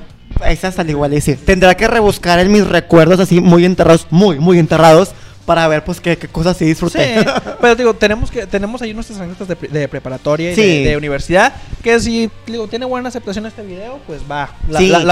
esa 0.46 0.70
sale 0.72 0.90
igual 0.92 1.10
decir. 1.12 1.38
Tendrá 1.44 1.76
que 1.76 1.86
rebuscar 1.88 2.38
en 2.40 2.50
mis 2.52 2.66
recuerdos 2.66 3.20
así 3.20 3.40
muy 3.40 3.64
enterrados, 3.64 4.06
muy, 4.10 4.38
muy 4.40 4.58
enterrados, 4.58 5.10
para 5.46 5.66
ver 5.68 5.82
pues 5.84 6.00
qué, 6.00 6.18
qué 6.18 6.28
cosas 6.28 6.56
sí 6.56 6.64
Sí, 6.64 6.70
disfruté. 6.70 7.24
pero 7.60 7.74
digo, 7.76 7.94
tenemos 7.94 8.30
que 8.30 8.46
tenemos 8.46 8.82
ahí 8.82 8.92
nuestras 8.94 9.18
anécdotas 9.20 9.48
de, 9.48 9.68
de 9.68 9.88
preparatoria 9.88 10.52
y 10.52 10.54
Sí. 10.56 10.60
de, 10.84 10.90
de 10.90 10.96
universidad. 10.96 11.52
Que 11.82 11.98
si 12.00 12.30
digo, 12.46 12.66
tiene 12.68 12.84
buena 12.84 13.08
aceptación 13.08 13.46
este 13.46 13.62
video, 13.62 13.98
pues 14.06 14.20
va. 14.30 14.50
La, 14.68 14.78
Sí. 14.80 14.88
la- 14.88 15.02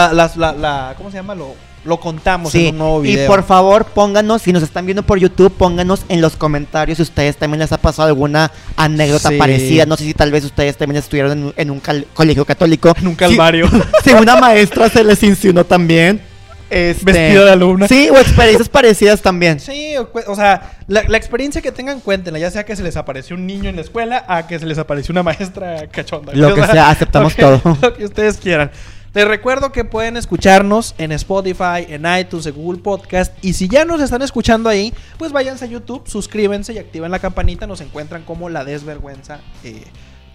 la- 0.52 0.94
¿Cómo 0.96 1.10
se 1.10 1.16
llama? 1.16 1.34
Lo, 1.36 1.54
lo 1.86 1.98
contamos 2.00 2.52
Sí, 2.52 2.66
en 2.66 2.74
un 2.74 2.78
nuevo 2.78 3.04
y 3.04 3.08
video. 3.08 3.26
por 3.26 3.44
favor 3.44 3.84
pónganos, 3.86 4.42
si 4.42 4.52
nos 4.52 4.62
están 4.62 4.84
viendo 4.86 5.02
por 5.04 5.18
YouTube, 5.18 5.52
pónganos 5.52 6.04
en 6.08 6.20
los 6.20 6.36
comentarios 6.36 6.96
si 6.96 7.02
ustedes 7.02 7.36
también 7.36 7.60
les 7.60 7.72
ha 7.72 7.78
pasado 7.78 8.08
alguna 8.08 8.50
anécdota 8.76 9.30
Sí. 9.30 9.36
parecida. 9.38 9.86
No 9.86 9.96
sé 9.96 10.04
si 10.04 10.14
tal 10.14 10.30
vez 10.32 10.44
ustedes 10.44 10.76
también 10.76 10.98
estuvieron 10.98 11.32
en, 11.32 11.44
un- 11.44 11.54
en 11.56 11.70
un 11.70 11.80
cal- 11.80 12.06
colegio 12.14 12.44
católico. 12.44 12.92
En 13.00 13.06
un 13.06 13.14
calvario. 13.14 13.68
Si, 14.04 14.10
si 14.10 14.16
una 14.16 14.36
maestra 14.36 14.88
se 14.88 15.02
les 15.04 15.22
insinuó 15.22 15.64
también. 15.64 16.20
Este, 16.68 17.04
Vestida 17.04 17.44
de 17.44 17.50
alumna. 17.52 17.86
Sí, 17.86 18.08
o 18.10 18.16
experiencias 18.18 18.68
parecidas 18.68 19.22
también. 19.22 19.60
Sí, 19.60 19.94
o, 19.98 20.34
sea, 20.34 20.72
la, 20.88 21.04
la 21.06 21.16
experiencia 21.16 21.62
que 21.62 21.70
tengan, 21.70 22.00
cuéntenla. 22.00 22.40
Ya 22.40 22.50
sea 22.50 22.64
que 22.64 22.74
se 22.74 22.82
les 22.82 22.96
apareció 22.96 23.36
un 23.36 23.46
niño 23.46 23.70
en 23.70 23.76
la 23.76 23.82
escuela, 23.82 24.24
a 24.26 24.48
que 24.48 24.58
se 24.58 24.66
les 24.66 24.76
apareció 24.76 25.12
una 25.12 25.22
maestra 25.22 25.86
cachonda. 25.92 26.32
Lo 26.34 26.48
O 26.48 26.54
que 26.56 26.66
sea, 26.66 26.90
aceptamos 26.90 27.38
lo 27.38 27.58
que- 27.58 27.58
todo. 27.62 27.78
Lo 27.82 27.94
que 27.94 28.04
ustedes 28.06 28.38
quieran. 28.38 28.72
Les 29.16 29.26
recuerdo 29.26 29.72
que 29.72 29.82
pueden 29.82 30.18
escucharnos 30.18 30.94
en 30.98 31.10
Spotify, 31.10 31.86
en 31.88 32.04
iTunes, 32.04 32.44
en 32.44 32.54
Google 32.54 32.82
Podcast. 32.82 33.32
Y 33.40 33.54
si 33.54 33.66
ya 33.66 33.86
nos 33.86 34.02
están 34.02 34.20
escuchando 34.20 34.68
ahí, 34.68 34.92
pues 35.16 35.32
váyanse 35.32 35.64
a 35.64 35.68
YouTube, 35.68 36.02
suscríbanse 36.06 36.74
y 36.74 36.78
activen 36.78 37.10
la 37.10 37.18
campanita. 37.18 37.66
Nos 37.66 37.80
encuentran 37.80 38.24
como 38.24 38.50
La 38.50 38.62
Desvergüenza 38.62 39.40
eh, 39.64 39.84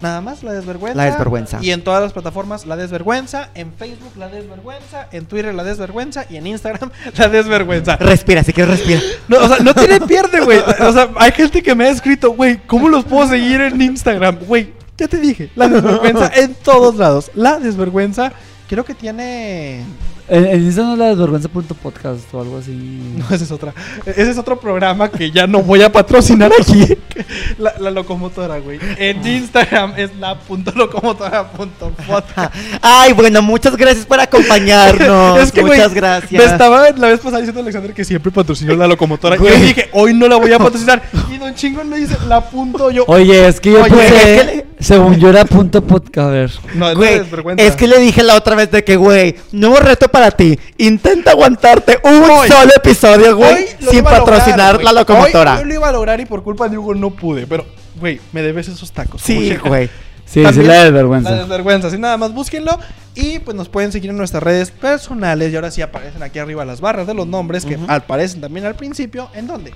Nada 0.00 0.20
más, 0.20 0.42
La 0.42 0.52
Desvergüenza. 0.52 0.96
La 0.96 1.04
Desvergüenza. 1.04 1.58
Y 1.62 1.70
en 1.70 1.84
todas 1.84 2.02
las 2.02 2.12
plataformas, 2.12 2.66
La 2.66 2.76
Desvergüenza. 2.76 3.50
En 3.54 3.72
Facebook, 3.72 4.16
La 4.18 4.26
Desvergüenza. 4.26 5.06
En 5.12 5.26
Twitter, 5.26 5.54
La 5.54 5.62
Desvergüenza. 5.62 6.26
Y 6.28 6.34
en 6.34 6.48
Instagram, 6.48 6.90
La 7.18 7.28
Desvergüenza. 7.28 7.94
Respira, 7.98 8.42
si 8.42 8.52
quieres 8.52 8.78
respira. 8.78 9.00
No, 9.28 9.44
o 9.44 9.46
sea, 9.46 9.58
no 9.60 9.74
tiene 9.74 10.00
pierde, 10.00 10.40
güey. 10.40 10.58
O 10.58 10.92
sea, 10.92 11.08
hay 11.18 11.30
gente 11.30 11.62
que 11.62 11.76
me 11.76 11.84
ha 11.84 11.90
escrito, 11.90 12.32
güey, 12.32 12.58
¿cómo 12.66 12.88
los 12.88 13.04
puedo 13.04 13.28
seguir 13.28 13.60
en 13.60 13.80
Instagram? 13.80 14.40
Güey, 14.44 14.72
ya 14.98 15.06
te 15.06 15.18
dije, 15.18 15.50
La 15.54 15.68
Desvergüenza 15.68 16.32
en 16.34 16.54
todos 16.54 16.96
lados. 16.96 17.30
La 17.36 17.60
Desvergüenza, 17.60 18.32
creo 18.68 18.84
que 18.84 18.94
tiene... 18.94 19.84
En, 20.28 20.46
en 20.46 20.62
Instagram 20.62 20.92
es 20.92 20.98
la 20.98 21.06
desvergüenza.podcast 21.06 22.34
o 22.34 22.40
algo 22.40 22.58
así. 22.58 22.72
No, 23.16 23.24
esa 23.34 23.44
es 23.44 23.50
otra. 23.50 23.74
Ese 24.06 24.30
es 24.30 24.38
otro 24.38 24.58
programa 24.58 25.10
que 25.10 25.30
ya 25.30 25.46
no 25.46 25.62
voy 25.62 25.82
a 25.82 25.90
patrocinar 25.90 26.52
aquí. 26.58 26.96
La, 27.58 27.74
la 27.78 27.90
locomotora, 27.90 28.58
güey. 28.58 28.78
En 28.98 29.26
Instagram 29.26 29.94
es 29.96 30.14
la 30.16 30.38
punto 30.38 30.72
locomotora 30.74 31.50
punto 31.52 31.92
podcast. 32.06 32.54
Ay, 32.80 33.12
bueno, 33.12 33.42
muchas 33.42 33.76
gracias 33.76 34.06
por 34.06 34.20
acompañarnos. 34.20 35.38
Es 35.42 35.52
que, 35.52 35.60
güey, 35.60 35.78
muchas 35.78 35.94
gracias. 35.94 36.32
Me 36.32 36.44
estaba 36.44 36.90
la 36.90 37.08
vez 37.08 37.18
pasada 37.18 37.38
diciendo 37.38 37.60
a 37.60 37.62
Alexander 37.62 37.92
que 37.92 38.04
siempre 38.04 38.30
patrocinó 38.30 38.74
la 38.74 38.86
locomotora. 38.86 39.36
Y 39.36 39.38
yo 39.40 39.56
dije, 39.56 39.90
hoy 39.92 40.14
no 40.14 40.28
la 40.28 40.36
voy 40.36 40.52
a 40.52 40.58
patrocinar. 40.58 41.02
Y 41.32 41.38
Don 41.38 41.54
Chingón 41.54 41.88
me 41.88 41.98
dice, 41.98 42.16
la 42.28 42.40
punto 42.40 42.90
yo. 42.90 43.04
Oye, 43.06 43.46
es 43.46 43.60
que 43.60 43.72
yo 43.72 43.82
Oye, 43.82 43.90
puse, 43.90 44.34
es 44.34 44.46
que 44.46 44.66
según 44.82 45.18
yo 45.18 45.28
era 45.28 45.44
punto 45.44 45.82
podcast, 45.82 46.28
a 46.28 46.30
ver. 46.30 46.50
No, 46.74 46.90
es 46.90 46.96
Güey, 46.96 47.20
es 47.56 47.76
que 47.76 47.86
le 47.86 47.98
dije 47.98 48.22
la 48.22 48.36
otra 48.36 48.54
vez 48.56 48.70
de 48.70 48.84
que, 48.84 48.96
güey, 48.96 49.36
nuevo 49.52 49.76
reto 49.76 50.08
para 50.12 50.30
ti. 50.30 50.58
Intenta 50.78 51.32
aguantarte 51.32 51.98
un 52.04 52.22
Hoy. 52.30 52.48
solo 52.48 52.70
episodio, 52.76 53.36
güey, 53.36 53.66
sin 53.66 54.04
lograr, 54.04 54.20
patrocinar 54.20 54.82
la 54.84 54.92
locomotora. 54.92 55.54
Hoy 55.54 55.60
yo 55.60 55.64
lo 55.64 55.74
iba 55.74 55.88
a 55.88 55.92
lograr 55.92 56.20
y 56.20 56.26
por 56.26 56.44
culpa 56.44 56.68
de 56.68 56.78
Hugo 56.78 56.94
no 56.94 57.10
pude. 57.10 57.46
Pero, 57.46 57.66
güey, 57.98 58.20
me 58.32 58.42
debes 58.42 58.68
esos 58.68 58.92
tacos. 58.92 59.22
Sí, 59.22 59.56
güey. 59.56 59.88
Sí, 60.24 60.42
sí, 60.52 60.62
la 60.62 60.84
desvergüenza. 60.84 61.30
La 61.30 61.36
desvergüenza, 61.38 61.88
así 61.88 61.98
nada 61.98 62.16
más 62.16 62.32
búsquenlo 62.32 62.78
y 63.14 63.38
pues 63.40 63.54
nos 63.54 63.68
pueden 63.68 63.92
seguir 63.92 64.10
en 64.10 64.16
nuestras 64.16 64.42
redes 64.42 64.70
personales 64.70 65.52
y 65.52 65.56
ahora 65.56 65.70
sí 65.70 65.82
aparecen 65.82 66.22
aquí 66.22 66.38
arriba 66.38 66.64
las 66.64 66.80
barras 66.80 67.06
de 67.06 67.12
los 67.12 67.26
nombres 67.26 67.66
que 67.66 67.78
aparecen 67.88 68.40
también 68.40 68.64
al 68.64 68.74
principio. 68.74 69.28
¿En 69.34 69.46
dónde? 69.46 69.72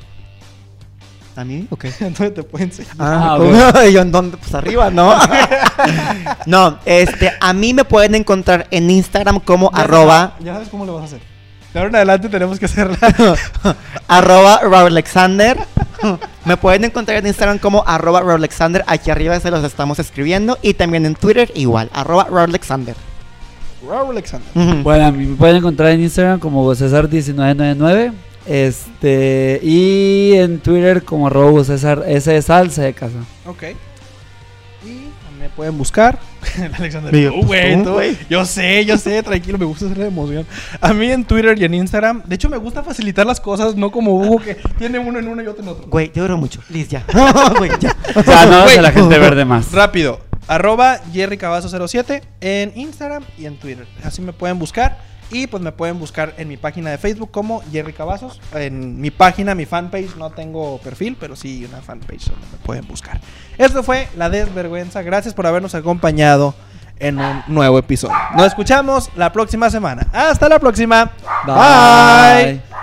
¿A 1.37 1.45
mí? 1.45 1.67
Ok. 1.71 1.85
¿En 2.01 2.15
dónde 2.15 2.31
te 2.31 2.43
pueden 2.43 2.73
seguir? 2.73 2.93
Ah, 2.99 3.39
Ah, 3.75 3.87
¿y 3.87 3.93
yo 3.93 4.01
en 4.01 4.11
dónde? 4.11 4.37
Pues 4.37 4.55
arriba, 4.55 4.91
¿no? 4.91 5.15
no, 6.47 6.79
este, 6.85 7.33
a 7.41 7.53
mí 7.53 7.75
me 7.75 7.85
pueden 7.85 8.15
encontrar 8.15 8.67
en 8.71 8.91
Instagram 8.91 9.41
como 9.41 9.71
Ya 9.73 9.83
arroba, 9.83 10.35
Ya 10.41 10.55
sabes 10.55 10.69
cómo 10.69 10.87
lo 10.87 10.95
vas 10.95 11.03
a 11.03 11.07
hacer. 11.07 11.21
De 11.73 11.81
ahora 11.81 11.91
en 11.91 11.97
adelante 11.97 12.29
tenemos 12.31 12.59
que 12.59 12.65
hacerla. 12.65 12.99
arroba 14.09 14.61
Alexander. 14.87 15.59
me 16.47 16.57
pueden 16.57 16.85
encontrar 16.85 17.19
en 17.19 17.27
Instagram 17.27 17.59
como 17.59 17.85
arroba 17.87 18.21
Alexander. 18.21 18.83
Aquí 18.87 19.11
arriba 19.11 19.39
se 19.41 19.51
los 19.51 19.63
estamos 19.63 19.99
escribiendo. 19.99 20.59
Y 20.63 20.75
también 20.75 21.05
en 21.05 21.15
Twitter 21.15 21.51
igual, 21.55 21.91
arroba 21.93 22.27
Alexander. 22.45 22.97
Alexander. 23.91 24.83
Bueno, 24.83 25.07
a 25.07 25.13
mí 25.13 25.27
me 25.27 25.37
pueden 25.37 25.57
encontrar 25.57 25.91
en 25.91 26.01
Instagram 26.01 26.41
como 26.41 26.65
César1999. 26.75 28.13
Este, 28.47 29.61
y 29.63 30.35
en 30.35 30.61
Twitter 30.61 31.03
como 31.03 31.27
arroba 31.27 31.65
César 31.65 32.05
S 32.07 32.43
salsa 32.43 32.83
de 32.83 32.95
casa. 32.95 33.19
Ok. 33.45 33.65
Y 34.85 35.09
me 35.41 35.49
pueden 35.51 35.77
buscar. 35.77 36.19
Alexander. 36.79 37.13
Digo, 37.13 37.33
tú, 37.41 37.47
güey, 37.47 37.83
pues, 37.83 38.19
tú. 38.19 38.25
Yo 38.31 38.45
sé, 38.45 38.85
yo 38.85 38.97
sé, 38.99 39.23
tranquilo, 39.23 39.59
me 39.59 39.65
gusta 39.65 39.87
hacer 39.87 39.99
la 39.99 40.07
emoción. 40.07 40.47
A 40.81 40.93
mí 40.93 41.11
en 41.11 41.25
Twitter 41.25 41.59
y 41.61 41.65
en 41.65 41.75
Instagram. 41.75 42.23
De 42.25 42.37
hecho, 42.37 42.49
me 42.49 42.57
gusta 42.57 42.83
facilitar 42.83 43.27
las 43.27 43.41
cosas, 43.41 43.75
no 43.75 43.91
como 43.91 44.15
Hugo 44.15 44.39
que 44.39 44.57
tiene 44.79 44.99
uno 44.99 45.19
en 45.19 45.29
uno 45.29 45.43
y 45.43 45.47
otro 45.47 45.63
en 45.63 45.69
otro. 45.69 45.87
Güey, 45.89 46.09
te 46.09 46.21
oro 46.21 46.37
mucho. 46.37 46.61
Liz, 46.71 46.89
ya. 46.89 47.05
Ya. 47.81 47.97
O 48.15 48.23
sea, 48.23 48.47
no 48.47 48.63
hace 48.63 48.81
la 48.81 48.93
gente 48.93 49.19
verde 49.19 49.45
más. 49.45 49.73
Rápido. 49.73 50.21
Arroba 50.47 51.01
Jerry 51.13 51.37
Cavazo 51.37 51.89
07 51.89 52.23
en 52.41 52.73
Instagram 52.77 53.25
y 53.37 53.47
en 53.47 53.57
Twitter. 53.57 53.87
Así 54.05 54.23
me 54.23 54.33
pueden 54.33 54.59
buscar. 54.59 54.99
Y 55.31 55.47
pues 55.49 55.63
me 55.63 55.73
pueden 55.73 55.99
buscar 55.99 56.35
en 56.39 56.49
mi 56.49 56.57
página 56.57 56.91
de 56.91 56.99
Facebook 56.99 57.31
como 57.31 57.63
Jerry 57.73 57.93
Cavazos. 57.93 58.41
En 58.55 59.01
mi 59.01 59.11
página, 59.11 59.55
mi 59.55 59.67
fanpage, 59.67 60.17
no 60.17 60.31
tengo 60.31 60.79
perfil, 60.79 61.17
pero 61.19 61.35
sí 61.35 61.67
una 61.69 61.83
fanpage 61.83 62.31
donde 62.31 62.47
me 62.53 62.59
pueden 62.65 62.87
buscar. 62.87 63.21
Esto 63.59 63.83
fue 63.83 64.09
La 64.17 64.31
Desvergüenza. 64.31 65.03
Gracias 65.03 65.35
por 65.35 65.47
habernos 65.47 65.75
acompañado 65.75 66.55
en 66.99 67.19
un 67.19 67.43
nuevo 67.49 67.79
episodio. 67.79 68.17
Nos 68.37 68.47
escuchamos 68.47 69.11
la 69.17 69.33
próxima 69.33 69.69
semana. 69.71 70.07
Hasta 70.13 70.49
la 70.49 70.59
próxima. 70.59 71.11
Bye. 71.47 72.76